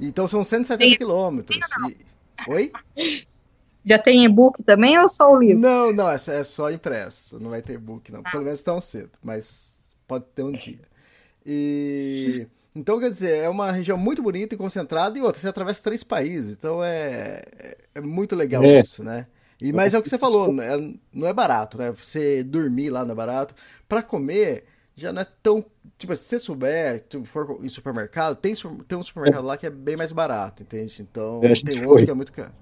Então 0.00 0.26
são 0.26 0.42
170 0.42 0.98
quilômetros. 0.98 1.58
E... 1.88 2.50
Oi? 2.50 2.72
Já 3.84 3.98
tem 3.98 4.24
e-book 4.24 4.62
também 4.62 4.98
ou 4.98 5.08
só 5.08 5.32
o 5.32 5.38
livro? 5.38 5.60
Não, 5.60 5.92
não, 5.92 6.10
é, 6.10 6.14
é 6.14 6.44
só 6.44 6.70
impresso. 6.70 7.38
Não 7.40 7.50
vai 7.50 7.62
ter 7.62 7.74
e-book, 7.74 8.12
não. 8.12 8.22
Pelo 8.22 8.44
menos 8.44 8.60
tão 8.62 8.80
cedo, 8.80 9.10
mas 9.22 9.94
pode 10.06 10.24
ter 10.34 10.42
um 10.42 10.52
dia. 10.52 10.80
E. 11.44 12.46
Então, 12.74 12.98
quer 12.98 13.10
dizer, 13.10 13.36
é 13.36 13.48
uma 13.50 13.70
região 13.70 13.98
muito 13.98 14.22
bonita 14.22 14.54
e 14.54 14.58
concentrada, 14.58 15.18
e 15.18 15.20
outra, 15.20 15.38
você 15.38 15.48
atravessa 15.48 15.82
três 15.82 16.02
países, 16.02 16.56
então 16.56 16.82
é, 16.82 17.42
é 17.94 18.00
muito 18.00 18.34
legal 18.34 18.64
é. 18.64 18.80
isso, 18.80 19.04
né? 19.04 19.26
E, 19.62 19.72
mas 19.72 19.94
é 19.94 19.98
o 19.98 20.02
que 20.02 20.08
você 20.08 20.18
falou, 20.18 20.60
é, 20.60 20.76
não 21.12 21.28
é 21.28 21.32
barato, 21.32 21.78
né? 21.78 21.92
Você 21.92 22.42
dormir 22.42 22.90
lá 22.90 23.04
não 23.04 23.12
é 23.12 23.14
barato. 23.14 23.54
Para 23.88 24.02
comer, 24.02 24.64
já 24.96 25.12
não 25.12 25.22
é 25.22 25.26
tão. 25.40 25.64
Tipo, 25.96 26.16
se 26.16 26.24
você 26.24 26.40
souber, 26.40 27.04
se 27.08 27.24
for 27.24 27.60
em 27.62 27.68
supermercado, 27.68 28.36
tem, 28.36 28.54
tem 28.88 28.98
um 28.98 29.02
supermercado 29.02 29.44
lá 29.44 29.56
que 29.56 29.64
é 29.64 29.70
bem 29.70 29.96
mais 29.96 30.10
barato, 30.10 30.64
entende? 30.64 31.00
Então, 31.00 31.40
é, 31.44 31.54
tem 31.54 31.86
outro 31.86 32.04
que 32.04 32.10
é 32.10 32.14
muito 32.14 32.32
caro. 32.32 32.52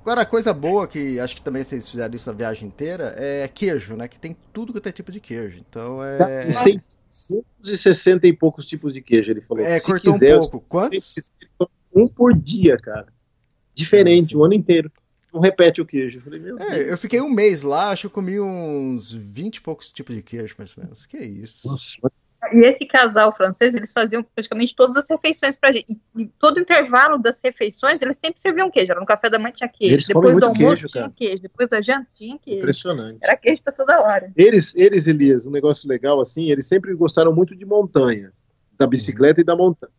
Agora, 0.00 0.22
a 0.22 0.26
coisa 0.26 0.52
boa, 0.52 0.88
que 0.88 1.20
acho 1.20 1.36
que 1.36 1.42
também 1.42 1.62
vocês 1.62 1.88
fizeram 1.88 2.14
isso 2.14 2.28
a 2.28 2.32
viagem 2.32 2.66
inteira, 2.66 3.14
é 3.16 3.46
queijo, 3.46 3.94
né? 3.94 4.08
Que 4.08 4.18
tem 4.18 4.36
tudo 4.52 4.72
que 4.72 4.88
é 4.88 4.92
tipo 4.92 5.12
de 5.12 5.20
queijo. 5.20 5.62
Então 5.68 6.02
é. 6.02 6.46
Tem 6.64 6.82
160 7.08 8.26
e 8.26 8.32
poucos 8.32 8.66
tipos 8.66 8.92
de 8.92 9.02
queijo, 9.02 9.30
ele 9.30 9.40
falou. 9.40 9.64
É, 9.64 9.78
Se 9.78 9.86
cortou 9.86 10.12
quiser, 10.12 10.36
um 10.36 10.40
pouco. 10.40 10.66
Quantos? 10.68 11.14
Um 11.94 12.08
por 12.08 12.34
dia, 12.34 12.76
cara. 12.76 13.06
Diferente, 13.74 14.36
o 14.36 14.44
ano 14.44 14.54
inteiro. 14.54 14.90
Não 15.32 15.40
repete 15.40 15.80
o 15.80 15.86
queijo. 15.86 16.18
Eu, 16.18 16.22
falei, 16.22 16.42
é, 16.70 16.90
eu 16.90 16.96
fiquei 16.96 17.20
um 17.20 17.30
mês 17.30 17.62
lá, 17.62 17.90
acho 17.90 18.02
que 18.02 18.06
eu 18.06 18.10
comi 18.10 18.40
uns 18.40 19.12
20 19.12 19.56
e 19.56 19.60
poucos 19.60 19.92
tipos 19.92 20.14
de 20.14 20.22
queijo, 20.22 20.54
mais 20.58 20.76
ou 20.76 20.82
menos. 20.82 21.06
Que 21.06 21.16
é 21.16 21.24
isso? 21.24 21.68
Nossa, 21.68 21.92
e 22.52 22.66
esse 22.66 22.86
casal 22.86 23.30
francês, 23.30 23.74
eles 23.74 23.92
faziam 23.92 24.22
praticamente 24.22 24.74
todas 24.74 24.96
as 24.96 25.08
refeições 25.08 25.56
pra 25.56 25.72
gente. 25.72 25.86
E, 26.16 26.22
e 26.22 26.26
todo 26.38 26.58
intervalo 26.58 27.18
das 27.18 27.40
refeições, 27.42 28.00
eles 28.00 28.16
sempre 28.16 28.40
serviam 28.40 28.70
queijo. 28.70 28.90
Era 28.90 29.00
no 29.00 29.06
café 29.06 29.28
da 29.28 29.38
manhã 29.38 29.52
tinha 29.52 29.68
queijo. 29.68 29.94
Eles 29.94 30.06
depois 30.06 30.38
do 30.38 30.46
almoço 30.46 30.64
queijo, 30.64 30.86
tinha 30.86 31.10
queijo. 31.10 31.42
Depois 31.42 31.68
da 31.68 31.82
janta 31.82 32.08
tinha 32.14 32.38
queijo. 32.38 32.60
Impressionante. 32.60 33.18
Era 33.22 33.36
queijo 33.36 33.62
pra 33.62 33.72
toda 33.72 34.00
hora. 34.00 34.32
Eles, 34.34 34.74
eles, 34.74 35.06
Elias, 35.06 35.46
um 35.46 35.50
negócio 35.50 35.88
legal 35.88 36.18
assim, 36.18 36.50
eles 36.50 36.66
sempre 36.66 36.94
gostaram 36.94 37.32
muito 37.32 37.54
de 37.54 37.66
montanha. 37.66 38.32
Da 38.78 38.86
bicicleta 38.86 39.40
uhum. 39.40 39.42
e 39.42 39.44
da 39.44 39.54
montanha. 39.54 39.92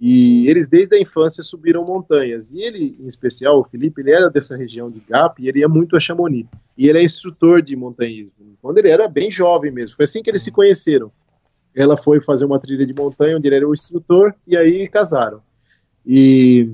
E 0.00 0.48
eles, 0.48 0.68
desde 0.68 0.94
a 0.96 1.00
infância, 1.00 1.42
subiram 1.42 1.84
montanhas. 1.84 2.52
E 2.52 2.60
ele, 2.60 2.96
em 3.00 3.06
especial, 3.06 3.60
o 3.60 3.64
Felipe, 3.64 4.00
ele 4.00 4.12
era 4.12 4.30
dessa 4.30 4.56
região 4.56 4.90
de 4.90 5.00
Gap 5.00 5.42
e 5.42 5.48
ele 5.48 5.60
ia 5.60 5.68
muito 5.68 5.96
a 5.96 6.00
Chamonix. 6.00 6.48
E 6.76 6.88
ele 6.88 6.98
é 6.98 7.02
instrutor 7.02 7.62
de 7.62 7.74
montanhismo. 7.74 8.32
Quando 8.62 8.78
ele 8.78 8.90
era 8.90 9.08
bem 9.08 9.30
jovem 9.30 9.72
mesmo. 9.72 9.96
Foi 9.96 10.04
assim 10.04 10.22
que 10.22 10.30
eles 10.30 10.42
se 10.42 10.52
conheceram 10.52 11.10
ela 11.78 11.96
foi 11.96 12.20
fazer 12.20 12.44
uma 12.44 12.58
trilha 12.58 12.84
de 12.84 12.92
montanha 12.92 13.36
onde 13.36 13.46
ele 13.46 13.54
era 13.54 13.68
o 13.68 13.72
instrutor 13.72 14.34
e 14.46 14.56
aí 14.56 14.88
casaram. 14.88 15.40
E, 16.04 16.68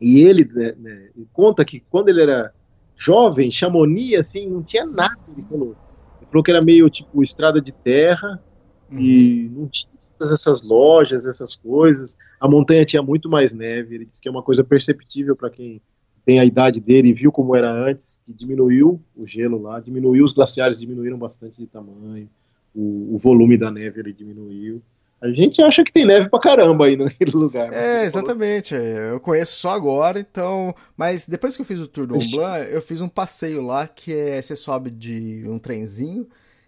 e 0.00 0.22
ele 0.22 0.44
né, 0.44 0.74
né, 0.78 1.10
conta 1.32 1.64
que 1.66 1.80
quando 1.90 2.08
ele 2.08 2.22
era 2.22 2.50
jovem, 2.96 3.50
Chamonix, 3.50 4.18
assim, 4.18 4.48
não 4.48 4.62
tinha 4.62 4.84
nada, 4.96 5.22
ele 5.30 5.46
falou. 5.46 5.76
Ele 6.18 6.30
falou 6.30 6.42
que 6.42 6.50
era 6.50 6.62
meio 6.62 6.88
tipo 6.88 7.22
estrada 7.22 7.60
de 7.60 7.72
terra 7.72 8.42
uhum. 8.90 9.00
e 9.00 9.50
não 9.54 9.68
tinha 9.68 9.89
essas 10.28 10.66
lojas, 10.66 11.24
essas 11.24 11.54
coisas. 11.54 12.18
A 12.40 12.48
montanha 12.48 12.84
tinha 12.84 13.02
muito 13.02 13.28
mais 13.28 13.54
neve. 13.54 13.94
Ele 13.94 14.04
disse 14.06 14.20
que 14.20 14.28
é 14.28 14.30
uma 14.30 14.42
coisa 14.42 14.64
perceptível 14.64 15.36
para 15.36 15.50
quem 15.50 15.80
tem 16.26 16.40
a 16.40 16.44
idade 16.44 16.80
dele 16.80 17.08
e 17.08 17.12
viu 17.12 17.30
como 17.30 17.54
era 17.54 17.70
antes, 17.70 18.20
que 18.24 18.32
diminuiu 18.32 19.00
o 19.16 19.24
gelo 19.24 19.62
lá, 19.62 19.78
diminuiu 19.78 20.24
os 20.24 20.32
glaciares, 20.32 20.80
diminuíram 20.80 21.18
bastante 21.18 21.60
de 21.60 21.66
tamanho 21.66 22.28
o, 22.74 23.14
o 23.14 23.18
volume 23.18 23.56
da 23.56 23.70
neve 23.70 24.00
ele 24.00 24.12
diminuiu. 24.12 24.82
A 25.20 25.28
gente 25.28 25.60
acha 25.60 25.84
que 25.84 25.92
tem 25.92 26.06
neve 26.06 26.30
pra 26.30 26.40
caramba 26.40 26.86
aí 26.86 26.96
naquele 26.96 27.32
lugar. 27.32 27.70
É, 27.74 28.04
exatamente. 28.04 28.74
Eu 28.74 29.20
conheço 29.20 29.52
só 29.56 29.70
agora, 29.70 30.18
então. 30.18 30.74
Mas 30.96 31.28
depois 31.28 31.54
que 31.54 31.60
eu 31.60 31.66
fiz 31.66 31.78
o 31.78 31.86
Tour 31.86 32.06
do 32.06 32.14
Mont 32.14 32.30
Blanc, 32.30 32.72
eu 32.72 32.80
fiz 32.80 33.02
um 33.02 33.08
passeio 33.08 33.60
lá 33.60 33.86
que 33.86 34.14
é 34.14 34.40
você 34.40 34.56
sobe 34.56 34.90
de 34.90 35.44
um 35.46 35.58
trenzinho 35.58 36.26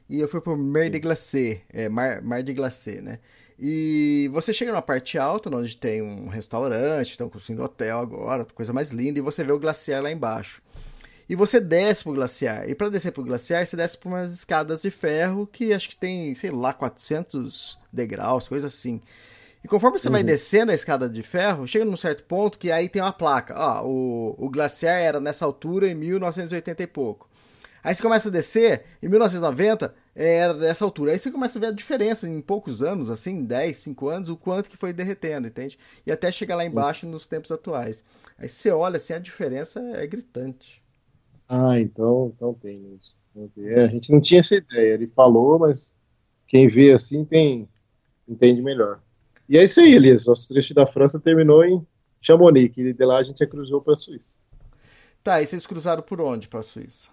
e 0.08 0.20
eu 0.20 0.28
fui 0.28 0.40
pro 0.40 0.56
Mer 0.56 0.90
de 0.90 0.98
Glacé, 0.98 1.62
é, 1.70 1.88
Mar, 1.88 2.20
Mar 2.20 2.42
de 2.42 2.52
Glacé, 2.52 3.00
né? 3.00 3.20
E 3.58 4.28
você 4.32 4.52
chega 4.52 4.72
na 4.72 4.82
parte 4.82 5.18
alta, 5.18 5.54
onde 5.54 5.76
tem 5.76 6.02
um 6.02 6.28
restaurante, 6.28 7.10
estão 7.10 7.28
construindo 7.28 7.62
hotel 7.62 7.98
agora, 7.98 8.44
coisa 8.44 8.72
mais 8.72 8.90
linda, 8.90 9.18
e 9.18 9.22
você 9.22 9.44
vê 9.44 9.52
o 9.52 9.58
glaciar 9.58 10.02
lá 10.02 10.10
embaixo. 10.10 10.62
E 11.28 11.36
você 11.36 11.60
desce 11.60 12.04
pro 12.04 12.12
glaciar. 12.12 12.68
E 12.68 12.74
para 12.74 12.88
descer 12.88 13.12
pro 13.12 13.24
glaciar, 13.24 13.66
você 13.66 13.76
desce 13.76 13.96
por 13.96 14.08
umas 14.08 14.34
escadas 14.34 14.82
de 14.82 14.90
ferro 14.90 15.46
que 15.46 15.72
acho 15.72 15.90
que 15.90 15.96
tem, 15.96 16.34
sei 16.34 16.50
lá, 16.50 16.72
400 16.72 17.78
degraus, 17.92 18.48
coisa 18.48 18.66
assim. 18.66 19.00
E 19.64 19.68
conforme 19.68 19.98
você 19.98 20.08
uhum. 20.08 20.12
vai 20.12 20.22
descendo 20.24 20.72
a 20.72 20.74
escada 20.74 21.08
de 21.08 21.22
ferro, 21.22 21.68
chega 21.68 21.84
num 21.84 21.96
certo 21.96 22.24
ponto 22.24 22.58
que 22.58 22.72
aí 22.72 22.88
tem 22.88 23.00
uma 23.00 23.12
placa. 23.12 23.54
Ó, 23.56 23.86
o, 23.86 24.46
o 24.46 24.50
glaciar 24.50 24.98
era 24.98 25.20
nessa 25.20 25.44
altura 25.44 25.88
em 25.88 25.94
1980 25.94 26.82
e 26.82 26.86
pouco. 26.86 27.30
Aí 27.82 27.94
você 27.94 28.02
começa 28.02 28.28
a 28.28 28.32
descer, 28.32 28.84
em 29.02 29.08
1990 29.08 29.94
era 30.14 30.54
dessa 30.54 30.84
altura. 30.84 31.12
Aí 31.12 31.18
você 31.18 31.30
começa 31.30 31.58
a 31.58 31.60
ver 31.60 31.66
a 31.66 31.72
diferença 31.72 32.28
em 32.28 32.40
poucos 32.40 32.82
anos, 32.82 33.10
assim, 33.10 33.44
10, 33.44 33.76
5 33.76 34.08
anos, 34.08 34.28
o 34.28 34.36
quanto 34.36 34.70
que 34.70 34.76
foi 34.76 34.92
derretendo, 34.92 35.48
entende? 35.48 35.78
E 36.06 36.12
até 36.12 36.30
chegar 36.30 36.54
lá 36.54 36.64
embaixo 36.64 37.06
nos 37.06 37.26
tempos 37.26 37.50
atuais. 37.50 38.04
Aí 38.38 38.48
você 38.48 38.70
olha 38.70 38.98
assim, 38.98 39.14
a 39.14 39.18
diferença 39.18 39.80
é 39.94 40.06
gritante. 40.06 40.82
Ah, 41.48 41.78
então, 41.78 42.32
então 42.36 42.54
tem 42.54 42.96
isso. 42.96 43.16
É, 43.58 43.84
a 43.84 43.88
gente 43.88 44.12
não 44.12 44.20
tinha 44.20 44.40
essa 44.40 44.54
ideia. 44.54 44.94
Ele 44.94 45.06
falou, 45.08 45.58
mas 45.58 45.94
quem 46.46 46.68
vê 46.68 46.92
assim 46.92 47.24
tem 47.24 47.68
entende 48.28 48.62
melhor. 48.62 49.00
E 49.48 49.58
é 49.58 49.64
isso 49.64 49.80
aí, 49.80 49.94
Elias. 49.94 50.26
Nosso 50.26 50.48
trecho 50.48 50.72
da 50.72 50.86
França 50.86 51.20
terminou 51.20 51.64
em 51.64 51.84
Chamonix, 52.20 52.72
e 52.76 52.92
de 52.92 53.04
lá 53.04 53.18
a 53.18 53.22
gente 53.22 53.44
cruzou 53.46 53.80
para 53.82 53.94
a 53.94 53.96
Suíça. 53.96 54.40
Tá, 55.22 55.42
e 55.42 55.46
vocês 55.46 55.66
cruzaram 55.66 56.02
por 56.02 56.20
onde 56.20 56.48
para 56.48 56.60
a 56.60 56.62
Suíça? 56.62 57.08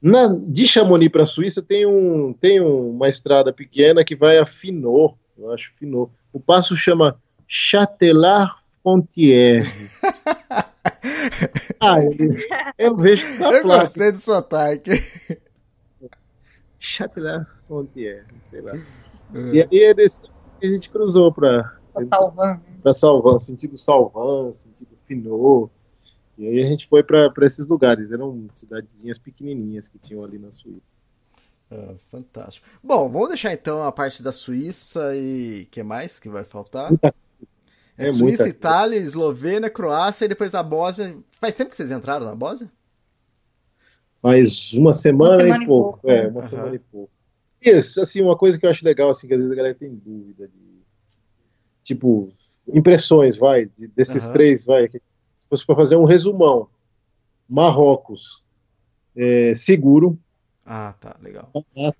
Na, 0.00 0.28
de 0.28 0.66
Chamonix 0.68 1.10
para 1.10 1.22
a 1.22 1.26
Suíça 1.26 1.62
tem, 1.62 1.86
um, 1.86 2.32
tem 2.32 2.60
uma 2.60 3.08
estrada 3.08 3.52
pequena 3.52 4.04
que 4.04 4.14
vai 4.14 4.38
a 4.38 4.46
Finot, 4.46 5.14
eu 5.38 5.52
acho 5.52 5.74
Finot. 5.74 6.12
O 6.32 6.40
passo 6.40 6.76
chama 6.76 7.18
Châtelard 7.48 8.52
Frontière. 8.82 9.66
ah, 11.80 11.96
eu, 12.02 12.38
eu 12.78 12.96
vejo 12.96 13.26
que 13.26 13.38
tá 13.38 13.52
Eu 13.52 13.62
placa. 13.62 13.82
gostei 13.82 14.12
do 14.12 14.18
sotaque. 14.18 14.90
Châtelard 16.78 17.46
Frontière, 17.66 18.26
sei 18.40 18.60
lá. 18.60 18.74
Uhum. 19.34 19.54
E 19.54 19.62
aí 19.62 19.84
é 19.84 19.94
desse 19.94 20.28
que 20.60 20.66
a 20.66 20.70
gente 20.70 20.90
cruzou 20.90 21.32
para 21.32 21.78
Salvan. 22.04 22.60
Para 22.82 22.92
Salvan, 22.92 23.38
sentido 23.38 23.78
Salvan, 23.78 24.52
sentido 24.52 24.90
Finot. 25.06 25.70
E 26.38 26.46
aí 26.46 26.62
a 26.62 26.66
gente 26.66 26.86
foi 26.86 27.02
para 27.02 27.30
esses 27.42 27.66
lugares. 27.66 28.10
Eram 28.10 28.48
cidadezinhas 28.54 29.18
pequenininhas 29.18 29.88
que 29.88 29.98
tinham 29.98 30.22
ali 30.22 30.38
na 30.38 30.52
Suíça. 30.52 30.96
Ah, 31.70 31.94
fantástico. 32.10 32.66
Bom, 32.82 33.10
vamos 33.10 33.28
deixar 33.28 33.52
então 33.52 33.82
a 33.82 33.90
parte 33.90 34.22
da 34.22 34.30
Suíça 34.32 35.16
e 35.16 35.66
que 35.70 35.82
mais 35.82 36.18
que 36.18 36.28
vai 36.28 36.44
faltar? 36.44 36.92
É, 37.98 38.08
é 38.08 38.12
Suíça, 38.12 38.48
Itália, 38.48 38.98
Eslovênia, 38.98 39.70
Croácia 39.70 40.26
e 40.26 40.28
depois 40.28 40.54
a 40.54 40.62
Bósnia. 40.62 41.16
Faz 41.40 41.54
tempo 41.54 41.70
que 41.70 41.76
vocês 41.76 41.90
entraram 41.90 42.26
na 42.26 42.34
Bósnia? 42.34 42.70
Faz 44.20 44.74
uma 44.74 44.92
semana, 44.92 45.36
uma 45.36 45.42
semana 45.44 45.64
e, 45.64 45.66
pouco. 45.66 45.92
pouco. 46.00 46.10
É, 46.10 46.28
uma 46.28 46.40
uhum. 46.40 46.42
semana 46.42 46.74
e 46.74 46.78
pouco. 46.78 47.10
Isso, 47.60 48.00
assim, 48.00 48.20
uma 48.20 48.36
coisa 48.36 48.58
que 48.58 48.66
eu 48.66 48.70
acho 48.70 48.84
legal, 48.84 49.10
assim, 49.10 49.26
que 49.26 49.34
às 49.34 49.40
vezes 49.40 49.52
a 49.52 49.56
galera 49.56 49.74
tem 49.74 49.94
dúvida 49.94 50.46
de. 50.46 50.76
Tipo, 51.82 52.32
impressões, 52.68 53.36
vai, 53.36 53.66
de, 53.66 53.86
desses 53.88 54.26
uhum. 54.26 54.32
três, 54.32 54.64
vai. 54.64 54.88
Se 55.46 55.50
fosse 55.50 55.66
para 55.66 55.76
fazer 55.76 55.96
um 55.96 56.04
resumão, 56.04 56.68
Marrocos, 57.48 58.42
é, 59.16 59.54
seguro. 59.54 60.18
Ah, 60.64 60.92
tá, 61.00 61.16
legal. 61.22 61.50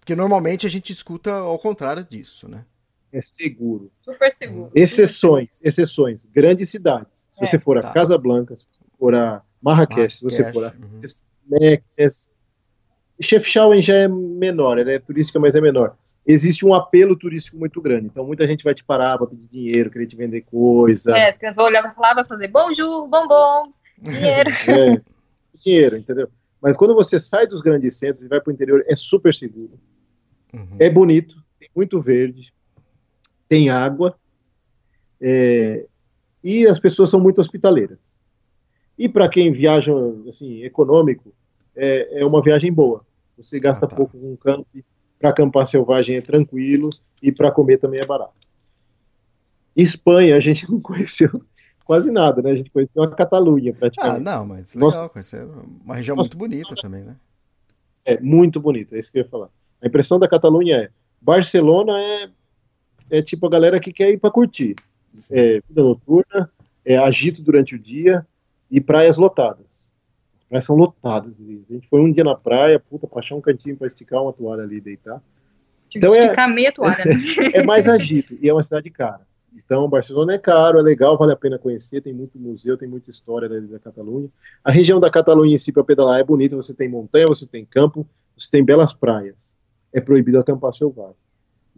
Porque 0.01 0.17
normalmente 0.17 0.67
a 0.67 0.71
gente 0.71 0.93
escuta 0.93 1.33
ao 1.33 1.57
contrário 1.59 2.05
disso, 2.05 2.49
né? 2.49 2.65
É 3.13 3.21
seguro. 3.31 3.93
Super 4.01 4.33
seguro. 4.33 4.73
Exceções, 4.75 5.61
exceções. 5.63 6.27
Grandes 6.27 6.69
cidades. 6.69 7.29
Se 7.31 7.45
é, 7.45 7.47
você 7.47 7.59
for 7.59 7.79
a 7.79 7.83
tá. 7.83 7.93
Casa 7.93 8.19
Blanca, 8.19 8.57
se 8.57 8.67
você 8.67 8.91
for 8.99 9.15
a 9.15 9.43
Marrakech, 9.63 10.17
se 10.17 10.25
você 10.25 10.53
for 10.53 10.65
a 10.65 10.73
uhum. 10.73 11.01
Meknes, 11.49 12.29
Chefchaouen 13.21 13.81
já 13.81 13.95
é 13.95 14.09
menor, 14.09 14.79
ela 14.79 14.91
é 14.91 14.99
turística, 14.99 15.39
mas 15.39 15.55
é 15.55 15.61
menor. 15.61 15.97
Existe 16.27 16.67
um 16.67 16.75
apelo 16.75 17.17
turístico 17.17 17.57
muito 17.57 17.81
grande, 17.81 18.07
então 18.07 18.27
muita 18.27 18.47
gente 18.47 18.65
vai 18.65 18.75
te 18.75 18.85
parar 18.85 19.17
para 19.17 19.29
pedir 19.29 19.47
dinheiro, 19.49 19.91
querer 19.91 20.07
te 20.07 20.17
vender 20.17 20.41
coisa. 20.43 21.17
É, 21.17 21.29
as 21.29 21.39
crianças 21.39 21.57
vão 21.57 21.67
olhar 21.67 21.83
para 21.83 22.01
lá, 22.01 22.15
vai 22.15 22.25
fazer 22.25 22.49
bonjour, 22.49 23.09
bombom, 23.09 23.73
dinheiro. 24.03 24.51
é, 24.69 25.01
dinheiro, 25.55 25.97
entendeu? 25.97 26.29
Mas 26.61 26.77
quando 26.77 26.97
você 26.97 27.21
sai 27.21 27.47
dos 27.47 27.61
grandes 27.61 27.97
centros 27.97 28.25
e 28.25 28.29
vai 28.29 28.41
para 28.41 28.51
o 28.51 28.55
interior, 28.55 28.85
é 28.89 28.97
super 28.97 29.33
seguro. 29.33 29.79
Uhum. 30.53 30.69
É 30.81 30.91
bonito, 30.91 31.37
tem 31.61 31.69
muito 31.77 32.01
verde, 32.01 32.53
tem 33.49 33.71
água, 33.71 34.19
é, 35.21 35.87
e 36.43 36.67
as 36.67 36.79
pessoas 36.79 37.09
são 37.09 37.21
muito 37.21 37.41
hospitaleiras. 37.41 38.19
E 38.99 39.09
para 39.09 39.29
quem 39.29 39.53
viaja 39.53 39.93
assim 40.27 40.65
econômico, 40.65 41.33
é, 41.77 42.21
é 42.21 42.27
uma 42.27 42.43
viagem 42.43 42.73
boa. 42.73 43.05
Você 43.37 43.61
gasta 43.61 43.87
ah, 43.87 43.89
tá. 43.89 43.95
pouco 43.95 44.19
com 44.19 44.37
campo, 44.37 44.67
para 45.19 45.31
acampar 45.31 45.67
selvagem 45.67 46.17
é 46.17 46.21
tranquilo 46.21 46.91
e 47.23 47.33
para 47.33 47.51
comer 47.51 47.79
também 47.79 48.01
é 48.01 48.07
barato. 48.07 48.35
Espanha 49.75 50.37
a 50.37 50.41
gente 50.41 50.69
não 50.71 50.81
conheceu 50.81 51.31
quase 51.85 52.11
nada, 52.11 52.43
né? 52.43 52.51
A 52.51 52.57
gente 52.57 52.71
conheceu 52.71 53.03
a 53.03 53.15
Catalunha 53.15 53.73
praticamente. 53.73 54.17
Ah, 54.17 54.21
não, 54.21 54.47
mas 54.47 54.75
legal, 54.75 54.87
Nossa, 54.89 55.09
conhecer 55.09 55.47
uma 55.85 55.95
região 55.95 56.17
muito 56.17 56.37
bonita 56.37 56.75
também, 56.81 57.05
né? 57.05 57.17
É, 58.05 58.21
muito 58.21 58.61
bonita, 58.61 58.97
é 58.97 58.99
isso 58.99 59.11
que 59.11 59.19
eu 59.19 59.23
ia 59.23 59.29
falar. 59.29 59.49
A 59.83 59.87
impressão 59.87 60.19
da 60.19 60.29
Catalunha 60.29 60.77
é, 60.77 60.91
Barcelona 61.21 61.99
é, 62.01 62.31
é 63.11 63.23
tipo 63.23 63.47
a 63.47 63.51
galera 63.51 63.81
que 63.81 63.93
quer 63.93 64.11
ir 64.11 64.19
para 64.19 64.31
curtir. 64.31 64.75
É, 65.31 65.61
vida 65.67 65.83
noturna, 65.83 66.51
é 66.85 66.97
agito 66.97 67.43
durante 67.43 67.75
o 67.75 67.79
dia 67.79 68.27
e 68.71 68.81
praias 68.81 69.17
lotadas 69.17 69.86
praias 70.57 70.65
são 70.65 70.77
lotadas. 70.77 71.41
A 71.41 71.73
gente 71.73 71.89
foi 71.89 72.01
um 72.01 72.11
dia 72.11 72.25
na 72.25 72.35
praia, 72.35 72.81
puta, 72.81 73.07
pra 73.07 73.21
achar 73.21 73.35
um 73.35 73.41
cantinho 73.41 73.77
pra 73.77 73.87
esticar 73.87 74.23
uma 74.23 74.33
toalha 74.33 74.63
ali 74.63 74.77
e 74.77 74.81
deitar. 74.81 75.23
Então 75.95 76.15
é, 76.15 76.25
esticar 76.25 76.53
meia 76.53 76.73
toalha, 76.73 77.05
né? 77.05 77.15
é 77.55 77.63
mais 77.63 77.89
agito 77.89 78.37
e 78.41 78.49
é 78.49 78.53
uma 78.53 78.63
cidade 78.63 78.91
cara. 78.91 79.21
Então, 79.55 79.89
Barcelona 79.89 80.35
é 80.35 80.39
caro, 80.39 80.79
é 80.79 80.83
legal, 80.83 81.17
vale 81.17 81.33
a 81.33 81.37
pena 81.37 81.59
conhecer, 81.59 82.03
tem 82.03 82.13
muito 82.13 82.39
museu, 82.39 82.77
tem 82.77 82.87
muita 82.87 83.09
história 83.09 83.49
da, 83.49 83.59
da 83.59 83.79
Catalunha. 83.79 84.29
A 84.63 84.71
região 84.71 85.01
da 85.01 85.11
Catalunha 85.11 85.55
em 85.55 85.59
si, 85.59 85.73
para 85.73 85.83
pedalar, 85.83 86.21
é 86.21 86.25
bonita, 86.25 86.55
você 86.55 86.75
tem 86.75 86.89
montanha, 86.89 87.27
você 87.27 87.47
tem 87.47 87.65
campo, 87.65 88.07
você 88.37 88.51
tem 88.51 88.63
belas 88.63 88.93
praias. 88.93 89.57
É 89.95 90.01
proibido 90.01 90.39
acampar 90.39 90.75
selvagem. 90.75 91.17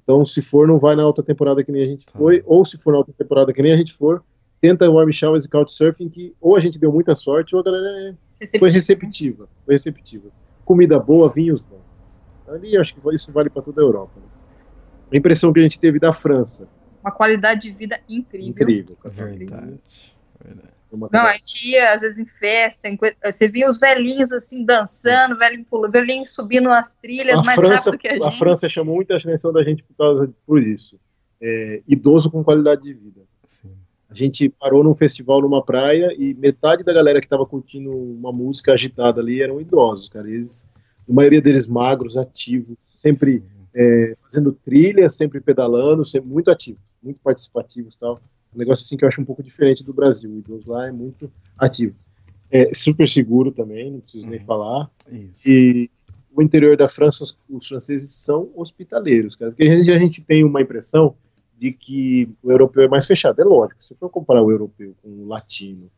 Então, 0.03 0.24
se 0.24 0.43
for, 0.43 0.66
não 0.66 0.79
vai 0.79 0.97
na 0.97 1.05
alta 1.05 1.22
temporada 1.22 1.62
que 1.62 1.70
nem 1.70 1.85
a 1.85 1.87
gente 1.87 2.07
tá. 2.07 2.18
foi, 2.18 2.43
ou 2.47 2.64
se 2.64 2.76
for 2.83 2.91
na 2.91 2.99
alta 2.99 3.12
temporada 3.16 3.53
que 3.53 3.62
nem 3.62 3.72
a 3.72 3.76
gente 3.76 3.95
for, 3.95 4.24
tenta 4.61 4.91
warm 4.91 5.12
showers 5.12 5.45
e 5.45 5.49
couchsurfing, 5.49 6.09
que 6.09 6.35
ou 6.41 6.57
a 6.57 6.61
gente 6.61 6.81
deu 6.81 6.91
muita 6.91 7.14
sorte, 7.14 7.55
ou 7.55 7.61
a 7.61 7.64
galera 7.64 7.87
é 7.87 8.14
Receptiva. 8.41 8.59
Foi 8.61 8.70
receptiva, 8.70 9.49
foi 9.64 9.74
receptiva. 9.74 10.28
Comida 10.64 10.99
boa, 10.99 11.32
vinhos 11.32 11.61
bons. 11.61 11.78
Ali 12.49 12.76
acho 12.76 12.95
que 12.95 13.14
isso 13.14 13.32
vale 13.32 13.51
para 13.51 13.62
toda 13.62 13.80
a 13.80 13.84
Europa. 13.84 14.12
Né? 14.16 14.26
A 15.12 15.16
impressão 15.16 15.53
que 15.53 15.61
a 15.61 15.62
gente 15.62 15.80
teve 15.80 15.99
da 15.99 16.12
França. 16.12 16.68
Uma 17.03 17.12
qualidade 17.12 17.62
de 17.62 17.70
vida 17.70 18.01
incrível. 18.09 18.49
Incrível. 18.49 18.99
Verdade. 19.05 19.80
Verdade. 20.43 20.78
Não, 20.91 21.20
a 21.20 21.32
gente 21.32 21.68
ia 21.68 21.93
às 21.93 22.01
vezes 22.01 22.18
em 22.18 22.24
festa, 22.24 22.89
em 22.89 22.97
coisa, 22.97 23.14
você 23.22 23.47
via 23.47 23.68
os 23.68 23.78
velhinhos 23.78 24.32
assim 24.32 24.64
dançando, 24.64 25.36
velhinho 25.36 25.66
pulando, 25.66 25.93
velhinho 25.93 26.26
subindo 26.26 26.70
as 26.70 26.95
trilhas 26.95 27.39
a 27.39 27.43
mais 27.43 27.61
França, 27.61 27.91
rápido 27.91 28.01
que 28.01 28.09
a 28.09 28.12
gente. 28.12 28.24
A 28.26 28.32
França 28.32 28.68
chamou 28.70 28.95
muita 28.95 29.16
atenção 29.16 29.53
da 29.53 29.62
gente 29.62 29.82
por, 29.82 29.95
causa, 29.95 30.34
por 30.47 30.62
isso. 30.62 30.99
É, 31.41 31.82
idoso 31.86 32.30
com 32.30 32.43
qualidade 32.43 32.82
de 32.82 32.95
vida. 32.95 33.20
Sim. 33.47 33.76
A 34.11 34.15
gente 34.15 34.49
parou 34.49 34.83
num 34.83 34.95
festival 34.95 35.43
numa 35.43 35.63
praia 35.63 36.15
e 36.19 36.33
metade 36.35 36.83
da 36.83 36.93
galera 36.93 37.21
que 37.21 37.27
estava 37.27 37.45
curtindo 37.45 37.91
uma 37.91 38.33
música 38.33 38.73
agitada 38.73 39.21
ali 39.21 39.43
eram 39.43 39.61
idosos, 39.61 40.09
cara. 40.09 40.29
Eles, 40.29 40.67
a 41.09 41.12
maioria 41.12 41.43
deles 41.43 41.66
magros, 41.66 42.16
ativos, 42.16 42.78
sempre 42.95 43.45
é, 43.74 44.16
fazendo 44.23 44.53
trilha, 44.53 45.11
sempre 45.11 45.41
pedalando, 45.41 46.05
sempre 46.07 46.28
muito 46.28 46.51
ativos, 46.51 46.81
muito 47.03 47.20
participativos 47.23 47.95
tal. 47.97 48.19
Um 48.55 48.59
negócio 48.59 48.82
assim 48.82 48.97
que 48.97 49.05
eu 49.05 49.09
acho 49.09 49.20
um 49.20 49.27
pouco 49.27 49.43
diferente 49.43 49.85
do 49.85 49.93
Brasil. 49.93 50.31
O 50.31 50.39
idoso 50.39 50.70
lá 50.70 50.89
é 50.89 50.93
muito 50.93 51.31
ativo. 51.59 51.95
É 52.51 52.73
super 52.73 53.07
seguro 53.07 53.53
também, 53.53 53.91
não 53.91 54.01
preciso 54.01 54.24
uhum. 54.24 54.31
nem 54.31 54.41
falar. 54.41 54.91
Isso. 55.11 55.47
E 55.47 55.91
o 56.35 56.43
interior 56.43 56.77
da 56.78 56.89
França, 56.89 57.24
os 57.49 57.69
franceses 57.69 58.15
são 58.15 58.49
hospitaleiros, 58.55 59.37
cara. 59.37 59.51
Porque 59.51 59.65
a 59.65 59.77
gente, 59.77 59.91
a 59.91 59.99
gente 59.99 60.24
tem 60.24 60.45
uma 60.45 60.62
impressão 60.62 61.15
de 61.59 61.72
que 61.72 62.30
o 62.43 62.52
europeu 62.52 62.85
é 62.85 62.89
mais 62.89 63.05
fechado. 63.05 63.40
É 63.40 63.44
lógico, 63.44 63.82
se 63.82 63.94
for 63.97 64.09
comparar 64.09 64.43
o 64.43 64.51
europeu 64.51 64.94
com 65.02 65.09
o 65.09 65.26
latino, 65.26 65.90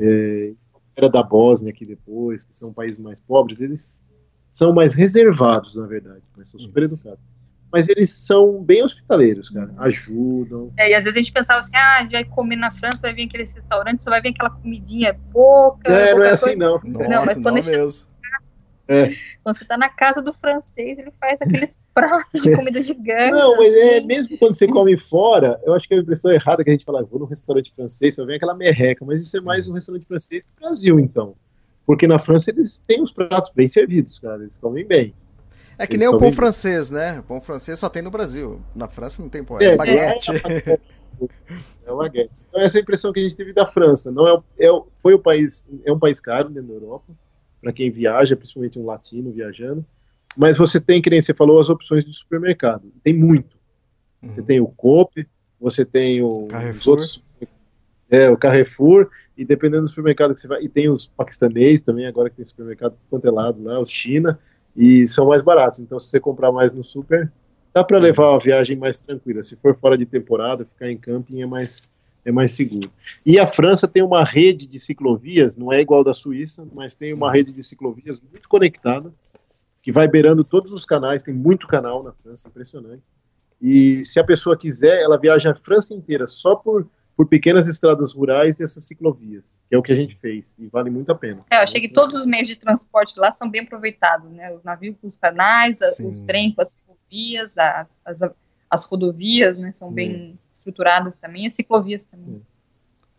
é, 0.00 0.52
era 0.96 1.10
da 1.10 1.22
Bósnia 1.22 1.70
aqui 1.70 1.84
depois, 1.84 2.44
que 2.44 2.56
são 2.56 2.72
países 2.72 2.98
mais 2.98 3.20
pobres, 3.20 3.60
eles 3.60 4.02
são 4.52 4.72
mais 4.72 4.94
reservados, 4.94 5.76
na 5.76 5.86
verdade, 5.86 6.22
mas 6.36 6.48
são 6.48 6.58
super 6.58 6.84
educados. 6.84 7.20
Mas 7.70 7.88
eles 7.88 8.10
são 8.10 8.62
bem 8.62 8.84
hospitaleiros, 8.84 9.50
cara, 9.50 9.66
uhum. 9.72 9.80
ajudam. 9.80 10.72
É, 10.78 10.90
e 10.90 10.94
às 10.94 11.04
vezes 11.04 11.16
a 11.16 11.20
gente 11.20 11.32
pensava 11.32 11.58
assim, 11.58 11.76
ah, 11.76 11.98
a 11.98 12.02
gente 12.02 12.12
vai 12.12 12.24
comer 12.24 12.54
na 12.54 12.70
França, 12.70 12.98
vai 13.02 13.12
vir 13.12 13.26
aqueles 13.26 13.52
restaurantes, 13.52 14.04
só 14.04 14.10
vai 14.10 14.22
vir 14.22 14.28
aquela 14.28 14.50
comidinha 14.50 15.18
pouca. 15.32 15.92
É, 15.92 16.14
não 16.14 16.22
é 16.22 16.30
assim 16.30 16.56
coisa. 16.56 16.58
não. 16.58 16.80
Nossa, 16.84 17.08
não, 17.08 17.24
mas 17.26 17.40
quando 17.40 17.56
não 17.56 17.70
mesmo. 17.70 18.06
É. 18.86 19.14
Quando 19.42 19.56
você 19.56 19.64
tá 19.64 19.78
na 19.78 19.88
casa 19.88 20.20
do 20.20 20.32
francês, 20.32 20.98
ele 20.98 21.10
faz 21.12 21.40
aqueles 21.40 21.78
pratos 21.94 22.42
de 22.42 22.54
comida 22.54 22.82
gigante. 22.82 23.32
Não, 23.32 23.56
mas 23.56 23.74
é 23.74 23.98
assim. 23.98 24.06
mesmo 24.06 24.38
quando 24.38 24.54
você 24.54 24.66
come 24.66 24.96
fora, 24.96 25.58
eu 25.64 25.72
acho 25.74 25.88
que 25.88 25.94
é 25.94 25.98
a 25.98 26.00
impressão 26.00 26.30
errada 26.30 26.62
que 26.62 26.70
a 26.70 26.72
gente 26.72 26.84
fala, 26.84 27.02
vou 27.04 27.18
num 27.18 27.26
restaurante 27.26 27.72
francês, 27.74 28.14
só 28.14 28.26
vem 28.26 28.36
aquela 28.36 28.54
merreca, 28.54 29.04
mas 29.04 29.22
isso 29.22 29.36
é 29.36 29.40
mais 29.40 29.68
um 29.68 29.72
restaurante 29.72 30.06
francês 30.06 30.44
do 30.44 30.60
Brasil, 30.60 31.00
então. 31.00 31.34
Porque 31.86 32.06
na 32.06 32.18
França 32.18 32.50
eles 32.50 32.78
têm 32.78 33.02
os 33.02 33.10
pratos 33.10 33.50
bem 33.54 33.68
servidos, 33.68 34.18
cara, 34.18 34.42
eles 34.42 34.58
comem 34.58 34.86
bem. 34.86 35.14
É 35.78 35.86
que 35.86 35.94
eles 35.94 36.06
nem 36.06 36.08
o 36.08 36.18
pão 36.18 36.28
bem. 36.28 36.32
francês, 36.32 36.90
né? 36.90 37.18
O 37.20 37.22
pão 37.22 37.40
francês 37.40 37.78
só 37.78 37.88
tem 37.88 38.00
no 38.00 38.10
Brasil. 38.10 38.60
Na 38.76 38.86
França 38.86 39.20
não 39.20 39.28
tem 39.28 39.42
pão, 39.42 39.58
é, 39.60 39.64
é 39.64 39.76
baguete. 39.76 40.30
É, 40.30 40.78
é 41.86 41.92
uma 41.92 42.04
baguete. 42.04 42.32
Então 42.48 42.60
essa 42.60 42.78
é 42.78 42.80
a 42.80 42.82
impressão 42.82 43.12
que 43.12 43.20
a 43.20 43.22
gente 43.22 43.36
teve 43.36 43.52
da 43.52 43.66
França. 43.66 44.12
Não 44.12 44.28
é, 44.28 44.36
é, 44.58 44.68
foi 44.94 45.14
o 45.14 45.18
país, 45.18 45.68
é 45.84 45.92
um 45.92 45.98
país 45.98 46.20
caro 46.20 46.48
dentro 46.48 46.68
da 46.68 46.74
Europa 46.74 47.12
para 47.64 47.72
quem 47.72 47.90
viaja, 47.90 48.36
principalmente 48.36 48.78
um 48.78 48.84
latino 48.84 49.32
viajando. 49.32 49.84
Mas 50.36 50.58
você 50.58 50.78
tem, 50.78 51.00
que 51.00 51.08
nem 51.08 51.20
você 51.20 51.32
falou, 51.32 51.58
as 51.58 51.70
opções 51.70 52.04
de 52.04 52.12
supermercado. 52.12 52.92
Tem 53.02 53.14
muito. 53.14 53.56
Uhum. 54.22 54.32
Você 54.32 54.42
tem 54.42 54.60
o 54.60 54.66
Coop, 54.66 55.26
você 55.58 55.84
tem 55.84 56.20
o, 56.20 56.46
os 56.74 56.86
outros. 56.86 57.24
É, 58.10 58.28
o 58.28 58.36
Carrefour, 58.36 59.08
e 59.36 59.44
dependendo 59.44 59.82
do 59.82 59.88
supermercado 59.88 60.34
que 60.34 60.40
você 60.40 60.46
vai. 60.46 60.62
E 60.62 60.68
tem 60.68 60.90
os 60.90 61.06
paquistanês 61.06 61.80
também, 61.80 62.06
agora 62.06 62.28
que 62.28 62.36
tem 62.36 62.44
supermercado 62.44 62.96
quanto 63.08 63.26
é 63.26 63.30
lado 63.30 63.62
lá, 63.62 63.80
os 63.80 63.90
China, 63.90 64.38
e 64.76 65.08
são 65.08 65.26
mais 65.26 65.40
baratos. 65.40 65.78
Então, 65.78 65.98
se 65.98 66.10
você 66.10 66.20
comprar 66.20 66.52
mais 66.52 66.72
no 66.72 66.84
super, 66.84 67.32
dá 67.72 67.82
para 67.82 67.98
levar 67.98 68.34
a 68.34 68.38
viagem 68.38 68.76
mais 68.76 68.98
tranquila. 68.98 69.42
Se 69.42 69.56
for 69.56 69.74
fora 69.74 69.96
de 69.96 70.04
temporada, 70.04 70.66
ficar 70.66 70.90
em 70.90 70.98
camping 70.98 71.40
é 71.40 71.46
mais, 71.46 71.90
é 72.24 72.32
mais 72.32 72.52
seguro. 72.52 72.90
E 73.24 73.38
a 73.38 73.46
França 73.46 73.86
tem 73.86 74.02
uma 74.02 74.24
rede 74.24 74.66
de 74.66 74.78
ciclovias, 74.78 75.56
não 75.56 75.72
é 75.72 75.80
igual 75.80 76.02
da 76.02 76.14
Suíça, 76.14 76.66
mas 76.72 76.94
tem 76.94 77.12
uma 77.12 77.30
rede 77.30 77.52
de 77.52 77.62
ciclovias 77.62 78.20
muito 78.20 78.48
conectada, 78.48 79.12
que 79.82 79.92
vai 79.92 80.08
beirando 80.08 80.42
todos 80.42 80.72
os 80.72 80.84
canais, 80.84 81.22
tem 81.22 81.34
muito 81.34 81.66
canal 81.66 82.02
na 82.02 82.12
França, 82.12 82.48
impressionante. 82.48 83.02
E 83.60 84.04
se 84.04 84.18
a 84.18 84.24
pessoa 84.24 84.56
quiser, 84.56 85.02
ela 85.02 85.18
viaja 85.18 85.50
a 85.50 85.54
França 85.54 85.92
inteira 85.92 86.26
só 86.26 86.54
por, 86.54 86.88
por 87.14 87.28
pequenas 87.28 87.68
estradas 87.68 88.14
rurais 88.14 88.58
e 88.58 88.64
essas 88.64 88.86
ciclovias, 88.86 89.62
que 89.68 89.74
é 89.74 89.78
o 89.78 89.82
que 89.82 89.92
a 89.92 89.96
gente 89.96 90.16
fez, 90.16 90.58
e 90.58 90.66
vale 90.68 90.88
muito 90.88 91.12
a 91.12 91.14
pena. 91.14 91.44
É, 91.50 91.56
eu 91.56 91.60
achei 91.60 91.80
que 91.80 91.92
todos 91.92 92.18
os 92.18 92.26
meios 92.26 92.48
de 92.48 92.56
transporte 92.56 93.18
lá 93.18 93.30
são 93.30 93.50
bem 93.50 93.62
aproveitados, 93.62 94.30
né? 94.30 94.52
Os 94.54 94.64
navios 94.64 94.96
com 95.00 95.06
os 95.06 95.16
canais, 95.16 95.78
Sim. 95.96 96.10
os 96.10 96.20
trens 96.20 96.54
com 96.54 96.62
as 96.62 96.72
ciclovias, 96.72 97.58
as, 97.58 98.00
as, 98.04 98.20
as 98.70 98.86
rodovias, 98.86 99.58
né? 99.58 99.70
São 99.72 99.92
bem 99.92 100.16
hum. 100.16 100.43
Estruturadas 100.64 101.16
também, 101.16 101.46
as 101.46 101.54
ciclovias 101.54 102.04
também. 102.04 102.42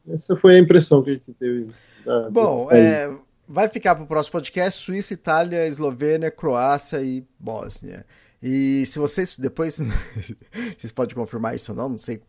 Essa 0.09 0.35
foi 0.35 0.55
a 0.55 0.59
impressão 0.59 1.03
que 1.03 1.11
a 1.11 1.13
gente 1.13 1.33
teve. 1.33 1.69
Da, 2.03 2.29
Bom, 2.29 2.71
é, 2.71 3.11
vai 3.47 3.67
ficar 3.67 3.95
para 3.95 4.03
o 4.03 4.07
próximo 4.07 4.33
podcast 4.33 4.79
Suíça, 4.79 5.13
Itália, 5.13 5.67
Eslovênia, 5.67 6.31
Croácia 6.31 7.01
e 7.01 7.23
Bósnia. 7.39 8.05
E 8.41 8.85
se 8.85 8.99
vocês 8.99 9.37
depois 9.37 9.79
vocês 10.77 10.91
podem 10.91 11.15
confirmar 11.15 11.55
isso 11.55 11.71
ou 11.71 11.77
não, 11.77 11.89
não 11.89 11.97
sei 11.97 12.21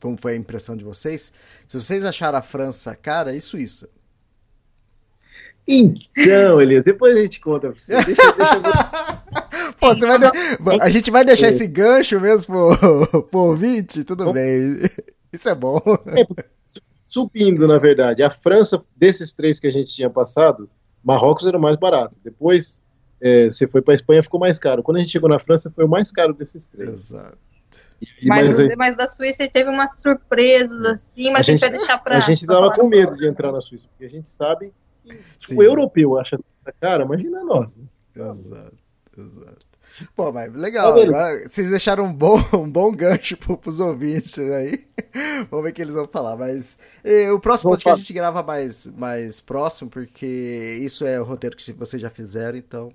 como 0.00 0.16
foi 0.16 0.32
a 0.32 0.36
impressão 0.36 0.76
de 0.76 0.84
vocês. 0.84 1.32
Se 1.66 1.80
vocês 1.80 2.04
acharam 2.04 2.38
a 2.38 2.42
França 2.42 2.94
cara 2.94 3.34
e 3.34 3.40
Suíça. 3.40 3.88
Então, 5.68 6.60
Elias, 6.60 6.82
depois 6.82 7.16
a 7.16 7.22
gente 7.22 7.38
conta 7.38 7.70
pra 7.70 7.78
você. 7.78 7.92
Deixa, 8.02 8.32
deixa 8.32 9.22
Pô, 9.80 9.94
você 9.94 10.06
vai 10.06 10.18
de... 10.18 10.26
A 10.80 10.90
gente 10.90 11.10
vai 11.10 11.24
deixar 11.24 11.48
esse 11.48 11.66
gancho 11.66 12.20
mesmo 12.20 12.76
pro, 12.76 13.22
pro 13.30 13.40
ouvinte? 13.40 14.04
Tudo 14.04 14.32
bem. 14.32 14.78
Isso 15.32 15.48
é 15.48 15.54
bom. 15.54 15.80
É, 16.06 16.44
subindo, 17.04 17.66
na 17.66 17.78
verdade. 17.78 18.22
A 18.22 18.30
França, 18.30 18.82
desses 18.96 19.32
três 19.32 19.58
que 19.58 19.66
a 19.66 19.72
gente 19.72 19.94
tinha 19.94 20.10
passado, 20.10 20.68
Marrocos 21.02 21.46
era 21.46 21.56
o 21.56 21.60
mais 21.60 21.76
barato. 21.76 22.16
Depois 22.22 22.82
é, 23.20 23.46
você 23.46 23.66
foi 23.66 23.80
para 23.80 23.94
Espanha, 23.94 24.22
ficou 24.22 24.40
mais 24.40 24.58
caro. 24.58 24.82
Quando 24.82 24.98
a 24.98 25.00
gente 25.00 25.12
chegou 25.12 25.28
na 25.28 25.38
França, 25.38 25.70
foi 25.70 25.84
o 25.84 25.88
mais 25.88 26.10
caro 26.10 26.34
desses 26.34 26.66
três. 26.66 26.90
Exato. 26.90 27.38
E, 28.00 28.26
mas, 28.26 28.58
mas, 28.58 28.76
mas, 28.76 28.96
da 28.96 29.06
Suíça 29.06 29.46
teve 29.50 29.68
umas 29.68 30.00
surpresas 30.00 30.82
assim, 30.84 31.30
mas 31.30 31.40
a 31.40 31.42
gente, 31.42 31.60
vai 31.60 31.70
deixar 31.70 31.98
para. 31.98 32.16
A 32.16 32.20
gente 32.20 32.46
tava 32.46 32.72
com 32.72 32.88
medo 32.88 33.14
de 33.14 33.28
entrar 33.28 33.52
na 33.52 33.60
Suíça, 33.60 33.88
porque 33.88 34.06
a 34.06 34.08
gente 34.08 34.30
sabe 34.30 34.72
que 35.04 35.54
o 35.54 35.62
europeu 35.62 36.18
acha 36.18 36.38
essa 36.58 36.72
cara, 36.80 37.04
imagina 37.04 37.44
nós. 37.44 37.76
Né? 37.76 37.84
Exato, 38.16 38.78
exato. 39.18 39.69
Pô, 40.14 40.32
mas 40.32 40.52
legal. 40.54 40.94
Tá 40.94 41.02
Agora, 41.02 41.48
vocês 41.48 41.68
deixaram 41.68 42.04
um 42.04 42.12
bom, 42.12 42.38
um 42.54 42.70
bom 42.70 42.92
gancho 42.92 43.36
pro, 43.36 43.56
pros 43.56 43.80
ouvintes 43.80 44.38
aí. 44.38 44.86
Vamos 45.50 45.64
ver 45.64 45.70
o 45.70 45.72
que 45.72 45.82
eles 45.82 45.94
vão 45.94 46.06
falar. 46.06 46.36
Mas 46.36 46.78
o 47.34 47.38
próximo 47.38 47.70
podcast 47.70 48.00
a 48.00 48.02
gente 48.02 48.12
grava 48.12 48.42
mais, 48.42 48.86
mais 48.86 49.40
próximo, 49.40 49.90
porque 49.90 50.78
isso 50.80 51.04
é 51.04 51.20
o 51.20 51.24
roteiro 51.24 51.56
que 51.56 51.72
vocês 51.72 52.00
já 52.00 52.10
fizeram, 52.10 52.58
então 52.58 52.92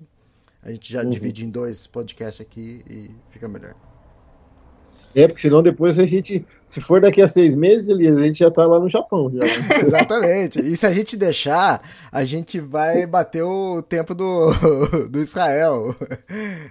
a 0.62 0.70
gente 0.70 0.92
já 0.92 1.02
uhum. 1.02 1.10
divide 1.10 1.44
em 1.44 1.50
dois 1.50 1.86
podcasts 1.86 2.40
aqui 2.40 2.82
e 2.88 3.10
fica 3.30 3.46
melhor. 3.46 3.74
É, 5.16 5.26
porque 5.26 5.40
senão 5.40 5.62
depois 5.62 5.98
a 5.98 6.04
gente, 6.04 6.44
se 6.68 6.78
for 6.78 7.00
daqui 7.00 7.22
a 7.22 7.26
seis 7.26 7.54
meses, 7.54 7.88
Elias, 7.88 8.18
a 8.18 8.22
gente 8.22 8.38
já 8.38 8.50
tá 8.50 8.66
lá 8.66 8.78
no 8.78 8.86
Japão. 8.86 9.32
Já. 9.32 9.46
Exatamente. 9.80 10.60
E 10.60 10.76
se 10.76 10.86
a 10.86 10.92
gente 10.92 11.16
deixar, 11.16 11.80
a 12.12 12.22
gente 12.22 12.60
vai 12.60 13.06
bater 13.06 13.42
o 13.42 13.80
tempo 13.80 14.14
do, 14.14 14.52
do 15.08 15.18
Israel. 15.18 15.96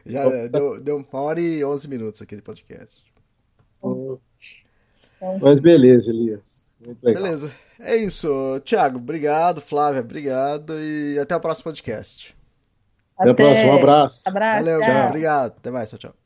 Já 0.06 0.46
deu, 0.46 0.80
deu 0.80 0.98
uma 0.98 1.22
hora 1.22 1.42
e 1.42 1.66
onze 1.66 1.88
minutos 1.88 2.22
aquele 2.22 2.44
podcast. 2.44 3.04
Mas 5.42 5.60
beleza, 5.60 6.12
Elias. 6.12 6.78
Muito 6.86 7.04
legal. 7.04 7.24
Beleza. 7.24 7.52
É 7.80 7.96
isso. 7.96 8.62
Tiago, 8.64 9.00
obrigado. 9.00 9.60
Flávia, 9.60 10.02
obrigado. 10.02 10.80
E 10.80 11.18
até 11.18 11.36
o 11.36 11.40
próximo 11.40 11.64
podcast. 11.64 12.36
Até, 13.18 13.32
até 13.32 13.44
a 13.44 13.46
próxima. 13.48 13.72
Um 13.72 13.78
abraço. 13.80 14.30
Abraço. 14.30 14.66
Valeu, 14.66 14.82
tchau. 14.82 15.06
obrigado. 15.08 15.54
Até 15.58 15.72
mais. 15.72 15.90
Tchau, 15.90 15.98
tchau. 15.98 16.25